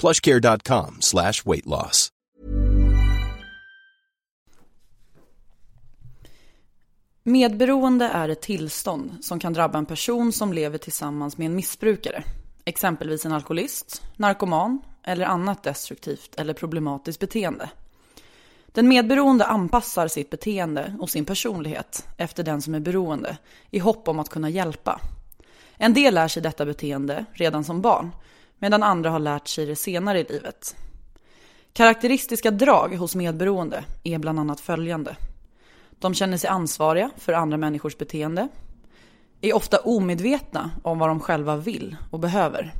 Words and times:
plushcare.com 0.00 0.96
slash 1.00 1.32
weight 1.44 1.66
loss. 1.66 2.08
Medberoende 7.22 8.04
är 8.04 8.28
ett 8.28 8.42
tillstånd 8.42 9.24
som 9.24 9.38
kan 9.38 9.52
drabba 9.52 9.78
en 9.78 9.86
person 9.86 10.32
som 10.32 10.52
lever 10.52 10.78
tillsammans 10.78 11.38
med 11.38 11.46
en 11.46 11.56
missbrukare. 11.56 12.24
Exempelvis 12.64 13.26
en 13.26 13.32
alkoholist, 13.32 14.02
narkoman 14.16 14.80
eller 15.04 15.26
annat 15.26 15.62
destruktivt 15.62 16.34
eller 16.36 16.54
problematiskt 16.54 17.20
beteende. 17.20 17.70
Den 18.66 18.88
medberoende 18.88 19.44
anpassar 19.44 20.08
sitt 20.08 20.30
beteende 20.30 20.96
och 21.00 21.10
sin 21.10 21.24
personlighet 21.24 22.06
efter 22.16 22.42
den 22.42 22.62
som 22.62 22.74
är 22.74 22.80
beroende 22.80 23.36
i 23.70 23.78
hopp 23.78 24.08
om 24.08 24.18
att 24.18 24.28
kunna 24.28 24.50
hjälpa. 24.50 25.00
En 25.76 25.94
del 25.94 26.14
lär 26.14 26.28
sig 26.28 26.42
detta 26.42 26.64
beteende 26.64 27.24
redan 27.32 27.64
som 27.64 27.80
barn 27.80 28.10
medan 28.60 28.82
andra 28.82 29.10
har 29.10 29.18
lärt 29.18 29.48
sig 29.48 29.66
det 29.66 29.76
senare 29.76 30.20
i 30.20 30.24
livet. 30.24 30.76
Karaktäristiska 31.72 32.50
drag 32.50 32.94
hos 32.94 33.14
medberoende 33.14 33.84
är 34.02 34.18
bland 34.18 34.40
annat 34.40 34.60
följande. 34.60 35.16
De 35.90 36.14
känner 36.14 36.36
sig 36.36 36.50
ansvariga 36.50 37.10
för 37.16 37.32
andra 37.32 37.56
människors 37.56 37.98
beteende, 37.98 38.48
är 39.40 39.56
ofta 39.56 39.78
omedvetna 39.78 40.70
om 40.82 40.98
vad 40.98 41.08
de 41.08 41.20
själva 41.20 41.56
vill 41.56 41.96
och 42.10 42.20
behöver, 42.20 42.72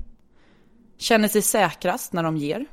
känner 0.98 1.28
sig 1.28 1.42
säkrast 1.42 2.12
när 2.12 2.22
de 2.22 2.36
ger, 2.36 2.66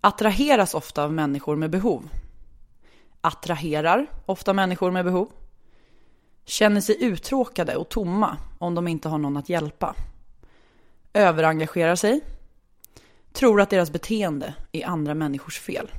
attraheras 0.00 0.74
ofta 0.74 1.04
av 1.04 1.12
människor 1.12 1.56
med 1.56 1.70
behov, 1.70 2.08
attraherar 3.20 4.06
ofta 4.26 4.52
människor 4.52 4.90
med 4.90 5.04
behov, 5.04 5.28
känner 6.44 6.80
sig 6.80 7.04
uttråkade 7.04 7.76
och 7.76 7.88
tomma 7.88 8.36
om 8.58 8.74
de 8.74 8.88
inte 8.88 9.08
har 9.08 9.18
någon 9.18 9.36
att 9.36 9.48
hjälpa, 9.48 9.94
överengagerar 11.12 11.96
sig, 11.96 12.20
tror 13.32 13.60
att 13.60 13.70
deras 13.70 13.90
beteende 13.90 14.54
är 14.72 14.86
andra 14.86 15.14
människors 15.14 15.60
fel. 15.60 15.90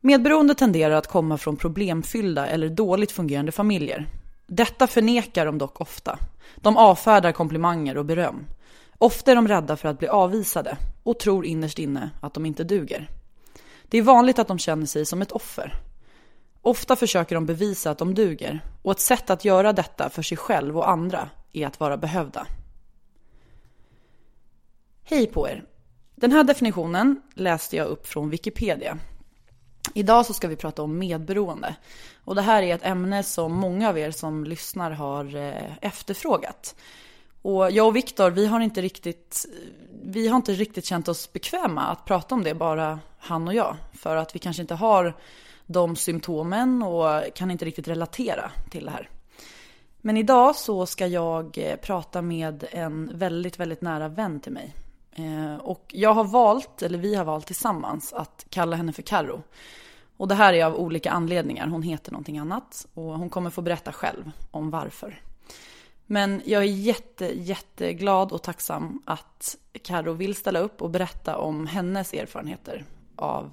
Medberoende 0.00 0.54
tenderar 0.54 0.94
att 0.94 1.06
komma 1.06 1.38
från 1.38 1.56
problemfyllda 1.56 2.46
eller 2.46 2.68
dåligt 2.68 3.12
fungerande 3.12 3.52
familjer. 3.52 4.06
Detta 4.46 4.86
förnekar 4.86 5.46
de 5.46 5.58
dock 5.58 5.80
ofta. 5.80 6.18
De 6.56 6.76
avfärdar 6.76 7.32
komplimanger 7.32 7.96
och 7.96 8.04
beröm. 8.04 8.46
Ofta 8.98 9.30
är 9.30 9.34
de 9.34 9.48
rädda 9.48 9.76
för 9.76 9.88
att 9.88 9.98
bli 9.98 10.08
avvisade 10.08 10.76
och 11.02 11.18
tror 11.18 11.46
innerst 11.46 11.78
inne 11.78 12.10
att 12.20 12.34
de 12.34 12.46
inte 12.46 12.64
duger. 12.64 13.10
Det 13.88 13.98
är 13.98 14.02
vanligt 14.02 14.38
att 14.38 14.48
de 14.48 14.58
känner 14.58 14.86
sig 14.86 15.06
som 15.06 15.22
ett 15.22 15.32
offer. 15.32 15.74
Ofta 16.62 16.96
försöker 16.96 17.34
de 17.34 17.46
bevisa 17.46 17.90
att 17.90 17.98
de 17.98 18.14
duger 18.14 18.60
och 18.82 18.92
ett 18.92 19.00
sätt 19.00 19.30
att 19.30 19.44
göra 19.44 19.72
detta 19.72 20.10
för 20.10 20.22
sig 20.22 20.36
själv 20.36 20.78
och 20.78 20.90
andra 20.90 21.28
är 21.52 21.66
att 21.66 21.80
vara 21.80 21.96
behövda. 21.96 22.46
Hej 25.12 25.26
på 25.26 25.48
er! 25.48 25.64
Den 26.14 26.32
här 26.32 26.44
definitionen 26.44 27.22
läste 27.34 27.76
jag 27.76 27.86
upp 27.86 28.06
från 28.06 28.30
Wikipedia. 28.30 28.98
Idag 29.94 30.26
så 30.26 30.34
ska 30.34 30.48
vi 30.48 30.56
prata 30.56 30.82
om 30.82 30.98
medberoende. 30.98 31.76
Och 32.24 32.34
det 32.34 32.42
här 32.42 32.62
är 32.62 32.74
ett 32.74 32.84
ämne 32.84 33.22
som 33.22 33.52
många 33.52 33.88
av 33.88 33.98
er 33.98 34.10
som 34.10 34.44
lyssnar 34.44 34.90
har 34.90 35.36
eh, 35.36 35.76
efterfrågat. 35.80 36.74
Och 37.42 37.70
jag 37.70 37.86
och 37.86 37.96
Viktor, 37.96 38.30
vi 38.30 38.46
har 38.46 38.60
inte 38.60 38.82
riktigt, 38.82 39.46
vi 40.02 40.28
har 40.28 40.36
inte 40.36 40.52
riktigt 40.52 40.84
känt 40.84 41.08
oss 41.08 41.32
bekväma 41.32 41.82
att 41.82 42.04
prata 42.04 42.34
om 42.34 42.42
det, 42.42 42.54
bara 42.54 43.00
han 43.18 43.48
och 43.48 43.54
jag. 43.54 43.76
För 43.92 44.16
att 44.16 44.34
vi 44.34 44.38
kanske 44.38 44.62
inte 44.62 44.74
har 44.74 45.16
de 45.66 45.96
symptomen 45.96 46.82
och 46.82 47.34
kan 47.34 47.50
inte 47.50 47.64
riktigt 47.64 47.88
relatera 47.88 48.50
till 48.70 48.84
det 48.84 48.90
här. 48.90 49.10
Men 50.00 50.16
idag 50.16 50.56
så 50.56 50.86
ska 50.86 51.06
jag 51.06 51.58
eh, 51.58 51.76
prata 51.76 52.22
med 52.22 52.64
en 52.70 53.10
väldigt, 53.14 53.60
väldigt 53.60 53.82
nära 53.82 54.08
vän 54.08 54.40
till 54.40 54.52
mig. 54.52 54.74
Eh, 55.12 55.56
och 55.56 55.84
jag 55.88 56.14
har 56.14 56.24
valt, 56.24 56.82
eller 56.82 56.98
vi 56.98 57.14
har 57.14 57.24
valt 57.24 57.46
tillsammans, 57.46 58.12
att 58.12 58.46
kalla 58.50 58.76
henne 58.76 58.92
för 58.92 59.02
Karo. 59.02 59.42
Och 60.16 60.28
det 60.28 60.34
här 60.34 60.52
är 60.52 60.64
av 60.64 60.76
olika 60.76 61.10
anledningar. 61.10 61.66
Hon 61.66 61.82
heter 61.82 62.12
någonting 62.12 62.38
annat 62.38 62.86
och 62.94 63.18
hon 63.18 63.30
kommer 63.30 63.50
få 63.50 63.62
berätta 63.62 63.92
själv 63.92 64.30
om 64.50 64.70
varför. 64.70 65.20
Men 66.06 66.42
jag 66.44 66.62
är 66.62 66.66
jätte, 66.66 67.40
jätteglad 67.40 68.32
och 68.32 68.42
tacksam 68.42 69.02
att 69.04 69.56
Karo 69.82 70.12
vill 70.12 70.34
ställa 70.34 70.58
upp 70.58 70.82
och 70.82 70.90
berätta 70.90 71.36
om 71.36 71.66
hennes 71.66 72.12
erfarenheter 72.12 72.84
av 73.16 73.52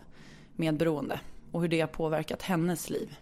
medberoende 0.55 1.19
och 1.51 1.61
hur 1.61 1.67
det 1.67 1.79
har 1.79 1.87
påverkat 1.87 2.41
hennes 2.41 2.89
liv. 2.89 3.17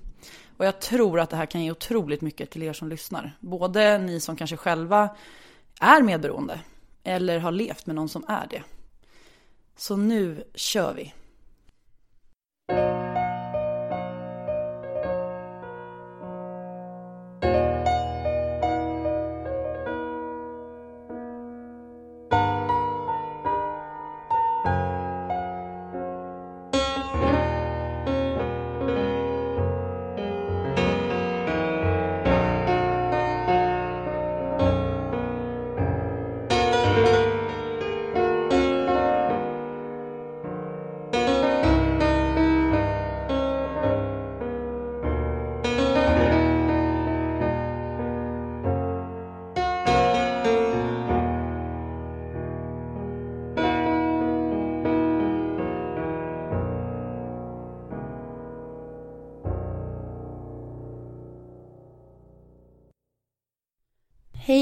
Och 0.57 0.65
jag 0.65 0.79
tror 0.81 1.19
att 1.19 1.29
det 1.29 1.37
här 1.37 1.45
kan 1.45 1.63
ge 1.63 1.71
otroligt 1.71 2.21
mycket 2.21 2.49
till 2.49 2.63
er 2.63 2.73
som 2.73 2.89
lyssnar. 2.89 3.37
Både 3.39 3.97
ni 3.97 4.19
som 4.19 4.35
kanske 4.35 4.57
själva 4.57 5.09
är 5.79 6.01
medberoende 6.01 6.59
eller 7.07 7.40
har 7.40 7.51
levt 7.51 7.85
med 7.85 7.95
någon 7.95 8.09
som 8.09 8.25
är 8.28 8.47
det. 8.50 8.63
Så 9.75 9.95
nu 9.97 10.44
kör 10.56 10.94
vi. 10.94 11.13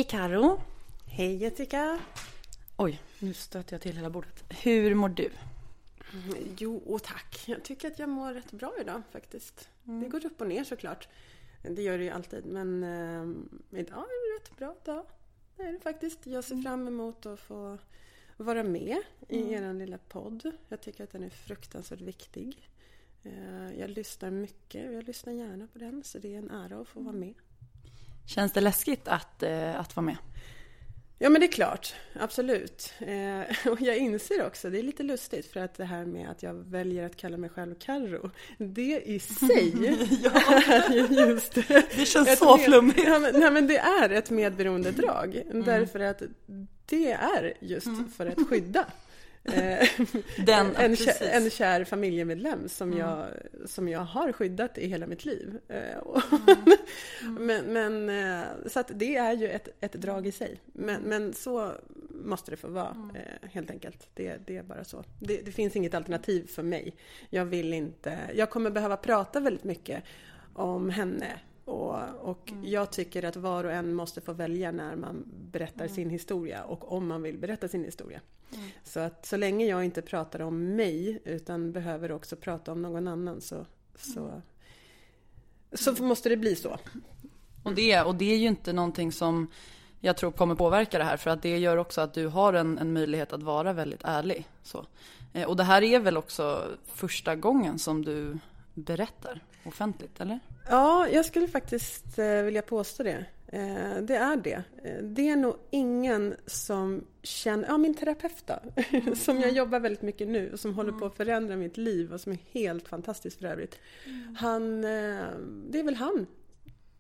Karo. 0.08 0.62
Hej 1.06 1.36
Jessica. 1.36 2.00
Oj, 2.78 3.02
nu 3.20 3.34
stöter 3.34 3.74
jag 3.74 3.82
till 3.82 3.96
hela 3.96 4.10
bordet. 4.10 4.44
Hur 4.64 4.96
mår 4.96 5.10
du? 5.10 5.30
Jo, 6.58 6.78
och 6.78 7.04
tack. 7.04 7.44
Jag 7.48 7.64
tycker 7.64 7.88
att 7.88 8.00
jag 8.00 8.10
mår 8.10 8.34
rätt 8.34 8.52
bra 8.52 8.74
idag 8.82 9.02
faktiskt. 9.12 9.70
Mm. 9.88 10.04
Det 10.04 10.10
går 10.10 10.26
upp 10.26 10.42
och 10.42 10.48
ner 10.48 10.64
såklart. 10.64 11.08
Det 11.62 11.82
gör 11.82 11.98
det 11.98 12.04
ju 12.04 12.10
alltid. 12.10 12.46
Men 12.46 12.84
eh, 12.84 13.80
idag 13.80 14.04
är 14.04 14.40
det 14.40 14.40
rätt 14.40 14.58
bra 14.58 14.76
dag. 14.84 15.06
Det 15.58 15.64
är 15.64 15.74
det 15.74 15.80
faktiskt. 15.80 16.28
Jag 16.28 16.44
ser 16.44 16.62
fram 16.62 16.88
emot 16.88 17.26
att 17.26 17.40
få 17.40 17.78
vara 18.38 18.64
med 18.64 18.98
i 19.28 19.42
mm. 19.42 19.54
er 19.54 19.74
lilla 19.74 19.98
podd. 19.98 20.52
Jag 20.70 20.82
tycker 20.82 21.04
att 21.04 21.12
den 21.12 21.24
är 21.24 21.30
fruktansvärt 21.30 22.02
viktig. 22.02 22.70
Eh, 23.24 23.80
jag 23.80 23.90
lyssnar 23.90 24.32
mycket 24.32 24.88
och 24.88 24.94
jag 24.94 25.04
lyssnar 25.04 25.34
gärna 25.34 25.68
på 25.68 25.80
den. 25.80 26.04
Så 26.04 26.20
det 26.20 26.34
är 26.34 26.38
en 26.38 26.52
ära 26.52 26.82
att 26.82 26.88
få 26.88 27.00
vara 27.00 27.16
med. 27.16 27.34
Känns 28.26 28.52
det 28.52 28.62
läskigt 28.62 29.08
att, 29.08 29.44
eh, 29.44 29.80
att 29.80 29.96
vara 29.96 30.06
med? 30.06 30.18
Ja 31.18 31.30
men 31.30 31.42
det 31.42 31.48
är 31.48 31.52
klart, 31.52 31.94
absolut. 32.20 32.94
Eh, 33.00 33.68
och 33.72 33.82
jag 33.82 33.98
inser 33.98 34.48
också, 34.48 34.70
det 34.70 34.80
är 34.80 34.84
lite 34.84 35.04
lustigt 35.04 35.52
för 35.52 35.60
att 35.60 35.74
det 35.74 35.86
här 35.86 36.06
med 36.06 36.30
att 36.30 36.44
jag 36.44 36.54
väljer 36.54 37.06
att 37.06 37.18
kalla 37.18 37.38
mig 37.38 37.50
själv 37.50 37.76
Carro, 37.80 38.32
det 38.58 39.02
i 39.06 39.20
sig 39.20 39.74
är 40.34 40.94
ju 40.94 41.28
just 41.28 41.54
Det 41.96 42.08
känns 42.08 42.40
så 42.40 42.58
med, 42.58 42.66
flummigt. 42.66 43.04
Ja, 43.06 43.20
men, 43.20 43.40
nej, 43.40 43.52
men 43.52 43.68
det 43.68 43.78
är 43.78 44.10
ett 44.10 44.30
medberoendedrag 44.30 45.36
mm. 45.36 45.64
därför 45.64 46.00
att 46.00 46.22
det 46.86 47.12
är 47.12 47.54
just 47.60 47.88
mm. 47.88 48.12
för 48.12 48.26
att 48.26 48.48
skydda 48.50 48.86
Den, 50.46 50.76
en, 50.78 50.96
kär, 50.96 51.30
en 51.32 51.50
kär 51.50 51.84
familjemedlem 51.84 52.70
som, 52.70 52.88
mm. 52.88 53.00
jag, 53.00 53.28
som 53.66 53.88
jag 53.88 54.00
har 54.00 54.32
skyddat 54.32 54.78
i 54.78 54.88
hela 54.88 55.08
mitt 55.08 55.26
liv. 55.26 55.60
Eh, 55.68 55.78
mm. 55.78 56.78
Mm. 57.22 57.46
men, 57.46 57.66
men, 57.66 58.10
eh, 58.10 58.48
så 58.68 58.80
att 58.80 58.92
det 58.94 59.16
är 59.16 59.34
ju 59.34 59.50
ett, 59.50 59.68
ett 59.82 59.94
drag 59.94 60.28
i 60.28 60.32
sig. 60.32 60.60
Men, 60.74 61.02
men 61.02 61.34
så 61.34 61.72
måste 62.10 62.52
det 62.52 62.58
få 62.58 62.68
vara 62.68 62.92
mm. 62.92 63.16
helt 63.52 63.72
enkelt. 63.72 64.10
Det, 64.14 64.38
det 64.48 64.58
är 64.58 64.64
bara 64.64 64.84
så. 64.84 65.04
Det, 65.20 65.42
det, 65.42 65.52
finns 65.52 65.76
inget 65.76 65.94
alternativ 65.94 66.48
för 66.48 66.64
mig. 66.64 66.96
Jag 67.30 67.46
vill 67.46 67.74
inte, 67.74 68.20
jag 68.34 68.50
kommer 68.50 68.70
behöva 68.70 68.98
prata 68.98 69.40
väldigt 69.40 69.64
mycket 69.64 70.04
om 70.54 70.90
henne 70.90 71.40
och, 71.66 71.96
och 72.22 72.52
mm. 72.52 72.66
jag 72.66 72.92
tycker 72.92 73.26
att 73.26 73.36
var 73.36 73.64
och 73.64 73.72
en 73.72 73.94
måste 73.94 74.22
få 74.22 74.34
välja 74.34 74.72
när 74.72 74.96
man 74.96 75.24
berättar 75.52 75.86
mm. 75.86 75.96
sin 75.96 76.10
historia 76.10 76.64
och 76.64 76.92
om 76.92 77.08
man 77.08 77.22
vill 77.22 77.38
berätta 77.38 77.68
sin 77.68 77.84
historia. 77.84 78.22
Mm. 78.54 78.66
Så 78.84 79.00
att 79.00 79.26
så 79.26 79.38
länge 79.38 79.66
jag 79.66 79.86
inte 79.86 80.02
pratar 80.02 80.42
om 80.42 80.76
mig 80.76 81.22
utan 81.26 81.72
behöver 81.72 82.12
också 82.12 82.36
prata 82.36 82.72
om 82.72 82.82
någon 82.82 83.08
annan 83.08 83.42
så, 83.42 83.66
så, 83.96 84.20
mm. 84.20 84.42
så 85.74 86.04
måste 86.04 86.30
det 86.30 86.38
bli 86.38 86.56
så. 86.56 86.78
Och 87.64 87.76
det, 87.76 88.02
och 88.02 88.16
det 88.16 88.34
är 88.34 88.38
ju 88.38 88.48
inte 88.48 88.74
någonting 88.74 89.12
som 89.12 89.48
jag 90.00 90.18
tror 90.18 90.32
kommer 90.32 90.56
påverka 90.56 90.98
det 90.98 91.04
här 91.04 91.18
för 91.18 91.30
att 91.30 91.42
det 91.42 91.58
gör 91.58 91.78
också 91.78 92.02
att 92.02 92.14
du 92.14 92.28
har 92.28 92.54
en, 92.54 92.78
en 92.78 92.94
möjlighet 92.94 93.34
att 93.34 93.44
vara 93.44 93.74
väldigt 93.74 94.04
ärlig. 94.04 94.48
Så. 94.64 94.86
Eh, 95.34 95.48
och 95.48 95.56
det 95.56 95.64
här 95.64 95.82
är 95.82 96.00
väl 96.00 96.18
också 96.18 96.64
första 96.86 97.36
gången 97.36 97.80
som 97.80 98.06
du 98.06 98.38
berättar 98.74 99.44
offentligt, 99.66 100.22
eller? 100.22 100.40
Ja, 100.70 101.08
jag 101.08 101.26
skulle 101.26 101.48
faktiskt 101.48 102.20
eh, 102.20 102.42
vilja 102.42 102.62
påstå 102.62 103.04
det. 103.04 103.26
Eh, 103.48 103.98
det 104.02 104.16
är 104.16 104.38
det. 104.38 104.64
Eh, 104.84 105.04
det 105.04 105.30
är 105.30 105.36
nog 105.36 105.56
ingen 105.72 106.36
som 106.46 107.06
känner, 107.24 107.68
ja 107.68 107.78
min 107.78 107.94
terapeut 107.94 108.44
då, 108.46 108.60
mm. 108.76 109.16
som 109.26 109.40
jag 109.40 109.52
jobbar 109.52 109.80
väldigt 109.80 110.02
mycket 110.02 110.28
nu 110.28 110.52
och 110.54 110.60
som 110.60 110.74
håller 110.74 110.92
på 110.92 111.06
att 111.06 111.18
förändra 111.18 111.56
mitt 111.56 111.78
liv 111.78 112.14
och 112.14 112.22
som 112.22 112.32
är 112.32 112.40
helt 112.52 112.88
fantastisk 112.88 113.40
för 113.40 113.46
övrigt. 113.46 113.80
Mm. 114.06 114.36
Han, 114.36 114.82
det 115.72 115.80
är 115.80 115.84
väl 115.84 115.96
han, 115.96 116.28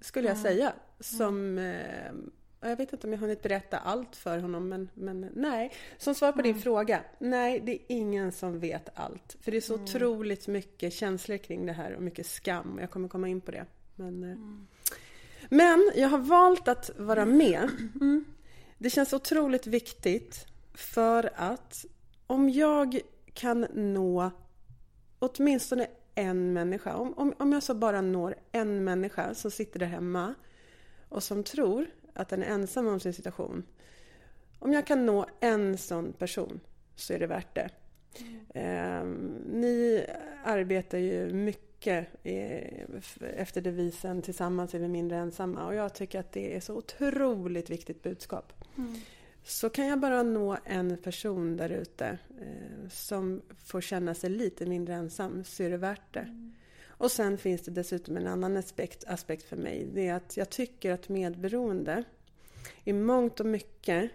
skulle 0.01 0.27
jag 0.27 0.37
säga, 0.37 0.73
som 0.99 1.59
jag 2.69 2.77
vet 2.77 2.93
inte 2.93 3.07
om 3.07 3.13
jag 3.13 3.19
hunnit 3.19 3.41
berätta 3.41 3.77
allt 3.77 4.15
för 4.15 4.39
honom, 4.39 4.69
men, 4.69 4.89
men 4.93 5.31
nej. 5.35 5.73
Som 5.97 6.15
svar 6.15 6.31
på 6.31 6.41
din 6.41 6.61
fråga, 6.61 7.03
nej, 7.19 7.59
det 7.59 7.71
är 7.71 7.79
ingen 7.87 8.31
som 8.31 8.59
vet 8.59 8.89
allt. 8.93 9.37
För 9.41 9.51
det 9.51 9.57
är 9.57 9.61
så 9.61 9.73
mm. 9.73 9.83
otroligt 9.83 10.47
mycket 10.47 10.93
känslor 10.93 11.37
kring 11.37 11.65
det 11.65 11.73
här 11.73 11.93
och 11.95 12.01
mycket 12.01 12.25
skam. 12.25 12.77
Jag 12.81 12.91
kommer 12.91 13.07
komma 13.07 13.27
in 13.27 13.41
på 13.41 13.51
det. 13.51 13.65
Men, 13.95 14.23
mm. 14.23 14.67
men 15.49 15.91
jag 15.95 16.09
har 16.09 16.17
valt 16.17 16.67
att 16.67 16.91
vara 16.97 17.25
med. 17.25 17.69
Mm. 18.01 18.25
Det 18.77 18.89
känns 18.89 19.13
otroligt 19.13 19.67
viktigt 19.67 20.47
för 20.73 21.29
att 21.35 21.85
om 22.27 22.49
jag 22.49 22.99
kan 23.33 23.67
nå 23.73 24.31
åtminstone 25.19 25.87
en 26.15 26.53
människa, 26.53 26.95
om, 26.95 27.13
om, 27.13 27.33
om 27.39 27.53
jag 27.53 27.63
så 27.63 27.73
bara 27.73 28.01
når 28.01 28.35
en 28.51 28.83
människa 28.83 29.33
som 29.33 29.51
sitter 29.51 29.79
där 29.79 29.87
hemma 29.87 30.33
och 31.09 31.23
som 31.23 31.43
tror 31.43 31.85
att 32.15 32.29
den 32.29 32.43
är 32.43 32.47
ensam 32.47 32.87
om 32.87 32.99
sin 32.99 33.13
situation. 33.13 33.63
Om 34.59 34.73
jag 34.73 34.87
kan 34.87 35.05
nå 35.05 35.25
en 35.39 35.77
sån 35.77 36.13
person 36.13 36.59
så 36.95 37.13
är 37.13 37.19
det 37.19 37.27
värt 37.27 37.55
det. 37.55 37.69
Mm. 38.19 38.45
Eh, 38.49 39.03
ni 39.59 40.05
arbetar 40.43 40.97
ju 40.97 41.33
mycket 41.33 42.07
efter 43.37 43.61
devisen 43.61 44.21
tillsammans 44.21 44.73
är 44.73 44.79
vi 44.79 44.87
mindre 44.87 45.17
ensamma 45.17 45.65
och 45.65 45.75
jag 45.75 45.93
tycker 45.93 46.19
att 46.19 46.31
det 46.31 46.55
är 46.55 46.59
så 46.59 46.75
otroligt 46.75 47.69
viktigt 47.69 48.03
budskap. 48.03 48.53
Mm. 48.77 48.95
Så 49.43 49.69
kan 49.69 49.87
jag 49.87 49.99
bara 49.99 50.23
nå 50.23 50.57
en 50.65 50.97
person 50.97 51.57
där 51.57 51.69
ute 51.69 52.17
eh, 52.41 52.89
som 52.89 53.41
får 53.65 53.81
känna 53.81 54.13
sig 54.13 54.29
lite 54.29 54.65
mindre 54.65 54.95
ensam 54.95 55.43
så 55.43 55.63
är 55.63 55.69
det 55.69 55.77
värt 55.77 56.13
det. 56.13 56.19
Mm. 56.19 56.54
Och 56.97 57.11
sen 57.11 57.37
finns 57.37 57.61
det 57.61 57.71
dessutom 57.71 58.17
en 58.17 58.27
annan 58.27 58.57
aspekt, 58.57 59.03
aspekt 59.07 59.43
för 59.43 59.57
mig. 59.57 59.87
Det 59.93 60.07
är 60.07 60.13
att 60.13 60.37
jag 60.37 60.49
tycker 60.49 60.91
att 60.91 61.09
medberoende 61.09 62.03
i 62.83 62.93
mångt 62.93 63.39
och 63.39 63.45
mycket 63.45 64.11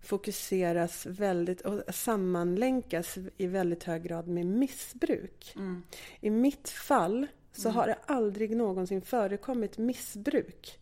fokuseras 0.00 1.06
väldigt 1.06 1.60
och 1.60 1.94
sammanlänkas 1.94 3.18
i 3.36 3.46
väldigt 3.46 3.84
hög 3.84 4.02
grad 4.02 4.28
med 4.28 4.46
missbruk. 4.46 5.52
Mm. 5.56 5.82
I 6.20 6.30
mitt 6.30 6.68
fall 6.68 7.26
så 7.52 7.68
mm. 7.68 7.76
har 7.76 7.86
det 7.86 7.98
aldrig 8.06 8.56
någonsin 8.56 9.02
förekommit 9.02 9.78
missbruk 9.78 10.78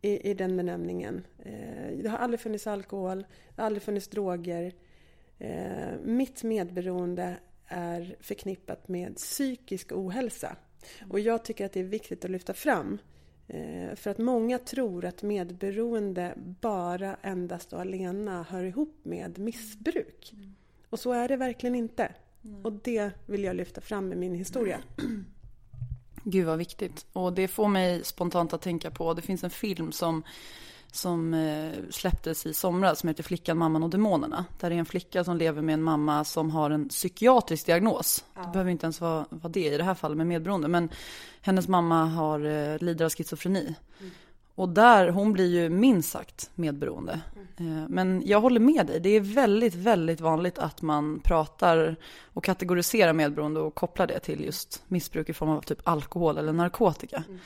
i, 0.00 0.30
i 0.30 0.34
den 0.34 0.56
benämningen. 0.56 1.26
Eh, 1.38 1.98
det 2.02 2.08
har 2.08 2.18
aldrig 2.18 2.40
funnits 2.40 2.66
alkohol, 2.66 3.26
det 3.54 3.62
har 3.62 3.66
aldrig 3.66 3.82
funnits 3.82 4.08
droger. 4.08 4.74
Eh, 5.38 5.98
mitt 6.04 6.42
medberoende 6.42 7.36
är 7.66 8.16
förknippat 8.20 8.88
med 8.88 9.16
psykisk 9.16 9.92
ohälsa. 9.92 10.56
Och 11.08 11.20
jag 11.20 11.44
tycker 11.44 11.66
att 11.66 11.72
det 11.72 11.80
är 11.80 11.84
viktigt 11.84 12.24
att 12.24 12.30
lyfta 12.30 12.54
fram. 12.54 12.98
Eh, 13.48 13.94
för 13.94 14.10
att 14.10 14.18
många 14.18 14.58
tror 14.58 15.04
att 15.04 15.22
medberoende 15.22 16.34
bara 16.36 17.16
endast 17.22 17.72
och 17.72 17.80
alena 17.80 18.46
hör 18.48 18.64
ihop 18.64 19.00
med 19.02 19.38
missbruk. 19.38 20.32
Mm. 20.32 20.54
Och 20.90 21.00
så 21.00 21.12
är 21.12 21.28
det 21.28 21.36
verkligen 21.36 21.74
inte. 21.74 22.12
Mm. 22.44 22.64
Och 22.64 22.72
det 22.72 23.10
vill 23.26 23.44
jag 23.44 23.56
lyfta 23.56 23.80
fram 23.80 24.08
med 24.08 24.18
min 24.18 24.34
historia. 24.34 24.80
Gud 26.24 26.46
vad 26.46 26.58
viktigt. 26.58 27.06
Och 27.12 27.32
det 27.32 27.48
får 27.48 27.68
mig 27.68 28.04
spontant 28.04 28.52
att 28.52 28.62
tänka 28.62 28.90
på, 28.90 29.14
det 29.14 29.22
finns 29.22 29.44
en 29.44 29.50
film 29.50 29.92
som 29.92 30.22
som 30.92 31.34
eh, 31.34 31.72
släpptes 31.90 32.46
i 32.46 32.54
somras 32.54 32.98
som 32.98 33.08
heter 33.08 33.22
Flickan, 33.22 33.58
mamman 33.58 33.82
och 33.82 33.90
demonerna. 33.90 34.44
Där 34.60 34.70
är 34.70 34.74
en 34.74 34.86
flicka 34.86 35.24
som 35.24 35.36
lever 35.36 35.62
med 35.62 35.72
en 35.72 35.82
mamma 35.82 36.24
som 36.24 36.50
har 36.50 36.70
en 36.70 36.88
psykiatrisk 36.88 37.66
diagnos. 37.66 38.24
Ja. 38.34 38.42
Det 38.42 38.48
behöver 38.52 38.70
inte 38.70 38.86
ens 38.86 39.00
vara, 39.00 39.26
vara 39.30 39.52
det 39.52 39.74
i 39.74 39.76
det 39.76 39.84
här 39.84 39.94
fallet 39.94 40.16
med 40.16 40.26
medberoende. 40.26 40.68
Men 40.68 40.88
hennes 41.40 41.68
mamma 41.68 42.04
har, 42.04 42.40
eh, 42.44 42.78
lider 42.78 43.04
av 43.04 43.10
schizofreni. 43.10 43.74
Mm. 44.00 44.10
Och 44.54 44.68
där, 44.68 45.08
hon 45.08 45.32
blir 45.32 45.46
ju 45.46 45.68
minst 45.68 46.10
sagt 46.10 46.50
medberoende. 46.54 47.20
Mm. 47.56 47.78
Eh, 47.78 47.88
men 47.88 48.22
jag 48.26 48.40
håller 48.40 48.60
med 48.60 48.86
dig, 48.86 49.00
det 49.00 49.08
är 49.10 49.20
väldigt, 49.20 49.74
väldigt 49.74 50.20
vanligt 50.20 50.58
att 50.58 50.82
man 50.82 51.20
pratar 51.20 51.96
och 52.32 52.44
kategoriserar 52.44 53.12
medberoende 53.12 53.60
och 53.60 53.74
kopplar 53.74 54.06
det 54.06 54.18
till 54.18 54.44
just 54.44 54.82
missbruk 54.88 55.28
i 55.28 55.32
form 55.32 55.48
av 55.48 55.60
typ 55.60 55.88
alkohol 55.88 56.38
eller 56.38 56.52
narkotika. 56.52 57.24
Mm. 57.28 57.38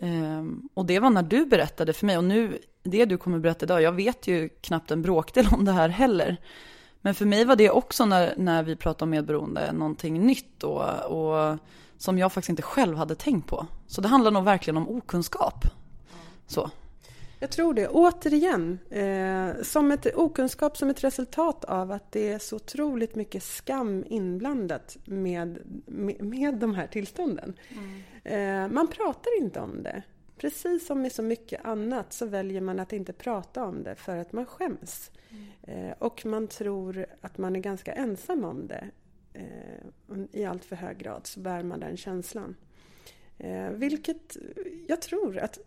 Um, 0.00 0.68
och 0.74 0.86
det 0.86 1.00
var 1.00 1.10
när 1.10 1.22
du 1.22 1.46
berättade 1.46 1.92
för 1.92 2.06
mig 2.06 2.18
och 2.18 2.24
nu, 2.24 2.58
det 2.82 3.04
du 3.04 3.18
kommer 3.18 3.38
berätta 3.38 3.66
idag, 3.66 3.82
jag 3.82 3.92
vet 3.92 4.26
ju 4.26 4.48
knappt 4.48 4.90
en 4.90 5.02
bråkdel 5.02 5.46
om 5.52 5.64
det 5.64 5.72
här 5.72 5.88
heller. 5.88 6.36
Men 7.00 7.14
för 7.14 7.24
mig 7.24 7.44
var 7.44 7.56
det 7.56 7.70
också 7.70 8.04
när, 8.04 8.34
när 8.36 8.62
vi 8.62 8.76
pratade 8.76 9.04
om 9.04 9.10
medberoende 9.10 9.72
någonting 9.72 10.26
nytt 10.26 10.62
och, 10.62 10.82
och 11.02 11.58
som 11.98 12.18
jag 12.18 12.32
faktiskt 12.32 12.50
inte 12.50 12.62
själv 12.62 12.96
hade 12.96 13.14
tänkt 13.14 13.48
på. 13.48 13.66
Så 13.86 14.00
det 14.00 14.08
handlar 14.08 14.30
nog 14.30 14.44
verkligen 14.44 14.76
om 14.76 14.88
okunskap. 14.88 15.64
Så. 16.46 16.70
Jag 17.46 17.50
tror 17.50 17.74
det. 17.74 17.88
Återigen, 17.88 18.78
eh, 18.90 19.62
som 19.62 19.90
ett 19.90 20.16
okunskap 20.16 20.76
som 20.76 20.90
ett 20.90 21.04
resultat 21.04 21.64
av 21.64 21.92
att 21.92 22.12
det 22.12 22.32
är 22.32 22.38
så 22.38 22.56
otroligt 22.56 23.14
mycket 23.14 23.42
skam 23.42 24.04
inblandat 24.06 24.96
med, 25.04 25.58
med, 25.86 26.24
med 26.24 26.54
de 26.54 26.74
här 26.74 26.86
tillstånden. 26.86 27.58
Mm. 27.68 28.64
Eh, 28.64 28.74
man 28.74 28.88
pratar 28.88 29.38
inte 29.38 29.60
om 29.60 29.82
det. 29.82 30.02
Precis 30.36 30.86
som 30.86 31.02
med 31.02 31.12
så 31.12 31.22
mycket 31.22 31.64
annat 31.64 32.12
så 32.12 32.26
väljer 32.26 32.60
man 32.60 32.80
att 32.80 32.92
inte 32.92 33.12
prata 33.12 33.64
om 33.64 33.82
det 33.82 33.94
för 33.94 34.16
att 34.16 34.32
man 34.32 34.46
skäms. 34.46 35.10
Mm. 35.30 35.88
Eh, 35.88 35.94
och 35.98 36.26
man 36.26 36.48
tror 36.48 37.06
att 37.20 37.38
man 37.38 37.56
är 37.56 37.60
ganska 37.60 37.92
ensam 37.92 38.44
om 38.44 38.66
det. 38.66 38.90
Eh, 39.32 40.18
I 40.32 40.44
allt 40.44 40.64
för 40.64 40.76
hög 40.76 40.98
grad 40.98 41.26
så 41.26 41.40
bär 41.40 41.62
man 41.62 41.80
den 41.80 41.96
känslan. 41.96 42.56
Eh, 43.38 43.70
vilket 43.70 44.36
jag 44.88 45.02
tror 45.02 45.38
att 45.38 45.58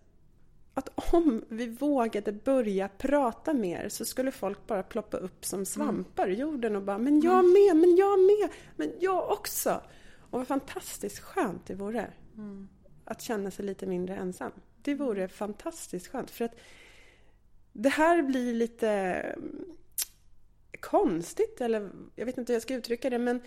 att 0.73 1.13
om 1.13 1.43
vi 1.49 1.67
vågade 1.67 2.31
börja 2.31 2.87
prata 2.87 3.53
mer 3.53 3.89
så 3.89 4.05
skulle 4.05 4.31
folk 4.31 4.67
bara 4.67 4.83
ploppa 4.83 5.17
upp 5.17 5.45
som 5.45 5.65
svampar 5.65 6.29
i 6.29 6.33
jorden 6.33 6.75
och 6.75 6.83
bara 6.83 6.97
”men 6.97 7.21
jag 7.21 7.39
mm. 7.39 7.53
med, 7.53 7.77
men 7.77 7.95
jag 7.95 8.19
med, 8.19 8.49
men 8.75 8.93
jag 8.99 9.31
också”. 9.31 9.81
Och 10.29 10.39
vad 10.39 10.47
fantastiskt 10.47 11.19
skönt 11.19 11.65
det 11.65 11.75
vore 11.75 12.13
mm. 12.37 12.69
att 13.05 13.21
känna 13.21 13.51
sig 13.51 13.65
lite 13.65 13.85
mindre 13.85 14.15
ensam. 14.15 14.51
Det 14.81 14.95
vore 14.95 15.27
fantastiskt 15.27 16.07
skönt 16.07 16.31
för 16.31 16.45
att 16.45 16.55
det 17.73 17.89
här 17.89 18.21
blir 18.21 18.53
lite 18.53 18.89
mm, 18.89 19.65
konstigt 20.79 21.61
eller 21.61 21.91
jag 22.15 22.25
vet 22.25 22.37
inte 22.37 22.51
hur 22.51 22.55
jag 22.55 22.63
ska 22.63 22.75
uttrycka 22.75 23.09
det 23.09 23.19
men 23.19 23.41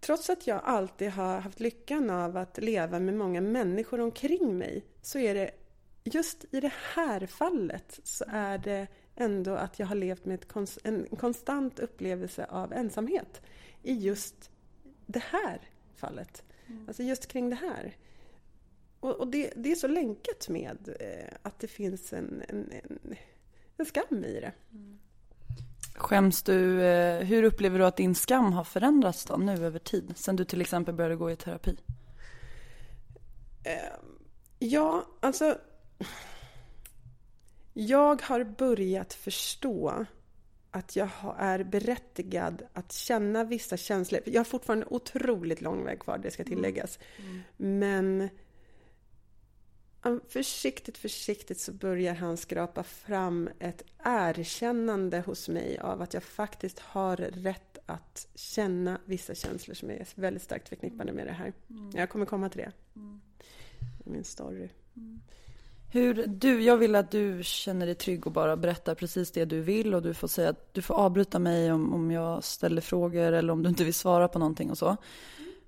trots 0.00 0.30
att 0.30 0.46
jag 0.46 0.60
alltid 0.64 1.10
har 1.10 1.40
haft 1.40 1.60
lyckan 1.60 2.10
av 2.10 2.36
att 2.36 2.58
leva 2.58 2.98
med 2.98 3.14
många 3.14 3.40
människor 3.40 4.00
omkring 4.00 4.58
mig 4.58 4.84
så 5.02 5.18
är 5.18 5.34
det 5.34 5.50
just 6.06 6.44
i 6.50 6.60
det 6.60 6.72
här 6.94 7.26
fallet 7.26 8.00
så 8.04 8.24
är 8.28 8.58
det 8.58 8.86
ändå 9.16 9.54
att 9.54 9.78
jag 9.78 9.86
har 9.86 9.94
levt 9.94 10.24
med 10.24 10.34
ett 10.34 10.48
kons 10.48 10.78
en 10.84 11.06
konstant 11.18 11.78
upplevelse 11.78 12.44
av 12.44 12.72
ensamhet 12.72 13.42
i 13.82 13.92
just 13.92 14.50
det 15.06 15.22
här 15.22 15.60
fallet. 15.96 16.44
Mm. 16.66 16.84
Alltså 16.88 17.02
just 17.02 17.26
kring 17.26 17.50
det 17.50 17.56
här. 17.56 17.96
Och, 19.00 19.20
och 19.20 19.28
det, 19.28 19.52
det, 19.56 19.72
är 19.72 19.76
så 19.76 19.88
länkat 19.88 20.48
med 20.48 20.88
eh, 21.00 21.34
att 21.42 21.58
det 21.58 21.68
finns 21.68 22.12
en, 22.12 22.42
en, 22.48 22.72
en, 22.72 23.16
en 23.76 23.86
skam 23.86 24.24
i 24.24 24.40
det. 24.40 24.52
Mm. 24.72 24.98
Skäms 25.94 26.42
du, 26.42 26.82
eh, 26.82 27.24
hur 27.24 27.42
upplever 27.42 27.78
du 27.78 27.86
att 27.86 27.96
din 27.96 28.14
skam 28.14 28.52
har 28.52 28.64
förändrats 28.64 29.24
då 29.24 29.36
nu 29.36 29.52
över 29.52 29.78
tid? 29.78 30.12
Sen 30.16 30.36
du 30.36 30.44
till 30.44 30.60
exempel 30.60 30.94
började 30.94 31.16
gå 31.16 31.30
i 31.30 31.36
terapi? 31.36 31.76
Eh, 33.64 33.98
ja, 34.58 35.06
alltså 35.20 35.58
jag 37.72 38.22
har 38.22 38.44
börjat 38.44 39.12
förstå 39.12 40.06
att 40.70 40.96
jag 40.96 41.08
är 41.38 41.64
berättigad 41.64 42.62
att 42.72 42.92
känna 42.92 43.44
vissa 43.44 43.76
känslor. 43.76 44.20
Jag 44.24 44.40
har 44.40 44.44
fortfarande 44.44 44.86
otroligt 44.90 45.60
lång 45.60 45.84
väg 45.84 46.00
kvar, 46.00 46.18
det 46.18 46.30
ska 46.30 46.42
mm. 46.42 46.54
tilläggas. 46.54 46.98
Mm. 47.18 47.42
Men 47.56 48.28
försiktigt, 50.28 50.98
försiktigt 50.98 51.60
så 51.60 51.72
börjar 51.72 52.14
han 52.14 52.36
skrapa 52.36 52.82
fram 52.82 53.48
ett 53.58 53.82
erkännande 54.04 55.20
hos 55.20 55.48
mig 55.48 55.78
av 55.78 56.02
att 56.02 56.14
jag 56.14 56.22
faktiskt 56.22 56.78
har 56.78 57.16
rätt 57.16 57.78
att 57.86 58.28
känna 58.34 59.00
vissa 59.04 59.34
känslor 59.34 59.74
som 59.74 59.90
är 59.90 60.06
väldigt 60.14 60.42
starkt 60.42 60.68
förknippade 60.68 61.12
med 61.12 61.26
det 61.26 61.32
här. 61.32 61.52
Mm. 61.70 61.90
Jag 61.94 62.10
kommer 62.10 62.26
komma 62.26 62.48
till 62.48 62.60
det. 62.60 62.72
Mm. 62.96 63.20
Min 64.04 64.24
story. 64.24 64.68
Mm. 64.96 65.20
Hur, 65.96 66.26
du, 66.26 66.62
jag 66.62 66.76
vill 66.76 66.94
att 66.94 67.10
du 67.10 67.40
känner 67.42 67.86
dig 67.86 67.94
trygg 67.94 68.26
och 68.26 68.32
bara 68.32 68.56
berättar 68.56 68.94
precis 68.94 69.30
det 69.30 69.44
du 69.44 69.60
vill 69.60 69.94
och 69.94 70.02
du 70.02 70.14
får 70.14 70.28
säga 70.28 70.48
att 70.50 70.74
du 70.74 70.82
får 70.82 70.94
avbryta 70.94 71.38
mig 71.38 71.72
om, 71.72 71.94
om 71.94 72.10
jag 72.10 72.44
ställer 72.44 72.80
frågor 72.80 73.32
eller 73.32 73.52
om 73.52 73.62
du 73.62 73.68
inte 73.68 73.84
vill 73.84 73.94
svara 73.94 74.28
på 74.28 74.38
någonting 74.38 74.70
och 74.70 74.78
så. 74.78 74.96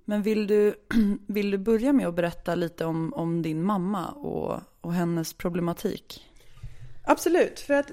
Men 0.05 0.23
vill 0.23 0.47
du, 0.47 0.75
vill 1.27 1.51
du 1.51 1.59
börja 1.59 1.93
med 1.93 2.07
att 2.07 2.15
berätta 2.15 2.55
lite 2.55 2.85
om, 2.85 3.15
om 3.15 3.43
din 3.43 3.63
mamma 3.63 4.07
och, 4.09 4.61
och 4.81 4.93
hennes 4.93 5.33
problematik? 5.33 6.25
Absolut, 7.05 7.61
för 7.61 7.75
att 7.75 7.93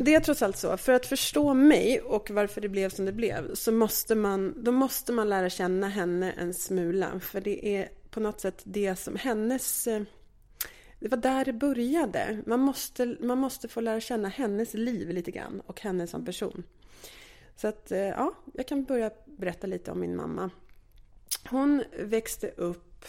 det 0.00 0.14
är 0.14 0.20
trots 0.20 0.42
allt 0.42 0.56
så. 0.56 0.76
För 0.76 0.92
att 0.92 1.06
förstå 1.06 1.54
mig 1.54 2.00
och 2.00 2.30
varför 2.30 2.60
det 2.60 2.68
blev 2.68 2.90
som 2.90 3.04
det 3.04 3.12
blev 3.12 3.54
så 3.54 3.72
måste 3.72 4.14
man, 4.14 4.54
då 4.64 4.72
måste 4.72 5.12
man 5.12 5.28
lära 5.28 5.50
känna 5.50 5.88
henne 5.88 6.32
en 6.32 6.54
smula. 6.54 7.20
För 7.20 7.40
det 7.40 7.76
är 7.76 7.88
på 8.10 8.20
något 8.20 8.40
sätt 8.40 8.62
det 8.64 8.96
som 8.96 9.16
hennes 9.16 9.86
eh, 9.86 10.02
det 11.00 11.08
var 11.08 11.18
där 11.18 11.44
det 11.44 11.52
började. 11.52 12.42
Man 12.46 12.60
måste, 12.60 13.16
man 13.20 13.38
måste 13.38 13.68
få 13.68 13.80
lära 13.80 14.00
känna 14.00 14.28
hennes 14.28 14.74
liv 14.74 15.10
lite 15.10 15.30
grann 15.30 15.62
och 15.66 15.80
henne 15.80 16.06
som 16.06 16.24
person. 16.24 16.62
Så 17.56 17.68
att, 17.68 17.92
eh, 17.92 17.98
ja, 17.98 18.32
jag 18.54 18.68
kan 18.68 18.84
börja 18.84 19.10
berätta 19.24 19.66
lite 19.66 19.90
om 19.90 20.00
min 20.00 20.16
mamma. 20.16 20.50
Hon 21.50 21.84
växte 21.98 22.48
upp 22.48 23.04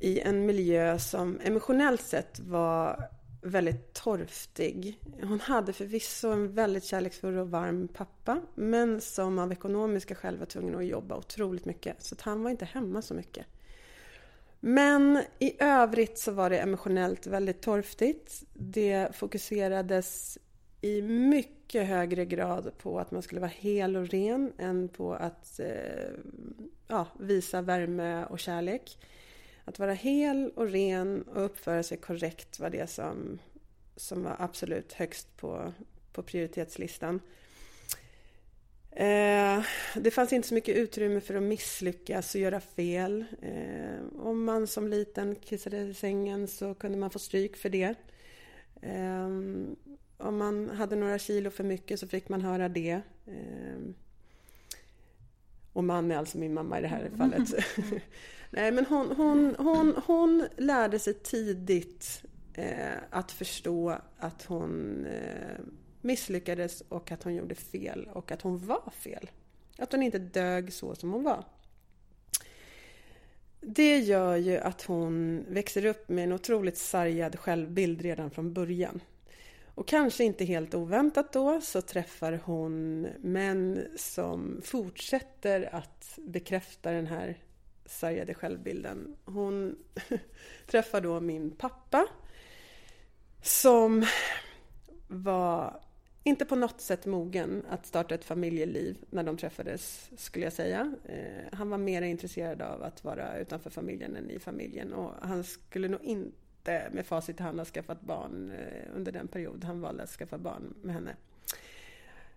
i 0.00 0.20
en 0.20 0.46
miljö 0.46 0.98
som 0.98 1.40
emotionellt 1.44 2.02
sett 2.02 2.40
var 2.40 3.08
väldigt 3.42 3.92
torftig. 3.92 4.98
Hon 5.22 5.40
hade 5.40 5.72
förvisso 5.72 6.28
en 6.28 6.54
väldigt 6.54 6.84
kärleksfull 6.84 7.38
och 7.38 7.50
varm 7.50 7.88
pappa 7.88 8.40
men 8.54 9.00
som 9.00 9.38
av 9.38 9.52
ekonomiska 9.52 10.14
skäl 10.14 10.38
var 10.38 10.46
tvungen 10.46 10.74
att 10.74 10.86
jobba 10.86 11.16
otroligt 11.16 11.64
mycket. 11.64 12.02
Så 12.02 12.14
att 12.14 12.20
han 12.20 12.42
var 12.42 12.50
inte 12.50 12.64
hemma 12.64 13.02
så 13.02 13.14
mycket. 13.14 13.46
Men 14.66 15.22
i 15.38 15.62
övrigt 15.62 16.18
så 16.18 16.32
var 16.32 16.50
det 16.50 16.58
emotionellt 16.58 17.26
väldigt 17.26 17.60
torftigt. 17.62 18.42
Det 18.52 19.16
fokuserades 19.16 20.38
i 20.80 21.02
mycket 21.02 21.86
högre 21.86 22.24
grad 22.24 22.72
på 22.78 22.98
att 22.98 23.10
man 23.10 23.22
skulle 23.22 23.40
vara 23.40 23.50
hel 23.54 23.96
och 23.96 24.08
ren 24.08 24.52
än 24.58 24.88
på 24.88 25.14
att 25.14 25.60
eh, 25.60 26.10
ja, 26.88 27.06
visa 27.20 27.62
värme 27.62 28.24
och 28.24 28.38
kärlek. 28.38 28.98
Att 29.64 29.78
vara 29.78 29.92
hel 29.92 30.50
och 30.56 30.68
ren 30.68 31.22
och 31.22 31.44
uppföra 31.44 31.82
sig 31.82 31.98
korrekt 31.98 32.60
var 32.60 32.70
det 32.70 32.90
som, 32.90 33.38
som 33.96 34.22
var 34.22 34.36
absolut 34.38 34.92
högst 34.92 35.36
på, 35.36 35.72
på 36.12 36.22
prioritetslistan. 36.22 37.20
Eh, 38.96 39.62
det 39.94 40.10
fanns 40.10 40.32
inte 40.32 40.48
så 40.48 40.54
mycket 40.54 40.76
utrymme 40.76 41.20
för 41.20 41.34
att 41.34 41.42
misslyckas 41.42 42.34
och 42.34 42.40
göra 42.40 42.60
fel. 42.60 43.24
Eh, 43.42 44.20
om 44.20 44.44
man 44.44 44.66
som 44.66 44.88
liten 44.88 45.34
kissade 45.36 45.76
i 45.76 45.94
sängen 45.94 46.48
så 46.48 46.74
kunde 46.74 46.98
man 46.98 47.10
få 47.10 47.18
stryk 47.18 47.56
för 47.56 47.68
det. 47.68 47.94
Eh, 48.82 49.26
om 50.16 50.36
man 50.36 50.70
hade 50.70 50.96
några 50.96 51.18
kilo 51.18 51.50
för 51.50 51.64
mycket 51.64 52.00
så 52.00 52.08
fick 52.08 52.28
man 52.28 52.40
höra 52.40 52.68
det. 52.68 53.00
och 55.72 55.84
man 55.84 56.10
är 56.10 56.16
alltså 56.16 56.38
min 56.38 56.54
mamma 56.54 56.78
i 56.78 56.82
det 56.82 56.88
här 56.88 57.10
fallet. 57.16 57.48
Nej, 58.50 58.72
men 58.72 58.86
hon, 58.86 59.16
hon, 59.16 59.54
hon, 59.58 59.94
hon 60.06 60.46
lärde 60.56 60.98
sig 60.98 61.14
tidigt 61.14 62.22
att 63.10 63.32
förstå 63.32 63.98
att 64.18 64.44
hon 64.44 65.06
misslyckades 66.04 66.82
och 66.88 67.12
att 67.12 67.22
hon 67.22 67.34
gjorde 67.34 67.54
fel 67.54 68.08
och 68.12 68.32
att 68.32 68.42
hon 68.42 68.66
var 68.66 68.90
fel. 68.90 69.30
Att 69.78 69.92
hon 69.92 70.02
inte 70.02 70.18
dög 70.18 70.72
så 70.72 70.94
som 70.94 71.12
hon 71.12 71.24
var. 71.24 71.44
Det 73.60 73.98
gör 73.98 74.36
ju 74.36 74.58
att 74.58 74.82
hon 74.82 75.44
växer 75.48 75.84
upp 75.84 76.08
med 76.08 76.24
en 76.24 76.32
otroligt 76.32 76.78
sargad 76.78 77.38
självbild 77.38 78.02
redan 78.02 78.30
från 78.30 78.52
början. 78.52 79.00
Och 79.74 79.88
kanske 79.88 80.24
inte 80.24 80.44
helt 80.44 80.74
oväntat 80.74 81.32
då 81.32 81.60
så 81.60 81.82
träffar 81.82 82.40
hon 82.44 83.00
män 83.20 83.88
som 83.96 84.60
fortsätter 84.64 85.74
att 85.74 86.18
bekräfta 86.22 86.90
den 86.90 87.06
här 87.06 87.38
sargade 87.86 88.34
självbilden. 88.34 89.16
Hon 89.24 89.78
träffar 90.66 91.00
då 91.00 91.20
min 91.20 91.50
pappa 91.50 92.06
som 93.42 94.06
var 95.08 95.80
inte 96.26 96.44
på 96.44 96.56
något 96.56 96.80
sätt 96.80 97.06
mogen 97.06 97.62
att 97.68 97.86
starta 97.86 98.14
ett 98.14 98.24
familjeliv 98.24 98.98
när 99.10 99.22
de 99.22 99.36
träffades, 99.36 100.10
skulle 100.16 100.46
jag 100.46 100.52
säga. 100.52 100.94
Eh, 101.04 101.52
han 101.52 101.70
var 101.70 101.78
mer 101.78 102.02
intresserad 102.02 102.62
av 102.62 102.82
att 102.82 103.04
vara 103.04 103.38
utanför 103.38 103.70
familjen 103.70 104.16
än 104.16 104.30
i 104.30 104.38
familjen 104.38 104.92
och 104.92 105.12
han 105.20 105.44
skulle 105.44 105.88
nog 105.88 106.02
inte 106.02 106.88
med 106.92 107.06
facit 107.06 107.40
i 107.40 107.42
hand 107.42 107.58
ha 107.58 107.64
skaffat 107.64 108.00
barn 108.00 108.50
eh, 108.50 108.96
under 108.96 109.12
den 109.12 109.28
period 109.28 109.64
han 109.64 109.80
valde 109.80 110.02
att 110.02 110.10
skaffa 110.10 110.38
barn 110.38 110.74
med 110.82 110.94
henne. 110.94 111.16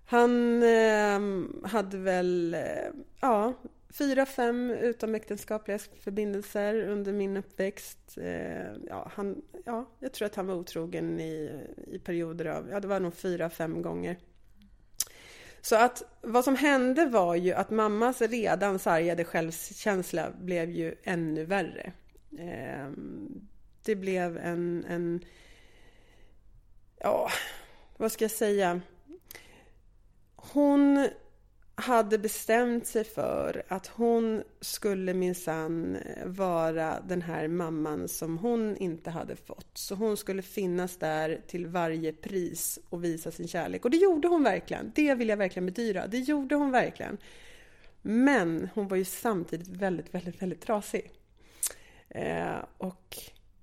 Han 0.09 0.63
eh, 0.63 1.19
hade 1.69 1.97
väl, 1.97 2.53
eh, 2.53 2.91
ja, 3.21 3.53
fyra, 3.89 4.25
fem 4.25 4.71
utomäktenskapliga 4.71 5.79
förbindelser 5.79 6.87
under 6.87 7.13
min 7.13 7.37
uppväxt. 7.37 8.17
Eh, 8.17 8.71
ja, 8.87 9.11
han, 9.15 9.41
ja, 9.65 9.89
jag 9.99 10.13
tror 10.13 10.25
att 10.25 10.35
han 10.35 10.47
var 10.47 10.55
otrogen 10.55 11.19
i, 11.19 11.65
i 11.87 11.99
perioder 11.99 12.45
av, 12.45 12.69
ja 12.69 12.79
det 12.79 12.87
var 12.87 12.99
nog 12.99 13.13
fyra, 13.13 13.49
fem 13.49 13.81
gånger. 13.81 14.17
Så 15.61 15.75
att 15.75 16.03
vad 16.21 16.43
som 16.43 16.55
hände 16.55 17.05
var 17.05 17.35
ju 17.35 17.53
att 17.53 17.69
mammas 17.69 18.21
redan 18.21 18.79
sargade 18.79 19.23
självkänsla 19.23 20.31
blev 20.39 20.69
ju 20.69 20.95
ännu 21.03 21.45
värre. 21.45 21.91
Eh, 22.39 22.91
det 23.83 23.95
blev 23.95 24.37
en, 24.37 24.85
en, 24.89 25.25
ja, 26.99 27.29
vad 27.97 28.11
ska 28.11 28.23
jag 28.23 28.31
säga? 28.31 28.81
Hon 30.53 31.09
hade 31.75 32.17
bestämt 32.17 32.87
sig 32.87 33.03
för 33.03 33.63
att 33.67 33.87
hon 33.87 34.43
skulle 34.61 35.13
minsann 35.13 35.97
vara 36.25 36.99
den 37.07 37.21
här 37.21 37.47
mamman 37.47 38.07
som 38.07 38.37
hon 38.37 38.77
inte 38.77 39.09
hade 39.09 39.35
fått. 39.35 39.77
Så 39.77 39.95
hon 39.95 40.17
skulle 40.17 40.41
finnas 40.41 40.97
där 40.97 41.41
till 41.47 41.67
varje 41.67 42.13
pris 42.13 42.79
och 42.89 43.03
visa 43.03 43.31
sin 43.31 43.47
kärlek. 43.47 43.85
Och 43.85 43.91
det 43.91 43.97
gjorde 43.97 44.27
hon 44.27 44.43
verkligen. 44.43 44.91
Det 44.95 45.15
vill 45.15 45.29
jag 45.29 45.37
verkligen 45.37 45.65
bedyra. 45.65 46.07
Det 46.07 46.19
gjorde 46.19 46.55
hon 46.55 46.71
verkligen. 46.71 47.17
Men 48.01 48.69
hon 48.73 48.87
var 48.87 48.97
ju 48.97 49.05
samtidigt 49.05 49.67
väldigt, 49.67 50.13
väldigt, 50.13 50.41
väldigt 50.41 50.61
trasig. 50.61 51.11
Eh, 52.09 52.57
och 52.77 53.17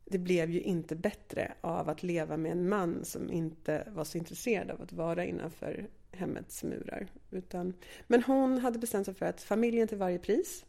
det 0.04 0.18
blev 0.18 0.50
ju 0.50 0.60
inte 0.60 0.96
bättre 0.96 1.52
av 1.60 1.88
att 1.88 2.02
leva 2.02 2.36
med 2.36 2.52
en 2.52 2.68
man 2.68 3.04
som 3.04 3.32
inte 3.32 3.88
var 3.94 4.04
så 4.04 4.18
intresserad 4.18 4.70
av 4.70 4.82
att 4.82 4.92
vara 4.92 5.24
innanför 5.24 5.86
hemmets 6.16 6.62
murar. 6.62 7.06
Utan, 7.30 7.74
men 8.06 8.22
hon 8.22 8.58
hade 8.58 8.78
bestämt 8.78 9.04
sig 9.04 9.14
för 9.14 9.26
att 9.26 9.42
familjen 9.42 9.88
till 9.88 9.98
varje 9.98 10.18
pris. 10.18 10.64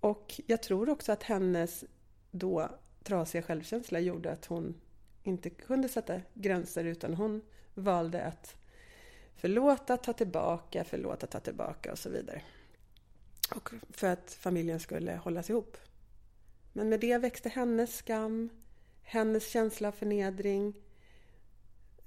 Och 0.00 0.40
jag 0.46 0.62
tror 0.62 0.88
också 0.88 1.12
att 1.12 1.22
hennes 1.22 1.84
då 2.30 2.68
trasiga 3.02 3.42
självkänsla 3.42 4.00
gjorde 4.00 4.32
att 4.32 4.46
hon 4.46 4.80
inte 5.22 5.50
kunde 5.50 5.88
sätta 5.88 6.20
gränser 6.34 6.84
utan 6.84 7.14
hon 7.14 7.42
valde 7.74 8.24
att 8.24 8.56
förlåta, 9.36 9.96
ta 9.96 10.12
tillbaka, 10.12 10.84
förlåta, 10.84 11.26
ta 11.26 11.40
tillbaka 11.40 11.92
och 11.92 11.98
så 11.98 12.10
vidare. 12.10 12.42
Och 13.54 13.70
för 13.90 14.06
att 14.06 14.32
familjen 14.32 14.80
skulle 14.80 15.16
hållas 15.16 15.50
ihop. 15.50 15.76
Men 16.72 16.88
med 16.88 17.00
det 17.00 17.18
växte 17.18 17.48
hennes 17.48 17.96
skam, 17.96 18.48
hennes 19.02 19.48
känsla 19.48 19.88
av 19.88 19.92
förnedring, 19.92 20.80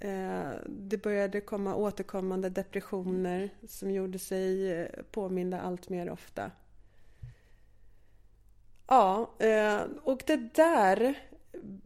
Eh, 0.02 0.52
det 0.68 0.98
började 0.98 1.42
komma 1.42 1.76
återkommande 1.76 2.50
depressioner 2.50 3.50
som 3.68 3.92
gjorde 3.92 4.20
sig 4.20 4.72
eh, 4.72 4.88
påminda 5.12 5.62
allt 5.62 5.90
mer 5.90 6.10
ofta. 6.10 6.52
Ja, 8.88 9.32
eh, 9.40 9.82
och 10.04 10.24
det 10.28 10.56
där, 10.56 11.20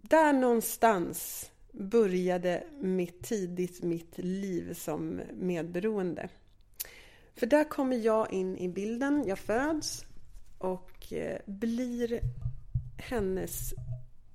där 0.02 0.34
någonstans 0.34 1.52
började 1.72 2.64
mitt 2.82 3.24
tidigt 3.24 3.84
mitt 3.84 4.18
liv 4.18 4.74
som 4.74 5.22
medberoende. 5.34 6.30
För 7.36 7.46
där 7.46 7.64
kommer 7.64 7.98
jag 7.98 8.34
in 8.34 8.58
i 8.58 8.70
bilden. 8.70 9.24
Jag 9.28 9.40
föds 9.40 10.06
och 10.58 11.14
blir 11.46 12.20
hennes 12.98 13.74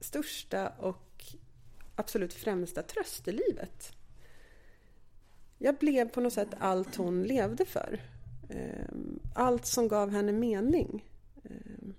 största 0.01 0.69
och 0.69 1.10
absolut 2.00 2.35
främsta 2.35 2.83
tröst 2.83 3.28
i 3.28 3.33
livet. 3.33 3.92
Jag 5.59 5.75
blev 5.75 6.09
på 6.09 6.21
något 6.21 6.33
sätt 6.33 6.54
allt 6.59 6.97
hon 6.97 7.23
levde 7.23 7.64
för. 7.64 8.00
Ehm, 8.50 9.21
allt 9.35 9.66
som 9.66 9.88
gav 9.88 10.11
henne 10.11 10.33
mening. 10.33 11.04
Ehm, 11.45 11.95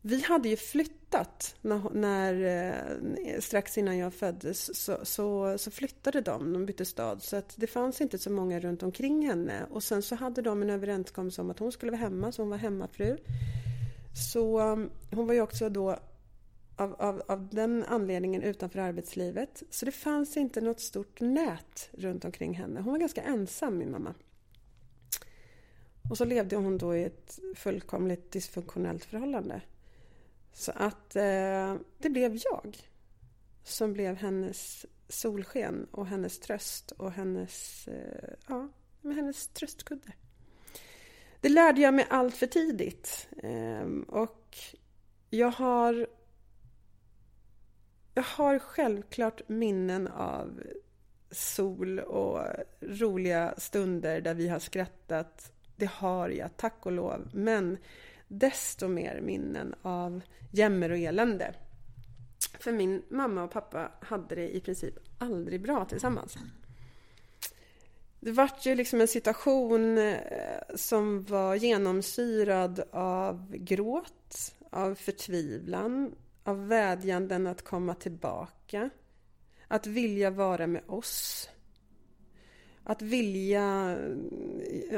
vi 0.00 0.22
hade 0.22 0.48
ju 0.48 0.56
flyttat 0.56 1.56
när, 1.60 1.90
när 1.90 2.34
eh, 2.44 3.40
strax 3.40 3.78
innan 3.78 3.98
jag 3.98 4.14
föddes 4.14 4.84
så, 4.84 4.98
så, 5.02 5.58
så, 5.58 5.70
flyttade 5.70 6.20
de, 6.20 6.52
de 6.52 6.66
bytte 6.66 6.84
stad. 6.84 7.22
Så 7.22 7.36
att 7.36 7.54
det 7.56 7.66
fanns 7.66 8.00
inte 8.00 8.18
så 8.18 8.30
många 8.30 8.60
runt 8.60 8.82
omkring 8.82 9.26
henne. 9.26 9.66
Och 9.70 9.82
sen 9.82 10.02
så 10.02 10.14
hade 10.14 10.42
de 10.42 10.62
en 10.62 10.70
överenskommelse 10.70 11.40
om 11.40 11.50
att 11.50 11.58
hon 11.58 11.72
skulle 11.72 11.92
vara 11.92 12.00
hemma, 12.00 12.32
så 12.32 12.42
hon 12.42 12.50
var 12.50 12.58
hemmafru. 12.58 13.16
Så 14.32 14.58
ehm, 14.58 14.90
hon 15.10 15.26
var 15.26 15.34
ju 15.34 15.40
också 15.40 15.68
då 15.68 15.98
av, 16.76 16.94
av, 16.98 17.22
av 17.28 17.48
den 17.48 17.84
anledningen 17.84 18.42
utanför 18.42 18.78
arbetslivet. 18.78 19.62
Så 19.70 19.84
det 19.84 19.92
fanns 19.92 20.36
inte 20.36 20.60
något 20.60 20.80
stort 20.80 21.20
nät 21.20 21.90
runt 21.92 22.24
omkring 22.24 22.54
henne. 22.54 22.80
Hon 22.80 22.92
var 22.92 22.98
ganska 22.98 23.22
ensam, 23.22 23.78
min 23.78 23.90
mamma. 23.90 24.14
Och 26.10 26.18
så 26.18 26.24
levde 26.24 26.56
hon 26.56 26.78
då 26.78 26.96
i 26.96 27.04
ett 27.04 27.38
fullkomligt 27.54 28.32
dysfunktionellt 28.32 29.04
förhållande. 29.04 29.60
Så 30.52 30.72
att 30.74 31.16
eh, 31.16 31.76
det 31.98 32.10
blev 32.10 32.38
jag 32.44 32.76
som 33.64 33.92
blev 33.92 34.16
hennes 34.16 34.86
solsken 35.08 35.86
och 35.90 36.06
hennes 36.06 36.38
tröst 36.38 36.90
och 36.90 37.12
hennes, 37.12 37.88
eh, 37.88 38.34
ja, 38.48 38.68
hennes 39.02 39.48
tröstkudde. 39.48 40.12
Det 41.40 41.48
lärde 41.48 41.80
jag 41.80 41.94
mig 41.94 42.06
allt 42.10 42.36
för 42.36 42.46
tidigt. 42.46 43.28
eh, 43.42 43.86
och 44.08 44.56
jag 45.30 45.50
har... 45.50 46.06
Jag 48.16 48.22
har 48.22 48.58
självklart 48.58 49.48
minnen 49.48 50.08
av 50.08 50.62
sol 51.30 51.98
och 51.98 52.40
roliga 52.80 53.54
stunder 53.58 54.20
där 54.20 54.34
vi 54.34 54.48
har 54.48 54.58
skrattat. 54.58 55.52
Det 55.76 55.90
har 55.90 56.28
jag, 56.28 56.56
tack 56.56 56.86
och 56.86 56.92
lov. 56.92 57.30
Men 57.32 57.78
desto 58.28 58.88
mer 58.88 59.20
minnen 59.20 59.74
av 59.82 60.20
jämmer 60.50 60.90
och 60.90 60.98
elände. 60.98 61.54
För 62.60 62.72
min 62.72 63.02
mamma 63.08 63.42
och 63.42 63.50
pappa 63.50 63.92
hade 64.00 64.34
det 64.34 64.56
i 64.56 64.60
princip 64.60 64.94
aldrig 65.18 65.62
bra 65.62 65.84
tillsammans 65.84 66.36
det 68.26 68.32
vart 68.32 68.66
ju 68.66 68.74
liksom 68.74 69.00
en 69.00 69.08
situation 69.08 69.98
eh, 69.98 70.16
som 70.74 71.24
var 71.24 71.54
genomsyrad 71.54 72.82
av 72.90 73.56
gråt, 73.56 74.54
av 74.70 74.94
förtvivlan, 74.94 76.14
av 76.46 76.68
vädjanden 76.68 77.46
att 77.46 77.62
komma 77.62 77.94
tillbaka. 77.94 78.90
Att 79.68 79.86
vilja 79.86 80.30
vara 80.30 80.66
med 80.66 80.82
oss. 80.86 81.48
Att 82.84 83.02
vilja... 83.02 83.98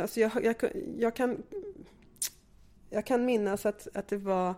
Alltså 0.00 0.20
jag, 0.20 0.44
jag, 0.44 0.56
jag 0.98 1.16
kan, 1.16 1.42
jag 2.90 3.06
kan 3.06 3.24
minnas 3.24 3.66
att, 3.66 3.88
att 3.94 4.08
det 4.08 4.16
var 4.16 4.54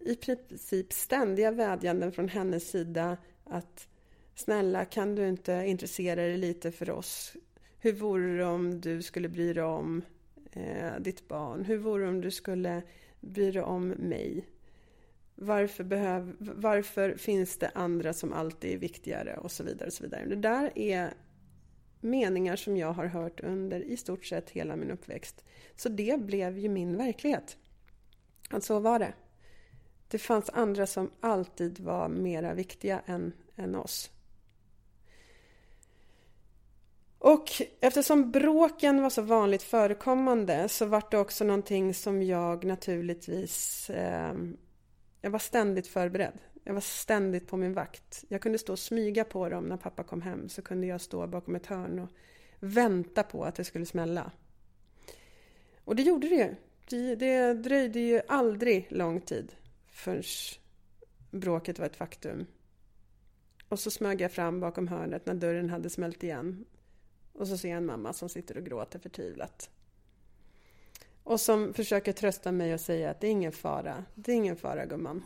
i 0.00 0.16
princip 0.16 0.92
ständiga 0.92 1.50
vädjanden 1.50 2.12
från 2.12 2.28
hennes 2.28 2.70
sida 2.70 3.16
att 3.44 3.88
Snälla, 4.34 4.84
kan 4.84 5.14
du 5.14 5.28
inte 5.28 5.52
intressera 5.52 6.22
dig 6.22 6.36
lite 6.36 6.72
för 6.72 6.90
oss? 6.90 7.36
Hur 7.78 7.92
vore 7.92 8.36
det 8.36 8.44
om 8.44 8.80
du 8.80 9.02
skulle 9.02 9.28
bry 9.28 9.52
dig 9.52 9.64
om 9.64 10.02
eh, 10.52 11.00
ditt 11.00 11.28
barn? 11.28 11.64
Hur 11.64 11.78
vore 11.78 12.02
det 12.02 12.08
om 12.08 12.20
du 12.20 12.30
skulle 12.30 12.82
bry 13.20 13.50
dig 13.50 13.62
om 13.62 13.88
mig? 13.88 14.44
Varför, 15.38 15.84
behöv, 15.84 16.36
varför 16.38 17.16
finns 17.16 17.58
det 17.58 17.70
andra 17.74 18.12
som 18.12 18.32
alltid 18.32 18.74
är 18.74 18.78
viktigare? 18.78 19.36
Och 19.36 19.52
så 19.52 19.64
vidare. 19.64 19.86
och 19.86 19.92
så 19.92 20.02
vidare. 20.02 20.24
Det 20.26 20.36
där 20.36 20.78
är 20.78 21.14
meningar 22.00 22.56
som 22.56 22.76
jag 22.76 22.92
har 22.92 23.06
hört 23.06 23.40
under 23.40 23.80
i 23.80 23.96
stort 23.96 24.24
sett 24.24 24.50
hela 24.50 24.76
min 24.76 24.90
uppväxt. 24.90 25.44
Så 25.76 25.88
det 25.88 26.20
blev 26.20 26.58
ju 26.58 26.68
min 26.68 26.96
verklighet. 26.96 27.56
Att 28.50 28.64
så 28.64 28.78
var 28.78 28.98
det. 28.98 29.12
Det 30.08 30.18
fanns 30.18 30.50
andra 30.50 30.86
som 30.86 31.10
alltid 31.20 31.80
var 31.80 32.08
mera 32.08 32.54
viktiga 32.54 33.02
än, 33.06 33.32
än 33.56 33.74
oss. 33.74 34.10
Och 37.18 37.50
eftersom 37.80 38.30
bråken 38.30 39.02
var 39.02 39.10
så 39.10 39.22
vanligt 39.22 39.62
förekommande 39.62 40.68
så 40.68 40.86
var 40.86 41.02
det 41.10 41.18
också 41.18 41.44
någonting 41.44 41.94
som 41.94 42.22
jag 42.22 42.64
naturligtvis... 42.64 43.90
Eh, 43.90 44.34
jag 45.26 45.30
var 45.30 45.38
ständigt 45.38 45.86
förberedd. 45.86 46.38
Jag 46.64 46.74
var 46.74 46.80
ständigt 46.80 47.48
på 47.48 47.56
min 47.56 47.74
vakt. 47.74 48.24
Jag 48.28 48.40
kunde 48.40 48.58
stå 48.58 48.72
och 48.72 48.78
smyga 48.78 49.24
på 49.24 49.48
dem 49.48 49.64
när 49.64 49.76
pappa 49.76 50.02
kom 50.02 50.22
hem. 50.22 50.48
Så 50.48 50.62
kunde 50.62 50.86
jag 50.86 51.00
stå 51.00 51.26
bakom 51.26 51.56
ett 51.56 51.66
hörn 51.66 51.98
och 51.98 52.08
vänta 52.60 53.22
på 53.22 53.44
att 53.44 53.54
det 53.54 53.64
skulle 53.64 53.86
smälla. 53.86 54.32
Och 55.84 55.96
det 55.96 56.02
gjorde 56.02 56.28
det 56.28 56.34
ju. 56.34 56.54
Det, 56.88 57.14
det 57.14 57.54
dröjde 57.54 58.00
ju 58.00 58.20
aldrig 58.28 58.86
lång 58.90 59.20
tid 59.20 59.54
förrän 59.86 60.22
bråket 61.30 61.78
var 61.78 61.86
ett 61.86 61.96
faktum. 61.96 62.46
Och 63.68 63.78
så 63.78 63.90
smög 63.90 64.20
jag 64.20 64.32
fram 64.32 64.60
bakom 64.60 64.88
hörnet 64.88 65.26
när 65.26 65.34
dörren 65.34 65.70
hade 65.70 65.90
smält 65.90 66.22
igen 66.22 66.64
och 67.32 67.48
så 67.48 67.58
ser 67.58 67.68
jag 67.68 67.76
en 67.76 67.86
mamma 67.86 68.12
som 68.12 68.28
sitter 68.28 68.56
och 68.56 68.64
gråter 68.64 68.98
förtvivlat. 68.98 69.70
Och 71.26 71.40
som 71.40 71.74
försöker 71.74 72.12
trösta 72.12 72.52
mig 72.52 72.74
och 72.74 72.80
säga 72.80 73.10
att 73.10 73.20
det 73.20 73.26
är 73.26 73.30
ingen 73.30 73.52
fara. 73.52 74.04
Det 74.14 74.32
är 74.32 74.36
ingen 74.36 74.56
fara 74.56 74.86
gumman. 74.86 75.22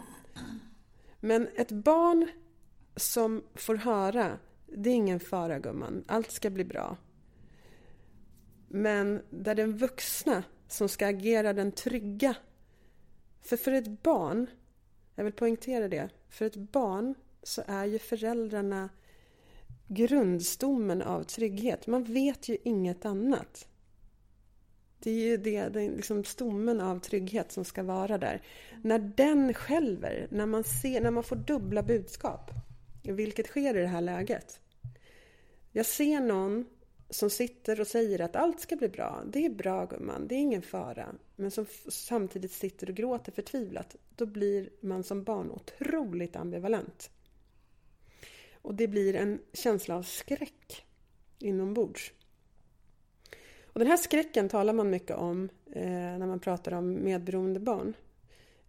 Men 1.20 1.48
ett 1.56 1.70
barn 1.70 2.28
som 2.96 3.42
får 3.54 3.74
höra 3.74 4.38
det 4.66 4.90
är 4.90 4.94
ingen 4.94 5.20
fara 5.20 5.58
gumman, 5.58 6.04
allt 6.06 6.30
ska 6.30 6.50
bli 6.50 6.64
bra. 6.64 6.96
Men 8.68 9.22
där 9.30 9.54
den 9.54 9.76
vuxna 9.76 10.42
som 10.68 10.88
ska 10.88 11.06
agera 11.06 11.52
den 11.52 11.72
trygga. 11.72 12.36
För 13.40 13.56
för 13.56 13.72
ett 13.72 14.02
barn, 14.02 14.46
jag 15.14 15.24
vill 15.24 15.32
poängtera 15.32 15.88
det, 15.88 16.08
för 16.28 16.44
ett 16.44 16.56
barn 16.56 17.14
så 17.42 17.62
är 17.66 17.84
ju 17.84 17.98
föräldrarna 17.98 18.88
grundstommen 19.88 21.02
av 21.02 21.22
trygghet. 21.22 21.86
Man 21.86 22.04
vet 22.04 22.48
ju 22.48 22.58
inget 22.64 23.04
annat. 23.04 23.66
Det 25.02 25.10
är 25.10 25.14
ju 25.14 25.36
det, 25.36 25.68
det 25.68 25.82
är 25.82 25.90
liksom 25.90 26.24
stommen 26.24 26.80
av 26.80 26.98
trygghet 26.98 27.52
som 27.52 27.64
ska 27.64 27.82
vara 27.82 28.18
där. 28.18 28.42
När 28.82 28.98
den 28.98 29.54
skälver, 29.54 30.28
när 30.30 30.46
man, 30.46 30.64
ser, 30.64 31.00
när 31.00 31.10
man 31.10 31.24
får 31.24 31.36
dubbla 31.36 31.82
budskap, 31.82 32.50
vilket 33.02 33.46
sker 33.46 33.76
i 33.76 33.80
det 33.80 33.86
här 33.86 34.00
läget. 34.00 34.60
Jag 35.72 35.86
ser 35.86 36.20
någon 36.20 36.66
som 37.10 37.30
sitter 37.30 37.80
och 37.80 37.86
säger 37.86 38.20
att 38.20 38.36
allt 38.36 38.60
ska 38.60 38.76
bli 38.76 38.88
bra. 38.88 39.22
Det 39.26 39.46
är 39.46 39.50
bra 39.50 39.86
gumman, 39.86 40.28
det 40.28 40.34
är 40.34 40.38
ingen 40.38 40.62
fara. 40.62 41.14
Men 41.36 41.50
som 41.50 41.66
samtidigt 41.88 42.52
sitter 42.52 42.90
och 42.90 42.96
gråter 42.96 43.32
förtvivlat. 43.32 43.96
Då 44.16 44.26
blir 44.26 44.70
man 44.80 45.04
som 45.04 45.24
barn 45.24 45.50
otroligt 45.50 46.36
ambivalent. 46.36 47.10
Och 48.62 48.74
det 48.74 48.88
blir 48.88 49.16
en 49.16 49.38
känsla 49.52 49.96
av 49.96 50.02
skräck 50.02 50.86
inombords. 51.38 52.12
Och 53.72 53.78
den 53.78 53.88
här 53.88 53.96
skräcken 53.96 54.48
talar 54.48 54.72
man 54.72 54.90
mycket 54.90 55.16
om 55.16 55.48
eh, 55.72 55.83
när 55.90 56.26
man 56.26 56.40
pratar 56.40 56.72
om 56.72 57.04
medberoende 57.04 57.61
barn. 57.61 57.94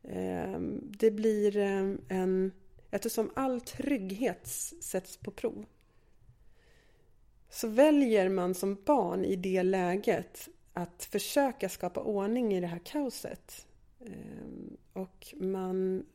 Eh, 0.04 0.60
det 0.82 1.12
blir 1.12 1.58
eh, 1.58 1.96
en... 2.08 2.52
Eftersom 2.92 3.32
all 3.34 3.62
trygghet 3.62 4.48
sätts 4.82 5.18
på 5.18 5.32
prov 5.32 5.66
så 7.50 7.68
väljer 7.68 8.30
man 8.30 8.56
som 8.56 8.78
barn 8.86 9.26
i 9.26 9.36
det 9.36 9.64
läget 9.64 10.50
att 10.74 11.04
försöka 11.04 11.70
skapa 11.70 12.02
ordning 12.02 12.54
i 12.54 12.62
det 12.62 12.68
här 12.68 12.82
kaoset. 12.86 13.68
Eh, 14.00 14.12
och 14.94 15.34
man, 15.38 16.06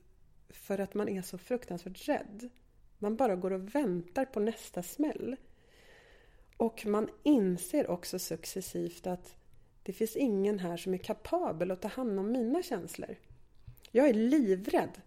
för 0.48 0.78
att 0.78 0.94
man 0.94 1.08
är 1.08 1.22
så 1.22 1.38
fruktansvärt 1.38 2.08
rädd 2.08 2.50
man 2.98 3.16
bara 3.16 3.36
går 3.36 3.52
och 3.52 3.74
väntar 3.74 4.24
på 4.24 4.40
nästa 4.40 4.82
smäll. 4.82 5.36
Och 6.56 6.86
man 6.86 7.08
inser 7.22 7.90
också 7.90 8.18
successivt 8.18 9.06
att 9.06 9.36
det 9.82 9.92
finns 9.92 10.16
ingen 10.16 10.58
här 10.58 10.76
som 10.76 10.94
är 10.94 10.98
kapabel 10.98 11.70
att 11.70 11.82
ta 11.82 11.88
hand 11.88 12.18
om 12.18 12.32
mina 12.32 12.62
känslor. 12.62 13.16
Jag 13.90 14.08
är 14.08 14.14
livrädd. 14.14 15.00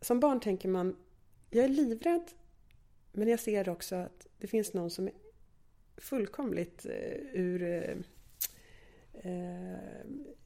Som 0.00 0.20
barn 0.20 0.40
tänker 0.40 0.68
man, 0.68 0.96
jag 1.50 1.64
är 1.64 1.68
livrädd 1.68 2.30
Men 3.12 3.28
jag 3.28 3.40
ser 3.40 3.68
också 3.68 3.96
att 3.96 4.26
det 4.38 4.46
finns 4.46 4.74
någon 4.74 4.90
som 4.90 5.06
är 5.06 5.14
fullkomligt 5.96 6.86
eh, 6.86 7.16
ur... 7.32 7.62
Eh, 7.62 7.96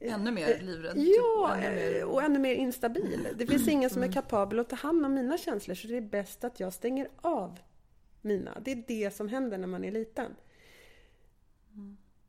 ännu 0.00 0.30
mer 0.30 0.60
livrädd? 0.60 0.98
Ja, 0.98 1.54
typ, 1.56 1.64
ännu 1.64 1.76
mer... 1.76 2.04
och 2.04 2.22
ännu 2.22 2.38
mer 2.38 2.54
instabil. 2.54 3.28
Det 3.36 3.46
finns 3.46 3.68
ingen 3.68 3.90
som 3.90 4.02
är 4.02 4.12
kapabel 4.12 4.58
att 4.58 4.68
ta 4.68 4.76
hand 4.76 5.06
om 5.06 5.14
mina 5.14 5.38
känslor 5.38 5.74
så 5.74 5.88
det 5.88 5.96
är 5.96 6.00
bäst 6.00 6.44
att 6.44 6.60
jag 6.60 6.72
stänger 6.72 7.08
av 7.16 7.60
mina. 8.20 8.58
Det 8.64 8.72
är 8.72 8.84
det 8.86 9.14
som 9.14 9.28
händer 9.28 9.58
när 9.58 9.66
man 9.66 9.84
är 9.84 9.92
liten. 9.92 10.34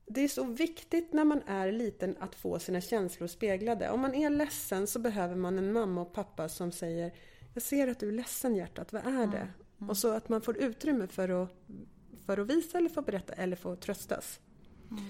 Det 0.08 0.22
är 0.22 0.28
så 0.28 0.44
viktigt 0.44 1.14
när 1.14 1.24
man 1.24 1.42
är 1.48 1.72
liten 1.72 2.16
att 2.20 2.36
få 2.36 2.60
sina 2.60 2.82
känslor 2.82 3.28
speglade. 3.28 3.90
Om 3.90 4.00
man 4.00 4.16
är 4.16 4.30
ledsen 4.30 4.88
så 4.88 5.00
behöver 5.00 5.36
man 5.36 5.58
en 5.58 5.74
mamma 5.74 6.02
och 6.02 6.14
pappa 6.14 6.50
som 6.50 6.72
säger 6.72 7.14
Jag 7.54 7.64
ser 7.64 7.88
att 7.88 8.00
du 8.00 8.08
är 8.08 8.14
ledsen 8.14 8.56
hjärtat, 8.56 8.94
vad 8.94 9.08
är 9.08 9.28
det? 9.28 9.38
Mm. 9.38 9.48
Mm. 9.78 9.90
Och 9.90 9.98
så 9.98 10.12
att 10.12 10.30
man 10.30 10.42
får 10.42 10.58
utrymme 10.58 11.08
för 11.08 11.44
att, 11.44 11.50
för 12.26 12.38
att 12.38 12.48
visa 12.48 12.78
eller 12.78 12.90
få 12.90 13.02
berätta 13.02 13.34
eller 13.34 13.56
få 13.56 13.76
tröstas. 13.76 14.40
Mm. 14.92 15.04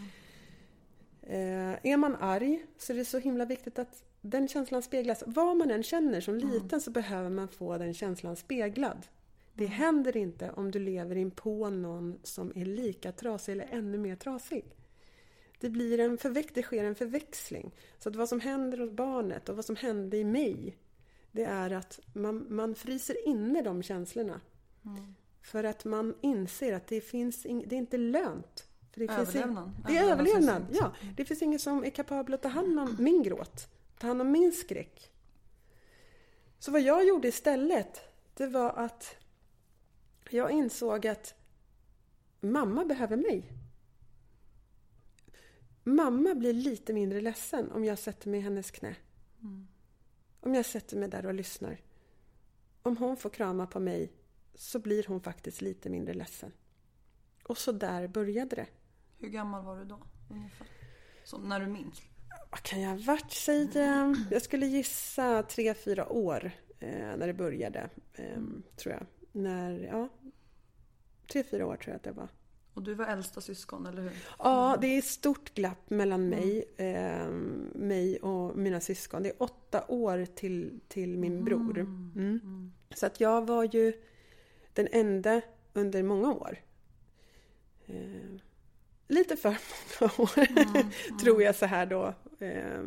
Eh, 1.21 1.91
är 1.91 1.97
man 1.97 2.15
arg 2.15 2.65
så 2.77 2.93
är 2.93 2.97
det 2.97 3.05
så 3.05 3.19
himla 3.19 3.45
viktigt 3.45 3.79
att 3.79 4.03
den 4.21 4.47
känslan 4.47 4.81
speglas. 4.81 5.23
Vad 5.27 5.57
man 5.57 5.71
än 5.71 5.83
känner 5.83 6.21
som 6.21 6.35
mm. 6.35 6.49
liten 6.49 6.81
så 6.81 6.91
behöver 6.91 7.29
man 7.29 7.47
få 7.47 7.77
den 7.77 7.93
känslan 7.93 8.35
speglad. 8.35 9.07
Det 9.57 9.65
händer 9.65 10.17
inte 10.17 10.51
om 10.51 10.71
du 10.71 10.79
lever 10.79 11.15
in 11.15 11.31
på 11.31 11.69
någon 11.69 12.19
som 12.23 12.51
är 12.55 12.65
lika 12.65 13.11
trasig 13.11 13.51
eller 13.51 13.67
ännu 13.71 13.97
mer 13.97 14.15
trasig. 14.15 14.65
Det, 15.59 15.69
blir 15.69 15.99
en 15.99 16.17
förväx 16.17 16.51
det 16.53 16.63
sker 16.63 16.83
en 16.83 16.95
förväxling. 16.95 17.71
Så 17.99 18.09
att 18.09 18.15
vad 18.15 18.29
som 18.29 18.39
händer 18.39 18.77
hos 18.77 18.91
barnet 18.91 19.49
och 19.49 19.55
vad 19.55 19.65
som 19.65 19.75
hände 19.75 20.17
i 20.17 20.23
mig 20.23 20.77
det 21.31 21.43
är 21.43 21.71
att 21.71 21.99
man, 22.13 22.45
man 22.49 22.75
fryser 22.75 23.27
inne 23.27 23.61
de 23.61 23.83
känslorna. 23.83 24.41
Mm. 24.85 25.15
För 25.41 25.63
att 25.63 25.85
man 25.85 26.15
inser 26.21 26.73
att 26.73 26.87
det 26.87 27.01
finns 27.01 27.45
ing, 27.45 27.63
det 27.67 27.75
är 27.75 27.77
inte 27.77 27.97
lönt. 27.97 28.67
För 28.91 28.99
det 28.99 29.13
överlevnad. 29.13 29.71
Finns, 29.75 29.87
det 29.87 29.97
är 29.97 30.11
överlevnad, 30.11 30.65
ja. 30.71 30.93
Det 31.17 31.25
finns 31.25 31.41
ingen 31.41 31.59
som 31.59 31.83
är 31.83 31.89
kapabel 31.89 32.33
att 32.33 32.41
ta 32.41 32.49
hand 32.49 32.79
om 32.79 32.95
min 32.99 33.23
gråt. 33.23 33.67
Ta 33.99 34.07
hand 34.07 34.21
om 34.21 34.31
min 34.31 34.51
skräck. 34.51 35.11
Så 36.59 36.71
vad 36.71 36.81
jag 36.81 37.07
gjorde 37.07 37.27
istället, 37.27 38.01
det 38.33 38.47
var 38.47 38.69
att 38.69 39.15
jag 40.29 40.51
insåg 40.51 41.07
att 41.07 41.35
mamma 42.39 42.85
behöver 42.85 43.17
mig. 43.17 43.51
Mamma 45.83 46.35
blir 46.35 46.53
lite 46.53 46.93
mindre 46.93 47.21
ledsen 47.21 47.71
om 47.71 47.85
jag 47.85 47.99
sätter 47.99 48.29
mig 48.29 48.39
i 48.39 48.43
hennes 48.43 48.71
knä. 48.71 48.95
Mm. 49.41 49.67
Om 50.39 50.55
jag 50.55 50.65
sätter 50.65 50.97
mig 50.97 51.09
där 51.09 51.25
och 51.25 51.33
lyssnar. 51.33 51.81
Om 52.81 52.97
hon 52.97 53.17
får 53.17 53.29
krama 53.29 53.67
på 53.67 53.79
mig 53.79 54.11
så 54.55 54.79
blir 54.79 55.05
hon 55.07 55.21
faktiskt 55.21 55.61
lite 55.61 55.89
mindre 55.89 56.13
ledsen. 56.13 56.51
Och 57.43 57.57
så 57.57 57.71
där 57.71 58.07
började 58.07 58.55
det. 58.55 58.67
Hur 59.17 59.29
gammal 59.29 59.65
var 59.65 59.77
du 59.79 59.85
då? 59.85 59.99
Ungefär? 60.29 60.67
Så, 61.23 61.37
när 61.37 61.59
du 61.59 61.67
minns? 61.67 62.01
Vad 62.49 62.61
kan 62.61 62.81
jag 62.81 62.89
ha 62.89 62.97
varit? 62.97 63.31
Säg, 63.31 63.69
jag 64.31 64.41
skulle 64.41 64.65
gissa 64.65 65.43
tre, 65.43 65.73
fyra 65.73 66.09
år 66.09 66.51
eh, 66.79 67.17
när 67.17 67.27
det 67.27 67.33
började. 67.33 67.89
Eh, 68.13 68.41
tror 68.75 68.93
jag. 68.93 69.05
När, 69.35 69.79
ja, 69.79 70.09
tre, 71.31 71.43
fyra 71.43 71.65
år 71.65 71.75
tror 71.75 71.91
jag 71.91 71.95
att 71.95 72.03
det 72.03 72.11
var. 72.11 72.27
Och 72.73 72.83
du 72.83 72.93
var 72.93 73.05
äldsta 73.05 73.41
syskon, 73.41 73.85
eller 73.85 74.01
hur? 74.01 74.11
Ja, 74.39 74.77
det 74.81 74.87
är 74.87 75.01
stort 75.01 75.53
glapp 75.53 75.89
mellan 75.89 76.29
mig, 76.29 76.63
eh, 76.77 77.29
mig 77.75 78.19
och 78.19 78.57
mina 78.57 78.79
syskon. 78.79 79.23
Det 79.23 79.29
är 79.29 79.43
åtta 79.43 79.85
år 79.87 80.25
till, 80.25 80.79
till 80.87 81.17
min 81.17 81.31
mm. 81.31 81.45
bror. 81.45 81.79
Mm. 81.79 82.11
Mm. 82.15 82.71
Så 82.95 83.05
att 83.05 83.19
jag 83.19 83.45
var 83.45 83.63
ju 83.63 83.93
den 84.73 84.87
enda 84.91 85.41
under 85.73 86.03
många 86.03 86.33
år. 86.33 86.57
Eh, 87.85 88.39
lite 89.07 89.37
för 89.37 89.57
många 90.01 90.13
år, 90.17 90.75
mm, 90.75 90.91
tror 91.21 91.41
jag 91.41 91.55
så 91.55 91.65
här 91.65 91.85
då. 91.85 92.13
Eh, 92.39 92.83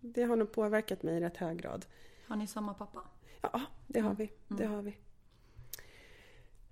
det 0.00 0.22
har 0.22 0.36
nog 0.36 0.52
påverkat 0.52 1.02
mig 1.02 1.16
i 1.16 1.20
rätt 1.20 1.36
hög 1.36 1.62
grad. 1.62 1.86
Har 2.26 2.36
ni 2.36 2.46
samma 2.46 2.74
pappa? 2.74 3.02
Ja, 3.40 3.60
det 3.86 4.00
har 4.00 4.14
vi. 4.14 4.32
Det 4.48 4.66
har 4.66 4.82
vi. 4.82 4.96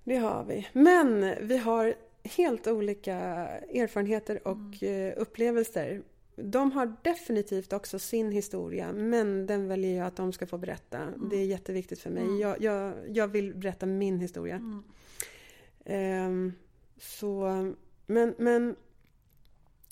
Det 0.05 0.17
har 0.17 0.45
vi. 0.45 0.69
Men 0.73 1.35
vi 1.41 1.57
har 1.57 1.95
helt 2.25 2.67
olika 2.67 3.15
erfarenheter 3.15 4.49
och 4.49 4.83
mm. 4.83 5.15
upplevelser. 5.17 6.03
De 6.37 6.73
har 6.73 6.97
definitivt 7.03 7.73
också 7.73 7.99
sin 7.99 8.33
historia, 8.33 8.93
men 8.93 9.47
den 9.47 9.69
väljer 9.69 9.99
jag 9.99 10.07
att 10.07 10.17
de 10.17 10.33
ska 10.33 10.47
få 10.47 10.59
berätta. 10.59 10.99
Mm. 10.99 11.29
Det 11.29 11.37
är 11.37 11.45
jätteviktigt 11.45 12.01
för 12.01 12.11
mig. 12.11 12.23
Mm. 12.23 12.38
Jag, 12.38 12.62
jag, 12.62 12.95
jag, 13.09 13.29
vill 13.29 13.55
berätta 13.55 13.87
min 13.87 14.19
historia. 14.19 14.57
Um, 15.85 16.53
så, 16.99 17.73
men, 18.07 18.35
men 18.38 18.77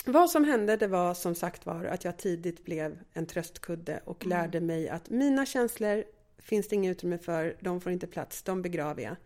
vad 0.05 0.31
som 0.31 0.45
hände 0.45 0.77
det 0.77 0.87
var 0.87 1.15
som 1.15 1.35
sagt 1.35 1.67
var 1.67 1.85
att 1.85 2.05
jag 2.05 2.17
tidigt 2.17 2.65
blev 2.65 2.99
en 3.13 3.27
tröstkudde 3.27 4.01
och 4.05 4.25
mm. 4.25 4.39
lärde 4.39 4.61
mig 4.61 4.89
att 4.89 5.11
mina 5.11 5.47
känslor 5.47 6.05
finns 6.39 6.69
det 6.69 6.77
inget 6.77 6.97
utrymme 6.97 7.19
för, 7.19 7.57
de 7.61 7.81
får 7.81 7.93
inte 7.93 8.07
plats, 8.07 8.43
de 8.43 8.63
begraver 8.63 9.03
jag. 9.03 9.17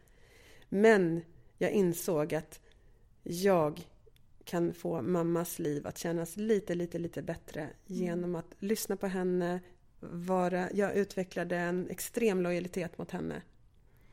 Men 0.74 1.22
jag 1.58 1.70
insåg 1.70 2.34
att 2.34 2.60
jag 3.22 3.88
kan 4.44 4.74
få 4.74 5.02
mammas 5.02 5.58
liv 5.58 5.86
att 5.86 5.98
kännas 5.98 6.36
lite, 6.36 6.74
lite, 6.74 6.98
lite 6.98 7.22
bättre 7.22 7.60
mm. 7.60 7.72
genom 7.86 8.34
att 8.34 8.54
lyssna 8.58 8.96
på 8.96 9.06
henne. 9.06 9.60
Vara, 10.00 10.68
jag 10.72 10.96
utvecklade 10.96 11.56
en 11.56 11.90
extrem 11.90 12.40
lojalitet 12.40 12.98
mot 12.98 13.10
henne. 13.10 13.42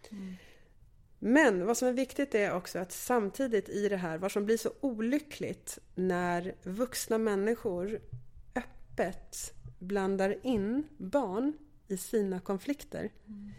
Mm. 0.09 0.33
Men 1.19 1.65
vad 1.65 1.77
som 1.77 1.87
är 1.87 1.93
viktigt 1.93 2.35
är 2.35 2.53
också 2.53 2.79
att 2.79 2.91
samtidigt 2.91 3.69
i 3.69 3.89
det 3.89 3.97
här, 3.97 4.17
vad 4.17 4.31
som 4.31 4.45
blir 4.45 4.57
så 4.57 4.71
olyckligt 4.79 5.79
när 5.95 6.55
vuxna 6.63 7.17
människor 7.17 8.01
öppet 8.55 9.53
blandar 9.79 10.45
in 10.45 10.87
barn 10.97 11.53
i 11.87 11.97
sina 11.97 12.39
konflikter. 12.39 13.09
Mm. 13.27 13.51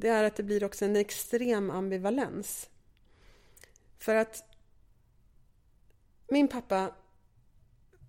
Det 0.00 0.08
är 0.08 0.24
att 0.24 0.36
det 0.36 0.42
blir 0.42 0.64
också 0.64 0.84
en 0.84 0.96
extrem 0.96 1.70
ambivalens. 1.70 2.70
För 3.98 4.14
att 4.14 4.44
min 6.28 6.48
pappa 6.48 6.94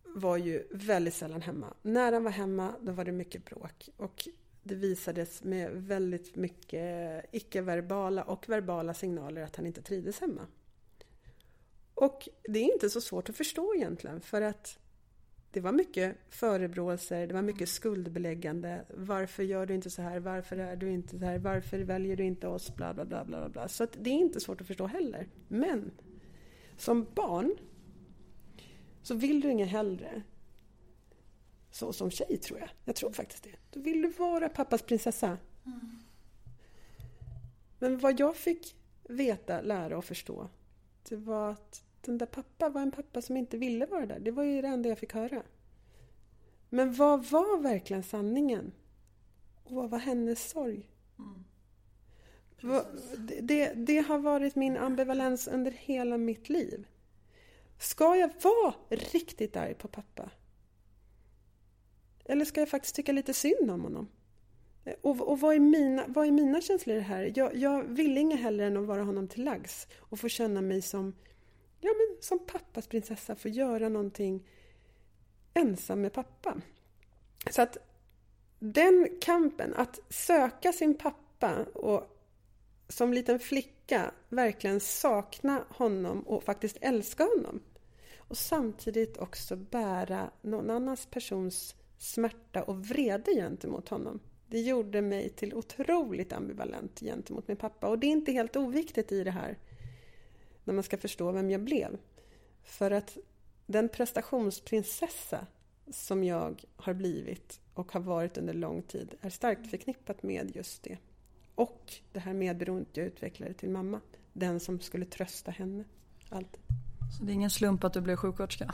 var 0.03 0.37
ju 0.37 0.67
väldigt 0.71 1.13
sällan 1.13 1.41
hemma. 1.41 1.73
När 1.81 2.11
han 2.11 2.23
var 2.23 2.31
hemma 2.31 2.75
då 2.81 2.91
var 2.91 3.05
det 3.05 3.11
mycket 3.11 3.45
bråk. 3.45 3.89
Och 3.97 4.27
det 4.63 4.75
visades 4.75 5.43
med 5.43 5.71
väldigt 5.71 6.35
mycket 6.35 7.25
icke-verbala 7.31 8.23
och 8.23 8.49
verbala 8.49 8.93
signaler 8.93 9.41
att 9.41 9.55
han 9.55 9.65
inte 9.65 9.81
trivdes 9.81 10.19
hemma. 10.19 10.47
Och 11.93 12.29
det 12.43 12.59
är 12.59 12.73
inte 12.73 12.89
så 12.89 13.01
svårt 13.01 13.29
att 13.29 13.37
förstå 13.37 13.75
egentligen 13.75 14.21
för 14.21 14.41
att 14.41 14.79
det 15.51 15.59
var 15.59 15.71
mycket 15.71 16.17
förebråelser, 16.29 17.27
det 17.27 17.33
var 17.33 17.41
mycket 17.41 17.69
skuldbeläggande. 17.69 18.85
Varför 18.97 19.43
gör 19.43 19.65
du 19.65 19.73
inte 19.73 19.89
så 19.89 20.01
här? 20.01 20.19
Varför 20.19 20.57
är 20.57 20.75
du 20.75 20.91
inte 20.91 21.19
så 21.19 21.25
här? 21.25 21.39
Varför 21.39 21.79
väljer 21.79 22.15
du 22.15 22.23
inte 22.23 22.47
oss? 22.47 22.75
Bla, 22.75 22.93
bla, 22.93 23.05
bla, 23.05 23.25
bla, 23.25 23.49
bla. 23.49 23.67
Så 23.67 23.87
det 23.99 24.09
är 24.09 24.13
inte 24.13 24.39
svårt 24.39 24.61
att 24.61 24.67
förstå 24.67 24.87
heller. 24.87 25.27
Men 25.47 25.91
som 26.77 27.07
barn 27.15 27.57
så 29.01 29.15
vill 29.15 29.41
du 29.41 29.51
inget 29.51 29.69
hellre 29.69 30.23
så 31.71 31.93
som 31.93 32.11
tjej, 32.11 32.37
tror 32.37 32.59
jag. 32.59 32.69
Jag 32.85 32.95
tror 32.95 33.11
faktiskt 33.11 33.43
det. 33.43 33.55
Då 33.71 33.79
vill 33.79 34.01
du 34.01 34.09
vara 34.09 34.49
pappas 34.49 34.81
prinsessa. 34.81 35.37
Mm. 35.65 35.99
Men 37.79 37.97
vad 37.97 38.19
jag 38.19 38.35
fick 38.35 38.75
veta, 39.03 39.61
lära 39.61 39.97
och 39.97 40.05
förstå, 40.05 40.49
det 41.09 41.15
var 41.15 41.49
att 41.49 41.83
den 42.03 42.17
där 42.17 42.25
pappa 42.25 42.69
var 42.69 42.81
en 42.81 42.91
pappa 42.91 43.21
som 43.21 43.37
inte 43.37 43.57
ville 43.57 43.85
vara 43.85 44.05
där. 44.05 44.19
Det 44.19 44.31
var 44.31 44.43
ju 44.43 44.61
det 44.61 44.67
enda 44.67 44.89
jag 44.89 44.99
fick 44.99 45.13
höra. 45.13 45.43
Men 46.69 46.93
vad 46.93 47.25
var 47.25 47.61
verkligen 47.61 48.03
sanningen? 48.03 48.71
Och 49.63 49.71
vad 49.71 49.89
var 49.89 49.99
hennes 49.99 50.49
sorg? 50.49 50.89
Mm. 51.19 51.43
Det, 53.41 53.73
det, 53.73 53.97
har 53.97 54.19
varit 54.19 54.55
min 54.55 54.77
ambivalens 54.77 55.47
under 55.47 55.71
hela 55.71 56.17
mitt 56.17 56.49
liv. 56.49 56.87
Ska 57.79 58.15
jag 58.15 58.29
vara 58.43 58.73
riktigt 58.89 59.55
arg 59.55 59.73
på 59.73 59.87
pappa? 59.87 60.31
Eller 62.25 62.45
ska 62.45 62.61
jag 62.61 62.69
faktiskt 62.69 62.95
tycka 62.95 63.11
lite 63.11 63.33
synd 63.33 63.71
om 63.71 63.81
honom? 63.81 64.09
Och, 65.01 65.29
och 65.29 65.39
vad, 65.39 65.55
är 65.55 65.59
mina, 65.59 66.05
vad 66.07 66.27
är 66.27 66.31
mina 66.31 66.61
känslor 66.61 66.95
i 66.95 66.99
det 66.99 67.05
här? 67.05 67.31
Jag, 67.35 67.55
jag 67.55 67.83
vill 67.83 68.17
inget 68.17 68.39
hellre 68.39 68.65
än 68.65 68.77
att 68.77 68.85
vara 68.85 69.03
honom 69.03 69.27
till 69.27 69.43
lags 69.43 69.87
och 69.97 70.19
få 70.19 70.29
känna 70.29 70.61
mig 70.61 70.81
som, 70.81 71.13
ja, 71.81 71.89
men 71.97 72.21
som 72.21 72.39
pappas 72.45 72.87
prinsessa, 72.87 73.35
få 73.35 73.49
göra 73.49 73.89
någonting 73.89 74.47
ensam 75.53 76.01
med 76.01 76.13
pappa. 76.13 76.61
Så 77.49 77.61
att 77.61 77.77
den 78.59 79.17
kampen, 79.21 79.73
att 79.73 79.99
söka 80.09 80.73
sin 80.73 80.97
pappa 80.97 81.65
och 81.73 82.17
som 82.87 83.13
liten 83.13 83.39
flicka 83.39 84.11
verkligen 84.29 84.79
sakna 84.79 85.65
honom 85.69 86.21
och 86.21 86.43
faktiskt 86.43 86.77
älska 86.81 87.23
honom. 87.23 87.61
Och 88.17 88.37
samtidigt 88.37 89.17
också 89.17 89.55
bära 89.55 90.31
någon 90.41 90.69
annans 90.69 91.05
persons 91.05 91.75
smärta 91.97 92.63
och 92.63 92.85
vrede 92.85 93.31
gentemot 93.31 93.89
honom. 93.89 94.19
Det 94.47 94.59
gjorde 94.59 95.01
mig 95.01 95.29
till 95.29 95.53
otroligt 95.53 96.33
ambivalent 96.33 96.99
gentemot 96.99 97.47
min 97.47 97.57
pappa. 97.57 97.87
Och 97.87 97.99
det 97.99 98.07
är 98.07 98.11
inte 98.11 98.31
helt 98.31 98.55
oviktigt 98.55 99.11
i 99.11 99.23
det 99.23 99.31
här, 99.31 99.57
när 100.63 100.73
man 100.73 100.83
ska 100.83 100.97
förstå 100.97 101.31
vem 101.31 101.51
jag 101.51 101.61
blev. 101.61 101.97
För 102.63 102.91
att 102.91 103.17
den 103.65 103.89
prestationsprinsessa 103.89 105.47
som 105.91 106.23
jag 106.23 106.63
har 106.75 106.93
blivit 106.93 107.59
och 107.73 107.91
har 107.91 107.99
varit 107.99 108.37
under 108.37 108.53
lång 108.53 108.81
tid 108.81 109.15
är 109.21 109.29
starkt 109.29 109.69
förknippat 109.69 110.23
med 110.23 110.55
just 110.55 110.83
det. 110.83 110.97
Och 111.55 111.93
det 112.11 112.19
här 112.19 112.33
medberoendet 112.33 112.97
jag 112.97 113.05
utvecklade 113.05 113.53
till 113.53 113.69
mamma. 113.69 114.01
Den 114.33 114.59
som 114.59 114.79
skulle 114.79 115.05
trösta 115.05 115.51
henne. 115.51 115.83
Alltid. 116.29 116.61
Så 117.17 117.23
det 117.23 117.31
är 117.31 117.33
ingen 117.33 117.49
slump 117.49 117.83
att 117.83 117.93
du 117.93 118.01
blev 118.01 118.15
sjuksköterska? 118.15 118.73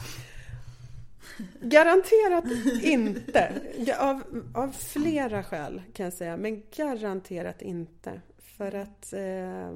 Garanterat 1.62 2.46
inte. 2.84 3.62
Av, 4.00 4.44
av 4.54 4.72
flera 4.72 5.44
skäl 5.44 5.82
kan 5.94 6.04
jag 6.04 6.14
säga, 6.14 6.38
men 6.38 6.64
garanterat 6.76 7.62
inte. 7.62 8.22
För 8.38 8.76
att 8.76 9.14
eh, 9.14 9.72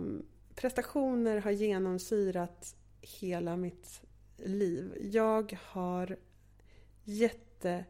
prestationer 0.61 1.37
har 1.37 1.51
genomsyrat 1.51 2.75
hela 3.01 3.57
mitt 3.57 4.01
liv. 4.37 4.97
Jag 5.11 5.57
har 5.63 6.17
jättelänge 7.03 7.83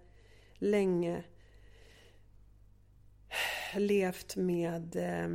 levt 3.75 4.35
med 4.35 4.95
eh, 4.95 5.27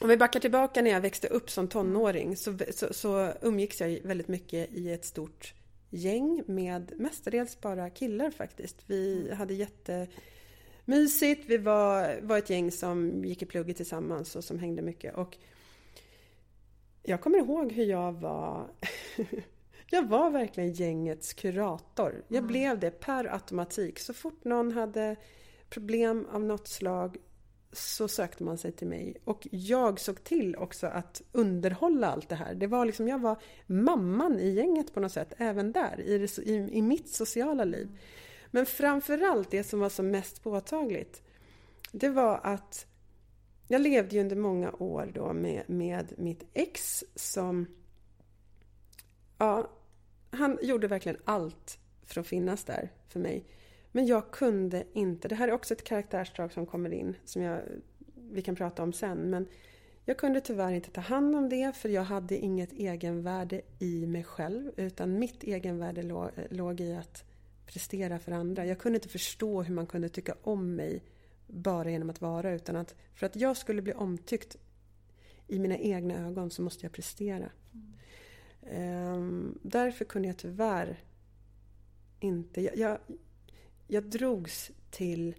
om 0.00 0.08
vi 0.08 0.16
backar 0.16 0.40
tillbaka 0.40 0.82
när 0.82 0.90
jag 0.90 1.00
växte 1.00 1.28
upp 1.28 1.50
som 1.50 1.68
tonåring 1.68 2.36
så, 2.36 2.58
så, 2.70 2.92
så 2.92 3.32
umgicks 3.42 3.80
jag 3.80 4.00
väldigt 4.02 4.28
mycket 4.28 4.72
i 4.72 4.92
ett 4.92 5.04
stort 5.04 5.54
gäng 5.90 6.42
med 6.46 6.92
mestadels 6.96 7.60
bara 7.60 7.90
killar 7.90 8.30
faktiskt. 8.30 8.76
Vi 8.86 9.32
hade 9.34 9.54
jättemysigt. 9.54 11.44
Vi 11.46 11.58
var, 11.58 12.20
var 12.22 12.38
ett 12.38 12.50
gäng 12.50 12.70
som 12.70 13.24
gick 13.24 13.42
i 13.42 13.46
plugget 13.46 13.76
tillsammans 13.76 14.36
och 14.36 14.44
som 14.44 14.58
hängde 14.58 14.82
mycket. 14.82 15.14
Och 15.14 15.36
jag 17.02 17.20
kommer 17.20 17.38
ihåg 17.38 17.72
hur 17.72 17.84
jag 17.84 18.12
var 18.12 18.70
Jag 19.92 20.08
var 20.08 20.30
verkligen 20.30 20.72
gängets 20.72 21.32
kurator. 21.32 22.24
Jag 22.28 22.38
mm. 22.38 22.46
blev 22.46 22.78
det 22.78 22.90
per 22.90 23.32
automatik. 23.32 23.98
Så 23.98 24.14
fort 24.14 24.44
någon 24.44 24.72
hade 24.72 25.16
problem 25.70 26.26
av 26.32 26.44
något 26.44 26.68
slag 26.68 27.16
så 27.72 28.08
sökte 28.08 28.44
man 28.44 28.58
sig 28.58 28.72
till 28.72 28.86
mig. 28.86 29.16
Och 29.24 29.48
jag 29.50 30.00
såg 30.00 30.24
till 30.24 30.56
också 30.56 30.86
att 30.86 31.22
underhålla 31.32 32.10
allt 32.10 32.28
det 32.28 32.34
här. 32.34 32.54
Det 32.54 32.66
var 32.66 32.84
liksom, 32.84 33.08
jag 33.08 33.18
var 33.18 33.42
mamman 33.66 34.38
i 34.38 34.50
gänget 34.50 34.94
på 34.94 35.00
något 35.00 35.12
sätt, 35.12 35.32
även 35.36 35.72
där, 35.72 36.00
i, 36.00 36.18
det, 36.18 36.38
i, 36.38 36.54
i 36.72 36.82
mitt 36.82 37.08
sociala 37.08 37.64
liv. 37.64 37.98
Men 38.50 38.66
framförallt 38.66 39.50
det 39.50 39.64
som 39.64 39.80
var 39.80 39.88
som 39.88 40.10
mest 40.10 40.42
påtagligt, 40.42 41.22
det 41.92 42.08
var 42.08 42.40
att 42.42 42.86
jag 43.72 43.82
levde 43.82 44.16
ju 44.16 44.22
under 44.22 44.36
många 44.36 44.72
år 44.72 45.10
då 45.14 45.32
med, 45.32 45.62
med 45.66 46.12
mitt 46.18 46.44
ex 46.52 47.04
som... 47.14 47.66
Ja, 49.38 49.70
han 50.30 50.58
gjorde 50.62 50.88
verkligen 50.88 51.18
allt 51.24 51.78
för 52.02 52.20
att 52.20 52.26
finnas 52.26 52.64
där 52.64 52.92
för 53.08 53.20
mig. 53.20 53.44
Men 53.92 54.06
jag 54.06 54.30
kunde 54.30 54.84
inte. 54.92 55.28
Det 55.28 55.34
här 55.34 55.48
är 55.48 55.52
också 55.52 55.74
ett 55.74 55.84
karaktärsdrag 55.84 56.52
som 56.52 56.66
kommer 56.66 56.92
in 56.92 57.16
som 57.24 57.42
jag, 57.42 57.60
vi 58.30 58.42
kan 58.42 58.56
prata 58.56 58.82
om 58.82 58.92
sen. 58.92 59.30
Men 59.30 59.48
jag 60.04 60.16
kunde 60.16 60.40
tyvärr 60.40 60.72
inte 60.72 60.90
ta 60.90 61.00
hand 61.00 61.36
om 61.36 61.48
det 61.48 61.76
för 61.76 61.88
jag 61.88 62.02
hade 62.02 62.36
inget 62.36 62.72
egenvärde 62.72 63.60
i 63.78 64.06
mig 64.06 64.24
själv. 64.24 64.72
Utan 64.76 65.18
mitt 65.18 65.42
egenvärde 65.42 66.02
låg, 66.02 66.30
låg 66.50 66.80
i 66.80 66.94
att 66.94 67.24
prestera 67.66 68.18
för 68.18 68.32
andra. 68.32 68.66
Jag 68.66 68.78
kunde 68.78 68.96
inte 68.96 69.08
förstå 69.08 69.62
hur 69.62 69.74
man 69.74 69.86
kunde 69.86 70.08
tycka 70.08 70.34
om 70.42 70.74
mig 70.74 71.02
bara 71.52 71.90
genom 71.90 72.10
att 72.10 72.20
vara. 72.20 72.52
Utan 72.52 72.76
att 72.76 72.94
för 73.14 73.26
att 73.26 73.36
jag 73.36 73.56
skulle 73.56 73.82
bli 73.82 73.92
omtyckt 73.92 74.56
i 75.46 75.58
mina 75.58 75.78
egna 75.78 76.14
ögon 76.26 76.50
så 76.50 76.62
måste 76.62 76.84
jag 76.84 76.92
prestera. 76.92 77.50
Mm. 77.72 79.14
Um, 79.14 79.58
därför 79.62 80.04
kunde 80.04 80.28
jag 80.28 80.36
tyvärr 80.36 81.02
inte... 82.20 82.60
Jag, 82.60 82.76
jag, 82.76 82.98
jag 83.86 84.04
drogs 84.04 84.70
till 84.90 85.34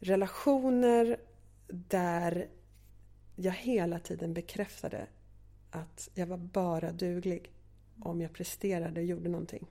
relationer 0.00 1.20
där 1.66 2.48
jag 3.36 3.52
hela 3.52 3.98
tiden 3.98 4.34
bekräftade 4.34 5.06
att 5.70 6.08
jag 6.14 6.26
var 6.26 6.36
bara 6.36 6.92
duglig 6.92 7.52
om 8.00 8.20
jag 8.20 8.32
presterade 8.32 9.00
och 9.00 9.06
gjorde 9.06 9.28
någonting. 9.28 9.66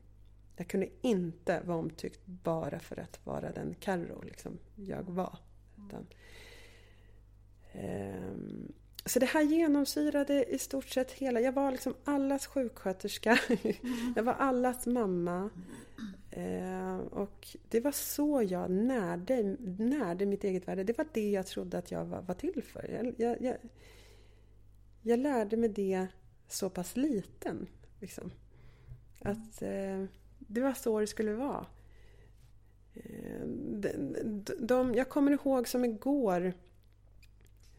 Jag 0.60 0.68
kunde 0.68 0.90
inte 1.02 1.62
vara 1.66 1.78
omtyckt 1.78 2.26
bara 2.26 2.80
för 2.80 3.00
att 3.00 3.26
vara 3.26 3.52
den 3.52 3.76
Carro 3.80 4.22
liksom, 4.22 4.60
jag 4.76 5.04
var. 5.04 5.38
Utan, 5.78 6.08
um, 7.74 8.74
så 9.06 9.20
det 9.20 9.26
här 9.26 9.42
genomsyrade 9.42 10.46
i 10.46 10.60
stort 10.60 10.90
sett 10.90 11.12
hela... 11.12 11.40
Jag 11.40 11.52
var 11.52 11.72
liksom 11.72 11.96
allas 12.04 12.48
sjuksköterska. 12.48 13.40
jag 14.16 14.24
var 14.24 14.34
allas 14.34 14.88
mamma. 14.88 15.50
Eh, 16.32 16.98
och 16.98 17.48
det 17.70 17.80
var 17.80 17.92
så 17.92 18.44
jag 18.50 18.72
närde, 18.72 19.56
närde 19.78 20.26
mitt 20.26 20.44
eget 20.44 20.68
värde. 20.68 20.84
Det 20.84 20.98
var 20.98 21.08
det 21.14 21.30
jag 21.30 21.48
trodde 21.48 21.78
att 21.78 21.92
jag 21.92 22.06
var, 22.06 22.22
var 22.22 22.36
till 22.36 22.64
för. 22.64 22.90
Jag, 22.90 23.14
jag, 23.18 23.42
jag, 23.42 23.58
jag, 25.02 25.20
lärde 25.20 25.58
mig 25.58 25.70
det 25.70 26.08
så 26.48 26.70
pass 26.70 26.98
liten. 26.98 27.68
Liksom. 28.00 28.32
Att 29.20 29.62
eh, 29.62 30.06
det 30.50 30.62
var 30.62 30.74
så 30.74 31.00
det 31.00 31.08
skulle 31.08 31.34
vara. 31.34 31.66
Eh, 32.94 33.46
de, 33.46 34.16
de, 34.60 34.96
jag 34.96 35.10
kommer 35.10 35.32
ihåg 35.32 35.68
som 35.68 35.86
igår 35.86 36.54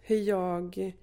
hur 0.01 0.17
jag 0.17 0.95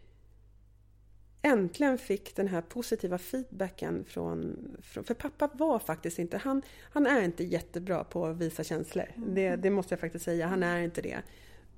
äntligen 1.42 1.98
fick 1.98 2.36
den 2.36 2.48
här 2.48 2.62
positiva 2.62 3.18
feedbacken 3.18 4.06
från, 4.06 4.58
från... 4.82 5.04
För 5.04 5.14
pappa 5.14 5.50
var 5.54 5.80
faktiskt 5.80 6.20
inte... 6.20 6.38
Han, 6.38 6.62
han 6.92 7.08
är 7.08 7.22
inte 7.22 7.44
jättebra 7.44 8.04
på 8.04 8.26
att 8.26 8.38
visa 8.38 8.64
känslor. 8.64 9.06
Mm. 9.16 9.36
Det, 9.36 9.56
det 9.56 9.70
måste 9.70 9.94
jag 9.94 10.00
faktiskt 10.00 10.26
säga. 10.26 10.48
Han 10.48 10.64
är 10.64 10.82
inte 10.82 11.02
det. 11.02 11.22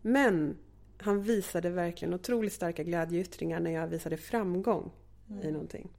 Men 0.02 0.58
han 0.98 1.22
visade 1.22 1.70
verkligen 1.70 2.14
otroligt 2.14 2.54
starka 2.54 2.84
glädjeyttringar 2.84 3.60
när 3.60 3.72
jag 3.72 3.88
visade 3.88 4.18
framgång 4.18 4.92
mm. 5.30 5.48
i 5.48 5.52
någonting. 5.52 5.90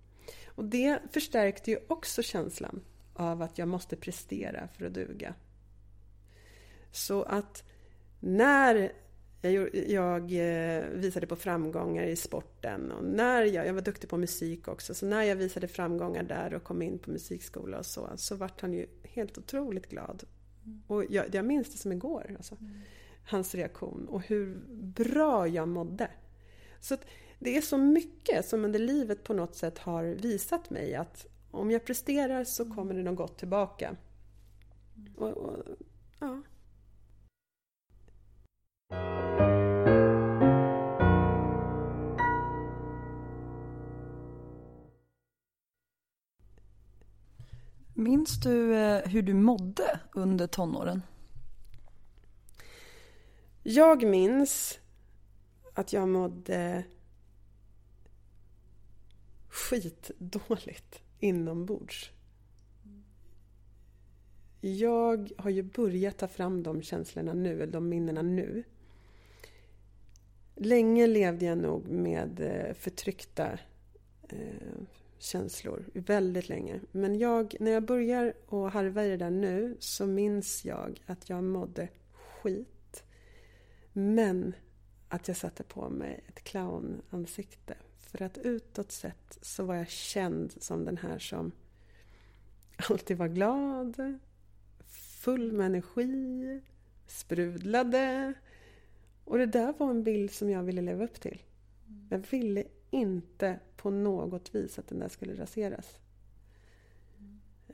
Och 0.47 0.65
det 0.65 0.99
förstärkte 1.13 1.71
ju 1.71 1.79
också 1.89 2.23
känslan 2.23 2.83
av 3.21 3.43
att 3.43 3.59
jag 3.59 3.69
måste 3.69 3.97
prestera 3.97 4.69
för 4.69 4.87
att 4.87 4.95
duga. 4.95 5.35
Så 6.91 7.23
att 7.23 7.65
när 8.21 8.93
jag, 9.87 10.33
eh, 10.33 10.85
visade 10.85 11.27
på 11.27 11.37
framgångar 11.37 12.05
i 12.05 12.17
sporten 12.17 12.93
och 12.93 13.05
när 13.05 13.43
jag, 13.43 13.67
jag 13.67 13.75
var 13.75 13.81
duktig 13.81 14.11
på 14.11 14.17
musik 14.17 14.69
också, 14.69 14.95
så 14.95 15.07
när 15.07 15.23
jag 15.23 15.37
visade 15.37 15.69
framgångar 15.69 16.23
där 16.23 16.55
och 16.55 16.65
kom 16.65 16.83
in 16.83 16.99
på 16.99 17.11
musikskola 17.11 17.79
och 17.79 17.87
så, 17.87 18.11
så 18.17 18.37
vart 18.37 18.61
han 18.61 18.73
ju 18.73 18.87
helt 19.03 19.39
otroligt 19.39 19.87
glad. 19.87 20.25
Mm. 20.65 20.83
Och 20.87 21.05
jag, 21.11 21.35
jag 21.35 21.45
minns 21.45 21.73
det 21.73 21.79
som 21.79 21.93
igår, 21.93 22.35
alltså, 22.37 22.57
mm. 22.61 22.81
hans 23.27 23.55
reaktion 23.55 24.09
och 24.09 24.23
hur 24.23 24.61
bra 24.83 25.49
jag 25.49 25.69
mådde. 25.69 26.11
Så 26.81 26.97
det 27.39 27.57
är 27.57 27.61
så 27.61 27.79
mycket 27.79 28.47
som 28.47 28.65
under 28.65 28.79
livet 28.79 29.25
på 29.25 29.35
något 29.35 29.55
sätt 29.55 29.79
har 29.79 30.05
visat 30.05 30.71
mig 30.71 30.95
att 30.95 31.27
om 31.51 31.71
jag 31.71 31.85
presterar 31.85 32.45
så 32.45 32.63
mm. 32.63 32.77
kommer 32.77 32.95
det 32.95 33.03
något 33.03 33.17
gott 33.17 33.39
tillbaka. 33.39 33.97
Mm. 34.97 35.13
Och, 35.17 35.37
och, 35.37 35.65
ja. 36.19 36.43
Minns 47.95 48.41
du 48.41 48.77
eh, 48.77 49.09
hur 49.09 49.23
du 49.23 49.35
mådde 49.35 50.01
under 50.13 50.47
tonåren? 50.47 51.03
Jag 53.63 54.03
minns 54.03 54.79
att 55.75 55.93
jag 55.93 56.09
mådde 56.09 56.85
skitdåligt 59.49 61.03
inombords. 61.21 62.11
Jag 64.61 65.31
har 65.37 65.51
ju 65.51 65.63
börjat 65.63 66.19
ta 66.19 66.29
fram 66.29 66.63
de 66.63 66.83
känslorna 66.83 67.33
nu, 67.33 67.63
eller 67.63 67.73
de 67.73 67.89
minnena 67.89 68.23
nu. 68.23 68.65
Länge 70.55 71.07
levde 71.07 71.45
jag 71.45 71.59
nog 71.59 71.89
med 71.89 72.41
eh, 72.41 72.75
förtryckta 72.75 73.59
eh, 74.29 74.83
känslor 75.19 75.85
väldigt 75.95 76.49
länge. 76.49 76.81
Men 76.93 77.19
jag, 77.19 77.57
när 77.61 77.71
jag 77.71 77.85
börjar 77.85 78.35
att 78.49 78.73
harva 78.73 79.05
i 79.05 79.09
det 79.09 79.17
där 79.17 79.31
nu 79.31 79.77
så 79.79 80.07
minns 80.07 80.65
jag 80.65 81.01
att 81.07 81.29
jag 81.29 81.45
mådde 81.45 81.89
skit. 82.13 83.05
Men 83.93 84.55
att 85.09 85.29
jag 85.29 85.37
satte 85.37 85.63
på 85.63 85.89
mig 85.89 86.25
ett 86.29 86.45
clownansikte. 86.45 87.75
För 88.11 88.23
att 88.23 88.39
utåt 88.39 88.93
sett 88.93 89.39
så 89.43 89.65
var 89.65 89.75
jag 89.75 89.89
känd 89.89 90.63
som 90.63 90.85
den 90.85 90.97
här 90.97 91.19
som 91.19 91.53
alltid 92.91 93.17
var 93.17 93.29
glad, 93.29 94.19
full 95.21 95.53
med 95.53 95.67
energi, 95.67 96.61
sprudlade, 97.07 98.35
Och 99.25 99.39
det 99.39 99.47
där 99.47 99.75
var 99.79 99.91
en 99.91 100.03
bild 100.05 100.31
som 100.31 100.51
jag 100.51 100.63
ville 100.63 100.83
leva 100.83 101.05
upp 101.05 101.21
till. 101.21 101.43
Jag 102.11 102.27
ville 102.31 102.65
inte 102.91 103.59
på 103.77 103.91
något 103.91 104.55
vis 104.55 104.79
att 104.79 104.89
den 104.89 104.99
där 104.99 105.09
skulle 105.09 105.43
raseras. 105.43 105.99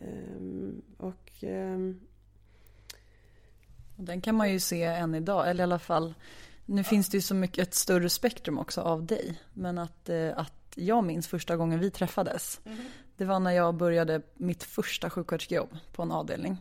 Um, 0.00 0.82
och... 0.96 1.32
Um... 1.42 2.00
Den 3.98 4.20
kan 4.20 4.34
man 4.34 4.52
ju 4.52 4.60
se 4.60 4.82
än 4.82 5.14
idag, 5.14 5.50
eller 5.50 5.62
i 5.62 5.62
alla 5.62 5.78
fall 5.78 6.14
nu 6.66 6.84
finns 6.84 7.08
det 7.08 7.16
ju 7.16 7.22
så 7.22 7.34
mycket, 7.34 7.68
ett 7.68 7.74
större 7.74 8.08
spektrum 8.08 8.58
också 8.58 8.80
av 8.80 9.06
dig. 9.06 9.40
Men 9.52 9.78
att, 9.78 10.08
eh, 10.08 10.38
att 10.38 10.52
jag 10.74 11.04
minns 11.04 11.28
första 11.28 11.56
gången 11.56 11.80
vi 11.80 11.90
träffades. 11.90 12.60
Mm. 12.64 12.78
Det 13.16 13.24
var 13.24 13.40
när 13.40 13.50
jag 13.50 13.74
började 13.74 14.22
mitt 14.34 14.62
första 14.62 15.10
sjuksköterskejobb 15.10 15.76
på 15.92 16.02
en 16.02 16.12
avdelning 16.12 16.56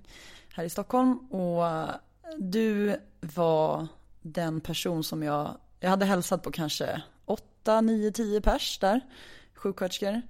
här 0.54 0.63
i 0.63 0.70
Stockholm. 0.70 1.18
Och 1.18 1.68
eh, 1.68 1.89
du 2.38 2.96
var 3.22 3.88
den 4.22 4.62
person 4.62 5.04
som 5.04 5.24
jag, 5.24 5.58
jag 5.80 5.89
hade 5.89 6.06
hälsat 6.06 6.44
på 6.44 6.52
kanske 6.52 7.02
8, 7.26 7.82
9, 7.82 8.12
10 8.12 8.41
pers 8.41 8.80
där, 8.80 9.02
sjuksköterskor. 9.54 10.22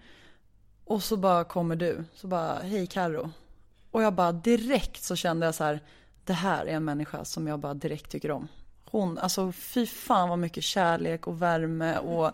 Och 0.86 1.04
så 1.04 1.18
bara 1.18 1.44
kommer 1.44 1.76
du, 1.76 2.04
så 2.14 2.28
bara 2.28 2.60
hej 2.60 2.88
Karo. 2.88 3.32
Och 3.92 4.04
jag 4.04 4.14
bara 4.14 4.32
direkt 4.32 5.04
så 5.04 5.16
kände 5.16 5.46
jag 5.46 5.56
så 5.56 5.64
här, 5.64 5.80
det 6.24 6.34
här 6.34 6.66
är 6.66 6.74
en 6.74 6.86
människa 6.86 7.26
som 7.26 7.48
jag 7.48 7.60
bara 7.60 7.74
direkt 7.74 8.12
tycker 8.12 8.32
om. 8.32 8.48
Hon, 8.96 9.18
alltså 9.18 9.52
fy 9.52 9.86
fan 9.86 10.30
vad 10.30 10.40
mycket 10.40 10.64
kärlek 10.64 11.28
och 11.28 11.42
värme 11.42 11.98
och 11.98 12.32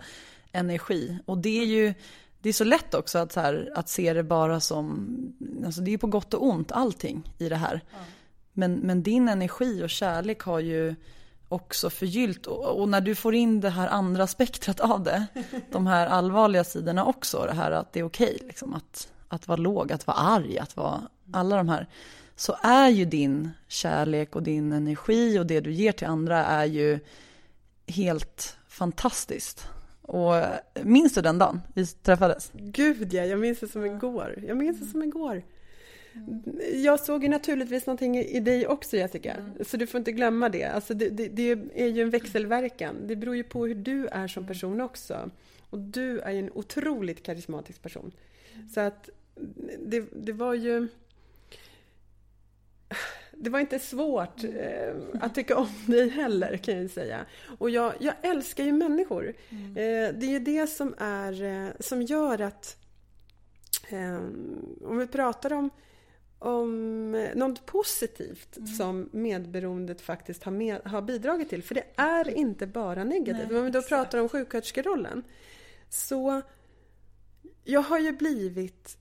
energi. 0.51 1.17
Och 1.25 1.37
det 1.37 1.61
är 1.61 1.65
ju, 1.65 1.93
det 2.41 2.49
är 2.49 2.53
så 2.53 2.63
lätt 2.63 2.93
också 2.93 3.19
att, 3.19 3.31
så 3.31 3.39
här, 3.39 3.71
att 3.75 3.89
se 3.89 4.13
det 4.13 4.23
bara 4.23 4.59
som, 4.59 5.07
alltså 5.65 5.81
det 5.81 5.89
är 5.89 5.91
ju 5.91 5.97
på 5.97 6.07
gott 6.07 6.33
och 6.33 6.45
ont 6.45 6.71
allting 6.71 7.33
i 7.37 7.49
det 7.49 7.55
här. 7.55 7.81
Ja. 7.91 7.97
Men, 8.53 8.73
men 8.73 9.03
din 9.03 9.29
energi 9.29 9.83
och 9.83 9.89
kärlek 9.89 10.41
har 10.41 10.59
ju 10.59 10.95
också 11.49 11.89
förgyllt 11.89 12.45
och, 12.45 12.81
och, 12.81 12.89
när 12.89 13.01
du 13.01 13.15
får 13.15 13.35
in 13.35 13.61
det 13.61 13.69
här 13.69 13.87
andra 13.87 14.27
spektrat 14.27 14.79
av 14.79 15.03
det, 15.03 15.27
de 15.71 15.87
här 15.87 16.07
allvarliga 16.07 16.63
sidorna 16.63 17.05
också, 17.05 17.45
det 17.45 17.53
här 17.53 17.71
att 17.71 17.93
det 17.93 17.99
är 17.99 18.03
okej 18.03 18.35
okay, 18.35 18.47
liksom, 18.47 18.73
att, 18.73 19.07
att 19.27 19.47
vara 19.47 19.57
låg, 19.57 19.91
att 19.91 20.07
vara 20.07 20.17
arg, 20.17 20.59
att 20.59 20.77
vara 20.77 21.01
alla 21.31 21.57
de 21.57 21.69
här, 21.69 21.87
så 22.41 22.57
är 22.61 22.89
ju 22.89 23.05
din 23.05 23.49
kärlek 23.67 24.35
och 24.35 24.43
din 24.43 24.71
energi 24.71 25.39
och 25.39 25.45
det 25.45 25.59
du 25.59 25.71
ger 25.71 25.91
till 25.91 26.07
andra 26.07 26.45
är 26.45 26.65
ju 26.65 26.99
helt 27.87 28.57
fantastiskt. 28.67 29.67
Och 30.01 30.33
minns 30.83 31.13
du 31.13 31.21
den 31.21 31.37
dagen 31.37 31.61
vi 31.73 31.87
träffades? 31.87 32.51
Gud 32.53 33.13
ja, 33.13 33.25
jag 33.25 33.39
minns 33.39 33.59
det 33.59 33.67
som 33.67 33.85
igår. 33.85 34.43
Jag 34.47 34.57
minns 34.57 34.79
det 34.79 34.85
som 34.85 35.03
igår. 35.03 35.43
Jag 36.73 36.99
såg 36.99 37.23
ju 37.23 37.29
naturligtvis 37.29 37.85
någonting 37.85 38.17
i 38.17 38.39
dig 38.39 38.67
också 38.67 38.97
Jessica, 38.97 39.33
mm. 39.33 39.51
så 39.65 39.77
du 39.77 39.87
får 39.87 39.97
inte 39.97 40.11
glömma 40.11 40.49
det. 40.49 40.65
Alltså 40.65 40.93
det, 40.93 41.09
det, 41.09 41.27
det, 41.27 41.51
är 41.75 41.87
ju 41.87 42.01
en 42.01 42.09
växelverkan. 42.09 42.95
Det 43.07 43.15
beror 43.15 43.35
ju 43.35 43.43
på 43.43 43.65
hur 43.65 43.75
du 43.75 44.07
är 44.07 44.27
som 44.27 44.47
person 44.47 44.81
också. 44.81 45.29
Och 45.69 45.79
du 45.79 46.19
är 46.19 46.31
ju 46.31 46.39
en 46.39 46.51
otroligt 46.53 47.23
karismatisk 47.23 47.81
person. 47.81 48.11
Så 48.73 48.79
att 48.79 49.09
det, 49.79 50.05
det 50.11 50.33
var 50.33 50.53
ju 50.53 50.87
det 53.31 53.49
var 53.49 53.59
inte 53.59 53.79
svårt 53.79 54.43
eh, 54.43 54.93
att 55.21 55.35
tycka 55.35 55.57
om 55.57 55.69
dig 55.85 56.09
heller 56.09 56.57
kan 56.57 56.81
jag 56.81 56.89
säga. 56.89 57.25
Och 57.57 57.69
jag, 57.69 57.93
jag 57.99 58.13
älskar 58.21 58.63
ju 58.63 58.71
människor. 58.71 59.33
Mm. 59.49 59.69
Eh, 59.69 60.19
det 60.19 60.25
är 60.25 60.29
ju 60.29 60.39
det 60.39 60.67
som, 60.67 60.95
är, 60.97 61.43
eh, 61.43 61.69
som 61.79 62.01
gör 62.01 62.41
att 62.41 62.77
eh, 63.89 64.17
om 64.85 64.97
vi 64.97 65.07
pratar 65.07 65.53
om, 65.53 65.69
om 66.39 67.11
något 67.35 67.65
positivt 67.65 68.57
mm. 68.57 68.67
som 68.67 69.09
medberoendet 69.13 70.01
faktiskt 70.01 70.43
har, 70.43 70.51
med, 70.51 70.81
har 70.85 71.01
bidragit 71.01 71.49
till. 71.49 71.63
För 71.63 71.75
det 71.75 71.85
är 71.95 72.37
inte 72.37 72.67
bara 72.67 73.03
negativt. 73.03 73.49
Nej, 73.49 73.59
om 73.59 73.65
vi 73.65 73.71
då 73.71 73.81
pratar 73.81 74.17
om 74.17 74.29
sjuksköterskerollen. 74.29 75.23
Så 75.89 76.41
jag 77.63 77.81
har 77.81 77.99
ju 77.99 78.11
blivit 78.11 78.97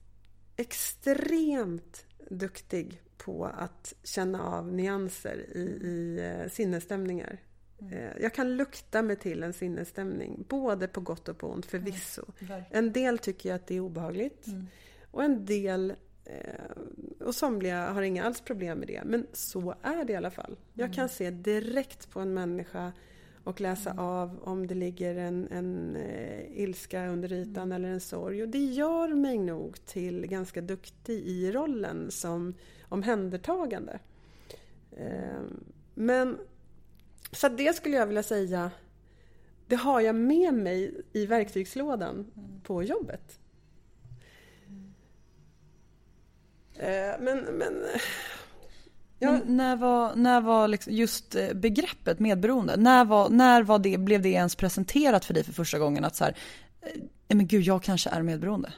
extremt 0.55 2.05
duktig 2.29 3.01
på 3.23 3.45
att 3.45 3.93
känna 4.03 4.43
av 4.43 4.73
nyanser 4.73 5.45
i, 5.55 5.59
i 5.59 6.19
eh, 6.19 6.49
sinnesstämningar. 6.49 7.37
Mm. 7.81 7.93
Eh, 7.93 8.11
jag 8.21 8.33
kan 8.33 8.57
lukta 8.57 9.01
mig 9.01 9.15
till 9.15 9.43
en 9.43 9.53
sinnesstämning, 9.53 10.45
både 10.49 10.87
på 10.87 11.01
gott 11.01 11.29
och 11.29 11.37
på 11.37 11.47
ont, 11.47 11.65
förvisso. 11.65 12.25
Mm, 12.39 12.63
en 12.71 12.91
del 12.91 13.17
tycker 13.17 13.49
jag 13.49 13.55
att 13.55 13.67
det 13.67 13.75
är 13.75 13.79
obehagligt. 13.79 14.47
Mm. 14.47 14.67
Och 15.11 15.23
en 15.23 15.45
del, 15.45 15.93
eh, 16.25 17.25
och 17.25 17.35
somliga 17.35 17.89
har 17.89 18.01
inga 18.01 18.23
alls 18.23 18.41
problem 18.41 18.79
med 18.79 18.87
det. 18.87 19.01
Men 19.05 19.27
så 19.33 19.75
är 19.81 20.05
det 20.05 20.13
i 20.13 20.15
alla 20.15 20.31
fall. 20.31 20.57
Jag 20.73 20.85
mm. 20.85 20.95
kan 20.95 21.09
se 21.09 21.31
direkt 21.31 22.09
på 22.09 22.19
en 22.19 22.33
människa 22.33 22.91
och 23.43 23.61
läsa 23.61 23.89
mm. 23.89 24.03
av 24.03 24.39
om 24.43 24.67
det 24.67 24.75
ligger 24.75 25.15
en, 25.15 25.47
en 25.51 25.97
ilska 26.53 27.07
under 27.07 27.33
ytan 27.33 27.63
mm. 27.63 27.71
eller 27.71 27.89
en 27.89 27.99
sorg. 27.99 28.43
Och 28.43 28.49
det 28.49 28.65
gör 28.65 29.07
mig 29.07 29.37
nog 29.37 29.85
till 29.85 30.27
ganska 30.27 30.61
duktig 30.61 31.23
i 31.25 31.51
rollen 31.51 32.11
som 32.11 32.53
omhändertagande. 32.91 33.99
Ehm, 34.97 35.63
men 35.93 36.37
så 37.31 37.49
det 37.49 37.75
skulle 37.75 37.97
jag 37.97 38.07
vilja 38.07 38.23
säga, 38.23 38.71
det 39.67 39.75
har 39.75 40.01
jag 40.01 40.15
med 40.15 40.53
mig 40.53 41.01
i 41.13 41.25
verktygslådan 41.25 42.31
mm. 42.35 42.61
på 42.63 42.83
jobbet. 42.83 43.39
Mm. 44.67 44.93
Men, 47.23 47.37
men, 47.37 47.85
ja. 49.19 49.39
när 49.45 49.75
var, 49.75 50.15
när 50.15 50.41
var 50.41 50.67
liksom 50.67 50.93
just 50.93 51.35
eh, 51.35 51.53
begreppet 51.53 52.19
medberoende, 52.19 52.77
när, 52.77 53.05
var, 53.05 53.29
när 53.29 53.63
var 53.63 53.79
det, 53.79 53.97
blev 53.97 54.21
det 54.21 54.29
ens 54.29 54.55
presenterat 54.55 55.25
för 55.25 55.33
dig 55.33 55.43
för 55.43 55.53
första 55.53 55.79
gången 55.79 56.05
att 56.05 56.15
så 56.15 56.23
här, 56.23 56.37
eh, 56.81 57.35
men 57.35 57.47
gud 57.47 57.63
jag 57.63 57.83
kanske 57.83 58.09
är 58.09 58.21
medberoende? 58.21 58.73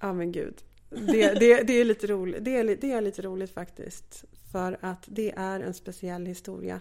Ja 0.00 0.12
men 0.12 0.32
gud. 0.32 0.62
Det, 0.90 1.34
det, 1.34 1.62
det, 1.62 1.72
är 1.72 1.84
lite 1.84 2.06
roligt. 2.06 2.44
Det 2.44 2.56
är, 2.56 2.76
det 2.76 2.92
är 2.92 3.00
lite 3.00 3.22
roligt 3.22 3.54
faktiskt. 3.54 4.24
För 4.52 4.78
att 4.80 5.04
det 5.06 5.32
är 5.36 5.60
en 5.60 5.74
speciell 5.74 6.26
historia. 6.26 6.80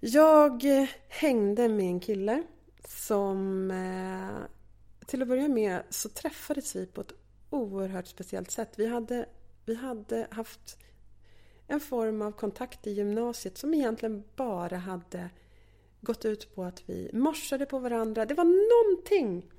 Jag 0.00 0.64
hängde 1.08 1.68
med 1.68 1.86
en 1.86 2.00
kille 2.00 2.42
som... 2.88 3.70
Eh, 3.70 4.46
till 5.06 5.22
att 5.22 5.28
börja 5.28 5.48
med 5.48 5.82
så 5.90 6.08
träffades 6.08 6.76
vi 6.76 6.86
på 6.86 7.00
ett 7.00 7.12
oerhört 7.50 8.06
speciellt 8.06 8.50
sätt. 8.50 8.72
Vi 8.76 8.86
hade, 8.86 9.26
vi 9.64 9.74
hade 9.74 10.26
haft 10.30 10.78
en 11.66 11.80
form 11.80 12.22
av 12.22 12.32
kontakt 12.32 12.86
i 12.86 12.90
gymnasiet 12.90 13.58
som 13.58 13.74
egentligen 13.74 14.24
bara 14.36 14.76
hade 14.76 15.30
gått 16.00 16.24
ut 16.24 16.54
på 16.54 16.64
att 16.64 16.82
vi 16.86 17.10
morsade 17.12 17.66
på 17.66 17.78
varandra. 17.78 18.26
Det 18.26 18.34
var 18.34 18.44
någonting 18.44 19.52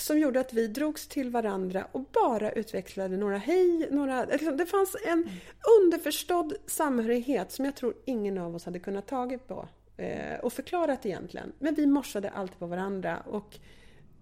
som 0.00 0.18
gjorde 0.18 0.40
att 0.40 0.52
vi 0.52 0.66
drogs 0.66 1.08
till 1.08 1.30
varandra 1.30 1.86
och 1.92 2.04
bara 2.12 2.52
utvecklade 2.52 3.16
några 3.16 3.36
hej, 3.36 3.88
några... 3.90 4.24
Liksom, 4.24 4.56
det 4.56 4.66
fanns 4.66 4.96
en 5.06 5.30
underförstådd 5.80 6.54
samhörighet 6.66 7.52
som 7.52 7.64
jag 7.64 7.76
tror 7.76 7.94
ingen 8.04 8.38
av 8.38 8.54
oss 8.54 8.64
hade 8.64 8.78
kunnat 8.78 9.06
tagit 9.06 9.48
på 9.48 9.68
eh, 9.96 10.40
och 10.40 10.52
förklarat 10.52 11.06
egentligen. 11.06 11.52
Men 11.58 11.74
vi 11.74 11.86
morsade 11.86 12.30
alltid 12.30 12.58
på 12.58 12.66
varandra 12.66 13.22
och 13.26 13.58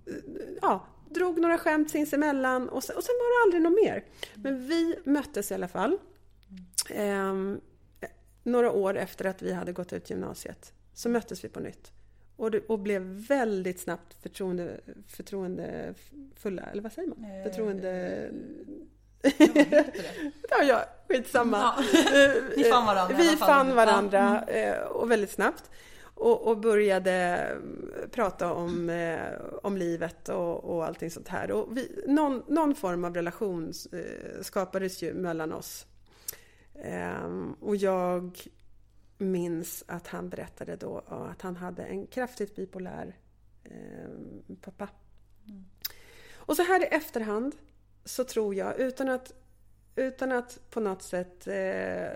eh, 0.07 0.14
ja, 0.62 0.87
drog 1.11 1.41
några 1.41 1.59
skämt 1.59 1.91
sinsemellan 1.91 2.69
och 2.69 2.85
sen, 2.85 2.97
och 2.97 3.05
sen 3.05 3.14
var 3.19 3.41
det 3.41 3.47
aldrig 3.47 3.62
något 3.62 3.85
mer. 3.85 4.05
Men 4.35 4.69
vi 4.69 4.97
möttes 5.05 5.51
i 5.51 5.55
alla 5.55 5.69
fall. 5.69 5.99
Eh, 6.91 7.35
några 8.43 8.73
år 8.73 8.97
efter 8.97 9.25
att 9.25 9.43
vi 9.43 9.53
hade 9.53 9.73
gått 9.73 9.93
ut 9.93 10.11
gymnasiet 10.11 10.73
så 10.95 11.09
möttes 11.09 11.45
vi 11.45 11.49
på 11.49 11.61
nytt. 11.61 11.93
Och, 12.38 12.51
det, 12.51 12.66
och 12.66 12.79
blev 12.79 13.03
väldigt 13.03 13.81
snabbt 13.81 14.14
förtroende, 14.22 14.81
förtroendefulla, 15.07 16.62
eller 16.62 16.83
vad 16.83 16.92
säger 16.92 17.09
man? 17.09 17.24
Eh, 17.24 17.42
Förtroende... 17.42 18.31
ja, 20.51 20.62
ja, 20.62 20.85
skitsamma. 21.09 21.57
Ja. 21.57 21.85
Ni 22.57 22.64
fann 22.64 22.87
varandra 22.87 23.16
Vi 23.16 23.37
fann 23.37 23.74
varandra 23.74 24.40
mm. 24.40 24.88
och 24.88 25.11
väldigt 25.11 25.31
snabbt. 25.31 25.70
Och, 26.03 26.46
och, 26.46 26.59
började 26.59 27.48
prata 28.11 28.53
om, 28.53 28.90
eh, 28.90 29.18
om 29.62 29.77
livet 29.77 30.28
och, 30.28 30.64
och 30.64 30.86
allting 30.86 31.11
sånt 31.11 31.28
här. 31.28 31.51
Och 31.51 31.76
vi, 31.76 32.05
någon, 32.07 32.43
någon 32.49 32.74
form 32.74 33.05
av 33.05 33.14
relation 33.14 33.72
eh, 33.93 34.43
skapades 34.43 35.03
ju 35.03 35.14
mellan 35.14 35.53
oss. 35.53 35.86
Ehm, 36.82 37.53
och 37.61 37.76
jag 37.76 38.39
minns 39.19 39.85
att 39.87 40.07
han 40.07 40.29
berättade 40.29 40.77
då 40.77 40.99
att 41.09 41.43
han 41.43 41.57
hade 41.57 41.85
en 41.85 42.07
kraftigt 42.07 42.57
bipolär 42.57 43.16
eh, 43.64 44.09
pappa. 44.61 44.89
Mm. 45.49 45.64
Och 46.37 46.57
så 46.57 46.62
här 46.62 46.83
i 46.83 46.87
efterhand 46.87 47.57
så 48.05 48.25
tror 48.25 48.55
jag, 48.55 48.81
utan 48.81 49.09
att, 49.09 49.33
utan 49.97 50.33
att 50.33 50.71
på 50.71 50.81
något 50.81 51.03
sätt 51.03 51.47
eh, 51.47 52.09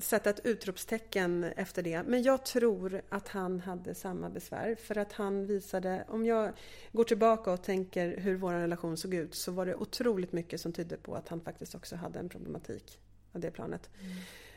sätta 0.00 0.30
ett 0.30 0.46
utropstecken 0.46 1.44
efter 1.44 1.82
det, 1.82 2.02
men 2.02 2.22
jag 2.22 2.44
tror 2.44 3.02
att 3.08 3.28
han 3.28 3.60
hade 3.60 3.94
samma 3.94 4.30
besvär. 4.30 4.74
För 4.74 4.98
att 4.98 5.12
han 5.12 5.46
visade, 5.46 6.04
om 6.08 6.26
jag 6.26 6.52
går 6.92 7.04
tillbaka 7.04 7.52
och 7.52 7.62
tänker 7.62 8.16
hur 8.16 8.36
vår 8.36 8.52
relation 8.52 8.96
såg 8.96 9.14
ut, 9.14 9.34
så 9.34 9.52
var 9.52 9.66
det 9.66 9.74
otroligt 9.74 10.32
mycket 10.32 10.60
som 10.60 10.72
tydde 10.72 10.96
på 10.96 11.14
att 11.14 11.28
han 11.28 11.40
faktiskt 11.40 11.74
också 11.74 11.96
hade 11.96 12.18
en 12.18 12.28
problematik 12.28 12.98
av 13.32 13.40
det 13.40 13.50
planet. 13.50 13.90
Mm. 14.00 14.12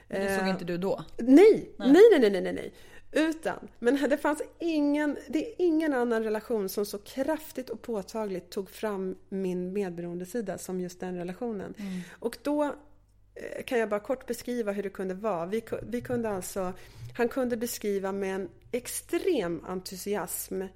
Det 0.08 0.40
såg 0.40 0.48
inte 0.48 0.66
du 0.66 0.78
då? 0.78 1.04
Nej, 1.18 1.72
nej, 1.78 2.04
nej, 2.12 2.30
nej, 2.30 2.42
nej, 2.42 2.54
nej. 2.54 2.74
Utan, 3.12 3.68
men 3.80 4.10
det 4.10 4.18
fanns 4.18 4.42
ingen, 4.60 5.18
det 5.28 5.52
är 5.52 5.54
ingen 5.58 5.94
annan 5.94 6.24
relation 6.24 6.70
som 6.70 6.86
så 6.86 6.98
kraftigt 6.98 7.70
och 7.70 7.82
påtagligt 7.82 8.50
tog 8.50 8.70
fram 8.70 9.16
min 9.30 9.74
medberoendesida 9.74 10.58
som 10.58 10.80
just 10.80 11.00
den 11.00 11.16
relationen. 11.16 11.74
Mm. 11.78 12.02
Och 12.20 12.38
då 12.42 12.64
eh, 12.64 13.64
kan 13.66 13.80
jag 13.80 13.90
bara 13.90 14.00
kort 14.00 14.26
beskriva 14.28 14.72
hur 14.72 14.84
det 14.84 14.90
kunde 14.90 15.14
vara. 15.14 15.46
Vi, 15.46 15.64
vi 15.82 16.02
kunde 16.02 16.30
alltså, 16.30 16.74
han 17.18 17.30
kunde 17.30 17.58
beskriva 17.58 18.12
med 18.12 18.36
en 18.36 18.50
extrem 18.72 19.66
entusiasm 19.66 20.62
Eh, 20.62 20.70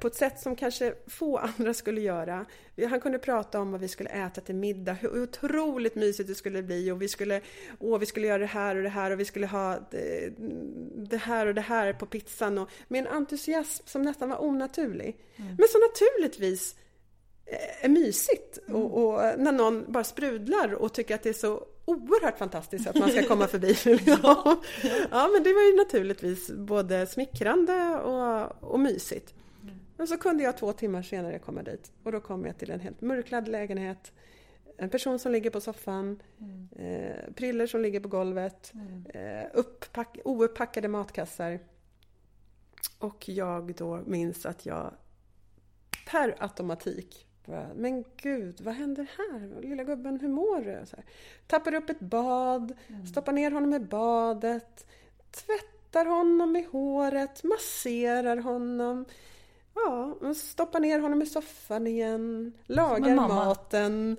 på 0.00 0.06
ett 0.06 0.14
sätt 0.14 0.40
som 0.40 0.56
kanske 0.56 0.94
få 1.06 1.38
andra 1.58 1.74
skulle 1.74 2.00
göra. 2.00 2.46
Han 2.88 3.00
kunde 3.00 3.18
prata 3.18 3.60
om 3.60 3.72
vad 3.72 3.80
vi 3.80 3.88
skulle 3.88 4.10
äta 4.10 4.40
till 4.40 4.54
middag, 4.54 4.92
hur 4.92 5.22
otroligt 5.22 5.94
mysigt 5.94 6.28
det 6.28 6.34
skulle 6.34 6.62
bli 6.62 6.90
och 6.90 7.02
vi 7.02 7.08
skulle, 7.08 7.40
åh, 7.78 7.98
vi 7.98 8.06
skulle 8.06 8.26
göra 8.26 8.38
det 8.38 8.46
här 8.46 8.76
och 8.76 8.82
det 8.82 8.88
här 8.88 9.10
och 9.10 9.20
vi 9.20 9.24
skulle 9.24 9.46
ha 9.46 9.78
det, 9.90 10.32
det 11.10 11.16
här 11.16 11.46
och 11.46 11.54
det 11.54 11.60
här 11.60 11.92
på 11.92 12.06
pizzan 12.06 12.58
och 12.58 12.70
med 12.88 13.06
en 13.06 13.06
entusiasm 13.06 13.82
som 13.86 14.02
nästan 14.02 14.28
var 14.28 14.42
onaturlig. 14.42 15.16
Mm. 15.36 15.56
Men 15.58 15.68
som 15.68 15.80
naturligtvis 15.80 16.74
eh, 17.46 17.84
är 17.84 17.88
mysigt 17.88 18.58
mm. 18.68 18.82
och, 18.82 19.04
och, 19.04 19.38
när 19.38 19.52
någon 19.52 19.92
bara 19.92 20.04
sprudlar 20.04 20.74
och 20.74 20.92
tycker 20.92 21.14
att 21.14 21.22
det 21.22 21.28
är 21.28 21.32
så 21.32 21.66
oerhört 21.84 22.38
fantastiskt 22.38 22.86
att 22.86 22.96
man 22.96 23.10
ska 23.10 23.22
komma 23.22 23.46
förbi. 23.46 23.76
ja. 24.06 24.60
ja, 25.10 25.28
men 25.32 25.42
det 25.42 25.52
var 25.52 25.62
ju 25.62 25.76
naturligtvis 25.76 26.50
både 26.50 27.06
smickrande 27.06 27.96
och, 27.96 28.72
och 28.72 28.80
mysigt. 28.80 29.34
Men 29.98 30.06
så 30.06 30.18
kunde 30.18 30.42
jag 30.42 30.56
två 30.56 30.72
timmar 30.72 31.02
senare 31.02 31.38
komma 31.38 31.62
dit 31.62 31.92
och 32.02 32.12
då 32.12 32.20
kom 32.20 32.44
jag 32.44 32.58
till 32.58 32.70
en 32.70 32.80
helt 32.80 33.00
mörklagd 33.00 33.48
lägenhet. 33.48 34.12
En 34.76 34.90
person 34.90 35.18
som 35.18 35.32
ligger 35.32 35.50
på 35.50 35.60
soffan, 35.60 36.22
mm. 36.40 36.68
eh, 36.76 37.32
priller 37.34 37.66
som 37.66 37.80
ligger 37.80 38.00
på 38.00 38.08
golvet, 38.08 38.72
mm. 38.74 39.06
eh, 39.06 39.46
upppack, 39.54 40.18
ouppackade 40.24 40.88
matkassar. 40.88 41.60
Och 42.98 43.28
jag 43.28 43.74
då 43.74 44.02
minns 44.06 44.46
att 44.46 44.66
jag 44.66 44.94
per 46.10 46.34
automatik 46.38 47.26
bara, 47.44 47.68
men 47.74 48.04
gud, 48.16 48.60
vad 48.60 48.74
händer 48.74 49.06
här? 49.18 49.60
Lilla 49.60 49.84
gubben, 49.84 50.20
hur 50.20 50.28
mår 50.28 50.60
du? 50.60 50.86
Så 50.86 50.96
här, 50.96 51.04
tappar 51.46 51.74
upp 51.74 51.90
ett 51.90 52.00
bad, 52.00 52.72
mm. 52.88 53.06
stoppar 53.06 53.32
ner 53.32 53.50
honom 53.50 53.74
i 53.74 53.80
badet, 53.80 54.86
tvättar 55.30 56.04
honom 56.04 56.56
i 56.56 56.66
håret, 56.70 57.44
masserar 57.44 58.36
honom. 58.36 59.04
Ja, 59.84 60.18
stoppar 60.34 60.80
ner 60.80 61.00
honom 61.00 61.22
i 61.22 61.26
soffan 61.26 61.86
igen, 61.86 62.52
lagar 62.66 63.14
maten, 63.14 64.16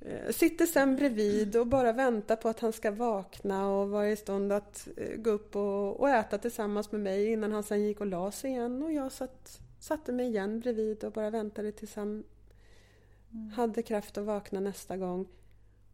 eh, 0.00 0.32
sitter 0.32 0.66
sen 0.66 0.96
bredvid 0.96 1.56
och 1.56 1.66
bara 1.66 1.92
väntar 1.92 2.36
på 2.36 2.48
att 2.48 2.60
han 2.60 2.72
ska 2.72 2.90
vakna 2.90 3.68
och 3.68 3.88
vara 3.88 4.10
i 4.10 4.16
stånd 4.16 4.52
att 4.52 4.88
eh, 4.96 5.16
gå 5.16 5.30
upp 5.30 5.56
och, 5.56 6.00
och 6.00 6.10
äta 6.10 6.38
tillsammans 6.38 6.92
med 6.92 7.00
mig 7.00 7.32
innan 7.32 7.52
han 7.52 7.62
sen 7.62 7.84
gick 7.84 8.00
och 8.00 8.06
la 8.06 8.30
sig 8.30 8.50
igen. 8.50 8.82
Och 8.82 8.92
jag 8.92 9.12
satt, 9.12 9.60
satte 9.78 10.12
mig 10.12 10.26
igen 10.26 10.60
bredvid 10.60 11.04
och 11.04 11.12
bara 11.12 11.30
väntade 11.30 11.72
tills 11.72 11.96
han 11.96 12.24
mm. 13.32 13.50
hade 13.50 13.82
kraft 13.82 14.18
att 14.18 14.24
vakna 14.24 14.60
nästa 14.60 14.96
gång. 14.96 15.28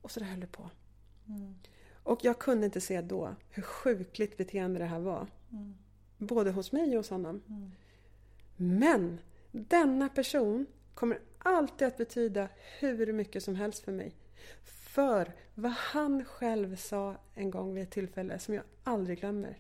Och 0.03 0.11
så 0.11 0.21
där 0.21 0.27
höll 0.27 0.41
det 0.41 0.47
på. 0.47 0.71
Mm. 1.29 1.55
Och 2.03 2.25
jag 2.25 2.39
kunde 2.39 2.65
inte 2.67 2.81
se 2.81 3.01
då 3.01 3.35
hur 3.51 3.63
sjukligt 3.63 4.37
beteende 4.37 4.79
det 4.79 4.85
här 4.85 5.01
var. 5.01 5.27
Mm. 5.53 5.75
Både 6.19 6.51
hos 6.51 6.73
mig 6.73 6.91
och 6.91 6.97
hos 6.97 7.11
honom. 7.11 7.43
Mm. 7.49 7.71
Men 8.63 9.21
denna 9.53 10.09
person 10.09 10.67
kommer 10.95 11.21
alltid 11.39 11.89
att 11.89 11.97
betyda 11.97 12.49
hur 12.79 13.13
mycket 13.13 13.43
som 13.43 13.55
helst 13.55 13.85
för 13.85 13.93
mig. 13.93 14.15
För 14.65 15.33
vad 15.55 15.73
han 15.73 16.25
själv 16.25 16.77
sa 16.77 17.17
en 17.35 17.51
gång 17.51 17.75
vid 17.75 17.83
ett 17.83 17.91
tillfälle 17.91 18.39
som 18.39 18.55
jag 18.55 18.65
aldrig 18.85 19.21
glömmer. 19.21 19.59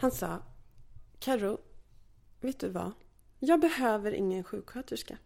Han 0.00 0.10
sa 0.10 0.42
Karo, 1.18 1.58
vet 2.40 2.58
du 2.58 2.68
vad? 2.68 2.92
Jag 3.38 3.60
behöver 3.60 4.12
ingen 4.12 4.44
sjuksköterska. 4.44 5.18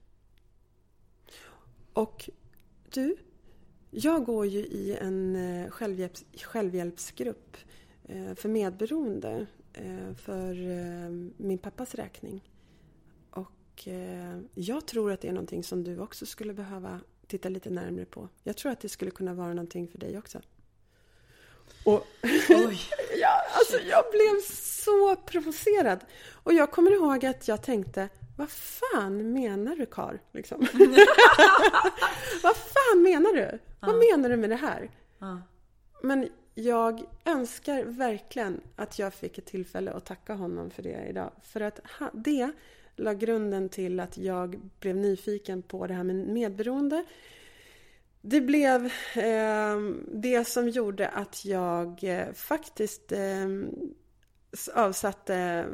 Och 1.93 2.31
du, 2.91 3.17
jag 3.91 4.25
går 4.25 4.47
ju 4.47 4.59
i 4.59 4.97
en 5.01 5.37
eh, 5.37 5.71
självhjälps, 5.71 6.25
självhjälpsgrupp 6.43 7.57
eh, 8.05 8.35
för 8.35 8.49
medberoende 8.49 9.47
för 10.17 10.71
eh, 10.71 11.11
min 11.37 11.59
pappas 11.59 11.95
räkning. 11.95 12.49
Och 13.31 13.89
eh, 13.89 14.39
jag 14.55 14.87
tror 14.87 15.13
att 15.13 15.21
det 15.21 15.29
är 15.29 15.33
någonting 15.33 15.65
som 15.65 15.85
du 15.85 15.99
också 15.99 16.27
skulle 16.27 16.55
behöva 16.55 17.01
titta 17.27 17.49
lite 17.49 17.71
närmare 17.71 18.05
på. 18.05 18.29
Jag 18.43 18.57
tror 18.57 18.73
att 18.73 18.81
det 18.81 18.89
skulle 18.89 19.11
kunna 19.11 19.35
vara 19.35 19.55
någonting 19.55 19.89
för 19.89 19.99
dig 19.99 20.19
också. 20.19 20.41
Och 21.85 22.07
ja, 23.21 23.43
alltså 23.53 23.77
jag 23.77 24.05
blev 24.11 24.41
så 24.51 25.17
provocerad. 25.17 26.05
Och 26.33 26.53
jag 26.53 26.71
kommer 26.71 26.91
ihåg 26.91 27.27
att 27.27 27.49
jag 27.49 27.63
tänkte, 27.63 28.09
vad 28.37 28.51
fan 28.51 29.33
menar 29.33 29.77
du 29.77 29.87
Kar? 29.87 30.21
Liksom. 30.33 30.59
vad 32.43 32.57
fan 32.57 33.03
menar 33.03 33.35
du? 33.35 33.59
Ja. 33.81 33.87
Vad 33.87 33.97
menar 33.99 34.29
du 34.29 34.37
med 34.37 34.51
det 34.51 34.57
här? 34.57 34.91
Ja. 35.19 35.43
Men 36.03 36.29
jag 36.55 37.05
önskar 37.25 37.85
verkligen 37.85 38.61
att 38.77 38.99
jag 38.99 39.15
fick 39.15 39.39
ett 39.39 39.47
tillfälle 39.47 39.91
att 39.91 40.07
tacka 40.07 40.35
honom 40.35 40.71
för 40.71 40.83
det 40.83 41.07
idag. 41.09 41.31
För 41.43 41.61
att 41.61 41.81
det 42.13 42.51
la 42.97 43.15
grunden 43.15 43.69
till 43.69 44.01
att 44.01 44.19
jag 44.19 44.61
blev 44.81 44.97
nyfiken 44.97 45.63
på 45.63 45.87
det 45.87 45.95
här 45.95 46.05
med 46.05 46.17
medberoende. 46.17 47.05
Det 48.21 48.41
blev 48.41 48.85
eh, 49.17 49.79
det 50.13 50.45
som 50.49 50.69
gjorde 50.69 51.09
att 51.09 51.45
jag 51.45 52.05
eh, 52.05 52.33
faktiskt 52.33 53.13
eh, 53.13 53.49
avsatte 54.75 55.67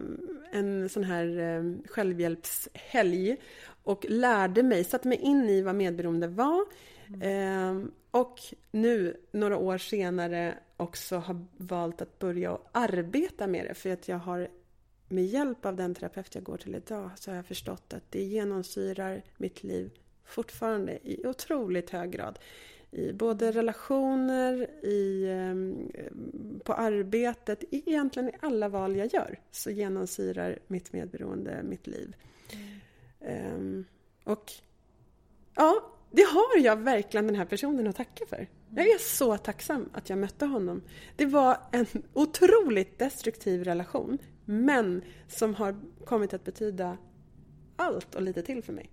en 0.52 0.88
sån 0.88 1.04
här 1.04 1.38
eh, 1.38 1.90
självhjälpshelg 1.90 3.36
och 3.82 4.06
lärde 4.08 4.62
mig, 4.62 4.84
satte 4.84 5.08
mig 5.08 5.18
in 5.18 5.48
i 5.48 5.62
vad 5.62 5.74
medberoende 5.74 6.28
var. 6.28 6.64
Mm. 7.14 7.92
och 8.10 8.40
nu, 8.70 9.16
några 9.30 9.56
år 9.56 9.78
senare, 9.78 10.58
också 10.76 11.16
har 11.16 11.46
valt 11.56 12.02
att 12.02 12.18
börja 12.18 12.58
arbeta 12.72 13.46
med 13.46 13.64
det. 13.66 13.74
För 13.74 13.90
att 13.90 14.08
jag 14.08 14.18
har 14.18 14.48
med 15.08 15.26
hjälp 15.26 15.66
av 15.66 15.76
den 15.76 15.94
terapeut 15.94 16.34
jag 16.34 16.44
går 16.44 16.56
till 16.56 16.74
idag 16.74 17.10
så 17.16 17.30
har 17.30 17.36
jag 17.36 17.46
förstått 17.46 17.92
att 17.92 18.04
det 18.10 18.22
genomsyrar 18.22 19.22
mitt 19.36 19.62
liv 19.62 19.90
fortfarande 20.24 21.08
i 21.08 21.26
otroligt 21.26 21.90
hög 21.90 22.10
grad. 22.10 22.38
I 22.90 23.12
både 23.12 23.52
relationer, 23.52 24.70
i, 24.84 25.28
ehm, 25.30 25.90
på 26.64 26.72
arbetet, 26.72 27.64
egentligen 27.70 28.28
i 28.28 28.32
alla 28.40 28.68
val 28.68 28.96
jag 28.96 29.14
gör 29.14 29.40
så 29.50 29.70
genomsyrar 29.70 30.58
mitt 30.66 30.92
medberoende 30.92 31.62
mitt 31.62 31.86
liv. 31.86 32.16
Mm. 33.20 33.54
Um, 33.54 33.84
och 34.24 34.52
ja, 35.54 35.92
det 36.10 36.22
har 36.22 36.64
jag 36.64 36.76
verkligen 36.76 37.26
den 37.26 37.36
här 37.36 37.44
personen 37.44 37.86
att 37.86 37.96
tacka 37.96 38.24
för. 38.28 38.48
Jag 38.74 38.86
är 38.86 38.98
så 38.98 39.36
tacksam 39.36 39.88
att 39.92 40.10
jag 40.10 40.18
mötte 40.18 40.46
honom. 40.46 40.82
Det 41.16 41.26
var 41.26 41.60
en 41.72 41.86
otroligt 42.12 42.98
destruktiv 42.98 43.64
relation, 43.64 44.18
men 44.44 45.02
som 45.28 45.54
har 45.54 45.76
kommit 46.04 46.34
att 46.34 46.44
betyda 46.44 46.96
allt 47.76 48.14
och 48.14 48.22
lite 48.22 48.42
till 48.42 48.62
för 48.62 48.72
mig. 48.72 48.90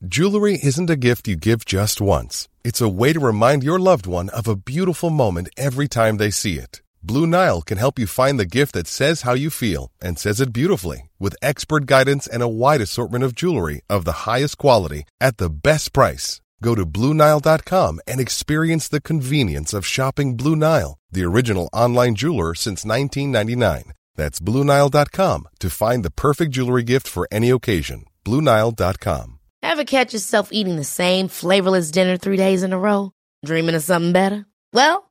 Jewelry 0.00 0.58
isn't 0.58 0.90
a 0.90 0.96
gift 0.96 1.28
you 1.28 1.36
give 1.36 1.60
just 1.66 2.00
once. 2.00 2.48
It's 2.62 2.82
a 2.82 2.88
way 2.88 3.14
to 3.14 3.20
remind 3.20 3.64
your 3.64 3.78
loved 3.78 4.06
one 4.06 4.28
of 4.28 4.48
a 4.48 4.54
beautiful 4.54 5.10
moment 5.10 5.48
every 5.56 5.88
time 5.88 6.18
they 6.18 6.30
see 6.30 6.58
it. 6.58 6.83
Blue 7.06 7.26
Nile 7.26 7.60
can 7.60 7.76
help 7.76 7.98
you 7.98 8.06
find 8.06 8.40
the 8.40 8.46
gift 8.58 8.72
that 8.72 8.86
says 8.86 9.22
how 9.22 9.34
you 9.34 9.50
feel 9.50 9.92
and 10.00 10.18
says 10.18 10.40
it 10.40 10.54
beautifully 10.54 11.10
with 11.20 11.36
expert 11.42 11.84
guidance 11.84 12.26
and 12.26 12.42
a 12.42 12.48
wide 12.48 12.80
assortment 12.80 13.22
of 13.22 13.34
jewelry 13.34 13.82
of 13.90 14.06
the 14.06 14.24
highest 14.24 14.56
quality 14.56 15.02
at 15.20 15.36
the 15.36 15.50
best 15.50 15.92
price. 15.92 16.40
Go 16.62 16.74
to 16.74 16.86
BlueNile.com 16.86 18.00
and 18.06 18.20
experience 18.20 18.88
the 18.88 19.02
convenience 19.02 19.74
of 19.74 19.84
shopping 19.84 20.34
Blue 20.34 20.56
Nile, 20.56 20.98
the 21.12 21.24
original 21.24 21.68
online 21.74 22.14
jeweler 22.14 22.54
since 22.54 22.86
1999. 22.86 23.92
That's 24.16 24.40
BlueNile.com 24.40 25.48
to 25.58 25.68
find 25.70 26.06
the 26.06 26.10
perfect 26.10 26.52
jewelry 26.52 26.84
gift 26.84 27.06
for 27.06 27.28
any 27.30 27.50
occasion. 27.50 28.06
BlueNile.com. 28.24 29.40
Ever 29.62 29.84
catch 29.84 30.14
yourself 30.14 30.48
eating 30.52 30.76
the 30.76 30.84
same 30.84 31.28
flavorless 31.28 31.90
dinner 31.90 32.16
three 32.16 32.38
days 32.38 32.62
in 32.62 32.72
a 32.72 32.78
row? 32.78 33.12
Dreaming 33.44 33.74
of 33.74 33.82
something 33.82 34.12
better? 34.12 34.46
Well, 34.72 35.10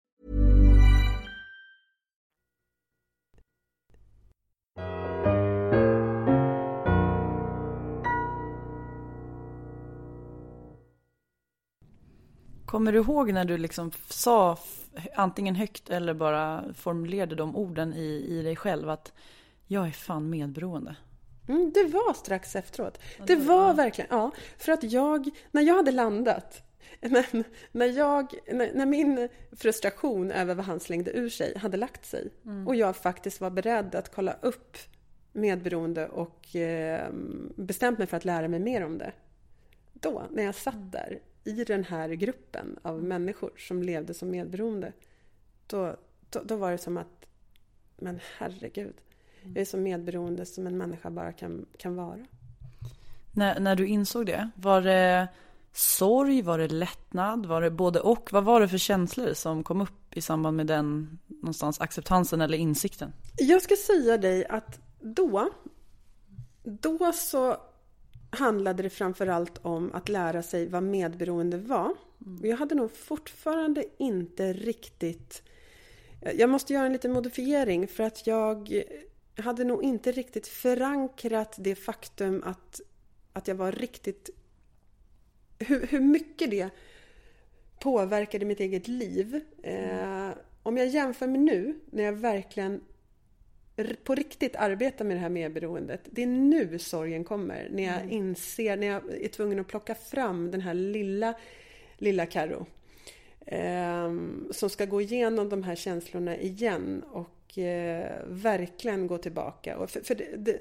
Kommer 12.71 12.91
du 12.91 12.99
ihåg 12.99 13.33
när 13.33 13.45
du 13.45 13.57
liksom 13.57 13.91
sa 14.09 14.57
antingen 15.15 15.55
högt 15.55 15.89
eller 15.89 16.13
bara 16.13 16.63
formulerade 16.73 17.35
de 17.35 17.55
orden 17.55 17.93
i, 17.93 18.25
i 18.29 18.41
dig 18.41 18.55
själv 18.55 18.89
att 18.89 19.13
jag 19.67 19.87
är 19.87 19.91
fan 19.91 20.29
medberoende? 20.29 20.95
Mm, 21.47 21.71
det 21.73 21.83
var 21.83 22.13
strax 22.13 22.55
efteråt. 22.55 22.99
Det 23.27 23.35
var 23.35 23.73
verkligen, 23.73 24.07
ja. 24.11 24.31
För 24.57 24.71
att 24.71 24.83
jag, 24.83 25.29
när 25.51 25.61
jag 25.61 25.75
hade 25.75 25.91
landat, 25.91 26.63
när, 27.01 27.43
när, 27.71 27.85
jag, 27.85 28.33
när, 28.53 28.73
när 28.73 28.85
min 28.85 29.29
frustration 29.51 30.31
över 30.31 30.55
vad 30.55 30.65
han 30.65 30.79
slängde 30.79 31.11
ur 31.11 31.29
sig 31.29 31.57
hade 31.57 31.77
lagt 31.77 32.05
sig 32.05 32.29
Mm. 32.45 32.67
och 32.67 32.75
jag 32.75 32.95
faktiskt 32.95 33.41
var 33.41 33.49
beredd 33.49 33.95
att 33.95 34.15
kolla 34.15 34.35
upp 34.41 34.77
medberoende 35.31 36.07
och 36.07 36.55
eh, 36.55 37.09
bestämt 37.55 37.97
mig 37.97 38.07
för 38.07 38.17
att 38.17 38.25
lära 38.25 38.47
mig 38.47 38.59
mer 38.59 38.85
om 38.85 38.97
det. 38.97 39.11
Då, 39.93 40.23
när 40.31 40.43
jag 40.43 40.55
satt 40.55 40.91
där 40.91 41.19
i 41.43 41.63
den 41.63 41.83
här 41.83 42.09
gruppen 42.09 42.79
av 42.81 43.03
människor 43.03 43.51
som 43.57 43.83
levde 43.83 44.13
som 44.13 44.29
medberoende, 44.29 44.93
då, 45.67 45.95
då, 46.29 46.41
då 46.43 46.55
var 46.55 46.71
det 46.71 46.77
som 46.77 46.97
att, 46.97 47.25
men 47.97 48.19
herregud, 48.37 48.95
jag 49.43 49.57
är 49.57 49.65
så 49.65 49.77
medberoende 49.77 50.45
som 50.45 50.67
en 50.67 50.77
människa 50.77 51.09
bara 51.09 51.31
kan, 51.31 51.65
kan 51.77 51.95
vara. 51.95 52.25
När, 53.31 53.59
när 53.59 53.75
du 53.75 53.87
insåg 53.87 54.25
det, 54.25 54.49
var 54.55 54.81
det 54.81 55.27
sorg, 55.73 56.41
var 56.41 56.57
det 56.57 56.67
lättnad, 56.67 57.45
var 57.45 57.61
det 57.61 57.71
både 57.71 57.99
och? 57.99 58.33
Vad 58.33 58.43
var 58.43 58.61
det 58.61 58.67
för 58.67 58.77
känslor 58.77 59.33
som 59.33 59.63
kom 59.63 59.81
upp 59.81 60.17
i 60.17 60.21
samband 60.21 60.57
med 60.57 60.67
den 60.67 61.19
någonstans 61.27 61.81
acceptansen 61.81 62.41
eller 62.41 62.57
insikten? 62.57 63.13
Jag 63.37 63.61
ska 63.61 63.75
säga 63.75 64.17
dig 64.17 64.45
att 64.45 64.79
då, 64.99 65.49
då 66.63 67.11
så 67.13 67.57
handlade 68.31 68.83
det 68.83 68.89
framförallt 68.89 69.57
om 69.61 69.91
att 69.93 70.09
lära 70.09 70.43
sig 70.43 70.67
vad 70.67 70.83
medberoende 70.83 71.57
var. 71.57 71.93
Och 72.39 72.47
Jag 72.47 72.57
hade 72.57 72.75
nog 72.75 72.91
fortfarande 72.91 73.85
inte 73.97 74.53
riktigt... 74.53 75.43
Jag 76.35 76.49
måste 76.49 76.73
göra 76.73 76.85
en 76.85 76.93
liten 76.93 77.13
modifiering 77.13 77.87
för 77.87 78.03
att 78.03 78.27
jag 78.27 78.83
hade 79.37 79.63
nog 79.63 79.83
inte 79.83 80.11
riktigt 80.11 80.47
förankrat 80.47 81.55
det 81.59 81.75
faktum 81.75 82.43
att, 82.45 82.81
att 83.33 83.47
jag 83.47 83.55
var 83.55 83.71
riktigt... 83.71 84.29
Hur, 85.59 85.87
hur 85.87 85.99
mycket 85.99 86.51
det 86.51 86.69
påverkade 87.79 88.45
mitt 88.45 88.59
eget 88.59 88.87
liv. 88.87 89.41
Eh, 89.63 90.29
om 90.63 90.77
jag 90.77 90.87
jämför 90.87 91.27
med 91.27 91.39
nu, 91.39 91.79
när 91.91 92.03
jag 92.03 92.13
verkligen 92.13 92.81
på 94.03 94.15
riktigt 94.15 94.55
arbetar 94.55 95.05
med 95.05 95.17
det 95.17 95.21
här 95.21 95.29
medberoendet. 95.29 96.01
Det 96.11 96.23
är 96.23 96.27
nu 96.27 96.79
sorgen 96.79 97.23
kommer. 97.23 97.69
När 97.71 97.83
jag 97.83 98.11
inser, 98.11 98.77
när 98.77 98.87
jag 98.87 99.01
är 99.21 99.27
tvungen 99.27 99.59
att 99.59 99.67
plocka 99.67 99.95
fram 99.95 100.51
den 100.51 100.61
här 100.61 100.73
lilla, 100.73 101.33
lilla 101.97 102.25
Karo. 102.25 102.65
ehm, 103.45 104.47
som 104.51 104.69
ska 104.69 104.85
gå 104.85 105.01
igenom 105.01 105.49
de 105.49 105.63
här 105.63 105.75
känslorna 105.75 106.37
igen 106.37 107.03
och 107.11 107.29
eh, 107.57 108.11
verkligen 108.27 109.07
gå 109.07 109.17
tillbaka. 109.17 109.77
Och 109.77 109.89
för 109.89 110.01
för 110.01 110.15
det, 110.15 110.37
det, 110.37 110.57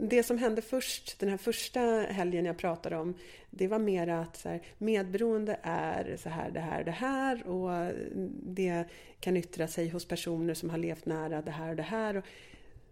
det 0.00 0.22
som 0.22 0.38
hände 0.38 0.62
först, 0.62 1.18
den 1.20 1.28
här 1.28 1.36
första 1.36 1.80
helgen 2.08 2.44
jag 2.44 2.58
pratade 2.58 2.96
om, 2.96 3.14
det 3.50 3.68
var 3.68 3.78
mer 3.78 4.08
att 4.08 4.36
så 4.36 4.48
här, 4.48 4.60
medberoende 4.78 5.56
är 5.62 6.16
så 6.16 6.28
här, 6.28 6.50
det 6.50 6.60
här, 6.60 6.84
det 6.84 6.90
här 6.90 7.46
och 7.48 7.92
det 8.42 8.84
kan 9.20 9.36
yttra 9.36 9.68
sig 9.68 9.88
hos 9.88 10.08
personer 10.08 10.54
som 10.54 10.70
har 10.70 10.78
levt 10.78 11.06
nära 11.06 11.42
det 11.42 11.50
här 11.50 11.70
och 11.70 11.76
det 11.76 11.82
här. 11.82 12.16
Och 12.16 12.24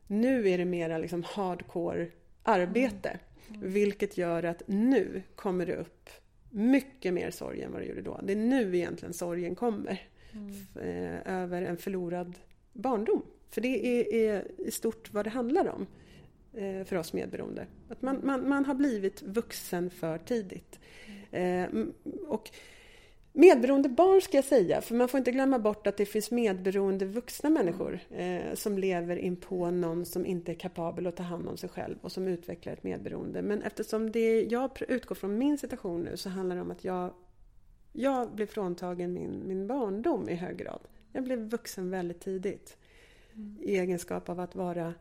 nu 0.06 0.48
är 0.48 0.58
det 0.58 0.64
mera 0.64 0.98
liksom 0.98 1.22
hardcore 1.22 2.06
arbete. 2.42 3.18
Vilket 3.62 4.18
gör 4.18 4.42
att 4.42 4.62
nu 4.66 5.22
kommer 5.34 5.66
det 5.66 5.76
upp 5.76 6.10
mycket 6.50 7.14
mer 7.14 7.30
sorg 7.30 7.62
än 7.62 7.72
vad 7.72 7.80
det 7.82 7.86
gjorde 7.86 8.02
då. 8.02 8.20
Det 8.22 8.32
är 8.32 8.36
nu 8.36 8.76
egentligen 8.76 9.12
sorgen 9.14 9.54
kommer. 9.54 10.02
F- 10.50 10.82
eh, 10.82 11.34
över 11.42 11.62
en 11.62 11.76
förlorad 11.76 12.34
barndom. 12.78 13.22
För 13.50 13.60
det 13.60 13.86
är, 13.86 14.14
är 14.14 14.44
i 14.58 14.70
stort 14.70 15.12
vad 15.12 15.26
det 15.26 15.30
handlar 15.30 15.68
om 15.68 15.86
eh, 16.54 16.84
för 16.84 16.96
oss 16.96 17.12
medberoende. 17.12 17.66
Att 17.88 18.02
man, 18.02 18.20
man, 18.22 18.48
man 18.48 18.64
har 18.64 18.74
blivit 18.74 19.22
vuxen 19.22 19.90
för 19.90 20.18
tidigt. 20.18 20.78
Eh, 21.30 21.64
och 22.26 22.50
medberoende 23.32 23.88
barn 23.88 24.20
ska 24.20 24.36
jag 24.36 24.44
säga, 24.44 24.80
för 24.80 24.94
man 24.94 25.08
får 25.08 25.18
inte 25.18 25.32
glömma 25.32 25.58
bort 25.58 25.86
att 25.86 25.96
det 25.96 26.06
finns 26.06 26.30
medberoende 26.30 27.04
vuxna 27.04 27.50
människor 27.50 28.00
eh, 28.10 28.54
som 28.54 28.78
lever 28.78 29.16
in 29.16 29.36
på 29.36 29.70
någon 29.70 30.06
som 30.06 30.26
inte 30.26 30.52
är 30.52 30.54
kapabel 30.54 31.06
att 31.06 31.16
ta 31.16 31.22
hand 31.22 31.48
om 31.48 31.56
sig 31.56 31.68
själv 31.68 31.96
och 32.02 32.12
som 32.12 32.28
utvecklar 32.28 32.72
ett 32.72 32.84
medberoende. 32.84 33.42
Men 33.42 33.62
eftersom 33.62 34.12
det 34.12 34.42
jag 34.42 34.70
utgår 34.88 35.14
från 35.14 35.38
min 35.38 35.58
situation 35.58 36.00
nu 36.00 36.16
så 36.16 36.28
handlar 36.28 36.56
det 36.56 36.62
om 36.62 36.70
att 36.70 36.84
jag, 36.84 37.14
jag 37.92 38.34
blev 38.34 38.46
fråntagen 38.46 39.12
min, 39.12 39.42
min 39.46 39.66
barndom 39.66 40.28
i 40.28 40.34
hög 40.34 40.56
grad. 40.56 40.80
Jag 41.18 41.24
blev 41.24 41.38
vuxen 41.38 41.90
väldigt 41.90 42.20
tidigt. 42.20 42.76
I 43.60 43.78
egenskap 43.78 44.28
av 44.28 44.40
att 44.40 44.54
vara 44.54 44.94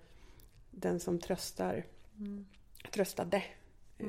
den 0.71 0.99
som 0.99 1.19
tröstar, 1.19 1.85
tröstade. 2.91 3.43
Eh, 3.97 4.07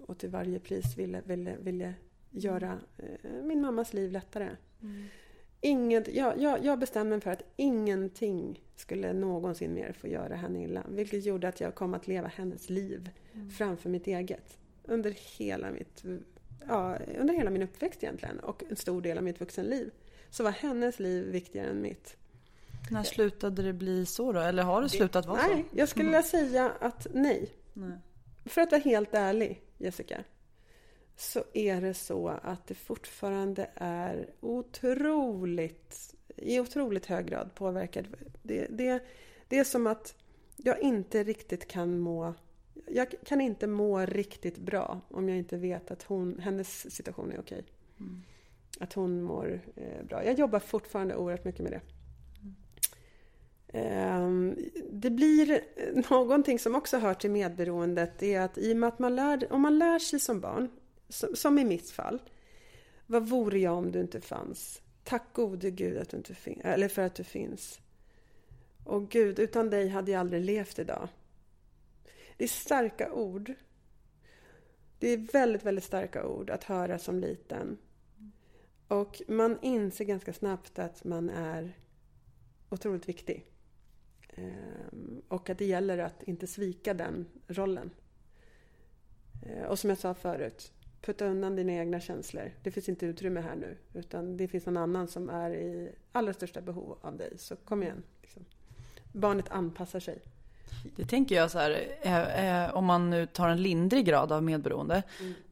och 0.00 0.18
till 0.18 0.28
varje 0.28 0.58
pris 0.58 0.98
ville, 0.98 1.20
ville, 1.26 1.56
ville 1.56 1.94
göra 2.30 2.80
eh, 2.98 3.32
min 3.42 3.60
mammas 3.60 3.92
liv 3.92 4.12
lättare. 4.12 4.48
Inget, 5.60 6.14
jag, 6.14 6.40
jag, 6.40 6.64
jag 6.64 6.78
bestämde 6.78 7.10
mig 7.10 7.20
för 7.20 7.30
att 7.30 7.44
ingenting 7.56 8.62
skulle 8.76 9.12
någonsin 9.12 9.74
mer 9.74 9.92
få 9.92 10.08
göra 10.08 10.34
henne 10.34 10.62
illa. 10.62 10.84
Vilket 10.88 11.24
gjorde 11.24 11.48
att 11.48 11.60
jag 11.60 11.74
kom 11.74 11.94
att 11.94 12.06
leva 12.06 12.28
hennes 12.28 12.70
liv 12.70 13.10
framför 13.58 13.90
mitt 13.90 14.06
eget. 14.06 14.58
Under 14.84 15.10
hela, 15.38 15.70
mitt, 15.70 16.04
ja, 16.68 16.98
under 17.20 17.34
hela 17.34 17.50
min 17.50 17.62
uppväxt 17.62 18.02
egentligen. 18.02 18.40
Och 18.40 18.64
en 18.68 18.76
stor 18.76 19.02
del 19.02 19.18
av 19.18 19.24
mitt 19.24 19.40
vuxenliv. 19.40 19.90
Så 20.32 20.44
var 20.44 20.50
hennes 20.50 20.98
liv 20.98 21.24
viktigare 21.24 21.66
än 21.66 21.82
mitt. 21.82 22.16
När 22.90 23.02
slutade 23.02 23.62
det 23.62 23.72
bli 23.72 24.06
så 24.06 24.32
då? 24.32 24.40
Eller 24.40 24.62
har 24.62 24.82
det 24.82 24.88
slutat 24.88 25.26
vara 25.26 25.46
Nej, 25.46 25.64
så? 25.70 25.78
jag 25.78 25.88
skulle 25.88 26.04
vilja 26.04 26.22
säga 26.22 26.72
att 26.80 27.06
nej. 27.14 27.50
Nej. 27.72 27.98
För 28.44 28.60
att 28.60 28.70
vara 28.70 28.80
helt 28.80 29.14
ärlig, 29.14 29.62
Jessica, 29.78 30.24
så 31.16 31.44
är 31.54 31.80
det 31.80 31.94
så 31.94 32.28
att 32.28 32.66
det 32.66 32.74
fortfarande 32.74 33.70
är 33.74 34.30
otroligt, 34.40 36.14
i 36.36 36.60
otroligt 36.60 37.06
hög 37.06 37.26
grad 37.26 37.54
påverkad. 37.54 38.06
Det, 38.42 38.66
det, 38.70 39.02
det 39.48 39.58
är 39.58 39.64
som 39.64 39.86
att 39.86 40.14
jag 40.56 40.80
inte 40.80 41.24
riktigt 41.24 41.68
kan 41.68 41.98
må 41.98 42.34
jag 42.86 43.14
kan 43.24 43.40
inte 43.40 43.66
må 43.66 43.98
riktigt 43.98 44.58
bra 44.58 45.00
om 45.08 45.28
jag 45.28 45.38
inte 45.38 45.56
vet 45.56 45.90
att 45.90 46.02
hon, 46.02 46.38
hennes 46.38 46.94
situation 46.94 47.32
är 47.32 47.40
okej. 47.40 47.64
Att 48.82 48.92
hon 48.92 49.22
mår 49.22 49.60
eh, 49.76 50.04
bra. 50.04 50.24
Jag 50.24 50.38
jobbar 50.38 50.58
fortfarande 50.58 51.16
oerhört 51.16 51.44
mycket 51.44 51.62
med 51.62 51.72
det. 51.72 51.80
Ehm, 53.78 54.56
det 54.90 55.10
blir 55.10 55.60
någonting 56.10 56.58
som 56.58 56.74
också 56.74 56.98
hör 56.98 57.14
till 57.14 57.30
medberoendet. 57.30 58.12
Det 58.18 58.34
är 58.34 58.40
att 58.40 58.58
i 58.58 58.72
och 58.72 58.76
med 58.76 58.88
att 58.88 58.98
man 58.98 59.16
lär, 59.16 59.52
om 59.52 59.62
man 59.62 59.78
lär 59.78 59.98
sig 59.98 60.20
som 60.20 60.40
barn, 60.40 60.68
som 61.08 61.36
som 61.36 61.58
i 61.58 61.64
mitt 61.64 61.90
fall. 61.90 62.22
Vad 63.06 63.28
vore 63.28 63.58
jag 63.58 63.78
om 63.78 63.92
du 63.92 64.00
inte 64.00 64.20
fanns? 64.20 64.82
Tack 65.04 65.32
gode 65.32 65.70
Gud 65.70 65.98
att 65.98 66.08
du 66.08 66.16
inte 66.16 66.34
fin- 66.34 66.60
eller 66.64 66.88
för 66.88 67.02
att 67.02 67.14
du 67.14 67.24
finns. 67.24 67.80
Och 68.84 69.08
Gud, 69.10 69.38
utan 69.38 69.70
dig 69.70 69.88
hade 69.88 70.10
jag 70.10 70.20
aldrig 70.20 70.44
levt 70.44 70.78
idag. 70.78 71.08
Det 72.36 72.44
är 72.44 72.48
starka 72.48 73.12
ord. 73.12 73.52
Det 74.98 75.08
är 75.08 75.18
väldigt, 75.18 75.62
väldigt 75.64 75.84
starka 75.84 76.26
ord 76.26 76.50
att 76.50 76.64
höra 76.64 76.98
som 76.98 77.18
liten. 77.18 77.78
Och 78.92 79.22
man 79.28 79.58
inser 79.62 80.04
ganska 80.04 80.32
snabbt 80.32 80.78
att 80.78 81.04
man 81.04 81.30
är 81.30 81.76
otroligt 82.68 83.08
viktig. 83.08 83.46
Ehm, 84.28 85.22
och 85.28 85.50
att 85.50 85.58
det 85.58 85.64
gäller 85.64 85.98
att 85.98 86.22
inte 86.22 86.46
svika 86.46 86.94
den 86.94 87.26
rollen. 87.46 87.90
Eh, 89.46 89.64
och 89.64 89.78
som 89.78 89.90
jag 89.90 89.98
sa 89.98 90.14
förut, 90.14 90.72
putta 91.00 91.26
undan 91.26 91.56
dina 91.56 91.72
egna 91.72 92.00
känslor. 92.00 92.50
Det 92.62 92.70
finns 92.70 92.88
inte 92.88 93.06
utrymme 93.06 93.40
här 93.40 93.56
nu. 93.56 93.76
Utan 93.94 94.36
det 94.36 94.48
finns 94.48 94.66
någon 94.66 94.76
annan 94.76 95.08
som 95.08 95.28
är 95.28 95.50
i 95.50 95.92
allra 96.12 96.32
största 96.32 96.60
behov 96.60 96.98
av 97.00 97.16
dig. 97.16 97.38
Så 97.38 97.56
kom 97.56 97.82
igen. 97.82 98.02
Liksom. 98.22 98.44
Barnet 99.12 99.48
anpassar 99.48 100.00
sig. 100.00 100.22
Det 100.96 101.04
tänker 101.04 101.34
jag 101.34 101.50
så 101.50 101.58
här, 101.58 101.84
eh, 102.02 102.64
eh, 102.64 102.76
om 102.76 102.84
man 102.84 103.10
nu 103.10 103.26
tar 103.26 103.48
en 103.48 103.62
lindrig 103.62 104.06
grad 104.06 104.32
av 104.32 104.42
medberoende. 104.42 105.02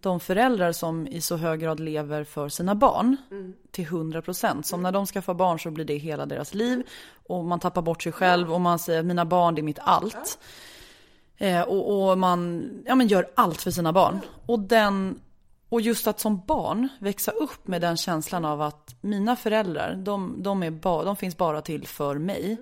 De 0.00 0.20
föräldrar 0.20 0.72
som 0.72 1.06
i 1.06 1.20
så 1.20 1.36
hög 1.36 1.60
grad 1.60 1.80
lever 1.80 2.24
för 2.24 2.48
sina 2.48 2.74
barn 2.74 3.16
till 3.70 3.84
100 3.84 4.22
procent. 4.22 4.66
Som 4.66 4.82
när 4.82 4.92
de 4.92 5.06
skaffar 5.06 5.34
barn 5.34 5.58
så 5.58 5.70
blir 5.70 5.84
det 5.84 5.96
hela 5.96 6.26
deras 6.26 6.54
liv. 6.54 6.82
Och 7.26 7.44
man 7.44 7.60
tappar 7.60 7.82
bort 7.82 8.02
sig 8.02 8.12
själv 8.12 8.52
och 8.52 8.60
man 8.60 8.78
säger 8.78 9.00
att 9.00 9.06
mina 9.06 9.24
barn 9.24 9.54
det 9.54 9.60
är 9.60 9.62
mitt 9.62 9.78
allt. 9.78 10.38
Eh, 11.36 11.62
och, 11.62 12.10
och 12.10 12.18
man 12.18 12.70
ja, 12.86 12.94
men 12.94 13.08
gör 13.08 13.30
allt 13.34 13.62
för 13.62 13.70
sina 13.70 13.92
barn. 13.92 14.20
Och, 14.46 14.58
den, 14.58 15.20
och 15.68 15.80
just 15.80 16.06
att 16.06 16.20
som 16.20 16.42
barn 16.46 16.88
växa 16.98 17.30
upp 17.30 17.68
med 17.68 17.80
den 17.80 17.96
känslan 17.96 18.44
av 18.44 18.62
att 18.62 18.96
mina 19.00 19.36
föräldrar, 19.36 19.94
de, 19.94 20.42
de, 20.42 20.78
ba, 20.80 21.04
de 21.04 21.16
finns 21.16 21.36
bara 21.36 21.62
till 21.62 21.86
för 21.86 22.18
mig. 22.18 22.56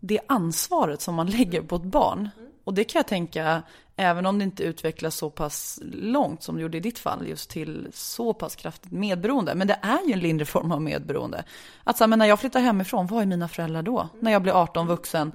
Det 0.00 0.20
ansvaret 0.26 1.00
som 1.00 1.14
man 1.14 1.26
lägger 1.26 1.62
på 1.62 1.76
ett 1.76 1.82
barn. 1.82 2.28
Och 2.64 2.74
det 2.74 2.84
kan 2.84 2.98
jag 2.98 3.06
tänka, 3.06 3.62
även 3.96 4.26
om 4.26 4.38
det 4.38 4.44
inte 4.44 4.62
utvecklas 4.62 5.16
så 5.16 5.30
pass 5.30 5.78
långt 5.92 6.42
som 6.42 6.56
det 6.56 6.62
gjorde 6.62 6.76
i 6.76 6.80
ditt 6.80 6.98
fall, 6.98 7.28
just 7.28 7.50
till 7.50 7.88
så 7.92 8.34
pass 8.34 8.56
kraftigt 8.56 8.92
medberoende. 8.92 9.54
Men 9.54 9.66
det 9.66 9.78
är 9.82 10.06
ju 10.06 10.12
en 10.12 10.20
lindrig 10.20 10.48
form 10.48 10.72
av 10.72 10.82
medberoende. 10.82 11.44
Att 11.84 11.98
så 11.98 12.04
här, 12.04 12.08
men 12.08 12.18
när 12.18 12.26
jag 12.26 12.40
flyttar 12.40 12.60
hemifrån, 12.60 13.06
vad 13.06 13.22
är 13.22 13.26
mina 13.26 13.48
föräldrar 13.48 13.82
då? 13.82 14.08
När 14.20 14.32
jag 14.32 14.42
blir 14.42 14.52
18 14.52 14.86
vuxen. 14.86 15.32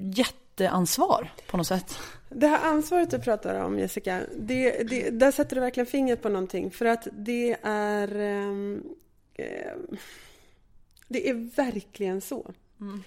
Jätteansvar 0.00 1.32
på 1.46 1.56
något 1.56 1.66
sätt. 1.66 1.98
Det 2.28 2.46
här 2.46 2.70
ansvaret 2.70 3.10
du 3.10 3.18
pratar 3.18 3.64
om 3.64 3.78
Jessica, 3.78 4.22
det, 4.38 4.88
det, 4.90 5.10
där 5.10 5.30
sätter 5.30 5.54
du 5.54 5.60
verkligen 5.60 5.86
fingret 5.86 6.22
på 6.22 6.28
någonting. 6.28 6.70
För 6.70 6.84
att 6.84 7.08
det 7.12 7.56
är... 7.62 8.20
ehm, 8.20 8.82
det 11.08 11.28
är 11.28 11.56
verkligen 11.56 12.20
så. 12.20 12.50
Ehm, 12.80 13.02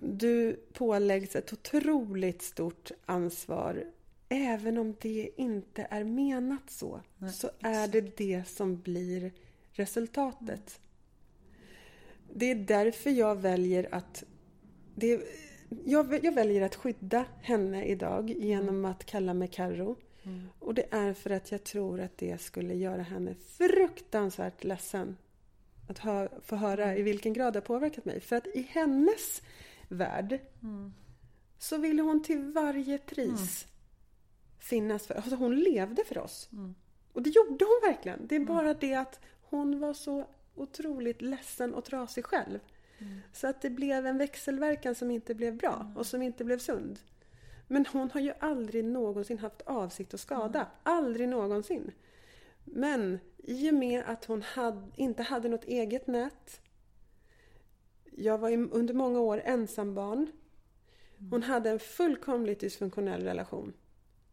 du 0.00 0.60
påläggs 0.72 1.36
ett 1.36 1.52
otroligt 1.52 2.42
stort 2.42 2.90
ansvar. 3.06 3.84
Även 4.28 4.78
om 4.78 4.96
det 5.00 5.30
inte 5.36 5.86
är 5.90 6.04
menat 6.04 6.70
så, 6.70 7.00
så 7.34 7.50
är 7.60 7.88
det 7.88 8.16
det 8.16 8.48
som 8.48 8.80
blir 8.80 9.32
resultatet. 9.72 10.80
Det 12.34 12.50
är 12.50 12.54
därför 12.54 13.10
jag 13.10 13.36
väljer 13.36 13.94
att 13.94 14.24
det, 14.94 15.20
jag, 15.84 16.24
jag 16.24 16.34
väljer 16.34 16.62
att 16.62 16.74
skydda 16.74 17.24
henne 17.40 17.84
idag 17.84 18.30
genom 18.30 18.84
att 18.84 19.04
kalla 19.04 19.34
mig 19.34 19.48
Karro. 19.48 19.96
Och 20.58 20.74
det 20.74 20.86
är 20.90 21.12
för 21.12 21.30
att 21.30 21.52
jag 21.52 21.64
tror 21.64 22.00
att 22.00 22.18
det 22.18 22.40
skulle 22.40 22.74
göra 22.74 23.02
henne 23.02 23.34
fruktansvärt 23.34 24.64
ledsen. 24.64 25.16
Att 25.90 25.98
hö, 25.98 26.28
få 26.42 26.56
höra 26.56 26.96
i 26.96 27.02
vilken 27.02 27.32
grad 27.32 27.52
det 27.52 27.56
har 27.56 27.66
påverkat 27.66 28.04
mig. 28.04 28.20
För 28.20 28.36
att 28.36 28.46
i 28.46 28.62
hennes 28.62 29.42
värld 29.88 30.38
så 31.58 31.76
ville 31.76 32.02
hon 32.02 32.22
till 32.22 32.52
varje 32.52 32.98
pris 32.98 33.66
finnas 34.58 35.06
för 35.06 35.14
alltså 35.14 35.34
Hon 35.36 35.56
levde 35.60 36.04
för 36.04 36.18
oss. 36.18 36.48
Och 37.12 37.22
det 37.22 37.30
gjorde 37.30 37.64
hon 37.64 37.80
verkligen. 37.82 38.26
Det 38.26 38.36
är 38.36 38.40
bara 38.40 38.74
det 38.74 38.94
att 38.94 39.20
hon 39.42 39.80
var 39.80 39.92
så 39.94 40.26
otroligt 40.54 41.22
ledsen 41.22 41.74
och 41.74 41.84
trasig 41.84 42.24
själv. 42.24 42.58
Så 43.32 43.46
att 43.46 43.62
det 43.62 43.70
blev 43.70 44.06
en 44.06 44.18
växelverkan 44.18 44.94
som 44.94 45.10
inte 45.10 45.34
blev 45.34 45.56
bra 45.56 45.92
och 45.96 46.06
som 46.06 46.22
inte 46.22 46.44
blev 46.44 46.58
sund. 46.58 46.98
Men 47.66 47.86
hon 47.92 48.10
har 48.10 48.20
ju 48.20 48.32
aldrig 48.40 48.84
någonsin 48.84 49.38
haft 49.38 49.62
avsikt 49.62 50.14
att 50.14 50.20
skada. 50.20 50.66
Aldrig 50.82 51.28
någonsin. 51.28 51.92
Men 52.64 53.18
i 53.38 53.70
och 53.70 53.74
med 53.74 54.02
att 54.06 54.24
hon 54.24 54.42
hade, 54.42 54.82
inte 54.96 55.22
hade 55.22 55.48
något 55.48 55.64
eget 55.64 56.06
nät. 56.06 56.60
Jag 58.16 58.38
var 58.38 58.50
under 58.50 58.94
många 58.94 59.20
år 59.20 59.42
ensambarn. 59.44 60.26
Hon 61.30 61.42
hade 61.42 61.70
en 61.70 61.78
fullkomligt 61.78 62.60
dysfunktionell 62.60 63.22
relation. 63.22 63.72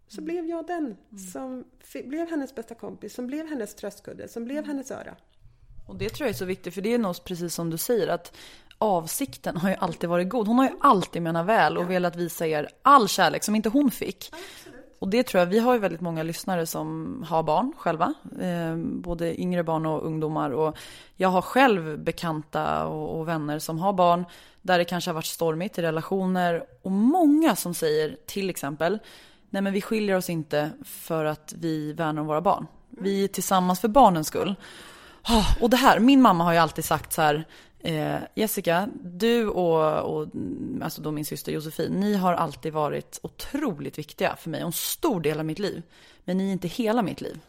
Så 0.07 0.21
blev 0.21 0.45
jag 0.45 0.67
den 0.67 0.97
som 1.34 1.63
fi- 1.80 2.03
blev 2.03 2.30
hennes 2.30 2.55
bästa 2.55 2.75
kompis, 2.75 3.13
som 3.13 3.28
blev 3.28 3.47
hennes 3.47 3.75
tröstkudde, 3.75 4.28
som 4.28 4.45
blev 4.45 4.65
hennes 4.65 4.91
öra. 4.91 5.15
Och 5.88 5.95
det 5.95 6.09
tror 6.09 6.28
jag 6.28 6.34
är 6.34 6.38
så 6.38 6.45
viktigt, 6.45 6.73
för 6.73 6.82
det 6.82 6.93
är 6.93 6.97
nog 6.97 7.23
precis 7.23 7.53
som 7.53 7.69
du 7.69 7.78
säger 7.78 8.07
att 8.07 8.38
avsikten 8.78 9.57
har 9.57 9.69
ju 9.69 9.75
alltid 9.75 10.09
varit 10.09 10.30
god. 10.30 10.47
Hon 10.47 10.57
har 10.57 10.65
ju 10.69 10.75
alltid 10.82 11.21
menat 11.21 11.45
väl 11.45 11.78
och 11.78 11.89
velat 11.89 12.15
visa 12.15 12.47
er 12.47 12.67
all 12.82 13.07
kärlek 13.07 13.43
som 13.43 13.55
inte 13.55 13.69
hon 13.69 13.91
fick. 13.91 14.32
Och 14.99 15.07
det 15.07 15.23
tror 15.23 15.39
jag, 15.39 15.45
vi 15.45 15.59
har 15.59 15.73
ju 15.73 15.79
väldigt 15.79 16.01
många 16.01 16.23
lyssnare 16.23 16.65
som 16.65 17.25
har 17.29 17.43
barn 17.43 17.73
själva. 17.77 18.13
Eh, 18.41 18.75
både 18.77 19.41
yngre 19.41 19.63
barn 19.63 19.85
och 19.85 20.05
ungdomar. 20.05 20.49
Och 20.49 20.77
jag 21.15 21.29
har 21.29 21.41
själv 21.41 21.99
bekanta 21.99 22.85
och, 22.85 23.19
och 23.19 23.27
vänner 23.27 23.59
som 23.59 23.79
har 23.79 23.93
barn 23.93 24.25
där 24.61 24.77
det 24.77 24.85
kanske 24.85 25.09
har 25.09 25.15
varit 25.15 25.25
stormigt 25.25 25.77
i 25.77 25.81
relationer. 25.81 26.63
Och 26.81 26.91
många 26.91 27.55
som 27.55 27.73
säger 27.73 28.17
till 28.25 28.49
exempel, 28.49 28.99
nej 29.49 29.61
men 29.61 29.73
vi 29.73 29.81
skiljer 29.81 30.17
oss 30.17 30.29
inte 30.29 30.69
för 30.85 31.25
att 31.25 31.53
vi 31.57 31.93
värnar 31.93 32.21
om 32.21 32.27
våra 32.27 32.41
barn. 32.41 32.67
Vi 32.89 33.23
är 33.23 33.27
tillsammans 33.27 33.79
för 33.79 33.87
barnens 33.87 34.27
skull. 34.27 34.55
Ah, 35.21 35.45
och 35.61 35.69
det 35.69 35.77
här, 35.77 35.99
min 35.99 36.21
mamma 36.21 36.43
har 36.43 36.53
ju 36.53 36.59
alltid 36.59 36.85
sagt 36.85 37.13
så 37.13 37.21
här, 37.21 37.45
eh, 37.80 38.17
Jessica, 38.36 38.89
du 39.03 39.47
och, 39.47 40.15
och 40.15 40.23
mm, 40.23 40.82
alltså 40.84 41.01
då 41.01 41.11
min 41.11 41.25
syster 41.25 41.51
Josefin, 41.51 41.91
ni 41.91 42.15
har 42.15 42.34
alltid 42.34 42.73
varit 42.73 43.19
otroligt 43.23 43.97
viktiga 43.97 44.36
för 44.36 44.49
mig 44.49 44.61
och 44.61 44.67
en 44.67 44.71
stor 44.71 45.21
del 45.21 45.39
av 45.39 45.45
mitt 45.45 45.59
liv. 45.59 45.84
Men 46.25 46.38
ni 46.38 46.47
är 46.47 46.51
inte 46.51 46.67
hela 46.67 47.01
mitt 47.01 47.21
liv. 47.21 47.39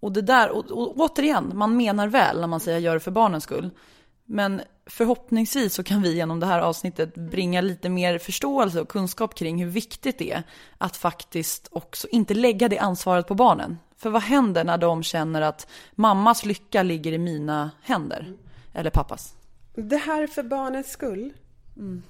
Och 0.00 0.12
det 0.12 0.22
där, 0.22 0.50
och, 0.50 0.70
och 0.70 0.96
återigen, 0.96 1.52
man 1.54 1.76
menar 1.76 2.08
väl 2.08 2.40
när 2.40 2.46
man 2.46 2.60
säger 2.60 2.78
jag 2.78 2.84
gör 2.84 2.94
det 2.94 3.00
för 3.00 3.10
barnens 3.10 3.44
skull. 3.44 3.70
Men 4.24 4.60
förhoppningsvis 4.86 5.74
så 5.74 5.82
kan 5.82 6.02
vi 6.02 6.14
genom 6.14 6.40
det 6.40 6.46
här 6.46 6.60
avsnittet 6.60 7.14
bringa 7.14 7.60
lite 7.60 7.88
mer 7.88 8.18
förståelse 8.18 8.80
och 8.80 8.88
kunskap 8.88 9.34
kring 9.34 9.62
hur 9.64 9.70
viktigt 9.70 10.18
det 10.18 10.32
är 10.32 10.42
att 10.78 10.96
faktiskt 10.96 11.68
också 11.72 12.08
inte 12.10 12.34
lägga 12.34 12.68
det 12.68 12.78
ansvaret 12.78 13.26
på 13.26 13.34
barnen. 13.34 13.78
För 13.96 14.10
vad 14.10 14.22
händer 14.22 14.64
när 14.64 14.78
de 14.78 15.02
känner 15.02 15.42
att 15.42 15.66
mammas 15.92 16.44
lycka 16.44 16.82
ligger 16.82 17.12
i 17.12 17.18
mina 17.18 17.70
händer? 17.82 18.34
Eller 18.78 18.90
pappas? 18.90 19.36
Det 19.74 19.96
här 19.96 20.26
för 20.26 20.42
barnets 20.42 20.90
skull, 20.90 21.32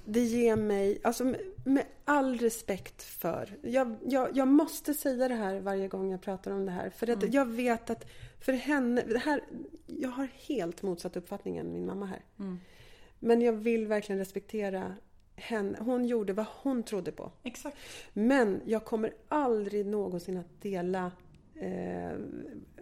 det 0.05 0.19
ger 0.19 0.55
mig, 0.55 0.99
alltså 1.03 1.23
med, 1.23 1.39
med 1.63 1.85
all 2.05 2.37
respekt 2.37 3.03
för, 3.03 3.57
jag, 3.61 3.95
jag, 4.05 4.37
jag 4.37 4.47
måste 4.47 4.93
säga 4.93 5.27
det 5.27 5.35
här 5.35 5.59
varje 5.59 5.87
gång 5.87 6.11
jag 6.11 6.21
pratar 6.21 6.51
om 6.51 6.65
det 6.65 6.71
här. 6.71 6.89
För 6.89 7.09
att 7.09 7.33
jag 7.33 7.45
vet 7.45 7.89
att 7.89 8.05
för 8.39 8.53
henne, 8.53 9.01
det 9.01 9.17
här, 9.17 9.43
jag 9.87 10.09
har 10.09 10.27
helt 10.47 10.81
motsatt 10.81 11.17
uppfattning 11.17 11.57
än 11.57 11.73
min 11.73 11.85
mamma 11.85 12.05
här. 12.05 12.21
Men 13.19 13.41
jag 13.41 13.53
vill 13.53 13.87
verkligen 13.87 14.19
respektera 14.19 14.95
henne. 15.35 15.77
Hon 15.81 16.05
gjorde 16.05 16.33
vad 16.33 16.45
hon 16.61 16.83
trodde 16.83 17.11
på. 17.11 17.31
Exakt. 17.43 17.77
Men 18.13 18.61
jag 18.65 18.85
kommer 18.85 19.13
aldrig 19.27 19.85
någonsin 19.85 20.37
att 20.37 20.61
dela 20.61 21.11
eh, 21.55 22.11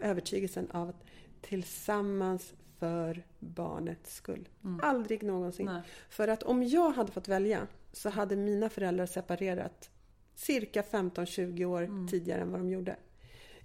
övertygelsen 0.01 0.71
av 0.71 0.89
att 0.89 1.03
tillsammans 1.41 2.53
för 2.79 3.23
barnets 3.39 4.15
skull. 4.15 4.49
Aldrig 4.81 5.23
någonsin. 5.23 5.65
Nej. 5.65 5.81
För 6.09 6.27
att 6.27 6.43
om 6.43 6.63
jag 6.63 6.91
hade 6.91 7.11
fått 7.11 7.27
välja 7.27 7.67
så 7.93 8.09
hade 8.09 8.35
mina 8.35 8.69
föräldrar 8.69 9.05
separerat 9.05 9.89
cirka 10.35 10.81
15-20 10.81 11.65
år 11.65 12.07
tidigare 12.07 12.41
än 12.41 12.51
vad 12.51 12.59
de 12.59 12.69
gjorde. 12.69 12.95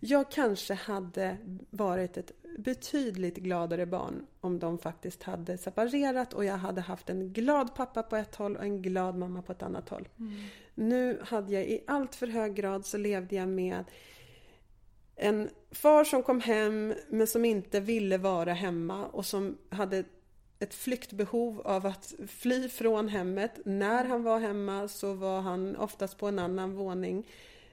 Jag 0.00 0.30
kanske 0.30 0.74
hade 0.74 1.36
varit 1.70 2.16
ett 2.16 2.32
betydligt 2.58 3.36
gladare 3.36 3.86
barn 3.86 4.26
om 4.40 4.58
de 4.58 4.78
faktiskt 4.78 5.22
hade 5.22 5.58
separerat 5.58 6.32
och 6.32 6.44
jag 6.44 6.56
hade 6.56 6.80
haft 6.80 7.10
en 7.10 7.32
glad 7.32 7.74
pappa 7.74 8.02
på 8.02 8.16
ett 8.16 8.34
håll 8.34 8.56
och 8.56 8.62
en 8.62 8.82
glad 8.82 9.16
mamma 9.16 9.42
på 9.42 9.52
ett 9.52 9.62
annat 9.62 9.88
håll. 9.88 10.08
Nu 10.74 11.20
hade 11.24 11.52
jag 11.52 11.64
i 11.64 11.84
allt 11.86 12.14
för 12.14 12.26
hög 12.26 12.54
grad 12.54 12.86
så 12.86 12.98
levde 12.98 13.36
jag 13.36 13.48
med 13.48 13.84
en 15.16 15.50
far 15.70 16.04
som 16.04 16.22
kom 16.22 16.40
hem 16.40 16.94
men 17.08 17.26
som 17.26 17.44
inte 17.44 17.80
ville 17.80 18.18
vara 18.18 18.52
hemma 18.52 19.06
och 19.06 19.26
som 19.26 19.58
hade 19.68 20.04
ett 20.58 20.74
flyktbehov 20.74 21.60
av 21.60 21.86
att 21.86 22.14
fly 22.28 22.68
från 22.68 23.08
hemmet. 23.08 23.60
När 23.64 24.04
han 24.04 24.22
var 24.22 24.38
hemma 24.38 24.88
så 24.88 25.12
var 25.14 25.40
han 25.40 25.76
oftast 25.76 26.18
på 26.18 26.26
en 26.26 26.38
annan 26.38 26.74
våning. 26.74 27.26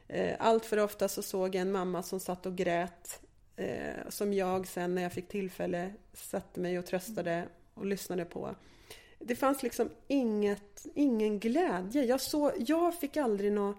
Eh, 0.08 0.36
allt 0.40 0.66
för 0.66 0.78
ofta 0.78 1.08
så 1.08 1.22
såg 1.22 1.56
jag 1.56 1.62
en 1.62 1.72
mamma 1.72 2.04
som 2.04 2.20
satt 2.20 2.46
och 2.46 2.56
grät 2.56 3.22
eh, 3.56 4.10
som 4.10 4.34
jag 4.34 4.68
sen 4.68 4.96
när 4.96 5.02
jag 5.02 5.14
fick 5.14 5.28
tillfälle 5.28 5.94
satte 6.14 6.60
mig 6.60 6.80
och 6.80 6.86
tröstade 6.86 7.48
och 7.74 7.86
lyssnade 7.86 8.26
på. 8.26 8.56
Det 9.20 9.36
fanns 9.36 9.64
liksom 9.64 9.90
inget, 10.08 10.86
ingen 10.96 11.40
glädje. 11.40 12.06
Jag, 12.06 12.22
så, 12.22 12.52
jag 12.58 13.00
fick 13.00 13.18
aldrig 13.18 13.52
något 13.52 13.78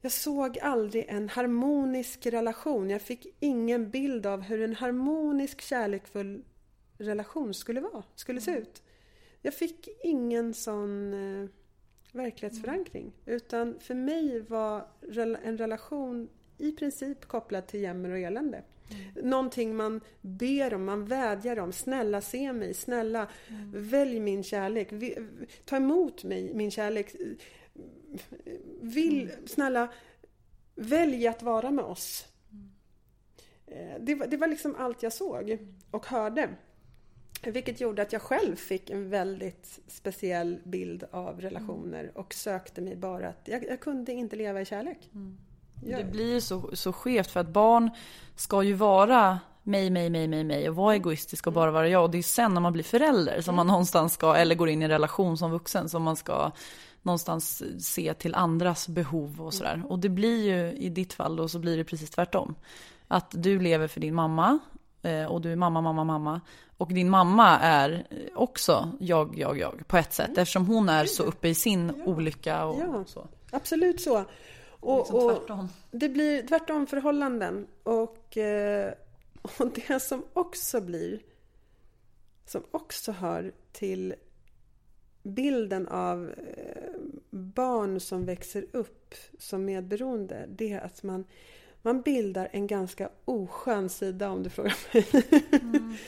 jag 0.00 0.12
såg 0.12 0.58
aldrig 0.58 1.04
en 1.08 1.28
harmonisk 1.28 2.26
relation. 2.26 2.90
Jag 2.90 3.02
fick 3.02 3.26
ingen 3.40 3.90
bild 3.90 4.26
av 4.26 4.40
hur 4.40 4.62
en 4.62 4.74
harmonisk, 4.74 5.60
kärleksfull 5.60 6.44
relation 6.98 7.54
skulle 7.54 7.80
vara, 7.80 8.02
skulle 8.14 8.40
se 8.40 8.50
ut. 8.50 8.82
Jag 9.42 9.54
fick 9.54 9.88
ingen 10.04 10.54
sån 10.54 11.14
eh, 11.14 11.48
verklighetsförankring. 12.12 13.12
Utan 13.26 13.78
för 13.80 13.94
mig 13.94 14.40
var 14.40 14.86
en 15.42 15.58
relation 15.58 16.28
i 16.58 16.72
princip 16.72 17.24
kopplad 17.28 17.66
till 17.66 17.80
jämmer 17.80 18.10
och 18.10 18.18
elände. 18.18 18.62
Mm. 18.90 19.30
Någonting 19.30 19.76
man 19.76 20.00
ber 20.20 20.74
om, 20.74 20.84
man 20.84 21.04
vädjar 21.04 21.58
om. 21.58 21.72
Snälla 21.72 22.20
se 22.20 22.52
mig, 22.52 22.74
snälla 22.74 23.28
mm. 23.48 23.72
välj 23.74 24.20
min 24.20 24.42
kärlek. 24.42 24.88
Ta 25.64 25.76
emot 25.76 26.24
mig, 26.24 26.54
min 26.54 26.70
kärlek. 26.70 27.14
Vill, 28.80 29.32
snälla 29.46 29.88
välj 30.74 31.26
att 31.26 31.42
vara 31.42 31.70
med 31.70 31.84
oss. 31.84 32.26
Mm. 32.52 34.04
Det, 34.04 34.14
var, 34.14 34.26
det 34.26 34.36
var 34.36 34.48
liksom 34.48 34.76
allt 34.78 35.02
jag 35.02 35.12
såg 35.12 35.58
och 35.90 36.06
hörde. 36.06 36.48
Vilket 37.42 37.80
gjorde 37.80 38.02
att 38.02 38.12
jag 38.12 38.22
själv 38.22 38.56
fick 38.56 38.90
en 38.90 39.10
väldigt 39.10 39.80
speciell 39.86 40.58
bild 40.64 41.04
av 41.10 41.40
relationer 41.40 42.00
mm. 42.00 42.16
och 42.16 42.34
sökte 42.34 42.80
mig 42.80 42.96
bara 42.96 43.28
att 43.28 43.40
jag, 43.44 43.64
jag 43.64 43.80
kunde 43.80 44.12
inte 44.12 44.36
leva 44.36 44.60
i 44.60 44.64
kärlek. 44.64 45.10
Mm. 45.14 45.38
Det 45.82 46.04
blir 46.04 46.40
så, 46.40 46.76
så 46.76 46.92
skevt 46.92 47.30
för 47.30 47.40
att 47.40 47.48
barn 47.48 47.90
ska 48.36 48.62
ju 48.62 48.74
vara 48.74 49.38
mig, 49.62 49.90
mig, 49.90 50.10
mig, 50.10 50.28
mig, 50.28 50.44
mig 50.44 50.68
och 50.68 50.76
vara 50.76 50.94
egoistisk 50.94 51.46
och 51.46 51.52
bara 51.52 51.70
vara 51.70 51.88
jag. 51.88 52.04
Och 52.04 52.10
det 52.10 52.18
är 52.18 52.22
sen 52.22 52.54
när 52.54 52.60
man 52.60 52.72
blir 52.72 52.84
förälder 52.84 53.40
som 53.40 53.54
man 53.54 53.66
någonstans 53.66 54.12
ska, 54.12 54.34
eller 54.34 54.54
går 54.54 54.68
in 54.68 54.82
i 54.82 54.84
en 54.84 54.90
relation 54.90 55.38
som 55.38 55.50
vuxen, 55.50 55.88
som 55.88 56.02
man 56.02 56.16
ska 56.16 56.52
någonstans 57.02 57.62
se 57.86 58.14
till 58.14 58.34
andras 58.34 58.88
behov 58.88 59.40
och 59.40 59.54
sådär. 59.54 59.82
Och 59.88 59.98
det 59.98 60.08
blir 60.08 60.44
ju 60.44 60.72
i 60.72 60.88
ditt 60.88 61.12
fall 61.12 61.36
då 61.36 61.48
så 61.48 61.58
blir 61.58 61.76
det 61.76 61.84
precis 61.84 62.10
tvärtom. 62.10 62.54
Att 63.08 63.34
du 63.36 63.60
lever 63.60 63.88
för 63.88 64.00
din 64.00 64.14
mamma 64.14 64.58
eh, 65.02 65.24
och 65.24 65.40
du 65.40 65.52
är 65.52 65.56
mamma, 65.56 65.80
mamma, 65.80 66.04
mamma. 66.04 66.40
Och 66.76 66.92
din 66.92 67.10
mamma 67.10 67.58
är 67.58 68.06
också 68.34 68.92
jag, 69.00 69.38
jag, 69.38 69.58
jag 69.58 69.88
på 69.88 69.96
ett 69.96 70.12
sätt 70.12 70.28
mm. 70.28 70.38
eftersom 70.38 70.66
hon 70.66 70.88
är 70.88 71.04
så 71.04 71.22
uppe 71.22 71.48
i 71.48 71.54
sin 71.54 71.92
ja. 71.96 72.04
olycka 72.12 72.64
och 72.64 72.80
ja. 72.80 73.04
så. 73.06 73.26
Absolut 73.50 74.00
så. 74.00 74.24
Och, 74.80 74.98
liksom 74.98 75.58
och 75.58 75.66
det 75.90 76.08
blir 76.08 76.46
tvärtom 76.46 76.86
förhållanden. 76.86 77.66
Och, 77.82 78.36
eh, 78.36 78.92
och 79.42 79.70
det 79.74 80.00
som 80.02 80.24
också 80.32 80.80
blir, 80.80 81.20
som 82.46 82.62
också 82.70 83.12
hör 83.12 83.52
till 83.72 84.14
bilden 85.22 85.88
av 85.88 86.30
eh, 86.30 86.92
barn 87.30 88.00
som 88.00 88.24
växer 88.24 88.66
upp 88.72 89.14
som 89.38 89.64
medberoende, 89.64 90.46
det 90.48 90.72
är 90.72 90.80
att 90.80 91.02
man, 91.02 91.24
man 91.82 92.00
bildar 92.00 92.48
en 92.52 92.66
ganska 92.66 93.10
oskön 93.24 93.88
sida 93.88 94.30
om 94.30 94.42
du 94.42 94.50
frågar 94.50 94.76
mig. 94.92 95.06
Mm. 95.62 95.94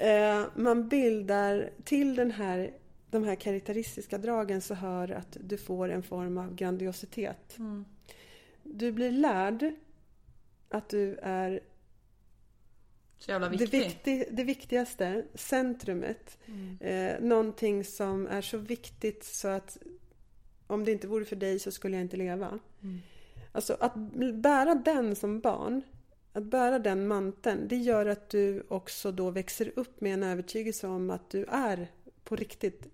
Eh, 0.00 0.44
man 0.54 0.88
bildar 0.88 1.70
till 1.84 2.14
den 2.16 2.30
här, 2.30 2.70
de 3.10 3.24
här 3.24 3.34
karaktäristiska 3.34 4.18
dragen 4.18 4.60
så 4.60 4.74
hör 4.74 5.10
att 5.10 5.36
du 5.40 5.58
får 5.58 5.88
en 5.88 6.02
form 6.02 6.38
av 6.38 6.54
grandiositet. 6.54 7.58
Mm. 7.58 7.84
Du 8.62 8.92
blir 8.92 9.10
lärd 9.10 9.74
att 10.68 10.88
du 10.88 11.18
är 11.22 11.60
så 13.18 13.30
jävla 13.30 13.48
viktig. 13.48 13.70
Det, 13.70 13.84
viktig, 13.84 14.24
det 14.30 14.44
viktigaste, 14.44 15.24
centrumet. 15.34 16.38
Mm. 16.46 16.78
Eh, 16.80 17.20
någonting 17.20 17.84
som 17.84 18.26
är 18.26 18.42
så 18.42 18.58
viktigt 18.58 19.24
så 19.24 19.48
att 19.48 19.78
om 20.66 20.84
det 20.84 20.92
inte 20.92 21.06
vore 21.06 21.24
för 21.24 21.36
dig 21.36 21.58
så 21.58 21.70
skulle 21.70 21.96
jag 21.96 22.04
inte 22.04 22.16
leva. 22.16 22.58
Mm. 22.82 22.98
Alltså 23.52 23.76
att 23.80 23.94
bära 24.34 24.74
den 24.74 25.16
som 25.16 25.40
barn, 25.40 25.82
att 26.32 26.44
bära 26.44 26.78
den 26.78 27.06
manteln, 27.08 27.68
det 27.68 27.76
gör 27.76 28.06
att 28.06 28.30
du 28.30 28.66
också 28.68 29.12
då 29.12 29.30
växer 29.30 29.72
upp 29.76 30.00
med 30.00 30.14
en 30.14 30.22
övertygelse 30.22 30.86
om 30.86 31.10
att 31.10 31.30
du 31.30 31.44
är 31.44 31.88
på 32.24 32.36
riktigt 32.36 32.86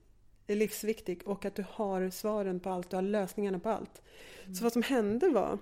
livsviktig 0.46 1.20
och 1.24 1.44
att 1.44 1.54
du 1.54 1.64
har 1.70 2.10
svaren 2.10 2.60
på 2.60 2.70
allt, 2.70 2.90
du 2.90 2.96
har 2.96 3.02
lösningarna 3.02 3.58
på 3.58 3.68
allt. 3.68 4.02
Mm. 4.42 4.54
Så 4.54 4.62
vad 4.62 4.72
som 4.72 4.82
hände 4.82 5.28
var 5.28 5.58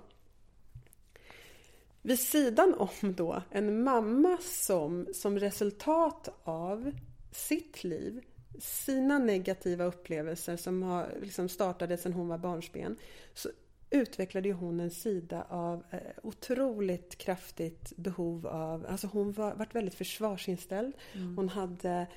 vid 2.03 2.19
sidan 2.19 2.73
om 2.73 3.13
då 3.15 3.41
en 3.51 3.83
mamma 3.83 4.37
som, 4.41 5.07
som 5.13 5.39
resultat 5.39 6.29
av 6.43 6.91
sitt 7.31 7.83
liv, 7.83 8.23
sina 8.59 9.19
negativa 9.19 9.83
upplevelser 9.83 10.57
som 10.57 10.83
har, 10.83 11.13
liksom 11.21 11.49
startade 11.49 11.97
sedan 11.97 12.13
hon 12.13 12.27
var 12.27 12.37
barnsben, 12.37 12.97
så 13.33 13.49
utvecklade 13.89 14.51
hon 14.51 14.79
en 14.79 14.91
sida 14.91 15.45
av 15.49 15.83
eh, 15.91 15.99
otroligt 16.23 17.17
kraftigt 17.17 17.93
behov 17.97 18.47
av... 18.47 18.85
Alltså 18.85 19.07
hon 19.07 19.31
var 19.31 19.55
varit 19.55 19.75
väldigt 19.75 19.95
försvarsinställd. 19.95 20.93
Mm. 21.13 21.37
Hon 21.37 21.49
hade 21.49 22.07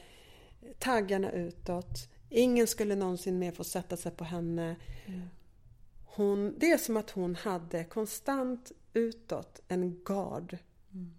taggarna 0.78 1.32
utåt. 1.32 2.08
Ingen 2.28 2.66
skulle 2.66 2.96
någonsin 2.96 3.38
mer 3.38 3.52
få 3.52 3.64
sätta 3.64 3.96
sig 3.96 4.12
på 4.12 4.24
henne. 4.24 4.76
Mm. 5.06 5.22
Hon, 6.04 6.54
det 6.58 6.70
är 6.70 6.78
som 6.78 6.96
att 6.96 7.10
hon 7.10 7.34
hade 7.34 7.84
konstant 7.84 8.72
utåt 8.96 9.60
en 9.68 10.02
gard. 10.04 10.58
Mm. 10.92 11.10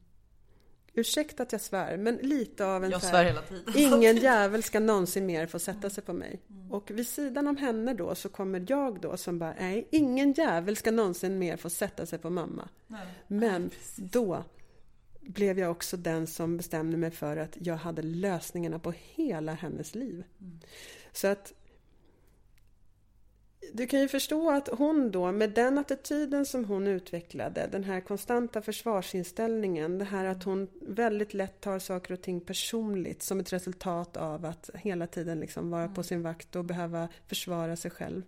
Ursäkta 0.93 1.43
att 1.43 1.51
jag 1.51 1.61
svär, 1.61 1.97
men 1.97 2.15
lite 2.15 2.65
av 2.65 2.83
en 2.83 2.91
Jag 2.91 3.03
svär 3.03 3.25
hela 3.25 3.41
tiden. 3.41 3.73
Ingen 3.75 4.17
jävel 4.23 4.63
ska 4.63 4.79
någonsin 4.79 5.25
mer 5.25 5.47
få 5.47 5.59
sätta 5.59 5.89
sig 5.89 6.03
på 6.03 6.13
mig. 6.13 6.41
Mm. 6.49 6.71
Och 6.71 6.91
vid 6.91 7.07
sidan 7.07 7.47
om 7.47 7.57
henne 7.57 7.93
då 7.93 8.15
så 8.15 8.29
kommer 8.29 8.65
jag 8.67 9.01
då 9.01 9.17
som 9.17 9.39
bara, 9.39 9.53
nej, 9.59 9.87
ingen 9.91 10.33
jävel 10.33 10.75
ska 10.75 10.91
någonsin 10.91 11.39
mer 11.39 11.57
få 11.57 11.69
sätta 11.69 12.05
sig 12.05 12.19
på 12.19 12.29
mamma. 12.29 12.69
Nej. 12.87 13.07
Men 13.27 13.61
nej, 13.61 14.09
då 14.11 14.43
blev 15.21 15.59
jag 15.59 15.71
också 15.71 15.97
den 15.97 16.27
som 16.27 16.57
bestämde 16.57 16.97
mig 16.97 17.11
för 17.11 17.37
att 17.37 17.57
jag 17.61 17.75
hade 17.75 18.01
lösningarna 18.01 18.79
på 18.79 18.93
hela 18.97 19.53
hennes 19.53 19.95
liv. 19.95 20.23
Mm. 20.41 20.59
Så 21.11 21.27
att 21.27 21.53
du 23.73 23.87
kan 23.87 23.99
ju 23.99 24.07
förstå 24.07 24.51
att 24.51 24.67
hon 24.67 25.11
då, 25.11 25.31
med 25.31 25.49
den 25.49 25.77
attityden 25.77 26.45
som 26.45 26.65
hon 26.65 26.87
utvecklade, 26.87 27.67
den 27.71 27.83
här 27.83 28.01
konstanta 28.01 28.61
försvarsinställningen, 28.61 29.97
det 29.97 30.05
här 30.05 30.25
att 30.25 30.43
hon 30.43 30.67
väldigt 30.81 31.33
lätt 31.33 31.61
tar 31.61 31.79
saker 31.79 32.13
och 32.13 32.21
ting 32.21 32.41
personligt 32.41 33.23
som 33.23 33.39
ett 33.39 33.53
resultat 33.53 34.17
av 34.17 34.45
att 34.45 34.69
hela 34.73 35.07
tiden 35.07 35.39
liksom 35.39 35.71
vara 35.71 35.87
på 35.87 36.03
sin 36.03 36.21
vakt 36.21 36.55
och 36.55 36.65
behöva 36.65 37.07
försvara 37.27 37.75
sig 37.75 37.91
själv. 37.91 38.21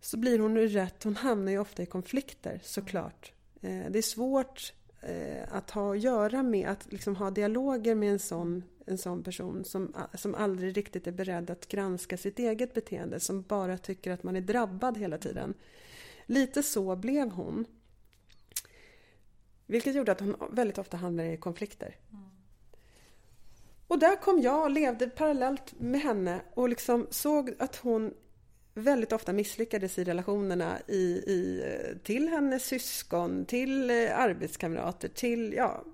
Så 0.00 0.16
blir 0.16 0.38
hon 0.38 0.56
ju 0.56 0.68
rätt, 0.68 1.04
hon 1.04 1.16
hamnar 1.16 1.52
ju 1.52 1.58
ofta 1.58 1.82
i 1.82 1.86
konflikter 1.86 2.60
såklart. 2.62 3.32
Eh, 3.60 3.90
det 3.90 3.98
är 3.98 4.02
svårt 4.02 4.72
eh, 5.00 5.42
att 5.50 5.70
ha 5.70 5.94
att 5.94 6.00
göra 6.00 6.42
med 6.42 6.68
att 6.68 6.92
liksom 6.92 7.16
ha 7.16 7.30
dialoger 7.30 7.94
med 7.94 8.12
en 8.12 8.18
sån 8.18 8.62
en 8.86 8.98
sån 8.98 9.22
person 9.22 9.64
som, 9.64 9.94
som 10.14 10.34
aldrig 10.34 10.76
riktigt 10.76 11.06
är 11.06 11.12
beredd 11.12 11.50
att 11.50 11.68
granska 11.68 12.16
sitt 12.16 12.38
eget 12.38 12.74
beteende, 12.74 13.20
som 13.20 13.42
bara 13.42 13.78
tycker 13.78 14.10
att 14.10 14.22
man 14.22 14.36
är 14.36 14.40
drabbad 14.40 14.98
hela 14.98 15.18
tiden. 15.18 15.54
Lite 16.26 16.62
så 16.62 16.96
blev 16.96 17.30
hon. 17.30 17.64
Vilket 19.66 19.94
gjorde 19.94 20.12
att 20.12 20.20
hon 20.20 20.36
väldigt 20.50 20.78
ofta 20.78 20.96
hamnade 20.96 21.32
i 21.32 21.36
konflikter. 21.36 21.96
Mm. 22.10 22.24
Och 23.86 23.98
där 23.98 24.16
kom 24.16 24.40
jag 24.40 24.62
och 24.62 24.70
levde 24.70 25.08
parallellt 25.08 25.80
med 25.80 26.00
henne 26.00 26.40
och 26.54 26.68
liksom 26.68 27.06
såg 27.10 27.54
att 27.58 27.76
hon 27.76 28.14
väldigt 28.74 29.12
ofta 29.12 29.32
misslyckades 29.32 29.98
i 29.98 30.04
relationerna 30.04 30.78
i, 30.86 31.02
i, 31.26 31.64
till 32.02 32.28
hennes 32.28 32.64
syskon, 32.64 33.44
till 33.44 33.90
eh, 33.90 34.18
arbetskamrater, 34.18 35.08
till 35.08 35.52
ja, 35.52 35.84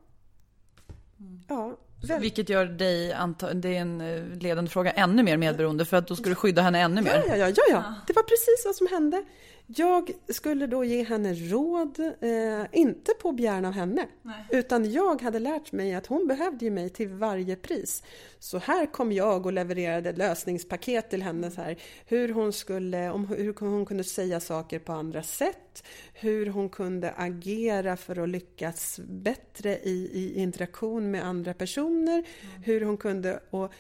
mm. 1.21 1.43
ja 1.49 1.77
så, 2.07 2.19
vilket 2.19 2.49
gör 2.49 2.65
dig, 2.65 3.17
det 3.55 3.77
är 3.77 3.81
en 3.81 4.01
eh, 4.01 4.39
ledande 4.41 4.71
fråga, 4.71 4.91
ännu 4.91 5.23
mer 5.23 5.37
medberoende 5.37 5.85
för 5.85 5.97
att 5.97 6.09
då 6.09 6.17
ska 6.17 6.29
du 6.29 6.35
skydda 6.35 6.63
henne 6.63 6.81
ännu 6.81 7.03
mer. 7.03 7.25
Ja, 7.29 7.37
ja, 7.37 7.49
ja, 7.49 7.55
ja, 7.57 7.63
ja. 7.71 7.95
det 8.07 8.13
var 8.13 8.23
precis 8.23 8.63
vad 8.65 8.75
som 8.75 8.87
hände. 8.87 9.25
Jag 9.71 10.11
skulle 10.29 10.67
då 10.67 10.85
ge 10.85 11.03
henne 11.03 11.35
råd, 11.35 11.99
eh, 12.21 12.67
inte 12.73 13.13
på 13.13 13.33
begäran 13.33 13.65
av 13.65 13.73
henne, 13.73 14.07
Nej. 14.23 14.45
utan 14.51 14.93
jag 14.93 15.23
hade 15.23 15.39
lärt 15.39 15.73
mig 15.73 15.95
att 15.95 16.07
hon 16.07 16.27
behövde 16.27 16.65
ju 16.65 16.71
mig 16.71 16.91
till 16.91 17.09
varje 17.09 17.57
pris. 17.57 18.03
Så 18.39 18.59
här 18.59 18.87
kom 18.87 19.13
jag 19.13 19.47
och 19.47 19.53
levererade 19.53 20.13
lösningspaket 20.13 21.11
till 21.11 21.23
henne, 21.23 21.51
så 21.51 21.61
här, 21.61 21.79
hur, 22.07 22.33
hon 22.33 22.53
skulle, 22.53 23.11
om, 23.11 23.27
hur 23.27 23.55
hon 23.61 23.87
kunde 23.87 24.05
säga 24.05 24.41
saker 24.41 24.79
på 24.79 24.93
andra 24.93 25.23
sätt, 25.23 25.85
hur 26.13 26.47
hon 26.47 26.69
kunde 26.69 27.13
agera 27.17 27.97
för 27.97 28.23
att 28.23 28.29
lyckas 28.29 29.01
bättre 29.09 29.79
i, 29.79 30.11
i 30.13 30.41
interaktion 30.41 31.11
med 31.11 31.25
andra 31.25 31.55
personer, 31.55 32.13
mm. 32.19 32.63
hur 32.63 32.81
hon 32.81 32.97
kunde... 32.97 33.41
Och, 33.51 33.73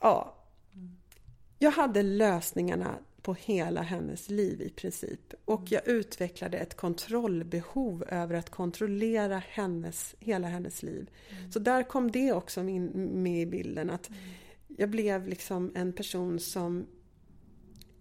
ja, 0.00 0.36
jag 1.58 1.70
hade 1.70 2.02
lösningarna 2.02 2.98
på 3.22 3.34
hela 3.34 3.82
hennes 3.82 4.30
liv 4.30 4.62
i 4.62 4.70
princip. 4.70 5.34
Och 5.44 5.62
jag 5.66 5.88
utvecklade 5.88 6.58
ett 6.58 6.76
kontrollbehov 6.76 8.04
över 8.08 8.34
att 8.34 8.50
kontrollera 8.50 9.42
hennes, 9.48 10.14
hela 10.20 10.48
hennes 10.48 10.82
liv. 10.82 11.10
Så 11.50 11.58
där 11.58 11.82
kom 11.82 12.10
det 12.10 12.32
också 12.32 12.62
med 12.62 13.42
i 13.42 13.46
bilden. 13.46 13.90
att 13.90 14.10
Jag 14.68 14.90
blev 14.90 15.28
liksom 15.28 15.72
en 15.74 15.92
person 15.92 16.40
som 16.40 16.86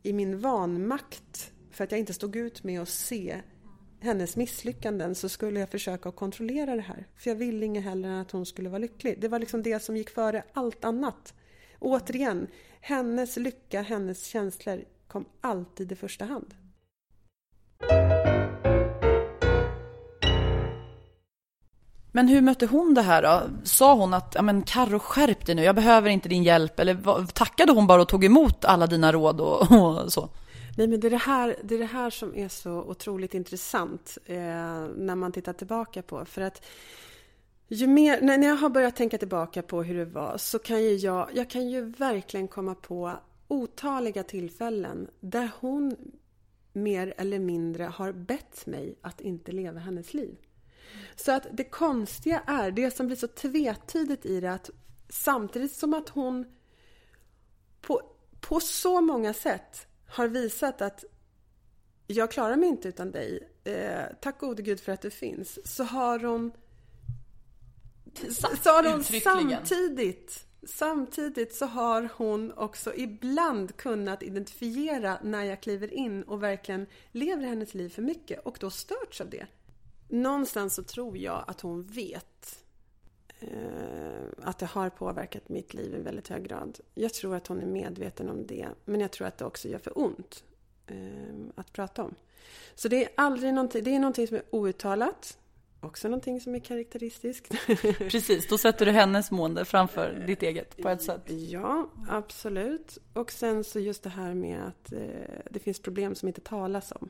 i 0.03 0.13
min 0.13 0.39
vanmakt, 0.39 1.51
för 1.71 1.83
att 1.83 1.91
jag 1.91 1.99
inte 1.99 2.13
stod 2.13 2.35
ut 2.35 2.63
med 2.63 2.81
att 2.81 2.89
se 2.89 3.41
hennes 3.99 4.35
misslyckanden 4.35 5.15
så 5.15 5.29
skulle 5.29 5.59
jag 5.59 5.69
försöka 5.69 6.09
att 6.09 6.15
kontrollera 6.15 6.75
det 6.75 6.81
här. 6.81 7.07
För 7.15 7.29
jag 7.29 7.35
ville 7.35 7.65
inget 7.65 7.83
hellre 7.83 8.09
än 8.09 8.17
att 8.17 8.31
hon 8.31 8.45
skulle 8.45 8.69
vara 8.69 8.79
lycklig. 8.79 9.21
Det 9.21 9.27
var 9.27 9.39
liksom 9.39 9.63
det 9.63 9.83
som 9.83 9.97
gick 9.97 10.09
före 10.09 10.43
allt 10.53 10.85
annat. 10.85 11.33
återigen, 11.79 12.47
hennes 12.81 13.37
lycka, 13.37 13.81
hennes 13.81 14.25
känslor 14.25 14.83
kom 15.09 15.25
alltid 15.41 15.91
i 15.91 15.95
första 15.95 16.25
hand. 16.25 16.53
Men 22.11 22.27
hur 22.27 22.41
mötte 22.41 22.65
hon 22.65 22.93
det 22.93 23.01
här 23.01 23.21
då? 23.21 23.41
Sa 23.63 23.95
hon 23.95 24.13
att, 24.13 24.31
ja 24.35 24.41
men 24.41 24.61
Carro 24.61 24.99
skärp 24.99 25.45
dig 25.45 25.55
nu, 25.55 25.63
jag 25.63 25.75
behöver 25.75 26.09
inte 26.09 26.29
din 26.29 26.43
hjälp? 26.43 26.79
Eller 26.79 27.25
tackade 27.25 27.71
hon 27.71 27.87
bara 27.87 28.01
och 28.01 28.07
tog 28.07 28.25
emot 28.25 28.65
alla 28.65 28.87
dina 28.87 29.11
råd 29.11 29.41
och, 29.41 29.71
och 29.71 30.13
så? 30.13 30.29
Nej, 30.77 30.87
men 30.87 30.99
det 30.99 31.07
är 31.07 31.11
det 31.11 31.17
här, 31.17 31.55
det 31.63 31.75
är 31.75 31.79
det 31.79 31.85
här 31.85 32.09
som 32.09 32.35
är 32.35 32.47
så 32.47 32.71
otroligt 32.71 33.33
intressant 33.33 34.17
eh, 34.25 34.37
när 34.95 35.15
man 35.15 35.31
tittar 35.31 35.53
tillbaka 35.53 36.01
på. 36.01 36.25
För 36.25 36.41
att 36.41 36.65
ju 37.67 37.87
mer, 37.87 38.21
när 38.21 38.47
jag 38.47 38.55
har 38.55 38.69
börjat 38.69 38.95
tänka 38.95 39.17
tillbaka 39.17 39.61
på 39.61 39.83
hur 39.83 39.97
det 39.97 40.05
var 40.05 40.37
så 40.37 40.59
kan 40.59 40.83
ju 40.83 40.95
jag, 40.95 41.29
jag 41.33 41.49
kan 41.49 41.69
ju 41.69 41.81
verkligen 41.81 42.47
komma 42.47 42.75
på 42.75 43.11
otaliga 43.49 44.23
tillfällen 44.23 45.09
där 45.19 45.51
hon 45.59 45.95
mer 46.73 47.13
eller 47.17 47.39
mindre 47.39 47.83
har 47.83 48.11
bett 48.11 48.65
mig 48.65 48.95
att 49.01 49.21
inte 49.21 49.51
leva 49.51 49.79
hennes 49.79 50.13
liv. 50.13 50.37
Så 51.15 51.31
att 51.31 51.47
det 51.51 51.63
konstiga 51.63 52.43
är, 52.47 52.71
det 52.71 52.91
som 52.91 53.07
blir 53.07 53.17
så 53.17 53.27
tvetydigt 53.27 54.25
i 54.25 54.39
det, 54.39 54.53
att 54.53 54.69
samtidigt 55.09 55.71
som 55.71 55.93
att 55.93 56.09
hon 56.09 56.45
på, 57.81 58.01
på 58.39 58.59
så 58.59 59.01
många 59.01 59.33
sätt 59.33 59.87
har 60.05 60.27
visat 60.27 60.81
att 60.81 61.03
jag 62.07 62.31
klarar 62.31 62.55
mig 62.55 62.69
inte 62.69 62.87
utan 62.87 63.11
dig, 63.11 63.49
eh, 63.63 64.03
tack 64.21 64.39
gode 64.39 64.61
gud 64.61 64.79
för 64.79 64.91
att 64.91 65.01
du 65.01 65.09
finns, 65.09 65.75
så 65.75 65.83
har 65.83 66.19
hon, 66.19 66.51
så 68.31 68.69
har 68.69 68.91
hon 68.91 69.03
samtidigt 69.03 70.48
Samtidigt 70.63 71.55
så 71.55 71.65
har 71.65 72.09
hon 72.15 72.53
också 72.53 72.95
ibland 72.95 73.77
kunnat 73.77 74.23
identifiera 74.23 75.19
när 75.23 75.43
jag 75.43 75.61
kliver 75.61 75.93
in 75.93 76.23
och 76.23 76.43
verkligen 76.43 76.85
lever 77.11 77.43
hennes 77.43 77.73
liv 77.73 77.89
för 77.89 78.01
mycket 78.01 78.45
och 78.45 78.57
då 78.59 78.69
störts 78.69 79.21
av 79.21 79.29
det. 79.29 79.47
Någonstans 80.07 80.75
så 80.75 80.83
tror 80.83 81.17
jag 81.17 81.43
att 81.47 81.61
hon 81.61 81.83
vet 81.83 82.63
eh, 83.39 84.23
att 84.41 84.57
det 84.57 84.65
har 84.65 84.89
påverkat 84.89 85.49
mitt 85.49 85.73
liv 85.73 85.95
i 85.95 86.01
väldigt 86.01 86.27
hög 86.27 86.47
grad. 86.47 86.79
Jag 86.95 87.13
tror 87.13 87.35
att 87.35 87.47
hon 87.47 87.61
är 87.61 87.65
medveten 87.65 88.29
om 88.29 88.47
det, 88.47 88.67
men 88.85 89.01
jag 89.01 89.11
tror 89.11 89.27
att 89.27 89.37
det 89.37 89.45
också 89.45 89.67
gör 89.67 89.79
för 89.79 89.97
ont 89.97 90.43
eh, 90.87 90.95
att 91.55 91.73
prata 91.73 92.03
om. 92.03 92.15
Så 92.75 92.87
det 92.87 93.03
är 93.03 93.09
aldrig 93.15 93.53
någonting, 93.53 93.83
det 93.83 93.95
är 93.95 93.99
någonting 93.99 94.27
som 94.27 94.37
är 94.37 94.43
outtalat. 94.49 95.37
Också 95.81 96.07
någonting 96.07 96.41
som 96.41 96.55
är 96.55 96.59
karaktäristiskt. 96.59 97.53
Precis, 97.97 98.47
då 98.47 98.57
sätter 98.57 98.85
du 98.85 98.91
hennes 98.91 99.31
mående 99.31 99.65
framför 99.65 100.23
ditt 100.27 100.43
eget 100.43 100.77
på 100.77 100.89
ett 100.89 101.01
sätt. 101.01 101.21
Ja, 101.25 101.89
absolut. 102.09 102.97
Och 103.13 103.31
sen 103.31 103.63
så 103.63 103.79
just 103.79 104.03
det 104.03 104.09
här 104.09 104.33
med 104.33 104.63
att 104.63 104.91
eh, 104.91 104.99
det 105.51 105.59
finns 105.59 105.79
problem 105.79 106.15
som 106.15 106.27
inte 106.27 106.41
talas 106.41 106.91
om. 106.91 107.09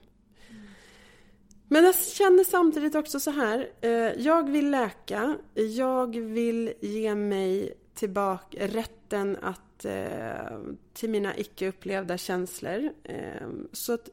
Men 1.72 1.84
jag 1.84 1.96
känner 1.96 2.44
samtidigt 2.44 2.96
också 2.96 3.20
så 3.20 3.32
här. 3.32 3.70
Eh, 3.82 3.92
jag 4.22 4.50
vill 4.50 4.72
läka. 4.72 5.38
Jag 5.54 6.16
vill 6.16 6.74
ge 6.80 7.16
mig 7.16 7.74
tillbaka 7.94 8.68
rätten 8.68 9.38
att 9.42 9.86
eh, 9.86 10.60
till 10.94 11.10
mina 11.10 11.38
icke 11.38 11.68
upplevda 11.68 12.18
känslor. 12.18 12.90
Eh, 13.04 13.48
så 13.72 13.94
att 13.94 14.10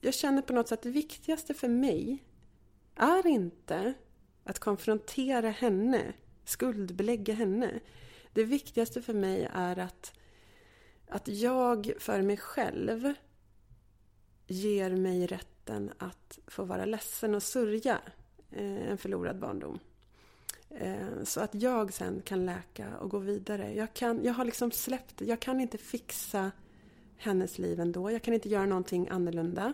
jag 0.00 0.14
känner 0.14 0.42
på 0.42 0.52
något 0.52 0.68
sätt 0.68 0.78
att 0.78 0.82
det 0.82 0.90
viktigaste 0.90 1.54
för 1.54 1.68
mig 1.68 2.24
är 2.96 3.26
inte 3.26 3.94
att 4.44 4.58
konfrontera 4.58 5.50
henne, 5.50 6.12
skuldbelägga 6.44 7.34
henne. 7.34 7.80
Det 8.32 8.44
viktigaste 8.44 9.02
för 9.02 9.14
mig 9.14 9.48
är 9.52 9.78
att, 9.78 10.12
att 11.08 11.28
jag 11.28 11.92
för 11.98 12.22
mig 12.22 12.36
själv 12.36 13.12
ger 14.46 14.90
mig 14.90 15.26
rätten 15.26 15.92
att 15.98 16.38
få 16.46 16.64
vara 16.64 16.84
ledsen 16.84 17.34
och 17.34 17.42
sörja 17.42 18.00
eh, 18.50 18.90
en 18.90 18.98
förlorad 18.98 19.38
barndom. 19.38 19.78
Eh, 20.70 21.24
så 21.24 21.40
att 21.40 21.54
jag 21.54 21.92
sen 21.92 22.22
kan 22.24 22.46
läka 22.46 22.98
och 22.98 23.10
gå 23.10 23.18
vidare. 23.18 23.74
Jag, 23.74 23.94
kan, 23.94 24.24
jag 24.24 24.32
har 24.32 24.44
liksom 24.44 24.70
släppt 24.70 25.20
Jag 25.20 25.40
kan 25.40 25.60
inte 25.60 25.78
fixa 25.78 26.50
hennes 27.16 27.58
liv 27.58 27.80
ändå. 27.80 28.10
Jag 28.10 28.22
kan 28.22 28.34
inte 28.34 28.48
göra 28.48 28.66
någonting 28.66 29.08
annorlunda. 29.08 29.72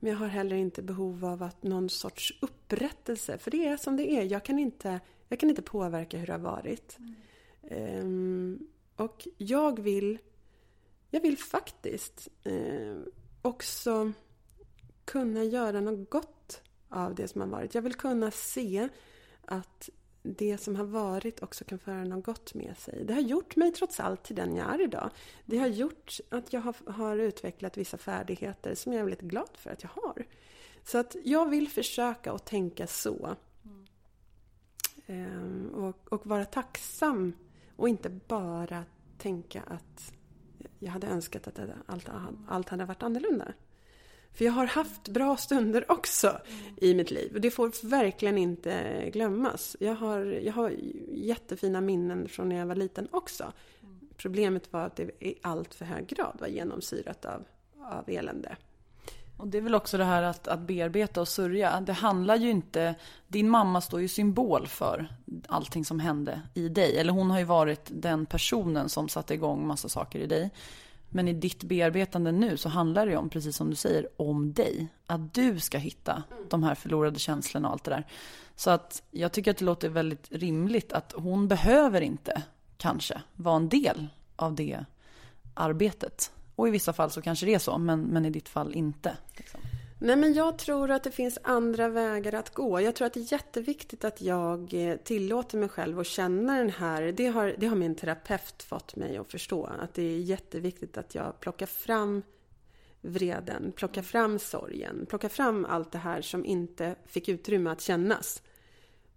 Men 0.00 0.12
jag 0.12 0.18
har 0.18 0.26
heller 0.26 0.56
inte 0.56 0.82
behov 0.82 1.24
av 1.24 1.42
att 1.42 1.62
någon 1.62 1.88
sorts 1.88 2.38
upprättelse. 2.42 3.38
För 3.38 3.50
det 3.50 3.66
är 3.66 3.76
som 3.76 3.96
det 3.96 4.10
är. 4.10 4.24
Jag 4.24 4.44
kan 4.44 4.58
inte, 4.58 5.00
jag 5.28 5.40
kan 5.40 5.50
inte 5.50 5.62
påverka 5.62 6.18
hur 6.18 6.26
det 6.26 6.32
har 6.32 6.38
varit. 6.38 6.98
Mm. 6.98 8.04
Um, 8.04 8.68
och 8.96 9.28
jag 9.36 9.80
vill, 9.80 10.18
jag 11.10 11.20
vill 11.20 11.38
faktiskt 11.38 12.28
uh, 12.46 13.02
också 13.42 14.12
kunna 15.04 15.44
göra 15.44 15.80
något 15.80 16.10
gott 16.10 16.62
av 16.88 17.14
det 17.14 17.28
som 17.28 17.40
har 17.40 17.48
varit. 17.48 17.74
Jag 17.74 17.82
vill 17.82 17.94
kunna 17.94 18.30
se 18.30 18.88
att 19.44 19.90
det 20.22 20.58
som 20.58 20.76
har 20.76 20.84
varit 20.84 21.42
också 21.42 21.64
kan 21.64 21.78
föra 21.78 22.04
något 22.04 22.24
gott 22.24 22.54
med 22.54 22.78
sig. 22.78 23.04
Det 23.04 23.14
har 23.14 23.20
gjort 23.20 23.56
mig 23.56 23.72
trots 23.72 24.00
allt 24.00 24.22
till 24.22 24.36
den 24.36 24.56
jag 24.56 24.74
är 24.74 24.84
idag. 24.84 25.10
Det 25.44 25.58
har 25.58 25.66
gjort 25.66 26.18
att 26.28 26.52
jag 26.52 26.60
har, 26.60 26.92
har 26.92 27.16
utvecklat 27.16 27.76
vissa 27.76 27.98
färdigheter 27.98 28.74
som 28.74 28.92
jag 28.92 29.00
är 29.00 29.04
väldigt 29.04 29.20
glad 29.20 29.50
för 29.54 29.70
att 29.70 29.82
jag 29.82 29.90
har. 29.90 30.26
Så 30.84 30.98
att 30.98 31.16
jag 31.24 31.50
vill 31.50 31.68
försöka 31.68 32.32
att 32.32 32.46
tänka 32.46 32.86
så. 32.86 33.36
Mm. 35.06 35.70
och, 35.74 36.12
och, 36.12 36.26
vara 36.26 36.44
tacksam 36.44 37.32
och 37.76 37.88
inte 37.88 38.08
bara 38.08 38.84
tänka 39.18 39.62
att 39.62 40.12
jag 40.78 40.90
hade 40.90 41.06
önskat 41.06 41.46
att 41.46 41.60
allt, 41.86 42.08
allt 42.48 42.68
hade 42.68 42.84
varit 42.84 43.02
annorlunda. 43.02 43.52
För 44.32 44.44
jag 44.44 44.52
har 44.52 44.66
haft 44.66 45.08
bra 45.08 45.36
stunder 45.36 45.92
också 45.92 46.28
mm. 46.28 46.74
i 46.76 46.94
mitt 46.94 47.10
liv. 47.10 47.34
Och 47.34 47.40
det 47.40 47.50
får 47.50 47.88
verkligen 47.88 48.38
inte 48.38 49.04
glömmas. 49.12 49.76
Jag 49.80 49.94
har, 49.94 50.24
jag 50.24 50.52
har 50.52 50.74
jättefina 51.12 51.80
minnen 51.80 52.28
från 52.28 52.48
när 52.48 52.56
jag 52.56 52.66
var 52.66 52.74
liten 52.74 53.08
också. 53.10 53.52
Mm. 53.82 54.00
Problemet 54.16 54.72
var 54.72 54.86
att 54.86 54.96
det 54.96 55.24
i 55.24 55.34
allt 55.42 55.74
för 55.74 55.84
hög 55.84 56.06
grad 56.06 56.36
var 56.40 56.48
genomsyrat 56.48 57.24
av, 57.24 57.44
av 57.78 58.04
elände. 58.06 58.56
Och 59.40 59.48
det 59.48 59.58
är 59.58 59.62
väl 59.62 59.74
också 59.74 59.98
det 59.98 60.04
här 60.04 60.22
att, 60.22 60.48
att 60.48 60.60
bearbeta 60.60 61.20
och 61.20 61.28
sörja. 61.28 61.80
Det 61.80 61.92
handlar 61.92 62.36
ju 62.36 62.50
inte... 62.50 62.94
Din 63.28 63.50
mamma 63.50 63.80
står 63.80 64.00
ju 64.00 64.08
symbol 64.08 64.66
för 64.66 65.08
allting 65.48 65.84
som 65.84 66.00
hände 66.00 66.42
i 66.54 66.68
dig. 66.68 66.98
Eller 66.98 67.12
hon 67.12 67.30
har 67.30 67.38
ju 67.38 67.44
varit 67.44 67.90
den 67.90 68.26
personen 68.26 68.88
som 68.88 69.08
satte 69.08 69.34
igång 69.34 69.66
massa 69.66 69.88
saker 69.88 70.18
i 70.18 70.26
dig. 70.26 70.50
Men 71.10 71.28
i 71.28 71.32
ditt 71.32 71.62
bearbetande 71.62 72.32
nu 72.32 72.56
så 72.56 72.68
handlar 72.68 73.06
det 73.06 73.12
ju 73.12 73.18
om, 73.18 73.28
precis 73.28 73.56
som 73.56 73.70
du 73.70 73.76
säger, 73.76 74.08
om 74.16 74.52
dig. 74.52 74.88
Att 75.06 75.34
du 75.34 75.60
ska 75.60 75.78
hitta 75.78 76.22
de 76.48 76.62
här 76.62 76.74
förlorade 76.74 77.18
känslorna 77.18 77.68
och 77.68 77.72
allt 77.72 77.84
det 77.84 77.90
där. 77.90 78.06
Så 78.56 78.70
att 78.70 79.02
jag 79.10 79.32
tycker 79.32 79.50
att 79.50 79.56
det 79.56 79.64
låter 79.64 79.88
väldigt 79.88 80.26
rimligt 80.30 80.92
att 80.92 81.12
hon 81.16 81.48
behöver 81.48 82.00
inte, 82.00 82.42
kanske, 82.76 83.22
vara 83.34 83.56
en 83.56 83.68
del 83.68 84.06
av 84.36 84.54
det 84.54 84.84
arbetet. 85.54 86.32
Och 86.56 86.68
i 86.68 86.70
vissa 86.70 86.92
fall 86.92 87.10
så 87.10 87.22
kanske 87.22 87.46
det 87.46 87.54
är 87.54 87.58
så, 87.58 87.78
men, 87.78 88.00
men 88.00 88.24
i 88.24 88.30
ditt 88.30 88.48
fall 88.48 88.74
inte. 88.74 89.16
Liksom. 89.36 89.60
Nej, 90.02 90.16
men 90.16 90.34
jag 90.34 90.58
tror 90.58 90.90
att 90.90 91.02
det 91.02 91.10
finns 91.10 91.38
andra 91.42 91.88
vägar 91.88 92.34
att 92.34 92.54
gå. 92.54 92.80
Jag 92.80 92.94
tror 92.94 93.06
att 93.06 93.12
det 93.12 93.20
är 93.20 93.32
jätteviktigt 93.32 94.04
att 94.04 94.20
jag 94.20 94.74
eh, 94.74 94.96
tillåter 94.96 95.58
mig 95.58 95.68
själv 95.68 96.00
att 96.00 96.06
känna 96.06 96.58
den 96.58 96.70
här... 96.70 97.12
Det 97.12 97.26
har, 97.26 97.54
det 97.58 97.66
har 97.66 97.76
min 97.76 97.94
terapeut 97.94 98.62
fått 98.62 98.96
mig 98.96 99.16
att 99.16 99.30
förstå. 99.30 99.64
Att 99.64 99.94
det 99.94 100.02
är 100.02 100.18
jätteviktigt 100.18 100.98
att 100.98 101.14
jag 101.14 101.40
plockar 101.40 101.66
fram 101.66 102.22
vreden, 103.00 103.72
plockar 103.72 104.02
fram 104.02 104.38
sorgen, 104.38 105.06
plockar 105.08 105.28
fram 105.28 105.64
allt 105.64 105.92
det 105.92 105.98
här 105.98 106.22
som 106.22 106.44
inte 106.44 106.94
fick 107.06 107.28
utrymme 107.28 107.70
att 107.70 107.80
kännas. 107.80 108.42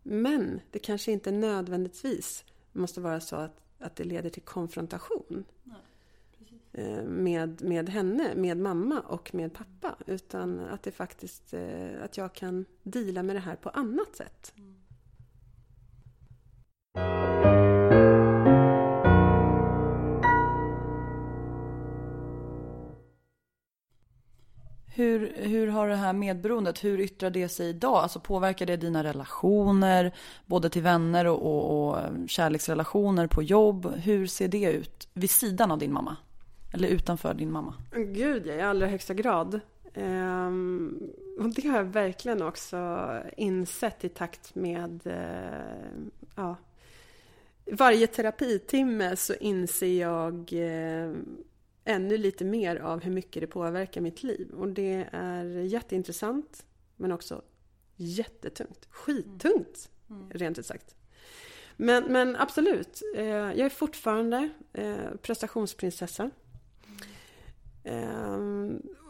Men 0.03 0.61
det 0.71 0.79
kanske 0.79 1.11
inte 1.11 1.31
nödvändigtvis 1.31 2.45
måste 2.71 3.01
vara 3.01 3.19
så 3.19 3.35
att, 3.35 3.61
att 3.79 3.95
det 3.95 4.03
leder 4.03 4.29
till 4.29 4.41
konfrontation. 4.41 5.45
Nej. 5.63 5.77
Eh, 6.73 7.03
med, 7.03 7.61
med 7.61 7.89
henne, 7.89 8.35
med 8.35 8.57
mamma 8.57 8.99
och 8.99 9.35
med 9.35 9.53
pappa. 9.53 9.95
Utan 10.05 10.59
att 10.59 10.83
det 10.83 10.91
faktiskt, 10.91 11.53
eh, 11.53 12.03
att 12.03 12.17
jag 12.17 12.33
kan 12.33 12.65
dela 12.83 13.23
med 13.23 13.35
det 13.35 13.39
här 13.39 13.55
på 13.55 13.69
annat 13.69 14.15
sätt. 14.15 14.53
Hur, 24.95 25.33
hur 25.35 25.67
har 25.67 25.87
det 25.87 25.95
här 25.95 26.13
medberoendet, 26.13 26.83
hur 26.83 26.99
yttrar 26.99 27.29
det 27.29 27.49
sig 27.49 27.69
idag? 27.69 27.95
Alltså 27.95 28.19
påverkar 28.19 28.65
det 28.65 28.77
dina 28.77 29.03
relationer, 29.03 30.13
både 30.45 30.69
till 30.69 30.81
vänner 30.81 31.27
och, 31.27 31.41
och, 31.41 31.89
och 31.89 32.29
kärleksrelationer 32.29 33.27
på 33.27 33.43
jobb? 33.43 33.93
Hur 33.95 34.27
ser 34.27 34.47
det 34.47 34.71
ut 34.71 35.07
vid 35.13 35.29
sidan 35.29 35.71
av 35.71 35.79
din 35.79 35.93
mamma? 35.93 36.17
Eller 36.73 36.87
utanför 36.87 37.33
din 37.33 37.51
mamma? 37.51 37.73
Gud, 37.91 38.47
ja, 38.47 38.53
i 38.53 38.61
allra 38.61 38.87
högsta 38.87 39.13
grad. 39.13 39.59
Um, 39.95 41.11
och 41.39 41.53
det 41.53 41.67
har 41.67 41.77
jag 41.77 41.83
verkligen 41.83 42.41
också 42.41 43.07
insett 43.37 44.03
i 44.03 44.09
takt 44.09 44.55
med 44.55 45.07
uh, 45.07 46.07
ja, 46.35 46.55
varje 47.71 48.07
terapitimme 48.07 49.15
så 49.15 49.33
inser 49.33 49.99
jag 49.99 50.53
uh, 50.53 51.17
ännu 51.83 52.17
lite 52.17 52.45
mer 52.45 52.75
av 52.75 53.03
hur 53.03 53.11
mycket 53.11 53.41
det 53.41 53.47
påverkar 53.47 54.01
mitt 54.01 54.23
liv. 54.23 54.49
Och 54.57 54.67
det 54.67 55.07
är 55.11 55.45
jätteintressant 55.45 56.65
men 56.95 57.11
också 57.11 57.41
jättetungt. 57.95 58.87
Skittungt, 58.89 59.89
mm. 60.09 60.29
rent 60.29 60.59
ut 60.59 60.65
sagt. 60.65 60.95
Men, 61.77 62.03
men 62.03 62.35
absolut, 62.35 63.01
uh, 63.17 63.23
jag 63.23 63.59
är 63.59 63.69
fortfarande 63.69 64.49
prestationsprinsessa. 65.21 66.29
Eh, 67.83 68.39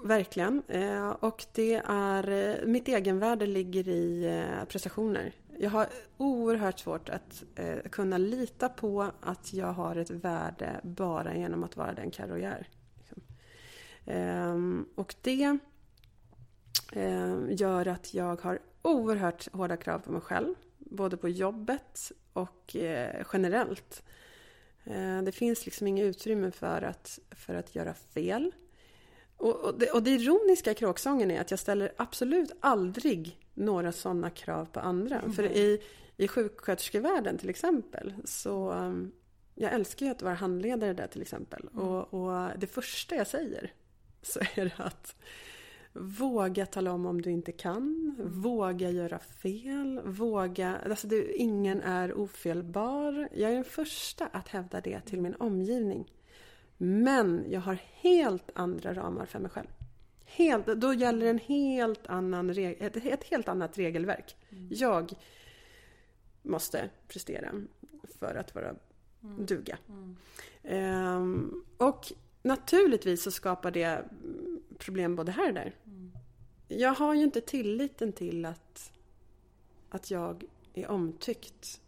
verkligen. 0.03 0.63
Eh, 0.67 1.09
och 1.09 1.45
det 1.53 1.82
är, 1.86 2.30
eh, 2.30 2.65
mitt 2.65 2.88
egenvärde 2.88 3.45
ligger 3.45 3.88
i 3.88 4.26
eh, 4.26 4.65
prestationer. 4.65 5.34
Jag 5.57 5.69
har 5.69 5.88
oerhört 6.17 6.80
svårt 6.80 7.09
att 7.09 7.43
eh, 7.55 7.80
kunna 7.91 8.17
lita 8.17 8.69
på 8.69 9.11
att 9.21 9.53
jag 9.53 9.74
har 9.74 9.95
ett 9.95 10.09
värde 10.09 10.80
bara 10.84 11.36
genom 11.36 11.63
att 11.63 11.78
vara 11.78 11.93
den 11.93 12.11
Carro 12.11 12.38
jag 12.38 12.51
är. 12.51 12.67
Liksom. 12.97 13.21
Ehm, 14.05 14.86
och 14.95 15.15
det 15.21 15.57
ehm, 16.93 17.51
gör 17.51 17.88
att 17.88 18.13
jag 18.13 18.41
har 18.41 18.59
oerhört 18.82 19.53
hårda 19.53 19.78
krav 19.78 19.99
på 19.99 20.11
mig 20.11 20.21
själv. 20.21 20.55
Både 20.78 21.17
på 21.17 21.30
jobbet 21.30 22.11
och 22.34 22.76
eh, 22.76 23.26
generellt. 23.34 24.03
Ehm, 24.84 25.26
det 25.26 25.32
finns 25.32 25.65
liksom 25.65 25.88
inget 25.88 26.05
utrymme 26.05 26.51
för 26.51 26.82
att, 26.82 27.19
för 27.32 27.55
att 27.55 27.76
göra 27.76 27.93
fel. 27.93 28.51
Och, 29.44 29.56
och, 29.56 29.80
det, 29.80 29.89
och 29.91 30.04
det 30.04 30.10
ironiska 30.10 30.72
i 30.72 30.76
kråksången 30.76 31.32
är 31.32 31.41
att 31.41 31.52
jag 31.52 31.60
ställer 31.60 31.91
absolut 31.98 32.52
aldrig 32.60 33.38
några 33.54 33.91
sådana 33.91 34.30
krav 34.30 34.66
på 34.66 34.80
andra. 34.80 35.20
Mm. 35.20 35.34
För 35.34 35.44
i, 35.44 35.82
i 36.18 36.28
sjuksköterskevärlden 36.28 37.38
till 37.38 37.50
exempel 37.50 38.14
så 38.24 38.72
um, 38.72 39.12
jag 39.56 39.74
älskar 39.74 40.06
ju 40.06 40.12
att 40.12 40.22
vara 40.22 40.34
handledare 40.34 40.94
där 40.94 41.08
till 41.08 41.22
exempel. 41.22 41.70
Mm. 41.74 41.88
Och, 41.88 42.14
och, 42.14 42.50
det 42.58 42.68
första 42.68 43.16
jag 43.16 43.28
säger 43.28 43.72
så 44.22 44.39
är 44.39 44.66
det 44.66 44.84
att 44.84 45.16
våga 45.94 46.66
tala 46.66 46.91
om 46.91 47.06
om 47.06 47.22
du 47.22 47.32
inte 47.32 47.52
kan. 47.52 48.16
Mm. 48.20 48.41
Våga 48.41 48.89
göra 48.89 49.20
fel. 49.20 50.02
Våga... 50.06 50.78
Alltså 50.86 51.08
det, 51.08 51.34
ingen 51.34 51.82
är 51.82 52.14
ofelbar. 52.14 53.30
Jag 53.34 53.52
är 53.52 53.56
den 53.56 53.64
första 53.64 54.26
att 54.26 54.48
hävda 54.48 54.82
det 54.82 55.00
till 55.00 55.22
min 55.22 55.36
omgivning. 55.36 56.12
Men 56.86 57.45
jag 57.49 57.61
har 57.61 57.77
helt 57.93 58.49
andra 58.55 58.93
ramar 58.93 59.25
för 59.25 59.39
mig 59.39 59.51
själv. 59.51 59.67
Helt, 60.25 60.65
då 60.65 60.93
gäller 60.93 61.25
en 61.25 61.39
helt 61.39 62.07
annan, 62.07 62.49
ett, 62.49 62.95
ett 62.97 63.23
helt 63.23 63.47
annat 63.47 63.77
regelverk. 63.77 64.36
Mm. 64.49 64.67
Jag 64.71 65.13
måste 66.41 66.89
prestera 67.07 67.51
för 68.19 68.36
att 68.36 68.55
vara 68.55 68.75
mm. 69.23 69.45
duga. 69.45 69.77
Mm. 69.89 70.17
Um, 71.17 71.65
och 71.77 72.13
naturligtvis 72.41 73.23
så 73.23 73.31
skapar 73.31 73.71
det 73.71 74.05
problem 74.77 75.15
både 75.15 75.31
här 75.31 75.47
och 75.47 75.53
där. 75.53 75.75
Mm. 75.86 76.11
Jag 76.67 76.93
har 76.93 77.13
ju 77.13 77.23
inte 77.23 77.41
tilliten 77.41 78.13
till 78.13 78.45
att, 78.45 78.91
att 79.89 80.11
jag 80.11 80.43
är 80.73 80.88
omtyckt 80.88 81.81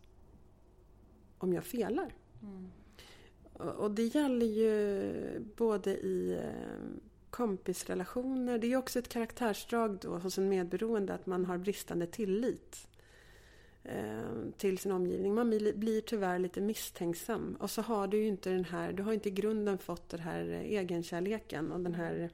om 1.37 1.53
jag 1.53 1.63
felar. 1.63 2.13
Och 3.58 3.91
det 3.91 4.03
gäller 4.03 4.45
ju 4.45 5.39
både 5.56 5.91
i 5.91 6.34
eh, 6.34 6.99
kompisrelationer. 7.36 8.58
Det 8.58 8.74
är 8.74 8.78
också 8.78 8.99
ett 8.99 9.10
karaktärsdrag 9.10 9.97
då 10.01 10.18
hos 10.18 10.38
en 10.38 10.49
medberoende 10.49 11.14
att 11.14 11.26
man 11.26 11.45
har 11.45 11.58
bristande 11.58 12.08
tillit 12.08 12.88
eh, 13.84 14.51
till 14.58 14.78
sin 14.78 14.91
omgivning. 14.91 15.34
Man 15.34 15.49
blir 15.76 16.01
tyvärr 16.01 16.39
lite 16.39 16.62
misstänksam. 16.62 17.58
Och 17.60 17.72
så 17.72 17.82
har 17.82 18.08
du 18.08 18.18
ju 18.18 18.28
inte 18.28 18.49
den 18.49 18.66
här, 18.66 18.93
du 18.93 19.03
har 19.03 19.14
inte 19.14 19.30
i 19.30 19.32
grunden 19.32 19.78
fått 19.78 20.10
den 20.10 20.20
här 20.20 20.49
eh, 20.49 20.62
egenkärleken 20.62 21.72
och 21.72 21.80
den 21.80 21.93
här 21.93 22.30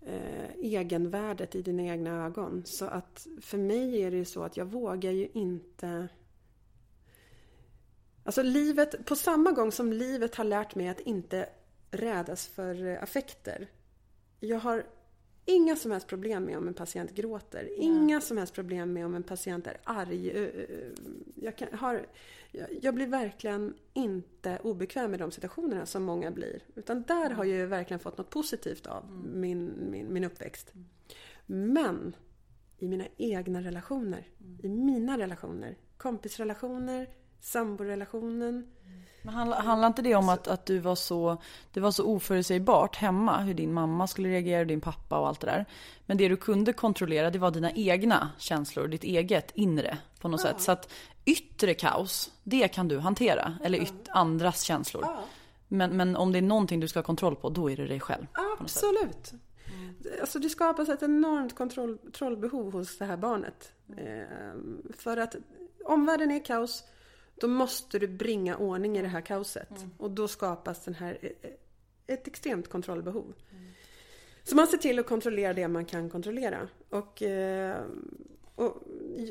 eh, 0.00 0.50
egenvärdet 0.56 1.54
i 1.54 1.62
dina 1.62 1.82
egna 1.82 2.26
ögon. 2.26 2.62
Så 2.66 2.84
att 2.84 3.26
för 3.40 3.58
mig 3.58 4.02
är 4.02 4.10
det 4.10 4.16
ju 4.16 4.24
så 4.24 4.42
att 4.42 4.56
jag 4.56 4.66
vågar 4.66 5.10
ju 5.10 5.28
inte 5.32 6.08
Alltså 8.24 8.42
livet, 8.42 9.06
på 9.06 9.16
samma 9.16 9.52
gång 9.52 9.72
som 9.72 9.92
livet 9.92 10.34
har 10.34 10.44
lärt 10.44 10.74
mig 10.74 10.88
att 10.88 11.00
inte 11.00 11.48
rädas 11.90 12.46
för 12.46 12.86
eh, 12.86 13.02
affekter. 13.02 13.70
Jag 14.40 14.58
har 14.58 14.86
inga 15.44 15.76
som 15.76 15.90
helst 15.90 16.06
problem 16.06 16.44
med 16.44 16.58
om 16.58 16.68
en 16.68 16.74
patient 16.74 17.14
gråter. 17.14 17.68
Inga 17.76 18.20
som 18.20 18.38
helst 18.38 18.54
problem 18.54 18.92
med 18.92 19.06
om 19.06 19.14
en 19.14 19.22
patient 19.22 19.66
är 19.66 19.80
arg. 19.84 20.50
Jag, 21.34 21.56
kan, 21.56 21.68
har, 21.72 22.06
jag 22.82 22.94
blir 22.94 23.06
verkligen 23.06 23.74
inte 23.92 24.58
obekväm 24.62 25.10
med 25.10 25.20
de 25.20 25.30
situationerna 25.30 25.86
som 25.86 26.02
många 26.04 26.30
blir. 26.30 26.62
Utan 26.74 27.02
där 27.02 27.30
har 27.30 27.44
jag 27.44 27.66
verkligen 27.66 28.00
fått 28.00 28.18
något 28.18 28.30
positivt 28.30 28.86
av 28.86 29.04
mm. 29.04 29.40
min, 29.40 29.90
min, 29.90 30.12
min 30.12 30.24
uppväxt. 30.24 30.72
Mm. 30.74 31.72
Men 31.72 32.16
i 32.78 32.88
mina 32.88 33.04
egna 33.16 33.60
relationer, 33.60 34.28
mm. 34.40 34.60
i 34.62 34.68
mina 34.68 35.18
relationer, 35.18 35.76
kompisrelationer, 35.96 37.08
samborelationen. 37.44 38.66
Men 39.22 39.34
handlar 39.52 39.86
inte 39.86 40.02
det 40.02 40.14
om 40.14 40.28
att, 40.28 40.48
att 40.48 40.66
du 40.66 40.78
var 40.78 40.94
så, 40.94 41.36
det 41.72 41.80
var 41.80 41.90
så 41.90 42.04
oförutsägbart 42.04 42.96
hemma 42.96 43.40
hur 43.40 43.54
din 43.54 43.72
mamma 43.72 44.06
skulle 44.06 44.28
reagera, 44.28 44.64
din 44.64 44.80
pappa 44.80 45.18
och 45.18 45.28
allt 45.28 45.40
det 45.40 45.46
där. 45.46 45.64
Men 46.06 46.16
det 46.16 46.28
du 46.28 46.36
kunde 46.36 46.72
kontrollera 46.72 47.30
det 47.30 47.38
var 47.38 47.50
dina 47.50 47.72
egna 47.72 48.30
känslor, 48.38 48.88
ditt 48.88 49.04
eget 49.04 49.50
inre 49.54 49.98
på 50.20 50.28
något 50.28 50.40
ja. 50.44 50.50
sätt. 50.50 50.60
Så 50.60 50.72
att 50.72 50.92
yttre 51.24 51.74
kaos, 51.74 52.32
det 52.42 52.68
kan 52.68 52.88
du 52.88 52.98
hantera. 52.98 53.54
Eller 53.64 53.78
yt, 53.78 54.08
andras 54.08 54.62
känslor. 54.62 55.02
Ja. 55.06 55.24
Men, 55.68 55.96
men 55.96 56.16
om 56.16 56.32
det 56.32 56.38
är 56.38 56.42
någonting 56.42 56.80
du 56.80 56.88
ska 56.88 56.98
ha 56.98 57.04
kontroll 57.04 57.36
på, 57.36 57.50
då 57.50 57.70
är 57.70 57.76
det 57.76 57.86
dig 57.86 58.00
själv. 58.00 58.26
Absolut. 58.60 59.32
Mm. 59.74 59.94
Alltså 60.20 60.38
det 60.38 60.48
skapas 60.48 60.88
ett 60.88 61.02
enormt 61.02 61.54
kontrollbehov 61.54 62.72
hos 62.72 62.98
det 62.98 63.04
här 63.04 63.16
barnet. 63.16 63.72
Mm. 63.96 64.82
för 64.98 65.16
att 65.16 65.36
omvärlden 65.84 66.30
är 66.30 66.44
kaos. 66.44 66.84
Då 67.34 67.48
måste 67.48 67.98
du 67.98 68.08
bringa 68.08 68.56
ordning 68.56 68.98
i 68.98 69.02
det 69.02 69.08
här 69.08 69.20
kaoset. 69.20 69.70
Mm. 69.70 69.90
Och 69.98 70.10
då 70.10 70.28
skapas 70.28 70.84
den 70.84 70.94
här, 70.94 71.18
eh, 71.22 71.50
ett 72.06 72.26
extremt 72.26 72.68
kontrollbehov. 72.68 73.34
Mm. 73.50 73.64
Så 74.42 74.56
man 74.56 74.66
ser 74.66 74.78
till 74.78 74.98
att 74.98 75.06
kontrollera 75.06 75.52
det 75.52 75.68
man 75.68 75.84
kan 75.84 76.10
kontrollera. 76.10 76.68
Och, 76.88 77.22
eh, 77.22 77.82
och 78.54 78.82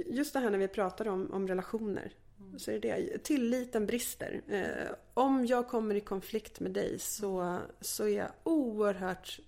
just 0.05 0.33
det 0.33 0.39
här 0.39 0.49
när 0.49 0.57
vi 0.57 0.67
pratar 0.67 1.07
om, 1.07 1.31
om 1.31 1.47
relationer. 1.47 2.13
Mm. 2.39 2.59
Så 2.59 2.71
är 2.71 2.79
det 2.79 2.95
det. 2.95 3.23
Tilliten 3.23 3.85
brister. 3.85 4.41
Eh, 4.47 4.95
om 5.13 5.45
jag 5.45 5.67
kommer 5.67 5.95
i 5.95 6.01
konflikt 6.01 6.59
med 6.59 6.71
dig 6.71 6.99
så, 6.99 7.59
så 7.81 8.03
är 8.03 8.17
jag 8.17 8.29
oerhört 8.43 9.39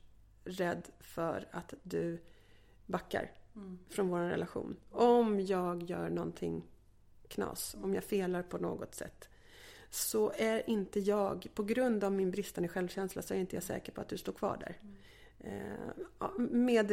rädd 0.44 0.90
för 1.00 1.48
att 1.52 1.74
du 1.84 2.22
backar 2.86 3.32
mm. 3.56 3.80
från 3.90 4.10
vår 4.10 4.20
relation. 4.20 4.76
Om 4.92 5.42
jag 5.42 5.84
gör 5.84 6.10
någonting 6.10 6.64
knas, 7.30 7.76
om 7.82 7.94
jag 7.94 8.04
felar 8.04 8.44
på 8.44 8.58
något 8.58 8.96
sätt. 8.96 9.30
Så 9.90 10.32
är 10.38 10.70
inte 10.70 11.00
jag, 11.00 11.48
på 11.54 11.64
grund 11.64 12.04
av 12.04 12.12
min 12.12 12.32
bristande 12.32 12.68
självkänsla, 12.68 13.22
så 13.22 13.34
är 13.34 13.38
inte 13.38 13.56
jag 13.56 13.64
säker 13.64 13.92
på 13.92 14.02
att 14.02 14.10
du 14.10 14.18
står 14.18 14.34
kvar 14.34 14.58
där. 14.60 14.78
Mm. 14.80 14.96
med 16.66 16.92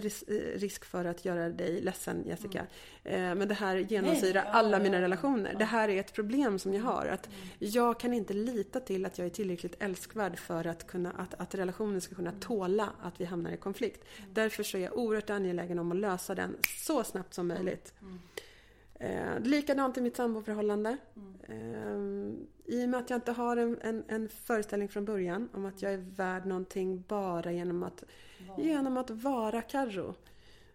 risk 0.55 0.85
för 0.85 1.05
att 1.05 1.25
göra 1.25 1.49
dig 1.49 1.81
ledsen 1.81 2.25
Jessica. 2.27 2.67
Mm. 3.05 3.39
men 3.39 3.49
det 3.49 3.55
här 3.55 3.77
genomsyrar 3.77 4.45
alla 4.45 4.79
mina 4.79 5.01
relationer. 5.01 5.55
Det 5.59 5.65
här 5.65 5.89
är 5.89 6.01
ett 6.01 6.13
problem 6.13 6.59
som 6.59 6.75
jag 6.75 6.83
har. 6.83 7.07
Att 7.07 7.27
mm. 7.27 7.39
jag 7.59 8.01
kan 8.01 8.15
inte 8.15 8.35
lita 8.35 8.81
till 8.81 9.07
att 9.07 9.19
jag 9.19 9.27
är 9.27 9.31
tillräckligt 9.31 9.83
älskvärd 9.83 10.39
för 10.39 10.67
att, 10.67 10.87
kunna, 10.87 11.11
att, 11.11 11.35
att 11.35 11.55
relationen 11.55 12.01
ska 12.01 12.15
kunna 12.15 12.33
tåla 12.33 12.91
att 13.03 13.21
vi 13.21 13.25
hamnar 13.25 13.51
i 13.53 13.57
konflikt. 13.57 14.05
Därför 14.33 14.63
så 14.63 14.77
är 14.77 14.83
jag 14.83 14.99
oerhört 14.99 15.31
angelägen 15.31 15.79
om 15.79 15.93
att 15.93 15.99
lösa 15.99 16.35
den 16.35 16.57
så 16.79 17.05
snabbt 17.05 17.35
som 17.35 17.49
möjligt. 17.49 17.95
Eh, 19.03 19.41
likadant 19.41 19.99
i 19.99 20.01
mitt 20.01 20.17
samboförhållande. 20.17 20.97
Mm. 21.17 21.35
Eh, 21.49 22.75
I 22.75 22.85
och 22.85 22.89
med 22.89 23.01
att 23.01 23.11
jag 23.11 23.17
inte 23.17 23.33
har 23.33 23.57
en, 23.57 23.79
en, 23.81 24.05
en, 24.09 24.29
föreställning 24.29 24.89
från 24.89 25.05
början 25.05 25.49
om 25.53 25.67
att 25.67 25.83
jag 25.83 25.93
är 25.93 25.99
värd 25.99 26.47
någonting 26.47 27.05
bara 27.09 27.53
genom 27.53 27.83
att, 27.83 28.05
wow. 28.49 28.61
genom 28.61 28.97
att 28.97 29.11
vara 29.11 29.63
Carro. 29.63 30.15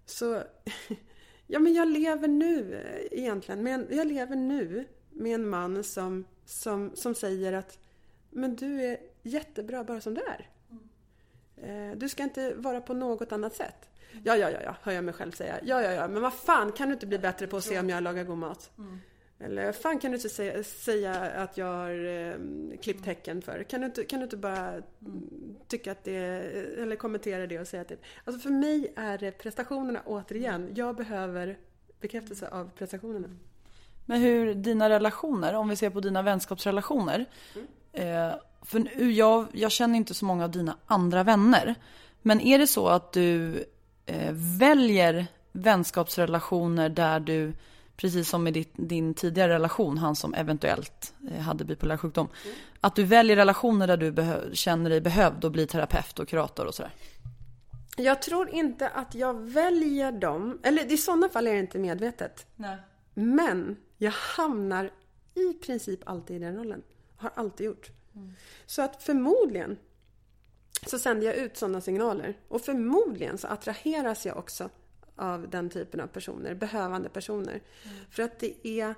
Så 0.06 0.44
ja, 1.48 1.60
men 1.60 1.74
jag 1.74 1.88
lever 1.88 2.28
nu 2.28 2.76
eh, 2.76 3.20
egentligen. 3.20 3.64
Men 3.64 3.88
jag 3.90 4.08
lever 4.08 4.36
nu 4.36 4.86
med 5.10 5.36
en 5.36 5.50
man 5.50 5.84
som, 5.84 6.26
som, 6.46 6.92
som 6.96 7.16
säger 7.16 7.54
att 7.54 7.80
men 8.30 8.56
du 8.56 8.82
är 8.82 8.98
jättebra 9.24 9.84
bara 9.84 10.02
som 10.02 10.14
du 10.14 10.22
är. 10.22 10.50
Mm. 10.70 11.92
Eh, 11.92 11.98
du 11.98 12.10
ska 12.10 12.24
inte 12.24 12.54
vara 12.54 12.82
på 12.82 12.94
något 12.94 13.32
annat 13.32 13.56
sätt. 13.56 13.90
Ja, 14.24 14.36
ja, 14.36 14.50
ja, 14.50 14.60
ja, 14.64 14.76
hör 14.82 14.92
jag 14.92 15.04
mig 15.04 15.14
själv 15.14 15.32
säga. 15.32 15.60
Ja, 15.64 15.82
ja, 15.82 15.92
ja, 15.92 16.08
men 16.08 16.22
vad 16.22 16.34
fan, 16.34 16.72
kan 16.72 16.88
du 16.88 16.94
inte 16.94 17.08
bli 17.08 17.20
bättre 17.20 17.48
på 17.48 17.58
att 17.58 17.64
se 17.64 17.80
om 17.80 17.90
jag 17.90 18.04
lagar 18.04 18.24
god 18.24 18.38
mat? 18.38 18.72
Eller 19.40 19.72
fan 19.72 20.00
kan 20.00 20.12
du 20.12 20.18
inte 20.18 20.30
säga, 20.30 20.64
säga 20.64 21.14
att 21.14 21.58
jag 21.58 21.66
har 21.66 22.06
eh, 22.06 22.36
klippt 22.82 23.06
häcken 23.06 23.42
för? 23.42 23.64
Kan 23.64 23.82
du 23.82 23.88
inte, 23.88 24.04
kan 24.04 24.20
du 24.20 24.24
inte 24.24 24.38
bara 24.38 24.82
tycka 25.68 25.92
att 25.92 26.04
det, 26.04 26.16
eller 26.82 26.96
kommentera 26.96 27.48
det 27.48 27.60
och 27.60 27.68
säga 27.68 27.82
att 27.82 27.88
det... 27.88 27.98
Alltså 28.24 28.42
för 28.42 28.50
mig 28.50 28.94
är 28.96 29.18
det 29.18 29.32
prestationerna 29.32 30.02
återigen. 30.06 30.72
Jag 30.76 30.96
behöver 30.96 31.58
bekräftelse 32.02 32.48
av 32.48 32.70
prestationerna. 32.78 33.28
Men 34.06 34.22
hur 34.22 34.54
dina 34.54 34.90
relationer, 34.90 35.54
om 35.54 35.70
vi 35.70 35.76
ser 35.76 35.90
på 35.90 36.00
dina 36.00 36.22
vänskapsrelationer. 36.22 37.26
Eh, 37.94 38.34
för 38.62 38.80
nu, 38.80 39.12
jag, 39.12 39.48
jag 39.54 39.72
känner 39.72 39.98
inte 39.98 40.14
så 40.14 40.26
många 40.26 40.44
av 40.44 40.52
dina 40.52 40.78
andra 40.86 41.24
vänner. 41.24 41.76
Men 42.22 42.42
är 42.42 42.60
det 42.60 42.68
så 42.68 42.88
att 42.88 43.14
du 43.14 43.64
eh, 44.08 44.32
väljer 44.60 45.28
vänskapsrelationer 45.52 46.90
där 46.90 47.20
du, 47.20 47.54
precis 47.96 48.30
som 48.30 48.48
i 48.48 48.52
ditt, 48.52 48.74
din 48.76 49.14
tidigare 49.14 49.54
relation, 49.54 49.98
han 49.98 50.16
som 50.16 50.34
eventuellt 50.34 51.14
eh, 51.32 51.42
hade 51.42 51.66
bipolär 51.66 51.98
sjukdom. 51.98 52.28
Att 52.82 52.96
du 52.96 53.04
väljer 53.04 53.36
relationer 53.36 53.88
där 53.88 53.98
du 53.98 54.56
känner 54.56 54.90
dig 54.90 55.02
behövd 55.02 55.46
och 55.46 55.52
blir 55.52 55.66
terapeut 55.66 56.20
och 56.20 56.28
kurator 56.28 56.66
och 56.66 56.76
sådär. 56.76 56.92
Jag 57.98 58.22
tror 58.22 58.50
inte 58.50 58.90
att 58.90 59.16
jag 59.16 59.34
väljer 59.34 60.12
dem, 60.12 60.60
eller 60.64 60.92
i 60.92 60.98
sådana 60.98 61.30
fall 61.30 61.48
är 61.48 61.54
det 61.54 61.60
inte 61.60 61.80
medvetet. 61.80 62.46
Nej. 62.56 62.78
Men 63.14 63.76
jag 63.98 64.12
hamnar 64.12 64.92
i 65.36 65.54
princip 65.54 66.00
alltid 66.06 66.36
i 66.36 66.40
den 66.40 66.56
rollen. 66.56 66.82
Har 67.18 67.32
alltid 67.36 67.66
gjort. 67.66 67.92
Så 68.66 68.82
att 68.82 69.04
förmodligen 69.04 69.78
så 70.86 71.00
sänder 71.00 71.28
jag 71.28 71.36
ut 71.36 71.58
sådana 71.58 71.82
signaler. 71.82 72.38
Och 72.48 72.62
förmodligen 72.62 73.38
så 73.38 73.48
attraheras 73.48 74.26
jag 74.26 74.38
också 74.38 74.70
av 75.16 75.50
den 75.50 75.70
typen 75.70 76.00
av 76.00 76.08
personer, 76.08 76.54
behövande 76.56 77.10
personer. 77.10 77.62
För 78.12 78.24
att 78.24 78.40
det 78.40 78.68
är 78.68 78.96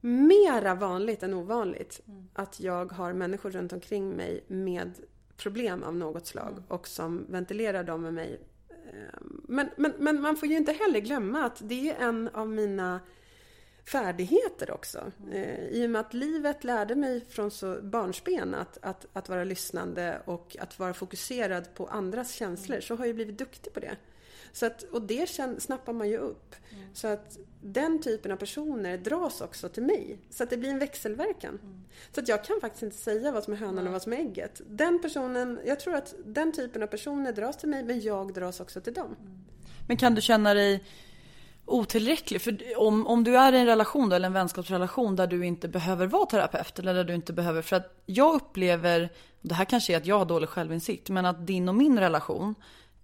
mera 0.00 0.74
vanligt 0.74 1.22
än 1.22 1.34
ovanligt 1.34 2.00
att 2.32 2.60
jag 2.60 2.92
har 2.92 3.12
människor 3.12 3.50
runt 3.50 3.72
omkring 3.72 4.10
mig 4.10 4.44
med 4.46 4.92
problem 5.36 5.82
av 5.82 5.96
något 5.96 6.26
slag 6.26 6.62
och 6.68 6.88
som 6.88 7.26
ventilerar 7.28 7.84
dem 7.84 8.02
med 8.02 8.14
mig. 8.14 8.40
Eh, 8.68 9.20
Men, 9.48 9.68
men, 9.76 9.92
men 9.98 10.20
man 10.20 10.36
får 10.36 10.48
ju 10.48 10.56
inte 10.56 10.72
heller 10.72 11.00
glömma 11.00 11.44
att 11.44 11.60
det 11.68 11.90
är 11.90 12.08
en 12.08 12.28
av 12.28 12.48
mina 12.48 13.00
färdigheter 13.84 14.70
också. 14.70 15.12
Eh, 15.32 15.66
I 15.66 15.86
och 15.86 15.90
med 15.90 16.00
att 16.00 16.14
livet 16.14 16.64
lärde 16.64 16.94
mig 16.94 17.24
från 17.28 17.50
så 17.50 17.78
barnsben 17.82 18.54
att, 18.54 18.78
att, 18.82 19.06
att 19.12 19.28
vara 19.28 19.44
lyssnande 19.44 20.22
och 20.24 20.56
att 20.60 20.78
vara 20.78 20.94
fokuserad 20.94 21.74
på 21.74 21.86
andras 21.86 22.32
känslor 22.34 22.80
så 22.80 22.96
har 22.96 23.06
jag 23.06 23.14
blivit 23.14 23.38
duktig 23.38 23.72
på 23.72 23.80
det. 23.80 23.96
Så 24.52 24.66
att, 24.66 24.82
och 24.82 25.02
det 25.02 25.28
känn, 25.28 25.60
snappar 25.60 25.92
man 25.92 26.08
ju 26.08 26.18
upp. 26.18 26.54
Så 26.94 27.08
att 27.08 27.38
den 27.60 28.02
typen 28.02 28.32
av 28.32 28.36
personer 28.36 28.98
dras 28.98 29.40
också 29.40 29.68
till 29.68 29.82
mig. 29.82 30.18
Så 30.30 30.42
att 30.42 30.50
det 30.50 30.56
blir 30.56 30.70
en 30.70 30.78
växelverkan. 30.78 31.82
Så 32.14 32.20
att 32.20 32.28
jag 32.28 32.44
kan 32.44 32.60
faktiskt 32.60 32.82
inte 32.82 32.96
säga 32.96 33.32
vad 33.32 33.44
som 33.44 33.52
är 33.52 33.56
hönan 33.56 33.86
och 33.86 33.92
vad 33.92 34.02
som 34.02 34.12
är 34.12 34.16
ägget. 34.16 34.60
Den 34.66 35.02
personen, 35.02 35.60
jag 35.64 35.80
tror 35.80 35.94
att 35.94 36.14
den 36.24 36.52
typen 36.52 36.82
av 36.82 36.86
personer 36.86 37.32
dras 37.32 37.56
till 37.56 37.68
mig 37.68 37.82
men 37.82 38.00
jag 38.00 38.34
dras 38.34 38.60
också 38.60 38.80
till 38.80 38.94
dem. 38.94 39.16
Men 39.88 39.96
kan 39.96 40.14
du 40.14 40.20
känna 40.20 40.54
dig 40.54 40.84
otillräcklig? 41.64 42.42
För 42.42 42.58
om, 42.76 43.06
om 43.06 43.24
du 43.24 43.36
är 43.36 43.52
i 43.52 43.58
en 43.58 43.66
relation 43.66 44.08
då, 44.08 44.16
eller 44.16 44.26
en 44.26 44.32
vänskapsrelation 44.32 45.16
där 45.16 45.26
du 45.26 45.46
inte 45.46 45.68
behöver 45.68 46.06
vara 46.06 46.26
terapeut 46.26 46.78
eller 46.78 46.94
där 46.94 47.04
du 47.04 47.14
inte 47.14 47.32
behöver, 47.32 47.62
för 47.62 47.76
att 47.76 48.02
jag 48.06 48.34
upplever, 48.34 49.12
det 49.40 49.54
här 49.54 49.64
kanske 49.64 49.92
är 49.92 49.96
att 49.96 50.06
jag 50.06 50.18
har 50.18 50.26
dålig 50.26 50.48
självinsikt, 50.48 51.10
men 51.10 51.26
att 51.26 51.46
din 51.46 51.68
och 51.68 51.74
min 51.74 51.98
relation, 51.98 52.54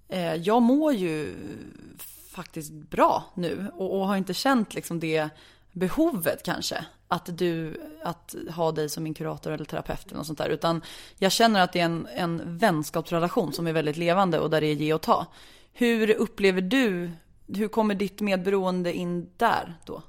eh, 0.09 0.34
jag 0.34 0.62
mår 0.62 0.92
ju 0.92 1.34
faktiskt 2.30 2.72
bra 2.72 3.24
nu 3.34 3.70
och, 3.74 4.00
och 4.00 4.06
har 4.06 4.16
inte 4.16 4.34
känt 4.34 4.74
liksom 4.74 5.00
det 5.00 5.28
behovet 5.72 6.42
kanske. 6.42 6.84
Att 7.11 7.38
du, 7.38 7.80
att 8.02 8.34
ha 8.54 8.72
dig 8.72 8.88
som 8.88 9.02
min 9.04 9.14
kurator 9.14 9.50
eller 9.52 9.64
terapeut 9.64 10.06
eller 10.06 10.16
något 10.16 10.26
sånt 10.26 10.38
där. 10.38 10.48
Utan 10.48 10.82
jag 11.18 11.32
känner 11.32 11.61
att 11.61 11.72
det 11.72 11.80
är 11.80 11.84
en, 11.84 12.09
en 12.14 12.59
vänskapsrelation 12.59 13.52
som 13.52 13.66
är 13.66 13.72
väldigt 13.72 13.96
levande 13.96 14.38
och 14.38 14.50
där 14.50 14.61
det 14.61 14.66
är 14.66 14.74
ge 14.74 14.94
och 14.94 15.00
ta. 15.00 15.26
Hur 15.72 16.11
upplever 16.11 16.61
du, 16.61 17.11
hur 17.57 17.68
kommer 17.68 17.94
ditt 17.94 18.20
medberoende 18.20 18.92
in 18.92 19.30
där 19.36 19.74
då? 19.84 20.03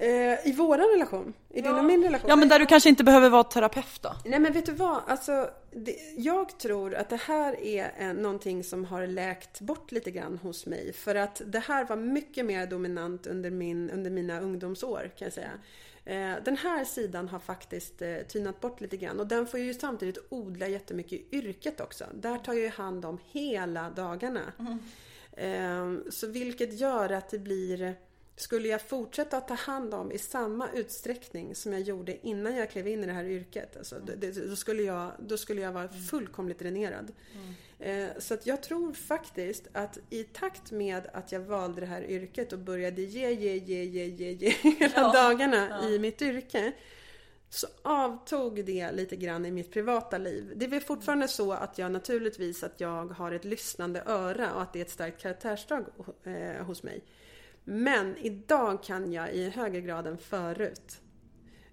Eh, 0.00 0.46
I 0.46 0.52
våran 0.56 0.88
relation? 0.92 1.32
I 1.48 1.60
din 1.60 1.74
och 1.74 1.84
min 1.84 2.02
relation? 2.02 2.30
Ja 2.30 2.36
men 2.36 2.48
där 2.48 2.58
du 2.58 2.66
kanske 2.66 2.88
inte 2.88 3.04
behöver 3.04 3.30
vara 3.30 3.44
terapeut 3.44 4.02
då? 4.02 4.12
Nej 4.24 4.40
men 4.40 4.52
vet 4.52 4.66
du 4.66 4.72
vad? 4.72 5.02
Alltså, 5.06 5.50
det, 5.70 5.96
jag 6.16 6.58
tror 6.58 6.94
att 6.94 7.08
det 7.08 7.20
här 7.20 7.60
är 7.60 7.92
en, 7.98 8.16
någonting 8.16 8.64
som 8.64 8.84
har 8.84 9.06
läkt 9.06 9.60
bort 9.60 9.92
lite 9.92 10.10
grann 10.10 10.38
hos 10.42 10.66
mig. 10.66 10.92
För 10.92 11.14
att 11.14 11.42
det 11.46 11.58
här 11.58 11.84
var 11.84 11.96
mycket 11.96 12.46
mer 12.46 12.66
dominant 12.66 13.26
under, 13.26 13.50
min, 13.50 13.90
under 13.90 14.10
mina 14.10 14.40
ungdomsår 14.40 15.10
kan 15.18 15.26
jag 15.26 15.32
säga. 15.32 15.50
Eh, 16.04 16.44
den 16.44 16.56
här 16.56 16.84
sidan 16.84 17.28
har 17.28 17.38
faktiskt 17.38 18.02
eh, 18.02 18.16
tynat 18.28 18.60
bort 18.60 18.80
lite 18.80 18.96
grann 18.96 19.20
och 19.20 19.26
den 19.26 19.46
får 19.46 19.60
ju 19.60 19.74
samtidigt 19.74 20.18
odla 20.28 20.68
jättemycket 20.68 21.12
i 21.12 21.26
yrket 21.30 21.80
också. 21.80 22.04
Där 22.14 22.38
tar 22.38 22.52
jag 22.52 22.62
ju 22.62 22.68
hand 22.68 23.04
om 23.04 23.18
hela 23.32 23.90
dagarna. 23.90 24.52
Eh, 24.58 24.76
så 26.10 26.26
vilket 26.26 26.80
gör 26.80 27.12
att 27.12 27.28
det 27.28 27.38
blir 27.38 27.96
skulle 28.40 28.68
jag 28.68 28.82
fortsätta 28.82 29.36
att 29.36 29.48
ta 29.48 29.54
hand 29.54 29.94
om 29.94 30.12
i 30.12 30.18
samma 30.18 30.68
utsträckning 30.74 31.54
som 31.54 31.72
jag 31.72 31.80
gjorde 31.80 32.26
innan 32.26 32.56
jag 32.56 32.70
klev 32.70 32.88
in 32.88 33.04
i 33.04 33.06
det 33.06 33.12
här 33.12 33.24
yrket, 33.24 33.76
alltså, 33.76 33.98
det, 34.06 34.16
det, 34.16 34.48
då, 34.48 34.56
skulle 34.56 34.82
jag, 34.82 35.12
då 35.18 35.36
skulle 35.36 35.60
jag 35.60 35.72
vara 35.72 35.88
fullkomligt 35.88 36.58
dränerad. 36.58 37.12
Eh, 37.78 38.08
så 38.18 38.34
att 38.34 38.46
jag 38.46 38.62
tror 38.62 38.92
faktiskt 38.92 39.68
att 39.72 39.98
i 40.10 40.24
takt 40.24 40.70
med 40.70 41.08
att 41.12 41.32
jag 41.32 41.40
valde 41.40 41.80
det 41.80 41.86
här 41.86 42.10
yrket 42.10 42.52
och 42.52 42.58
började 42.58 43.02
ge, 43.02 43.30
ge, 43.30 43.56
ge, 43.56 43.84
ge, 43.84 44.04
ge, 44.04 44.32
ge 44.32 44.50
hela 44.50 45.12
dagarna 45.12 45.88
i 45.88 45.98
mitt 45.98 46.22
yrke 46.22 46.72
så 47.50 47.66
avtog 47.82 48.64
det 48.64 48.92
lite 48.92 49.16
grann 49.16 49.46
i 49.46 49.50
mitt 49.50 49.72
privata 49.72 50.18
liv. 50.18 50.52
Det 50.56 50.64
är 50.64 50.70
väl 50.70 50.80
fortfarande 50.80 51.28
så 51.28 51.52
att 51.52 51.78
jag 51.78 51.92
naturligtvis 51.92 52.62
att 52.62 52.80
jag 52.80 53.06
har 53.06 53.32
ett 53.32 53.44
lyssnande 53.44 54.02
öra 54.06 54.54
och 54.54 54.62
att 54.62 54.72
det 54.72 54.78
är 54.78 54.84
ett 54.84 54.90
starkt 54.90 55.20
karaktärsdrag 55.20 55.84
eh, 56.24 56.64
hos 56.64 56.82
mig. 56.82 57.04
Men 57.64 58.16
idag 58.16 58.82
kan 58.82 59.12
jag 59.12 59.32
i 59.32 59.50
högre 59.50 59.80
grad 59.80 60.06
än 60.06 60.18
förut 60.18 61.00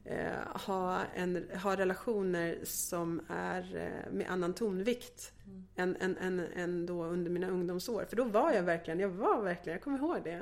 eh, 0.05 0.61
ha, 0.65 0.99
en, 1.15 1.49
ha 1.63 1.75
relationer 1.75 2.59
som 2.63 3.21
är 3.30 3.75
eh, 3.75 4.13
med 4.13 4.30
annan 4.30 4.53
tonvikt 4.53 5.32
än, 5.75 5.95
än, 5.99 6.17
än, 6.17 6.39
än 6.39 6.86
då 6.86 7.03
under 7.03 7.32
mina 7.32 7.49
ungdomsår. 7.49 8.05
För 8.05 8.15
då 8.15 8.23
var 8.23 8.53
jag 8.53 8.63
verkligen, 8.63 8.99
jag 8.99 9.09
var 9.09 9.41
verkligen, 9.41 9.73
jag 9.73 9.84
kommer 9.84 9.97
ihåg 9.97 10.23
det. 10.23 10.41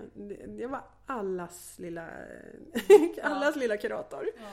Jag 0.61 0.69
var 0.69 0.81
allas 1.05 1.79
lilla, 1.79 2.09
allas 3.23 3.55
lilla 3.55 3.77
kurator. 3.77 4.29
Eh, 4.38 4.43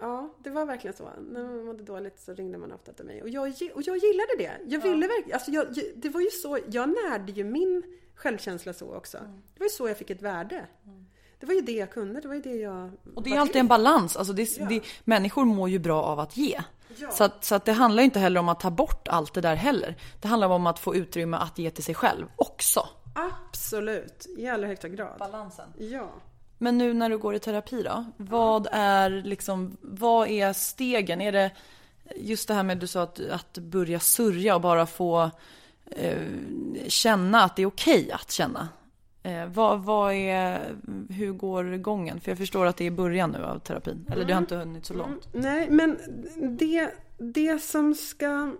Ja, 0.00 0.34
det 0.38 0.50
var 0.50 0.66
verkligen 0.66 0.96
så. 0.96 1.10
När 1.30 1.42
man 1.42 1.64
mådde 1.64 1.82
dåligt 1.82 2.20
så 2.20 2.34
ringde 2.34 2.58
man 2.58 2.72
ofta 2.72 2.92
till 2.92 3.04
mig. 3.04 3.22
Och 3.22 3.28
jag, 3.28 3.42
och 3.74 3.82
jag 3.82 3.96
gillade 3.96 4.34
det. 4.38 4.52
Jag 4.66 4.80
ville 4.80 5.06
verkligen, 5.06 5.34
alltså 5.34 5.50
jag, 5.50 5.66
det 5.96 6.08
var 6.08 6.20
ju 6.20 6.30
så, 6.30 6.58
jag 6.70 6.88
närde 6.88 7.32
ju 7.32 7.44
min 7.44 7.82
självkänsla 8.14 8.72
så 8.72 8.94
också. 8.94 9.18
Det 9.54 9.60
var 9.60 9.64
ju 9.64 9.70
så 9.70 9.88
jag 9.88 9.98
fick 9.98 10.10
ett 10.10 10.22
värde. 10.22 10.66
Det 11.40 11.46
var 11.46 11.54
ju 11.54 11.60
det 11.60 11.72
jag 11.72 11.90
kunde, 11.90 12.20
det 12.20 12.28
var 12.28 12.34
ju 12.34 12.42
det 12.42 12.56
jag 12.56 12.90
Och 13.14 13.22
det 13.22 13.30
är 13.30 13.40
alltid 13.40 13.56
en 13.56 13.68
balans. 13.68 14.16
Alltså 14.16 14.32
det, 14.32 14.68
det, 14.68 14.80
människor 15.04 15.44
mår 15.44 15.68
ju 15.68 15.78
bra 15.78 16.02
av 16.02 16.20
att 16.20 16.36
ge. 16.36 16.60
Så, 17.10 17.24
att, 17.24 17.44
så 17.44 17.54
att 17.54 17.64
det 17.64 17.72
handlar 17.72 18.02
inte 18.02 18.18
heller 18.18 18.40
om 18.40 18.48
att 18.48 18.60
ta 18.60 18.70
bort 18.70 19.08
allt 19.08 19.34
det 19.34 19.40
där 19.40 19.54
heller. 19.54 19.96
Det 20.20 20.28
handlar 20.28 20.48
om 20.48 20.66
att 20.66 20.78
få 20.78 20.94
utrymme 20.94 21.36
att 21.36 21.58
ge 21.58 21.70
till 21.70 21.84
sig 21.84 21.94
själv 21.94 22.26
också. 22.36 22.88
Absolut, 23.14 24.26
i 24.36 24.48
allra 24.48 24.66
högsta 24.66 24.88
grad. 24.88 25.18
Balansen. 25.18 25.68
Ja. 25.78 26.10
Men 26.58 26.78
nu 26.78 26.94
när 26.94 27.10
du 27.10 27.18
går 27.18 27.34
i 27.34 27.38
terapi 27.38 27.82
då? 27.82 28.04
Vad 28.16 28.68
är 28.72 29.10
liksom, 29.10 29.76
vad 29.80 30.28
är 30.28 30.52
stegen? 30.52 31.20
Är 31.20 31.32
det 31.32 31.50
just 32.16 32.48
det 32.48 32.54
här 32.54 32.62
med 32.62 32.78
du 32.78 32.86
sa 32.86 33.02
att, 33.02 33.20
att 33.20 33.58
börja 33.58 34.00
sörja 34.00 34.54
och 34.54 34.60
bara 34.60 34.86
få 34.86 35.30
eh, 35.86 36.22
känna 36.88 37.42
att 37.42 37.56
det 37.56 37.62
är 37.62 37.66
okej 37.66 38.12
att 38.12 38.30
känna? 38.30 38.68
Eh, 39.22 39.46
vad, 39.46 39.84
vad 39.84 40.14
är, 40.14 40.74
hur 41.10 41.32
går 41.32 41.76
gången? 41.76 42.20
För 42.20 42.30
jag 42.30 42.38
förstår 42.38 42.66
att 42.66 42.76
det 42.76 42.86
är 42.86 42.90
början 42.90 43.30
nu 43.30 43.44
av 43.44 43.58
terapin. 43.58 44.06
Eller 44.12 44.24
det 44.24 44.32
har 44.32 44.40
inte 44.40 44.56
hunnit 44.56 44.86
så 44.86 44.94
långt. 44.94 45.28
Nej, 45.32 45.70
men 45.70 45.98
det, 46.58 46.90
det 47.18 47.62
som 47.62 47.94
ska... 47.94 48.52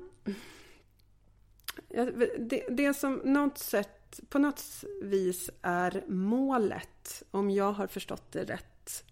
Det, 2.39 2.66
det 2.71 2.95
som 2.95 3.21
något 3.25 3.59
sätt, 3.59 4.03
på 4.28 4.39
något 4.39 4.85
vis 5.03 5.51
är 5.62 6.05
målet, 6.09 7.23
om 7.31 7.51
jag 7.51 7.73
har 7.73 7.86
förstått 7.86 8.32
det 8.32 8.45
rätt. 8.45 9.05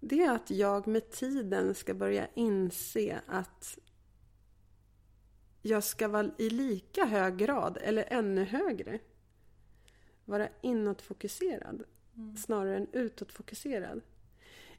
Det 0.00 0.22
är 0.22 0.34
att 0.34 0.50
jag 0.50 0.86
med 0.86 1.10
tiden 1.10 1.74
ska 1.74 1.94
börja 1.94 2.28
inse 2.34 3.20
att 3.26 3.78
jag 5.62 5.84
ska 5.84 6.08
vara 6.08 6.30
i 6.38 6.50
lika 6.50 7.04
hög 7.04 7.36
grad, 7.36 7.78
eller 7.80 8.04
ännu 8.08 8.44
högre, 8.44 8.98
vara 10.24 10.48
inåtfokuserad 10.62 11.84
snarare 12.36 12.76
än 12.76 12.86
utåtfokuserad. 12.92 14.00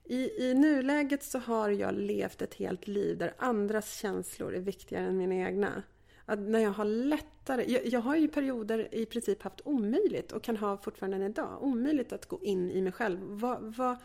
I, 0.04 0.50
I 0.50 0.54
nuläget 0.54 1.24
så 1.24 1.40
har 1.40 1.70
jag 1.70 1.94
levt 1.96 2.42
ett 2.42 2.54
helt 2.54 2.88
liv 2.88 3.18
där 3.18 3.34
andras 3.38 3.98
känslor 3.98 4.54
är 4.54 4.60
viktigare 4.60 5.06
än 5.06 5.18
mina 5.18 5.36
egna. 5.36 5.84
Att 6.26 6.40
när 6.40 6.60
jag 6.60 6.72
har 6.72 6.86
lättare, 6.86 7.72
jag, 7.72 7.86
jag 7.86 8.00
har 8.00 8.16
ju 8.16 8.28
perioder 8.28 8.96
i 8.96 9.06
princip 9.06 9.44
haft 9.44 9.62
omöjligt 9.64 10.32
och 10.32 10.44
kan 10.44 10.58
ha 10.58 10.78
fortfarande 10.78 11.18
än 11.18 11.24
idag, 11.24 11.64
omöjligt 11.64 12.14
att 12.14 12.26
gå 12.26 12.44
in 12.44 12.72
i 12.72 12.82
mig 12.82 12.92
själv. 12.92 13.20
Vad, 13.22 13.76
vad, 13.76 13.98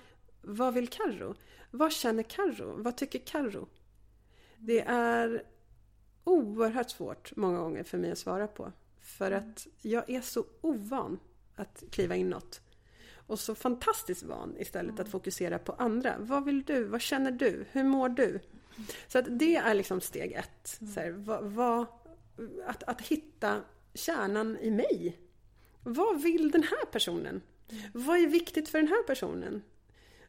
vad 0.42 0.74
vill 0.74 0.88
Karro? 0.88 1.34
Vad 1.70 1.92
känner 1.92 2.22
Karro? 2.22 2.82
Vad 2.82 2.96
tycker 2.96 3.18
Karro? 3.18 3.68
Det 4.56 4.80
är 4.86 5.42
oerhört 6.24 6.90
svårt 6.90 7.36
många 7.36 7.58
gånger 7.58 7.82
för 7.82 7.98
mig 7.98 8.10
att 8.10 8.18
svara 8.18 8.46
på. 8.46 8.72
För 9.00 9.32
att 9.32 9.66
jag 9.82 10.10
är 10.10 10.20
så 10.20 10.44
ovan 10.60 11.18
att 11.56 11.84
kliva 11.90 12.16
inåt. 12.16 12.60
Och 13.26 13.40
så 13.40 13.54
fantastiskt 13.54 14.22
van 14.22 14.56
istället 14.58 15.00
att 15.00 15.08
fokusera 15.08 15.58
på 15.58 15.72
andra. 15.72 16.14
Vad 16.18 16.44
vill 16.44 16.62
du? 16.62 16.84
Vad 16.84 17.00
känner 17.00 17.30
du? 17.30 17.64
Hur 17.70 17.84
mår 17.84 18.08
du? 18.08 18.40
Så 19.08 19.18
att 19.18 19.24
det 19.28 19.56
är 19.56 19.74
liksom 19.74 20.00
steg 20.00 20.32
ett. 20.32 20.78
Så 20.94 21.00
här, 21.00 21.10
vad, 21.10 21.44
vad, 21.44 21.86
att, 22.66 22.82
att 22.82 23.00
hitta 23.00 23.60
kärnan 23.94 24.58
i 24.60 24.70
mig. 24.70 25.18
Vad 25.82 26.22
vill 26.22 26.50
den 26.50 26.62
här 26.62 26.84
personen? 26.84 27.42
Vad 27.94 28.18
är 28.18 28.26
viktigt 28.26 28.68
för 28.68 28.78
den 28.78 28.88
här 28.88 29.02
personen? 29.02 29.62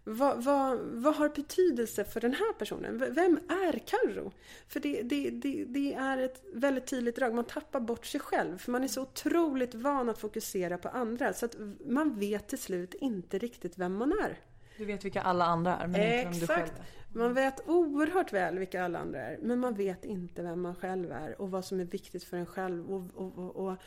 Vad, 0.03 0.43
vad, 0.43 0.79
vad 0.79 1.15
har 1.15 1.29
betydelse 1.29 2.03
för 2.03 2.21
den 2.21 2.33
här 2.33 2.53
personen? 2.53 2.97
Vem 2.97 3.39
är 3.49 3.79
Karro? 3.79 4.31
För 4.67 4.79
det, 4.79 5.01
det, 5.01 5.29
det, 5.29 5.65
det, 5.67 5.93
är 5.93 6.17
ett 6.17 6.43
väldigt 6.53 6.87
tydligt 6.87 7.15
drag. 7.15 7.33
Man 7.33 7.45
tappar 7.45 7.79
bort 7.79 8.05
sig 8.05 8.19
själv. 8.19 8.57
För 8.57 8.71
man 8.71 8.83
är 8.83 8.87
så 8.87 9.01
otroligt 9.01 9.75
van 9.75 10.09
att 10.09 10.17
fokusera 10.17 10.77
på 10.77 10.89
andra. 10.89 11.33
Så 11.33 11.45
att 11.45 11.55
man 11.85 12.19
vet 12.19 12.47
till 12.47 12.57
slut 12.57 12.93
inte 12.93 13.37
riktigt 13.37 13.77
vem 13.77 13.95
man 13.95 14.11
är. 14.11 14.39
Du 14.77 14.85
vet 14.85 15.05
vilka 15.05 15.21
alla 15.21 15.45
andra 15.45 15.77
är, 15.77 15.87
men 15.87 16.01
inte 16.01 16.23
vem 16.23 16.39
du 16.39 16.47
själv 16.47 16.69
är. 16.79 17.00
Man 17.13 17.33
vet 17.33 17.69
oerhört 17.69 18.33
väl 18.33 18.59
vilka 18.59 18.83
alla 18.83 18.99
andra 18.99 19.21
är. 19.21 19.37
Men 19.41 19.59
man 19.59 19.73
vet 19.73 20.05
inte 20.05 20.41
vem 20.41 20.61
man 20.61 20.75
själv 20.75 21.11
är 21.11 21.41
och 21.41 21.51
vad 21.51 21.65
som 21.65 21.79
är 21.79 21.85
viktigt 21.85 22.23
för 22.23 22.37
en 22.37 22.45
själv. 22.45 22.93
Och, 22.93 23.03
och, 23.15 23.37
och, 23.37 23.55
och 23.55 23.77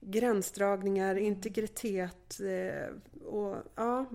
gränsdragningar, 0.00 1.16
integritet 1.16 2.40
eh, 2.40 3.24
och 3.26 3.56
ja, 3.74 4.06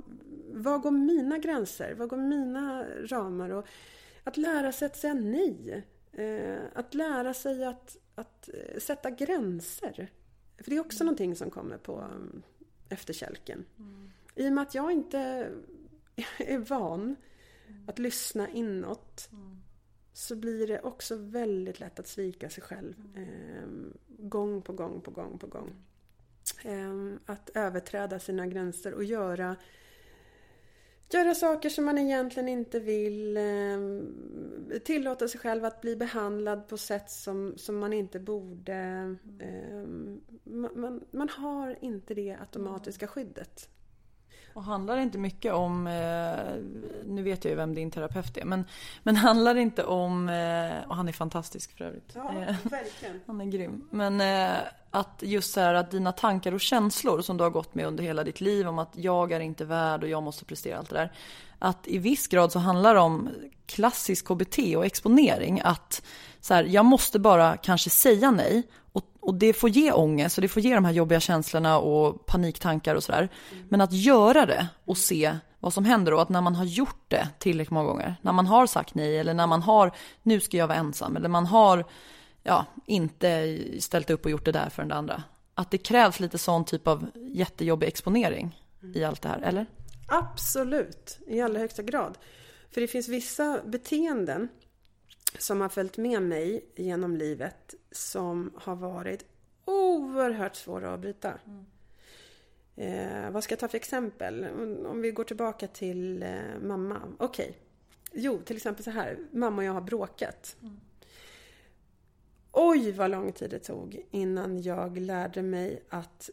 vad 0.53 0.81
går 0.81 0.91
mina 0.91 1.37
gränser? 1.37 1.93
Vad 1.93 2.09
går 2.09 2.17
mina 2.17 2.85
ramar? 3.03 3.49
Och 3.49 3.67
att 4.23 4.37
lära 4.37 4.71
sig 4.71 4.85
att 4.85 4.97
säga 4.97 5.13
nej. 5.13 5.83
Eh, 6.13 6.57
att 6.73 6.93
lära 6.93 7.33
sig 7.33 7.65
att, 7.65 7.97
att 8.15 8.49
eh, 8.53 8.79
sätta 8.79 9.11
gränser. 9.11 10.09
För 10.57 10.69
det 10.69 10.75
är 10.75 10.79
också 10.79 11.03
mm. 11.03 11.05
någonting 11.05 11.35
som 11.35 11.49
kommer 11.49 11.77
på 11.77 11.99
um, 11.99 12.41
efterkälken. 12.89 13.65
Mm. 13.79 14.11
I 14.35 14.49
och 14.49 14.53
med 14.53 14.61
att 14.61 14.75
jag 14.75 14.91
inte 14.91 15.19
är 16.37 16.57
van 16.57 17.01
mm. 17.01 17.15
Att 17.87 17.99
lyssna 17.99 18.49
inåt 18.49 19.29
mm. 19.31 19.57
så 20.13 20.35
blir 20.35 20.67
det 20.67 20.79
också 20.79 21.15
väldigt 21.15 21.79
lätt 21.79 21.99
att 21.99 22.07
svika 22.07 22.49
sig 22.49 22.63
själv. 22.63 22.95
Eh, 23.15 23.67
gång 24.07 24.61
på 24.61 24.73
gång 24.73 25.01
på 25.01 25.11
gång 25.11 25.39
på 25.39 25.47
gång. 25.47 25.75
Eh, 26.63 27.13
att 27.25 27.49
överträda 27.53 28.19
sina 28.19 28.47
gränser 28.47 28.93
och 28.93 29.03
göra 29.03 29.55
Göra 31.09 31.35
saker 31.35 31.69
som 31.69 31.85
man 31.85 31.97
egentligen 31.97 32.49
inte 32.49 32.79
vill. 32.79 33.37
Eh, 33.37 34.79
tillåta 34.83 35.27
sig 35.27 35.39
själv 35.39 35.65
att 35.65 35.81
bli 35.81 35.95
behandlad 35.95 36.67
på 36.67 36.77
sätt 36.77 37.09
som, 37.11 37.53
som 37.57 37.77
man 37.77 37.93
inte 37.93 38.19
borde. 38.19 38.75
Eh, 39.39 39.87
man, 40.43 41.05
man 41.11 41.29
har 41.29 41.77
inte 41.81 42.13
det 42.13 42.37
automatiska 42.39 43.07
skyddet. 43.07 43.69
Och 44.57 44.63
handlar 44.63 44.95
det 44.95 45.01
inte 45.01 45.17
mycket 45.17 45.53
om, 45.53 45.87
eh, 45.87 46.55
nu 47.05 47.23
vet 47.23 47.45
jag 47.45 47.49
ju 47.49 47.55
vem 47.55 47.75
din 47.75 47.91
terapeut 47.91 48.37
är, 48.37 48.45
men, 48.45 48.65
men 49.03 49.15
handlar 49.15 49.53
det 49.53 49.61
inte 49.61 49.83
om, 49.83 50.29
eh, 50.29 50.89
och 50.89 50.95
han 50.95 51.07
är 51.07 51.11
fantastisk 51.11 51.77
för 51.77 51.85
övrigt. 51.85 52.11
Ja, 52.15 52.29
eh, 52.29 52.55
verkligen. 52.63 53.21
han 53.27 53.41
är 53.41 53.45
grym. 53.45 53.87
Men 53.91 54.21
att 54.91 55.23
just 55.25 55.53
så 55.53 55.59
här 55.59 55.73
att 55.73 55.91
dina 55.91 56.11
tankar 56.11 56.51
och 56.51 56.61
känslor 56.61 57.21
som 57.21 57.37
du 57.37 57.43
har 57.43 57.51
gått 57.51 57.75
med 57.75 57.85
under 57.85 58.03
hela 58.03 58.23
ditt 58.23 58.41
liv 58.41 58.67
om 58.67 58.79
att 58.79 58.91
jag 58.95 59.31
är 59.31 59.39
inte 59.39 59.65
värd 59.65 60.03
och 60.03 60.09
jag 60.09 60.23
måste 60.23 60.45
prestera 60.45 60.77
allt 60.77 60.89
det 60.89 60.95
där. 60.95 61.11
Att 61.59 61.87
i 61.87 61.97
viss 61.97 62.27
grad 62.27 62.51
så 62.51 62.59
handlar 62.59 62.93
det 62.93 62.99
om 62.99 63.29
klassisk 63.65 64.27
KBT 64.27 64.75
och 64.77 64.85
exponering. 64.85 65.61
Att 65.63 66.01
så 66.41 66.53
här, 66.53 66.63
jag 66.63 66.85
måste 66.85 67.19
bara 67.19 67.57
kanske 67.57 67.89
säga 67.89 68.31
nej 68.31 68.63
och, 68.91 69.05
och 69.27 69.35
det 69.35 69.53
får 69.53 69.69
ge 69.69 69.91
ångest 69.91 70.37
och 70.37 70.41
det 70.41 70.47
får 70.47 70.61
ge 70.61 70.75
de 70.75 70.85
här 70.85 70.91
jobbiga 70.91 71.19
känslorna 71.19 71.79
och 71.79 72.25
paniktankar 72.25 72.95
och 72.95 73.03
sådär. 73.03 73.29
Mm. 73.51 73.65
Men 73.69 73.81
att 73.81 73.93
göra 73.93 74.45
det 74.45 74.67
och 74.85 74.97
se 74.97 75.37
vad 75.59 75.73
som 75.73 75.85
händer 75.85 76.13
och 76.13 76.21
att 76.21 76.29
när 76.29 76.41
man 76.41 76.55
har 76.55 76.65
gjort 76.65 77.05
det 77.07 77.29
tillräckligt 77.39 77.71
många 77.71 77.87
gånger, 77.87 78.15
när 78.21 78.33
man 78.33 78.47
har 78.47 78.67
sagt 78.67 78.95
nej 78.95 79.19
eller 79.19 79.33
när 79.33 79.47
man 79.47 79.61
har, 79.61 79.91
nu 80.23 80.39
ska 80.39 80.57
jag 80.57 80.67
vara 80.67 80.77
ensam 80.77 81.17
eller 81.17 81.29
man 81.29 81.45
har 81.45 81.85
ja, 82.43 82.65
inte 82.85 83.59
ställt 83.79 84.09
upp 84.09 84.25
och 84.25 84.31
gjort 84.31 84.45
det 84.45 84.51
där 84.51 84.69
för 84.69 84.83
den 84.83 84.91
andra. 84.91 85.23
Att 85.53 85.71
det 85.71 85.77
krävs 85.77 86.19
lite 86.19 86.37
sån 86.37 86.65
typ 86.65 86.87
av 86.87 87.09
jättejobbig 87.33 87.87
exponering 87.87 88.61
i 88.93 89.03
allt 89.03 89.21
det 89.21 89.29
här, 89.29 89.41
eller? 89.41 89.65
Absolut, 90.07 91.19
i 91.27 91.41
allra 91.41 91.59
högsta 91.59 91.83
grad. 91.83 92.17
För 92.71 92.81
det 92.81 92.87
finns 92.87 93.07
vissa 93.07 93.59
beteenden 93.65 94.49
som 95.37 95.61
har 95.61 95.69
följt 95.69 95.97
med 95.97 96.21
mig 96.21 96.65
genom 96.75 97.15
livet 97.15 97.75
som 97.91 98.51
har 98.55 98.75
varit 98.75 99.25
oerhört 99.65 100.55
svåra 100.55 100.93
att 100.93 100.99
bryta. 100.99 101.33
Mm. 101.45 101.65
Eh, 102.75 103.31
vad 103.31 103.43
ska 103.43 103.51
jag 103.51 103.59
ta 103.59 103.67
för 103.67 103.77
exempel? 103.77 104.47
Om 104.85 105.01
vi 105.01 105.11
går 105.11 105.23
tillbaka 105.23 105.67
till 105.67 106.23
eh, 106.23 106.59
mamma. 106.61 107.01
Okej. 107.17 107.49
Okay. 107.49 107.61
Jo, 108.11 108.41
till 108.45 108.55
exempel 108.55 108.83
så 108.83 108.91
här. 108.91 109.17
Mamma 109.31 109.57
och 109.57 109.63
jag 109.63 109.73
har 109.73 109.81
bråkat. 109.81 110.55
Mm. 110.61 110.79
Oj, 112.51 112.91
vad 112.91 113.11
lång 113.11 113.31
tid 113.31 113.49
det 113.49 113.59
tog 113.59 114.05
innan 114.11 114.61
jag 114.61 114.97
lärde 114.97 115.41
mig 115.41 115.83
att 115.89 116.29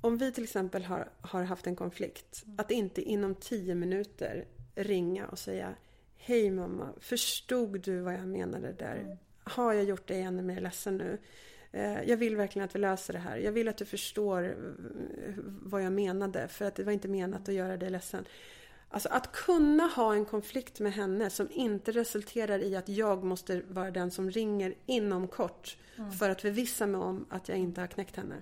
om 0.00 0.16
vi 0.16 0.32
till 0.32 0.44
exempel 0.44 0.84
har, 0.84 1.10
har 1.20 1.42
haft 1.42 1.66
en 1.66 1.76
konflikt, 1.76 2.42
mm. 2.44 2.56
att 2.58 2.70
inte 2.70 3.02
inom 3.02 3.34
tio 3.34 3.74
minuter 3.74 4.44
ringa 4.74 5.26
och 5.28 5.38
säga 5.38 5.74
Hej 6.20 6.50
mamma, 6.50 6.88
förstod 7.00 7.80
du 7.80 8.00
vad 8.00 8.14
jag 8.14 8.28
menade 8.28 8.72
där? 8.72 8.96
Mm. 8.96 9.16
Har 9.44 9.72
jag 9.72 9.84
gjort 9.84 10.08
dig 10.08 10.22
ännu 10.22 10.42
mer 10.42 10.60
ledsen 10.60 10.96
nu? 10.96 11.18
Eh, 11.72 12.02
jag 12.02 12.16
vill 12.16 12.36
verkligen 12.36 12.64
att 12.64 12.74
vi 12.74 12.78
löser 12.78 13.12
det 13.12 13.18
här. 13.18 13.36
Jag 13.36 13.52
vill 13.52 13.68
att 13.68 13.76
du 13.76 13.84
förstår 13.84 14.44
eh, 14.44 14.54
vad 15.44 15.82
jag 15.82 15.92
menade. 15.92 16.48
För 16.48 16.64
att 16.64 16.74
det 16.74 16.84
var 16.84 16.92
inte 16.92 17.08
menat 17.08 17.48
att 17.48 17.54
göra 17.54 17.76
dig 17.76 17.90
ledsen. 17.90 18.24
Alltså 18.90 19.08
att 19.08 19.32
kunna 19.32 19.86
ha 19.86 20.14
en 20.14 20.24
konflikt 20.24 20.80
med 20.80 20.92
henne 20.92 21.30
som 21.30 21.48
inte 21.50 21.92
resulterar 21.92 22.58
i 22.58 22.76
att 22.76 22.88
jag 22.88 23.24
måste 23.24 23.62
vara 23.68 23.90
den 23.90 24.10
som 24.10 24.30
ringer 24.30 24.74
inom 24.86 25.28
kort 25.28 25.76
mm. 25.98 26.12
för 26.12 26.30
att 26.30 26.40
förvissa 26.40 26.86
mig 26.86 27.00
om 27.00 27.26
att 27.30 27.48
jag 27.48 27.58
inte 27.58 27.80
har 27.80 27.88
knäckt 27.88 28.16
henne. 28.16 28.34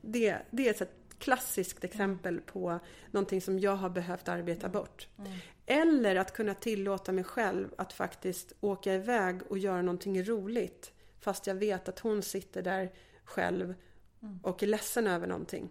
Det, 0.00 0.38
det 0.50 0.68
är 0.68 0.70
ett 0.70 0.80
klassiskt 1.18 1.84
exempel 1.84 2.40
på 2.40 2.80
någonting 3.10 3.40
som 3.40 3.58
jag 3.58 3.76
har 3.76 3.90
behövt 3.90 4.28
arbeta 4.28 4.68
bort. 4.68 5.08
Mm. 5.18 5.32
Eller 5.66 6.16
att 6.16 6.32
kunna 6.32 6.54
tillåta 6.54 7.12
mig 7.12 7.24
själv 7.24 7.68
att 7.78 7.92
faktiskt 7.92 8.52
åka 8.60 8.94
iväg 8.94 9.40
och 9.48 9.58
göra 9.58 9.82
någonting 9.82 10.22
roligt. 10.24 10.92
Fast 11.20 11.46
jag 11.46 11.54
vet 11.54 11.88
att 11.88 11.98
hon 11.98 12.22
sitter 12.22 12.62
där 12.62 12.92
själv 13.24 13.74
mm. 14.22 14.38
och 14.42 14.62
är 14.62 14.66
ledsen 14.66 15.06
över 15.06 15.26
någonting. 15.26 15.70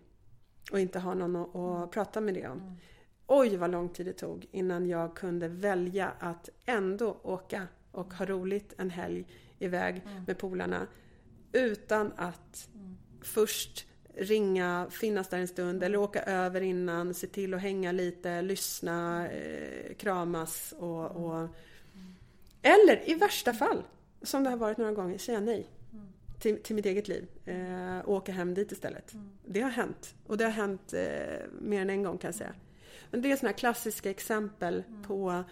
Och 0.72 0.80
inte 0.80 1.00
har 1.00 1.16
någon 1.16 1.36
att, 1.36 1.56
att 1.56 1.78
mm. 1.78 1.90
prata 1.90 2.22
med 2.22 2.34
det 2.34 2.48
om. 2.48 2.60
Mm. 2.60 2.76
Oj 3.28 3.58
vad 3.58 3.72
lång 3.72 3.90
tid 3.90 4.06
det 4.06 4.14
tog 4.14 4.48
innan 4.52 4.88
jag 4.88 5.16
kunde 5.16 5.48
välja 5.48 6.12
att 6.20 6.50
ändå 6.66 7.20
åka 7.24 7.68
och 7.92 8.14
ha 8.14 8.26
roligt 8.26 8.74
en 8.78 8.90
helg 8.90 9.28
iväg 9.60 10.02
mm. 10.06 10.24
med 10.24 10.38
polarna. 10.38 10.88
Utan 11.52 12.14
att 12.16 12.70
mm. 12.74 12.98
först 13.22 13.87
ringa, 14.20 14.88
finnas 14.92 15.28
där 15.28 15.38
en 15.38 15.48
stund 15.48 15.84
eller 15.84 15.98
åka 15.98 16.22
över 16.22 16.62
innan, 16.62 17.14
se 17.14 17.28
till 17.28 17.54
att 17.54 17.62
hänga 17.62 17.92
lite, 17.92 18.42
lyssna, 18.42 19.30
eh, 19.30 19.94
kramas 19.94 20.74
och, 20.78 21.06
och, 21.06 21.48
Eller 22.62 23.10
i 23.10 23.14
värsta 23.14 23.54
fall, 23.54 23.84
som 24.22 24.44
det 24.44 24.50
har 24.50 24.58
varit 24.58 24.78
några 24.78 24.92
gånger, 24.92 25.18
säga 25.18 25.40
nej 25.40 25.70
till, 26.40 26.64
till 26.64 26.76
mitt 26.76 26.86
eget 26.86 27.08
liv 27.08 27.28
eh, 27.46 28.00
och 28.00 28.14
åka 28.14 28.32
hem 28.32 28.54
dit 28.54 28.72
istället. 28.72 29.14
Det 29.46 29.62
har 29.62 29.70
hänt. 29.70 30.16
Och 30.28 30.38
det 30.38 30.44
har 30.44 30.52
hänt 30.52 30.94
eh, 30.94 31.46
mer 31.62 31.82
än 31.82 31.90
en 31.90 32.04
gång 32.04 32.18
kan 32.18 32.28
jag 32.28 32.36
säga. 32.36 32.54
Men 33.12 33.22
det 33.22 33.32
är 33.32 33.36
sådana 33.36 33.54
klassiska 33.54 34.10
exempel 34.10 34.84
på 35.08 35.44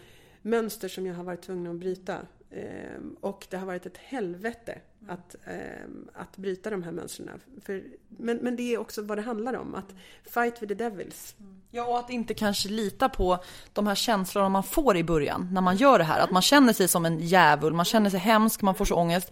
mönster 0.41 0.87
som 0.87 1.05
jag 1.05 1.15
har 1.15 1.23
varit 1.23 1.41
tvungen 1.41 1.71
att 1.71 1.79
bryta. 1.79 2.19
Eh, 2.49 2.99
och 3.21 3.47
det 3.49 3.57
har 3.57 3.65
varit 3.65 3.85
ett 3.85 3.97
helvete 3.97 4.79
att, 5.07 5.35
ehm, 5.45 6.09
att 6.13 6.37
bryta 6.37 6.69
de 6.69 6.83
här 6.83 6.91
mönstren. 6.91 7.41
För, 7.65 7.83
men, 8.07 8.37
men 8.37 8.55
det 8.55 8.73
är 8.73 8.77
också 8.77 9.01
vad 9.01 9.17
det 9.17 9.21
handlar 9.21 9.53
om. 9.53 9.75
Att 9.75 9.93
fight 10.33 10.61
with 10.61 10.67
the 10.67 10.83
devils. 10.83 11.35
Ja, 11.71 11.85
och 11.85 11.99
att 11.99 12.09
inte 12.09 12.33
kanske 12.33 12.69
lita 12.69 13.09
på 13.09 13.43
de 13.73 13.87
här 13.87 13.95
känslorna 13.95 14.49
man 14.49 14.63
får 14.63 14.97
i 14.97 15.03
början 15.03 15.49
när 15.51 15.61
man 15.61 15.77
gör 15.77 15.97
det 15.97 16.03
här. 16.03 16.19
Att 16.19 16.31
man 16.31 16.41
känner 16.41 16.73
sig 16.73 16.87
som 16.87 17.05
en 17.05 17.19
djävul, 17.19 17.73
man 17.73 17.85
känner 17.85 18.09
sig 18.09 18.19
hemsk, 18.19 18.61
man 18.61 18.75
får 18.75 18.85
så 18.85 18.95
ångest. 18.95 19.31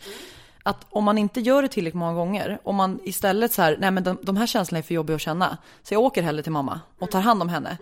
Att 0.64 0.86
om 0.90 1.04
man 1.04 1.18
inte 1.18 1.40
gör 1.40 1.62
det 1.62 1.68
tillräckligt 1.68 2.00
många 2.00 2.14
gånger, 2.14 2.60
om 2.64 2.76
man 2.76 3.00
istället 3.04 3.54
så 3.54 3.62
här, 3.62 3.78
nej 3.80 3.92
men 3.92 4.04
de, 4.04 4.18
de 4.22 4.38
här 4.38 4.48
känslorna 4.48 4.80
är 4.80 4.84
för 4.84 4.94
jobbiga 4.94 5.16
att 5.16 5.22
känna. 5.22 5.58
Så 5.84 5.94
jag 5.94 6.02
åker 6.02 6.24
hellre 6.24 6.44
till 6.44 6.52
mamma 6.52 6.80
och 7.00 7.12
tar 7.12 7.22
hand 7.22 7.42
om 7.42 7.50
henne. 7.50 7.78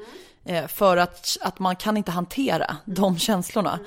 Eh, 0.45 0.67
för 0.67 0.97
att, 0.97 1.37
att 1.41 1.59
man 1.59 1.75
kan 1.75 1.97
inte 1.97 2.11
hantera 2.11 2.77
de 2.85 3.17
känslorna. 3.17 3.79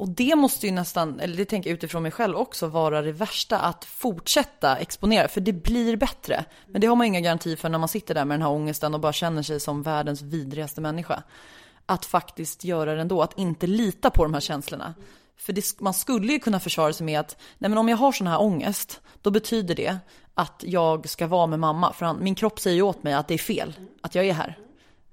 Och 0.00 0.08
det 0.08 0.36
måste 0.36 0.66
ju 0.66 0.72
nästan, 0.72 1.20
eller 1.20 1.36
det 1.36 1.44
tänker 1.44 1.70
jag 1.70 1.74
utifrån 1.74 2.02
mig 2.02 2.12
själv 2.12 2.36
också, 2.36 2.66
vara 2.66 3.02
det 3.02 3.12
värsta 3.12 3.58
att 3.58 3.84
fortsätta 3.84 4.76
exponera. 4.76 5.28
För 5.28 5.40
det 5.40 5.52
blir 5.52 5.96
bättre. 5.96 6.44
Men 6.66 6.80
det 6.80 6.86
har 6.86 6.96
man 6.96 7.06
inga 7.06 7.20
garantier 7.20 7.56
för 7.56 7.68
när 7.68 7.78
man 7.78 7.88
sitter 7.88 8.14
där 8.14 8.24
med 8.24 8.34
den 8.34 8.42
här 8.42 8.50
ångesten 8.50 8.94
och 8.94 9.00
bara 9.00 9.12
känner 9.12 9.42
sig 9.42 9.60
som 9.60 9.82
världens 9.82 10.22
vidrigaste 10.22 10.80
människa. 10.80 11.22
Att 11.86 12.04
faktiskt 12.04 12.64
göra 12.64 12.94
det 12.94 13.00
ändå, 13.00 13.22
att 13.22 13.38
inte 13.38 13.66
lita 13.66 14.10
på 14.10 14.22
de 14.22 14.34
här 14.34 14.40
känslorna. 14.40 14.94
För 15.36 15.52
det, 15.52 15.80
man 15.80 15.94
skulle 15.94 16.32
ju 16.32 16.38
kunna 16.38 16.60
försvara 16.60 16.92
sig 16.92 17.06
med 17.06 17.20
att, 17.20 17.36
nej 17.58 17.68
men 17.68 17.78
om 17.78 17.88
jag 17.88 17.96
har 17.96 18.12
sån 18.12 18.26
här 18.26 18.40
ångest, 18.40 19.00
då 19.22 19.30
betyder 19.30 19.74
det 19.74 19.98
att 20.34 20.64
jag 20.66 21.08
ska 21.08 21.26
vara 21.26 21.46
med 21.46 21.58
mamma. 21.58 21.92
För 21.92 22.06
han, 22.06 22.22
min 22.22 22.34
kropp 22.34 22.60
säger 22.60 22.76
ju 22.76 22.82
åt 22.82 23.02
mig 23.02 23.12
att 23.12 23.28
det 23.28 23.34
är 23.34 23.38
fel, 23.38 23.74
att 24.00 24.14
jag 24.14 24.26
är 24.26 24.32
här. 24.32 24.58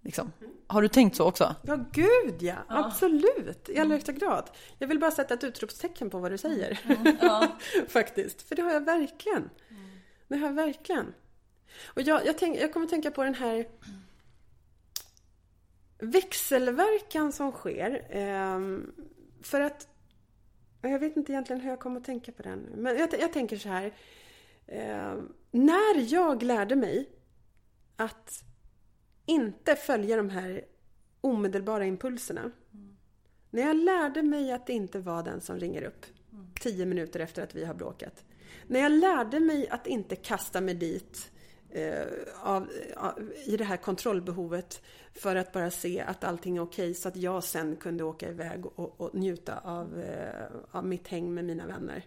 Liksom. 0.02 0.32
Har 0.68 0.82
du 0.82 0.88
tänkt 0.88 1.16
så 1.16 1.28
också? 1.28 1.56
Ja, 1.62 1.86
gud 1.92 2.42
ja. 2.42 2.56
ja. 2.70 2.86
Absolut. 2.86 3.70
I 3.70 3.80
allra 3.80 3.94
högsta 3.94 4.12
grad. 4.12 4.50
Jag 4.78 4.88
vill 4.88 5.00
bara 5.00 5.12
sätta 5.12 5.34
ett 5.34 5.44
utropstecken 5.44 6.10
på 6.10 6.20
vad 6.20 6.32
du 6.32 6.38
säger. 6.38 6.80
Mm. 6.84 7.18
Ja. 7.22 7.48
Faktiskt. 7.88 8.42
För 8.42 8.56
det 8.56 8.62
har 8.62 8.72
jag 8.72 8.86
verkligen. 8.86 9.50
Det 10.28 10.38
har 10.38 10.48
jag 10.48 10.54
verkligen. 10.54 11.14
Och 11.86 12.02
jag, 12.02 12.26
jag, 12.26 12.38
tänk, 12.38 12.58
jag 12.58 12.74
kommer 12.74 12.86
att 12.86 12.90
tänka 12.90 13.12
på 13.12 13.24
den 13.24 13.36
här 13.36 13.68
växelverkan 16.00 17.32
som 17.32 17.52
sker. 17.52 18.08
Eh, 18.10 18.60
för 19.42 19.62
att 19.62 19.88
jag 20.82 21.00
vet 21.00 21.18
inte 21.18 21.32
egentligen 21.32 21.62
hur 21.62 21.70
jag 21.70 21.80
kommer 21.80 22.00
att 22.00 22.06
tänka 22.06 22.32
på 22.32 22.44
den. 22.44 22.60
Men 22.60 22.98
jag, 22.98 23.10
jag 23.20 23.34
tänker 23.34 23.58
så 23.58 23.70
här. 23.70 23.94
Eh, 24.68 25.14
när 25.52 26.14
jag 26.14 26.44
lärde 26.44 26.76
mig 26.76 27.10
att 27.96 28.44
inte 29.28 29.76
följa 29.76 30.18
de 30.18 30.30
här 30.30 30.66
omedelbara 31.22 31.86
impulserna. 31.86 32.42
Mm. 32.42 32.98
När 33.50 33.62
jag 33.62 33.76
lärde 33.76 34.24
mig 34.24 34.52
att 34.52 34.68
det 34.68 34.74
inte 34.74 35.00
var 35.00 35.24
den 35.24 35.42
som 35.42 35.60
ringer 35.60 35.84
upp 35.84 36.06
tio 36.60 36.86
minuter 36.86 37.20
efter 37.20 37.44
att 37.44 37.56
vi 37.56 37.66
har 37.66 37.74
bråkat. 37.74 38.26
När 38.68 38.80
jag 38.80 38.92
lärde 38.92 39.40
mig 39.40 39.70
att 39.70 39.88
inte 39.88 40.16
kasta 40.16 40.62
mig 40.62 40.74
dit 40.74 41.32
eh, 41.70 42.08
av, 42.44 42.70
av, 42.96 43.32
i 43.46 43.58
det 43.58 43.64
här 43.64 43.78
kontrollbehovet 43.78 44.82
för 45.14 45.36
att 45.36 45.52
bara 45.52 45.72
se 45.72 46.02
att 46.02 46.24
allting 46.24 46.58
är 46.58 46.62
okej 46.62 46.94
så 46.94 47.08
att 47.08 47.16
jag 47.16 47.44
sen 47.44 47.76
kunde 47.76 48.04
åka 48.04 48.30
iväg 48.30 48.66
och, 48.66 49.02
och 49.02 49.16
njuta 49.16 49.60
av, 49.60 50.00
eh, 50.00 50.46
av 50.72 50.86
mitt 50.86 51.08
häng 51.08 51.34
med 51.34 51.46
mina 51.46 51.68
vänner. 51.68 52.06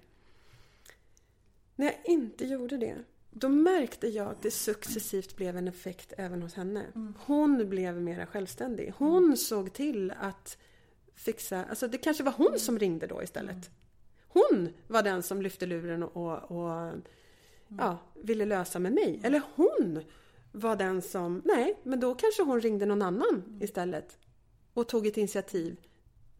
När 1.77 1.87
jag 1.87 1.97
inte 2.05 2.45
gjorde 2.45 2.77
det 2.77 2.97
då 3.31 3.48
märkte 3.48 4.09
jag 4.09 4.28
att 4.28 4.43
det 4.43 4.51
successivt 4.51 5.36
blev 5.36 5.57
en 5.57 5.69
effekt 5.69 6.12
även 6.19 6.43
hos 6.43 6.55
henne. 6.55 6.86
Mm. 6.94 7.15
Hon 7.19 7.69
blev 7.69 8.02
mera 8.02 8.27
självständig. 8.27 8.93
Hon 8.97 9.24
mm. 9.24 9.36
såg 9.36 9.73
till 9.73 10.11
att 10.20 10.59
fixa, 11.15 11.65
alltså 11.65 11.89
det 11.89 11.98
kanske 11.98 12.23
var 12.23 12.32
hon 12.32 12.59
som 12.59 12.78
ringde 12.78 13.07
då 13.07 13.23
istället. 13.23 13.51
Mm. 13.51 13.65
Hon 14.28 14.69
var 14.86 15.02
den 15.02 15.23
som 15.23 15.43
lyfte 15.43 15.66
luren 15.66 16.02
och, 16.02 16.51
och 16.51 16.93
ja, 17.78 17.98
ville 18.23 18.44
lösa 18.44 18.78
med 18.78 18.93
mig. 18.93 19.20
Eller 19.24 19.43
hon 19.55 20.02
var 20.52 20.77
den 20.77 21.02
som, 21.02 21.43
nej, 21.44 21.81
men 21.82 22.01
då 22.01 22.15
kanske 22.15 22.43
hon 22.43 22.61
ringde 22.61 22.86
någon 22.86 23.02
annan 23.02 23.59
istället. 23.61 24.19
Och 24.74 24.89
tog 24.89 25.07
ett 25.07 25.16
initiativ 25.16 25.77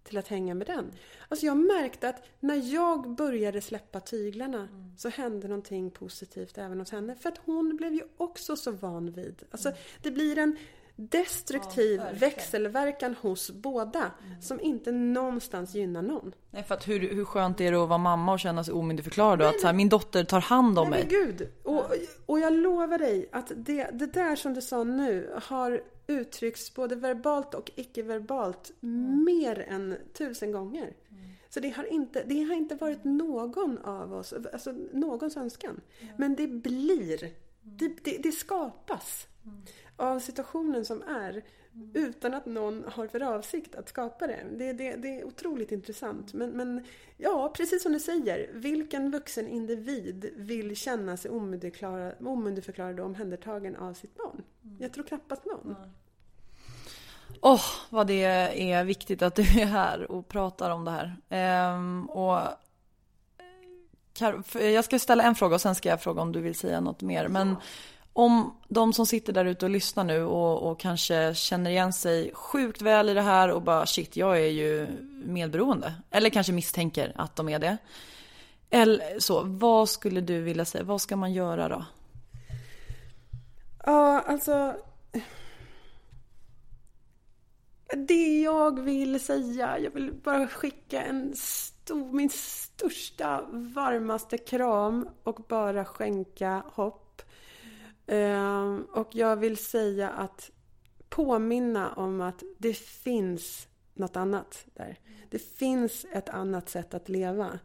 till 0.03 0.19
att 0.19 0.29
hänga 0.29 0.55
med 0.55 0.67
den. 0.67 0.93
Alltså 1.29 1.47
jag 1.47 1.57
märkte 1.57 2.09
att 2.09 2.25
när 2.41 2.75
jag 2.75 3.15
började 3.15 3.61
släppa 3.61 4.01
tyglarna 4.01 4.59
mm. 4.59 4.97
så 4.97 5.09
hände 5.09 5.49
någonting 5.49 5.91
positivt 5.91 6.59
även 6.59 6.79
hos 6.79 6.91
henne. 6.91 7.15
För 7.15 7.29
att 7.29 7.39
hon 7.39 7.77
blev 7.77 7.95
ju 7.95 8.03
också 8.17 8.57
så 8.57 8.71
van 8.71 9.13
vid. 9.13 9.43
Alltså 9.51 9.69
mm. 9.69 9.81
det 10.03 10.11
blir 10.11 10.39
en 10.39 10.57
destruktiv 11.01 12.01
ja, 12.01 12.19
växelverkan 12.19 13.15
hos 13.21 13.51
båda 13.51 13.99
mm. 13.99 14.43
som 14.43 14.61
inte 14.61 14.93
någonstans 14.93 15.75
gynnar 15.75 16.03
någon. 16.03 16.33
Nej, 16.51 16.63
för 16.63 16.75
att 16.75 16.89
hur, 16.89 17.15
hur 17.15 17.25
skönt 17.25 17.61
är 17.61 17.73
det 17.73 17.83
att 17.83 17.89
vara 17.89 17.99
mamma 17.99 18.33
och 18.33 18.41
känna 18.41 18.65
sig 18.65 18.75
omyndigförklarad 18.75 19.39
då? 19.39 19.45
Att 19.45 19.61
så 19.61 19.67
här, 19.67 19.75
min 19.75 19.89
dotter 19.89 20.25
tar 20.25 20.41
hand 20.41 20.79
om 20.79 20.91
nej, 20.91 21.05
mig. 21.05 21.09
Men 21.13 21.27
gud! 21.27 21.49
Och, 21.65 21.85
och 22.27 22.41
jag 22.41 22.53
lovar 22.53 22.99
dig 22.99 23.29
att 23.33 23.53
det, 23.57 23.91
det 23.93 24.07
där 24.07 24.37
som 24.37 24.55
du 24.55 24.63
sa 24.63 24.85
nu 24.85 25.31
har 25.43 25.83
uttrycks 26.07 26.75
både 26.75 26.97
verbalt 26.97 27.55
och 27.55 27.71
icke-verbalt 27.77 28.73
mm. 28.83 29.25
mer 29.25 29.67
än 29.69 29.97
tusen 30.13 30.53
gånger. 30.53 30.83
Mm. 31.11 31.31
Så 31.49 31.61
det 31.61 31.71
har, 31.71 31.85
inte, 31.93 32.25
det 32.25 32.43
har 32.43 32.55
inte 32.55 32.75
varit 32.75 33.05
någon 33.05 33.79
av 33.79 34.15
oss, 34.15 34.35
alltså 34.53 34.75
någons 34.93 35.37
önskan. 35.37 35.81
Mm. 36.01 36.15
Men 36.19 36.37
det 36.37 36.47
blir, 36.47 37.31
det, 37.63 38.05
det, 38.05 38.19
det 38.23 38.33
skapas 38.33 39.27
av 40.01 40.19
situationen 40.19 40.85
som 40.85 41.03
är 41.03 41.43
utan 41.95 42.35
att 42.35 42.47
någon 42.47 42.85
har 42.89 43.07
för 43.07 43.23
avsikt 43.23 43.75
att 43.75 43.89
skapa 43.89 44.27
det. 44.27 44.45
Det, 44.53 44.73
det, 44.73 44.97
det 44.97 45.21
är 45.21 45.25
otroligt 45.25 45.73
intressant. 45.73 46.33
Men, 46.33 46.51
men, 46.51 46.85
ja, 47.17 47.53
precis 47.57 47.83
som 47.83 47.93
du 47.93 48.01
säger, 48.01 48.51
vilken 48.53 49.11
vuxen 49.11 49.49
individ 49.49 50.31
vill 50.37 50.77
känna 50.77 51.17
sig 51.17 51.31
omyndigförklarad 51.31 53.01
och 53.01 53.07
omhändertagen 53.07 53.77
av 53.77 53.95
sitt 53.95 54.17
barn? 54.17 54.43
Jag 54.79 54.93
tror 54.93 55.05
knappast 55.05 55.45
någon. 55.45 55.77
Åh, 57.41 57.55
oh, 57.55 57.63
vad 57.91 58.07
det 58.07 58.25
är 58.25 58.85
viktigt 58.85 59.23
att 59.23 59.35
du 59.35 59.43
är 59.43 59.67
här 59.67 60.11
och 60.11 60.29
pratar 60.29 60.71
om 60.71 60.85
det 60.85 60.91
här. 60.91 61.17
Ehm, 61.29 62.11
och 62.11 62.41
jag 64.55 64.85
ska 64.85 64.99
ställa 64.99 65.23
en 65.23 65.35
fråga 65.35 65.55
och 65.55 65.61
sen 65.61 65.75
ska 65.75 65.89
jag 65.89 66.03
fråga 66.03 66.23
om 66.23 66.33
du 66.33 66.41
vill 66.41 66.55
säga 66.55 66.81
något 66.81 67.03
mer. 67.03 67.29
Men 67.29 67.57
om 68.13 68.57
de 68.69 68.93
som 68.93 69.07
sitter 69.07 69.33
där 69.33 69.45
ute 69.45 69.65
och 69.65 69.71
lyssnar 69.71 70.05
nu 70.05 70.25
och, 70.25 70.71
och, 70.71 70.81
kanske 70.81 71.35
känner 71.35 71.71
igen 71.71 71.93
sig 71.93 72.31
sjukt 72.35 72.83
väl 72.83 73.09
i 73.09 73.15
det 73.15 73.23
här 73.23 73.51
och 73.51 73.63
bara 73.63 73.87
shit, 73.87 74.17
jag 74.17 74.39
är 74.39 74.51
ju 74.51 74.87
medberoende. 75.25 75.95
Eller 76.11 76.31
kanske 76.31 76.53
misstänker 76.53 77.13
att 77.15 77.37
de 77.37 77.49
är 77.49 77.59
det. 77.59 77.77
Eller 78.71 79.21
så, 79.21 79.43
vad 79.43 79.89
skulle 79.89 80.21
du 80.21 80.41
vilja 80.41 80.65
säga? 80.65 80.85
Vad 80.85 81.01
ska 81.01 81.17
man 81.17 81.33
göra 81.33 81.69
då? 81.69 81.85
Ja, 83.85 84.21
alltså. 84.27 84.77
Det 87.97 88.41
jag 88.41 88.81
vill 88.81 89.21
säga, 89.21 89.79
jag 89.79 89.91
vill 89.91 90.13
bara 90.13 90.47
skicka 90.47 91.03
en 91.03 91.37
stor, 91.37 92.13
min 92.13 92.31
största, 92.31 93.45
varmaste 93.51 94.39
kram 94.39 95.09
och 95.25 95.41
bara 95.49 95.85
skänka 95.85 96.63
hopp 96.73 97.10
och 98.93 99.15
jag 99.15 99.37
vill 99.37 99.57
säga 99.57 100.09
att 100.09 100.51
påminna 101.09 101.93
om 101.93 102.21
att 102.21 102.43
det 102.59 102.77
finns 102.77 103.69
något 103.95 104.17
annat 104.17 104.67
där. 104.75 104.99
Det 105.31 105.39
finns 105.39 106.07
ett 106.13 106.29
annat 106.29 106.69
sätt 106.69 106.95
att 106.95 107.09
leva. 107.09 107.59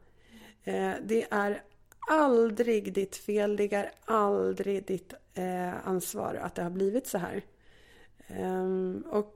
Ehm, 0.64 0.94
det 1.04 1.28
är 1.32 1.64
aldrig 2.10 2.94
ditt 2.94 3.16
fel, 3.16 3.58
det 3.58 3.74
är 3.74 3.92
aldrig 4.06 4.86
ditt 4.86 5.14
eh, 5.34 5.88
ansvar 5.88 6.36
att 6.36 6.56
det 6.56 6.64
har 6.64 6.70
blivit 6.70 7.08
så 7.08 7.18
här. 7.18 7.42
Ehm, 8.28 9.04
och 9.10 9.34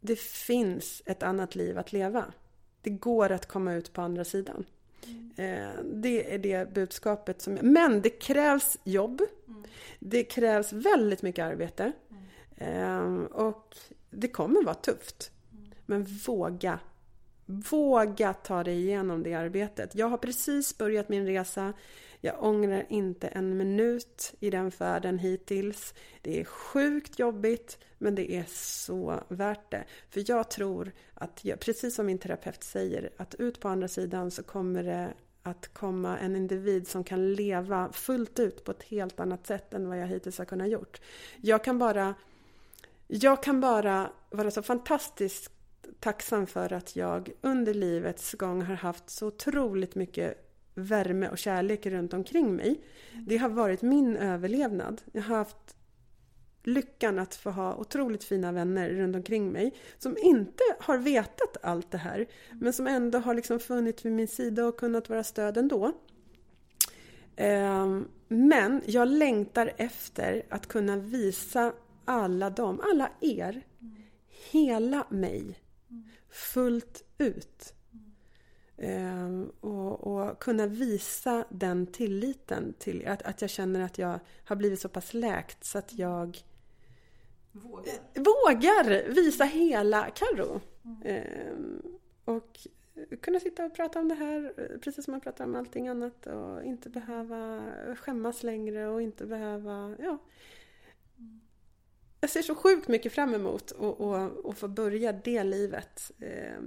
det 0.00 0.18
finns 0.18 1.02
ett 1.06 1.22
annat 1.22 1.54
liv 1.54 1.78
att 1.78 1.92
leva. 1.92 2.24
Det 2.82 2.90
går 2.90 3.32
att 3.32 3.46
komma 3.46 3.74
ut 3.74 3.92
på 3.92 4.00
andra 4.00 4.24
sidan. 4.24 4.64
Mm. 5.36 6.00
Det 6.02 6.34
är 6.34 6.38
det 6.38 6.74
budskapet 6.74 7.42
som... 7.42 7.54
Men 7.54 8.02
det 8.02 8.10
krävs 8.10 8.78
jobb. 8.84 9.22
Mm. 9.52 9.70
Det 9.98 10.24
krävs 10.24 10.72
väldigt 10.72 11.22
mycket 11.22 11.44
arbete. 11.44 11.92
Mm. 12.58 13.26
Och 13.26 13.76
det 14.10 14.28
kommer 14.28 14.64
vara 14.64 14.74
tufft. 14.74 15.30
Men 15.86 16.04
våga. 16.26 16.78
Våga 17.46 18.32
ta 18.32 18.64
dig 18.64 18.80
igenom 18.80 19.22
det 19.22 19.34
arbetet. 19.34 19.94
Jag 19.94 20.08
har 20.08 20.18
precis 20.18 20.78
börjat 20.78 21.08
min 21.08 21.26
resa. 21.26 21.72
Jag 22.20 22.44
ångrar 22.44 22.86
inte 22.88 23.28
en 23.28 23.56
minut 23.56 24.34
i 24.40 24.50
den 24.50 24.70
färden 24.70 25.18
hittills. 25.18 25.94
Det 26.22 26.40
är 26.40 26.44
sjukt 26.44 27.18
jobbigt, 27.18 27.78
men 27.98 28.14
det 28.14 28.32
är 28.32 28.44
så 28.48 29.20
värt 29.28 29.70
det. 29.70 29.84
För 30.10 30.24
jag 30.26 30.50
tror 30.50 30.92
att, 31.14 31.44
jag, 31.44 31.60
precis 31.60 31.94
som 31.94 32.06
min 32.06 32.18
terapeut 32.18 32.62
säger, 32.62 33.10
att 33.16 33.34
ut 33.34 33.60
på 33.60 33.68
andra 33.68 33.88
sidan 33.88 34.30
så 34.30 34.42
kommer 34.42 34.82
det 34.82 35.14
att 35.42 35.74
komma 35.74 36.18
en 36.18 36.36
individ 36.36 36.88
som 36.88 37.04
kan 37.04 37.32
leva 37.32 37.92
fullt 37.92 38.38
ut 38.38 38.64
på 38.64 38.70
ett 38.70 38.82
helt 38.82 39.20
annat 39.20 39.46
sätt 39.46 39.74
än 39.74 39.88
vad 39.88 39.98
jag 39.98 40.06
hittills 40.06 40.38
har 40.38 40.44
kunnat 40.44 40.68
gjort. 40.68 41.00
Jag 41.40 41.64
kan 41.64 41.78
bara, 41.78 42.14
jag 43.08 43.42
kan 43.42 43.60
bara 43.60 44.10
vara 44.30 44.50
så 44.50 44.62
fantastiskt 44.62 45.50
tacksam 46.00 46.46
för 46.46 46.72
att 46.72 46.96
jag 46.96 47.30
under 47.40 47.74
livets 47.74 48.32
gång 48.32 48.62
har 48.62 48.74
haft 48.74 49.10
så 49.10 49.26
otroligt 49.26 49.94
mycket 49.94 50.48
värme 50.74 51.28
och 51.28 51.38
kärlek 51.38 51.86
runt 51.86 52.14
omkring 52.14 52.56
mig. 52.56 52.80
Det 53.26 53.36
har 53.36 53.48
varit 53.48 53.82
min 53.82 54.16
överlevnad. 54.16 55.02
Jag 55.12 55.22
har 55.22 55.36
haft 55.36 55.76
lyckan 56.64 57.18
att 57.18 57.34
få 57.34 57.50
ha 57.50 57.76
otroligt 57.76 58.24
fina 58.24 58.52
vänner 58.52 58.90
runt 58.90 59.16
omkring 59.16 59.52
mig 59.52 59.74
som 59.98 60.16
inte 60.22 60.62
har 60.80 60.98
vetat 60.98 61.56
allt 61.62 61.90
det 61.90 61.98
här 61.98 62.26
men 62.52 62.72
som 62.72 62.86
ändå 62.86 63.18
har 63.18 63.34
liksom 63.34 63.60
funnits 63.60 64.04
vid 64.04 64.12
min 64.12 64.28
sida 64.28 64.66
och 64.66 64.76
kunnat 64.76 65.08
vara 65.08 65.24
stöd 65.24 65.56
ändå. 65.56 65.92
Ehm, 67.36 68.08
men 68.28 68.82
jag 68.86 69.08
längtar 69.08 69.72
efter 69.76 70.42
att 70.48 70.66
kunna 70.66 70.96
visa 70.96 71.72
alla 72.04 72.50
dem, 72.50 72.80
alla 72.92 73.10
er, 73.20 73.62
hela 74.50 75.06
mig 75.10 75.58
fullt 76.30 77.04
ut. 77.18 77.74
Ehm, 78.78 79.50
och, 79.60 80.06
och, 80.06 80.38
kunna 80.38 80.66
visa 80.66 81.44
den 81.50 81.86
tilliten 81.86 82.74
till 82.78 83.06
att, 83.06 83.22
att 83.22 83.40
jag 83.40 83.50
känner 83.50 83.80
att 83.80 83.98
jag 83.98 84.20
har 84.44 84.56
blivit 84.56 84.80
så 84.80 84.88
pass 84.88 85.14
läkt 85.14 85.64
så 85.64 85.78
att 85.78 85.92
jag 85.92 86.38
vågar, 87.52 87.94
vågar 88.14 89.08
visa 89.08 89.44
hela 89.44 90.10
Carro. 90.10 90.60
Mm. 90.84 91.02
Ehm, 91.04 91.82
och 92.24 92.66
kunna 93.20 93.40
sitta 93.40 93.64
och 93.64 93.74
prata 93.74 94.00
om 94.00 94.08
det 94.08 94.14
här 94.14 94.54
precis 94.82 95.04
som 95.04 95.12
man 95.12 95.20
pratar 95.20 95.44
om 95.44 95.54
allting 95.54 95.88
annat 95.88 96.26
och 96.26 96.64
inte 96.64 96.90
behöva 96.90 97.62
skämmas 97.96 98.42
längre 98.42 98.88
och 98.88 99.02
inte 99.02 99.26
behöva, 99.26 99.96
ja. 99.98 100.18
Jag 102.20 102.30
ser 102.30 102.42
så 102.42 102.54
sjukt 102.54 102.88
mycket 102.88 103.12
fram 103.12 103.34
emot 103.34 103.72
att 104.44 104.58
få 104.58 104.68
börja 104.68 105.12
det 105.12 105.44
livet 105.44 106.12
eh, 106.18 106.60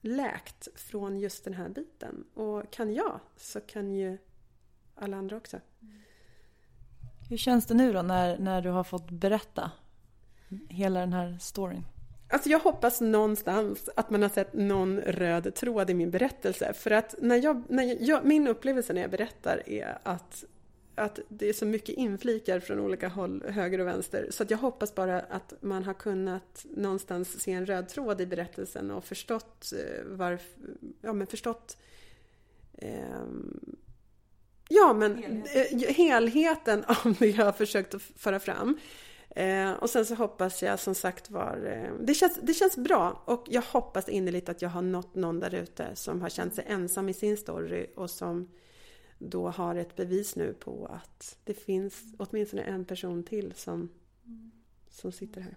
läkt 0.00 0.68
från 0.74 1.18
just 1.18 1.44
den 1.44 1.54
här 1.54 1.68
biten. 1.68 2.24
Och 2.34 2.70
kan 2.70 2.94
jag 2.94 3.20
så 3.36 3.60
kan 3.60 3.92
ju 3.92 4.18
alla 4.94 5.16
andra 5.16 5.36
också. 5.36 5.60
Hur 7.30 7.36
känns 7.36 7.66
det 7.66 7.74
nu 7.74 7.92
då 7.92 8.02
när, 8.02 8.38
när 8.38 8.62
du 8.62 8.70
har 8.70 8.84
fått 8.84 9.10
berätta 9.10 9.70
hela 10.68 11.00
den 11.00 11.12
här 11.12 11.38
storyn? 11.40 11.84
Alltså 12.28 12.48
jag 12.48 12.58
hoppas 12.58 13.00
någonstans 13.00 13.88
att 13.96 14.10
man 14.10 14.22
har 14.22 14.28
sett 14.28 14.52
någon 14.52 15.00
röd 15.00 15.54
tråd 15.54 15.90
i 15.90 15.94
min 15.94 16.10
berättelse. 16.10 16.72
För 16.72 16.90
att 16.90 17.14
när 17.18 17.44
jag, 17.44 17.62
när 17.68 17.96
jag, 18.00 18.24
min 18.24 18.48
upplevelse 18.48 18.92
när 18.92 19.00
jag 19.00 19.10
berättar 19.10 19.62
är 19.66 19.98
att, 20.02 20.44
att 20.94 21.18
det 21.28 21.48
är 21.48 21.52
så 21.52 21.66
mycket 21.66 21.96
inflikar 21.96 22.60
från 22.60 22.80
olika 22.80 23.08
håll, 23.08 23.44
höger 23.48 23.78
och 23.78 23.86
vänster. 23.86 24.26
Så 24.30 24.42
att 24.42 24.50
jag 24.50 24.58
hoppas 24.58 24.94
bara 24.94 25.20
att 25.20 25.54
man 25.60 25.84
har 25.84 25.94
kunnat 25.94 26.66
någonstans 26.70 27.40
se 27.40 27.52
en 27.52 27.66
röd 27.66 27.88
tråd 27.88 28.20
i 28.20 28.26
berättelsen 28.26 28.90
och 28.90 29.04
förstått 29.04 29.72
eh, 29.72 30.04
varför, 30.04 30.60
ja 31.00 31.12
men 31.12 31.26
förstått 31.26 31.76
eh, 32.78 33.26
Ja 34.68 34.92
men 34.92 35.16
helheten. 35.16 35.82
Eh, 35.82 35.94
helheten 35.94 36.84
av 36.84 37.16
det 37.18 37.26
jag 37.26 37.44
har 37.44 37.52
försökt 37.52 37.94
att 37.94 38.02
föra 38.02 38.40
fram. 38.40 38.78
Eh, 39.34 39.72
och 39.72 39.90
sen 39.90 40.06
så 40.06 40.14
hoppas 40.14 40.62
jag 40.62 40.80
som 40.80 40.94
sagt 40.94 41.30
var, 41.30 41.66
eh, 41.66 41.94
det, 42.00 42.14
känns, 42.14 42.38
det 42.42 42.54
känns 42.54 42.76
bra 42.76 43.22
och 43.24 43.44
jag 43.50 43.62
hoppas 43.62 44.08
innerligt 44.08 44.48
att 44.48 44.62
jag 44.62 44.68
har 44.68 44.82
nått 44.82 45.14
någon 45.14 45.40
där 45.40 45.54
ute 45.54 45.86
som 45.94 46.22
har 46.22 46.28
känt 46.28 46.54
sig 46.54 46.64
ensam 46.68 47.08
i 47.08 47.14
sin 47.14 47.36
story 47.36 47.86
och 47.96 48.10
som 48.10 48.48
då 49.18 49.48
har 49.48 49.74
ett 49.74 49.96
bevis 49.96 50.36
nu 50.36 50.52
på 50.52 50.90
att 50.92 51.36
det 51.44 51.54
finns 51.54 52.02
åtminstone 52.18 52.62
en 52.62 52.84
person 52.84 53.24
till 53.24 53.52
som, 53.56 53.88
som 54.90 55.12
sitter 55.12 55.40
här. 55.40 55.56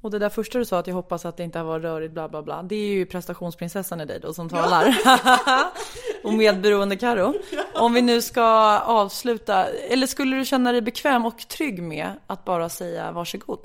Och 0.00 0.10
det 0.10 0.18
där 0.18 0.28
första 0.28 0.58
du 0.58 0.64
sa 0.64 0.78
att 0.78 0.86
jag 0.86 0.94
hoppas 0.94 1.24
att 1.24 1.36
det 1.36 1.44
inte 1.44 1.58
har 1.58 1.66
varit 1.66 1.82
rörigt 1.82 2.12
bla 2.12 2.28
bla 2.28 2.42
bla. 2.42 2.62
Det 2.62 2.76
är 2.76 2.88
ju 2.88 3.06
prestationsprinsessan 3.06 4.00
i 4.00 4.04
dig 4.04 4.20
då 4.20 4.34
som 4.34 4.48
talar. 4.48 4.96
Ja. 5.04 5.72
och 6.24 6.32
medberoende 6.34 6.96
Karo. 6.96 7.34
Om 7.74 7.92
vi 7.92 8.02
nu 8.02 8.22
ska 8.22 8.42
avsluta, 8.80 9.66
eller 9.66 10.06
skulle 10.06 10.36
du 10.36 10.44
känna 10.44 10.72
dig 10.72 10.80
bekväm 10.80 11.26
och 11.26 11.48
trygg 11.48 11.82
med 11.82 12.12
att 12.26 12.44
bara 12.44 12.68
säga 12.68 13.12
varsågod? 13.12 13.58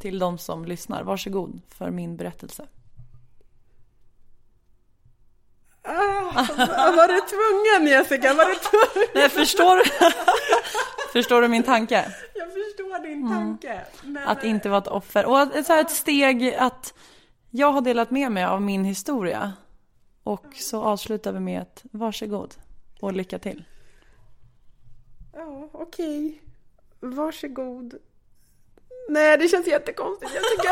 Till 0.00 0.18
de 0.18 0.38
som 0.38 0.64
lyssnar, 0.64 1.02
varsågod 1.02 1.60
för 1.78 1.90
min 1.90 2.16
berättelse. 2.16 2.66
Ah, 5.88 6.92
var 6.92 7.08
du 7.08 7.20
tvungen 7.20 7.92
Jessica? 7.92 8.34
Var 8.34 8.44
du 8.44 8.54
tvungen? 8.54 9.08
Nej, 9.14 9.28
förstår, 9.28 9.82
förstår 11.12 11.42
du 11.42 11.48
min 11.48 11.62
tanke? 11.62 12.14
Jag 12.34 12.48
förstår 12.48 13.02
din 13.02 13.26
mm. 13.26 13.28
tanke. 13.28 13.80
Mm. 14.04 14.22
Att 14.26 14.44
inte 14.44 14.68
vara 14.68 14.78
ett 14.78 14.88
offer. 14.88 15.26
Och 15.26 15.64
så 15.66 15.72
här 15.72 15.80
ett 15.80 15.90
steg 15.90 16.54
att 16.54 16.94
jag 17.50 17.72
har 17.72 17.80
delat 17.80 18.10
med 18.10 18.32
mig 18.32 18.44
av 18.44 18.62
min 18.62 18.84
historia. 18.84 19.52
Och 20.26 20.46
så 20.54 20.82
avslutar 20.82 21.32
vi 21.32 21.40
med 21.40 21.62
ett 21.62 21.84
varsågod 21.90 22.54
och 23.00 23.12
lycka 23.12 23.38
till. 23.38 23.64
Ja, 25.32 25.68
okej. 25.72 26.26
Okay. 26.26 27.10
Varsågod. 27.10 27.94
Nej, 29.08 29.38
det 29.38 29.48
känns 29.48 29.66
jättekonstigt 29.66 30.32
Jessica. 30.34 30.70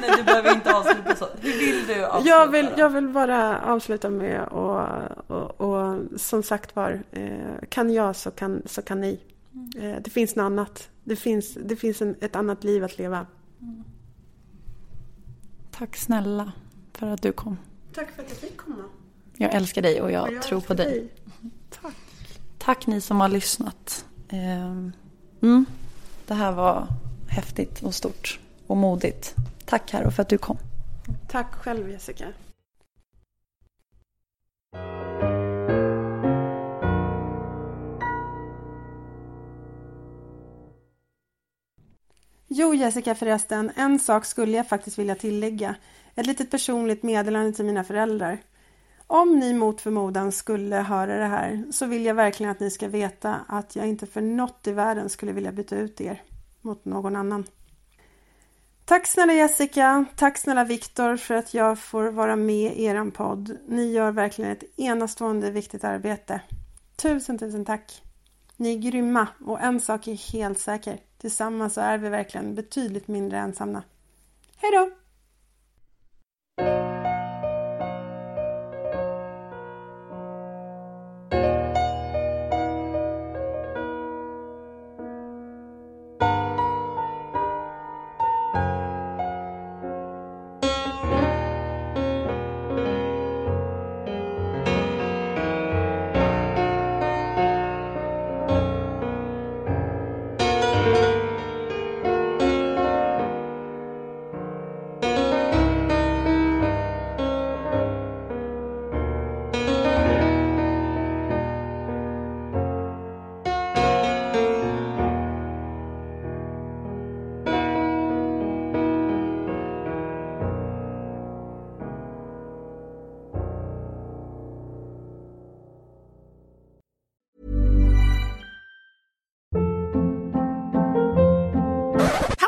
Nej, 0.00 0.16
du 0.16 0.24
behöver 0.24 0.54
inte 0.54 0.74
avsluta 0.74 1.16
så. 1.16 1.28
Hur 1.40 1.58
vill 1.58 1.86
du 1.86 2.04
avsluta? 2.04 2.36
Jag 2.36 2.50
vill, 2.50 2.68
jag 2.76 2.90
vill 2.90 3.08
bara 3.08 3.62
avsluta 3.62 4.10
med 4.10 4.48
och, 4.48 4.80
och, 5.26 5.60
och 5.60 6.20
som 6.20 6.42
sagt 6.42 6.76
var, 6.76 7.02
eh, 7.10 7.68
kan 7.68 7.92
jag 7.92 8.16
så 8.16 8.30
kan, 8.30 8.62
så 8.66 8.82
kan 8.82 9.00
ni. 9.00 9.20
Mm. 9.52 9.94
Eh, 9.94 10.02
det 10.02 10.10
finns 10.10 10.36
något 10.36 10.44
annat. 10.44 10.90
Det 11.04 11.16
finns, 11.16 11.54
det 11.54 11.76
finns 11.76 12.02
en, 12.02 12.16
ett 12.20 12.36
annat 12.36 12.64
liv 12.64 12.84
att 12.84 12.98
leva. 12.98 13.26
Mm. 13.60 13.84
Tack 15.70 15.96
snälla 15.96 16.52
för 16.92 17.06
att 17.06 17.22
du 17.22 17.32
kom. 17.32 17.56
Tack 17.94 18.10
för 18.10 18.22
att 18.22 18.28
jag 18.28 18.38
fick 18.38 18.56
komma. 18.56 18.84
Jag 19.36 19.54
älskar 19.54 19.82
dig 19.82 20.02
och 20.02 20.12
jag, 20.12 20.28
och 20.28 20.34
jag 20.34 20.42
tror 20.42 20.60
på 20.60 20.74
dig. 20.74 20.86
dig. 20.86 21.08
Tack. 21.82 21.94
Tack 22.58 22.86
ni 22.86 23.00
som 23.00 23.20
har 23.20 23.28
lyssnat. 23.28 24.04
Ehm, 24.28 24.92
mm, 25.42 25.66
det 26.26 26.34
här 26.34 26.52
var 26.52 26.88
häftigt 27.28 27.82
och 27.82 27.94
stort 27.94 28.40
och 28.66 28.76
modigt. 28.76 29.34
Tack 29.64 29.88
Karo 29.88 30.10
för 30.10 30.22
att 30.22 30.28
du 30.28 30.38
kom. 30.38 30.58
Tack 31.28 31.54
själv 31.54 31.90
Jessica. 31.90 32.26
Jo 42.56 42.74
Jessica 42.74 43.14
förresten, 43.14 43.70
en 43.76 43.98
sak 43.98 44.24
skulle 44.24 44.56
jag 44.56 44.68
faktiskt 44.68 44.98
vilja 44.98 45.14
tillägga. 45.14 45.74
Ett 46.14 46.26
litet 46.26 46.50
personligt 46.50 47.02
meddelande 47.02 47.52
till 47.52 47.64
mina 47.64 47.84
föräldrar. 47.84 48.38
Om 49.06 49.38
ni 49.38 49.54
mot 49.54 49.80
förmodan 49.80 50.32
skulle 50.32 50.76
höra 50.76 51.18
det 51.18 51.26
här 51.26 51.64
så 51.70 51.86
vill 51.86 52.04
jag 52.04 52.14
verkligen 52.14 52.52
att 52.52 52.60
ni 52.60 52.70
ska 52.70 52.88
veta 52.88 53.40
att 53.48 53.76
jag 53.76 53.86
inte 53.86 54.06
för 54.06 54.20
något 54.20 54.66
i 54.66 54.72
världen 54.72 55.08
skulle 55.08 55.32
vilja 55.32 55.52
byta 55.52 55.76
ut 55.76 56.00
er 56.00 56.22
mot 56.60 56.84
någon 56.84 57.16
annan. 57.16 57.44
Tack 58.84 59.06
snälla 59.06 59.32
Jessica, 59.32 60.04
tack 60.16 60.38
snälla 60.38 60.64
Viktor 60.64 61.16
för 61.16 61.34
att 61.34 61.54
jag 61.54 61.78
får 61.78 62.04
vara 62.04 62.36
med 62.36 62.76
i 62.76 62.84
eran 62.84 63.10
podd. 63.10 63.58
Ni 63.68 63.92
gör 63.92 64.12
verkligen 64.12 64.50
ett 64.50 64.78
enastående 64.78 65.50
viktigt 65.50 65.84
arbete. 65.84 66.40
Tusen, 66.96 67.38
tusen 67.38 67.64
tack! 67.64 68.02
Ni 68.56 68.74
är 68.74 68.78
grymma 68.78 69.28
och 69.46 69.60
en 69.60 69.80
sak 69.80 70.08
är 70.08 70.32
helt 70.32 70.58
säker. 70.58 70.98
Tillsammans 71.24 71.74
så 71.74 71.80
är 71.80 71.98
vi 71.98 72.08
verkligen 72.08 72.54
betydligt 72.54 73.08
mindre 73.08 73.38
ensamma. 73.38 73.82
Hej 74.56 74.70
då! 74.72 74.90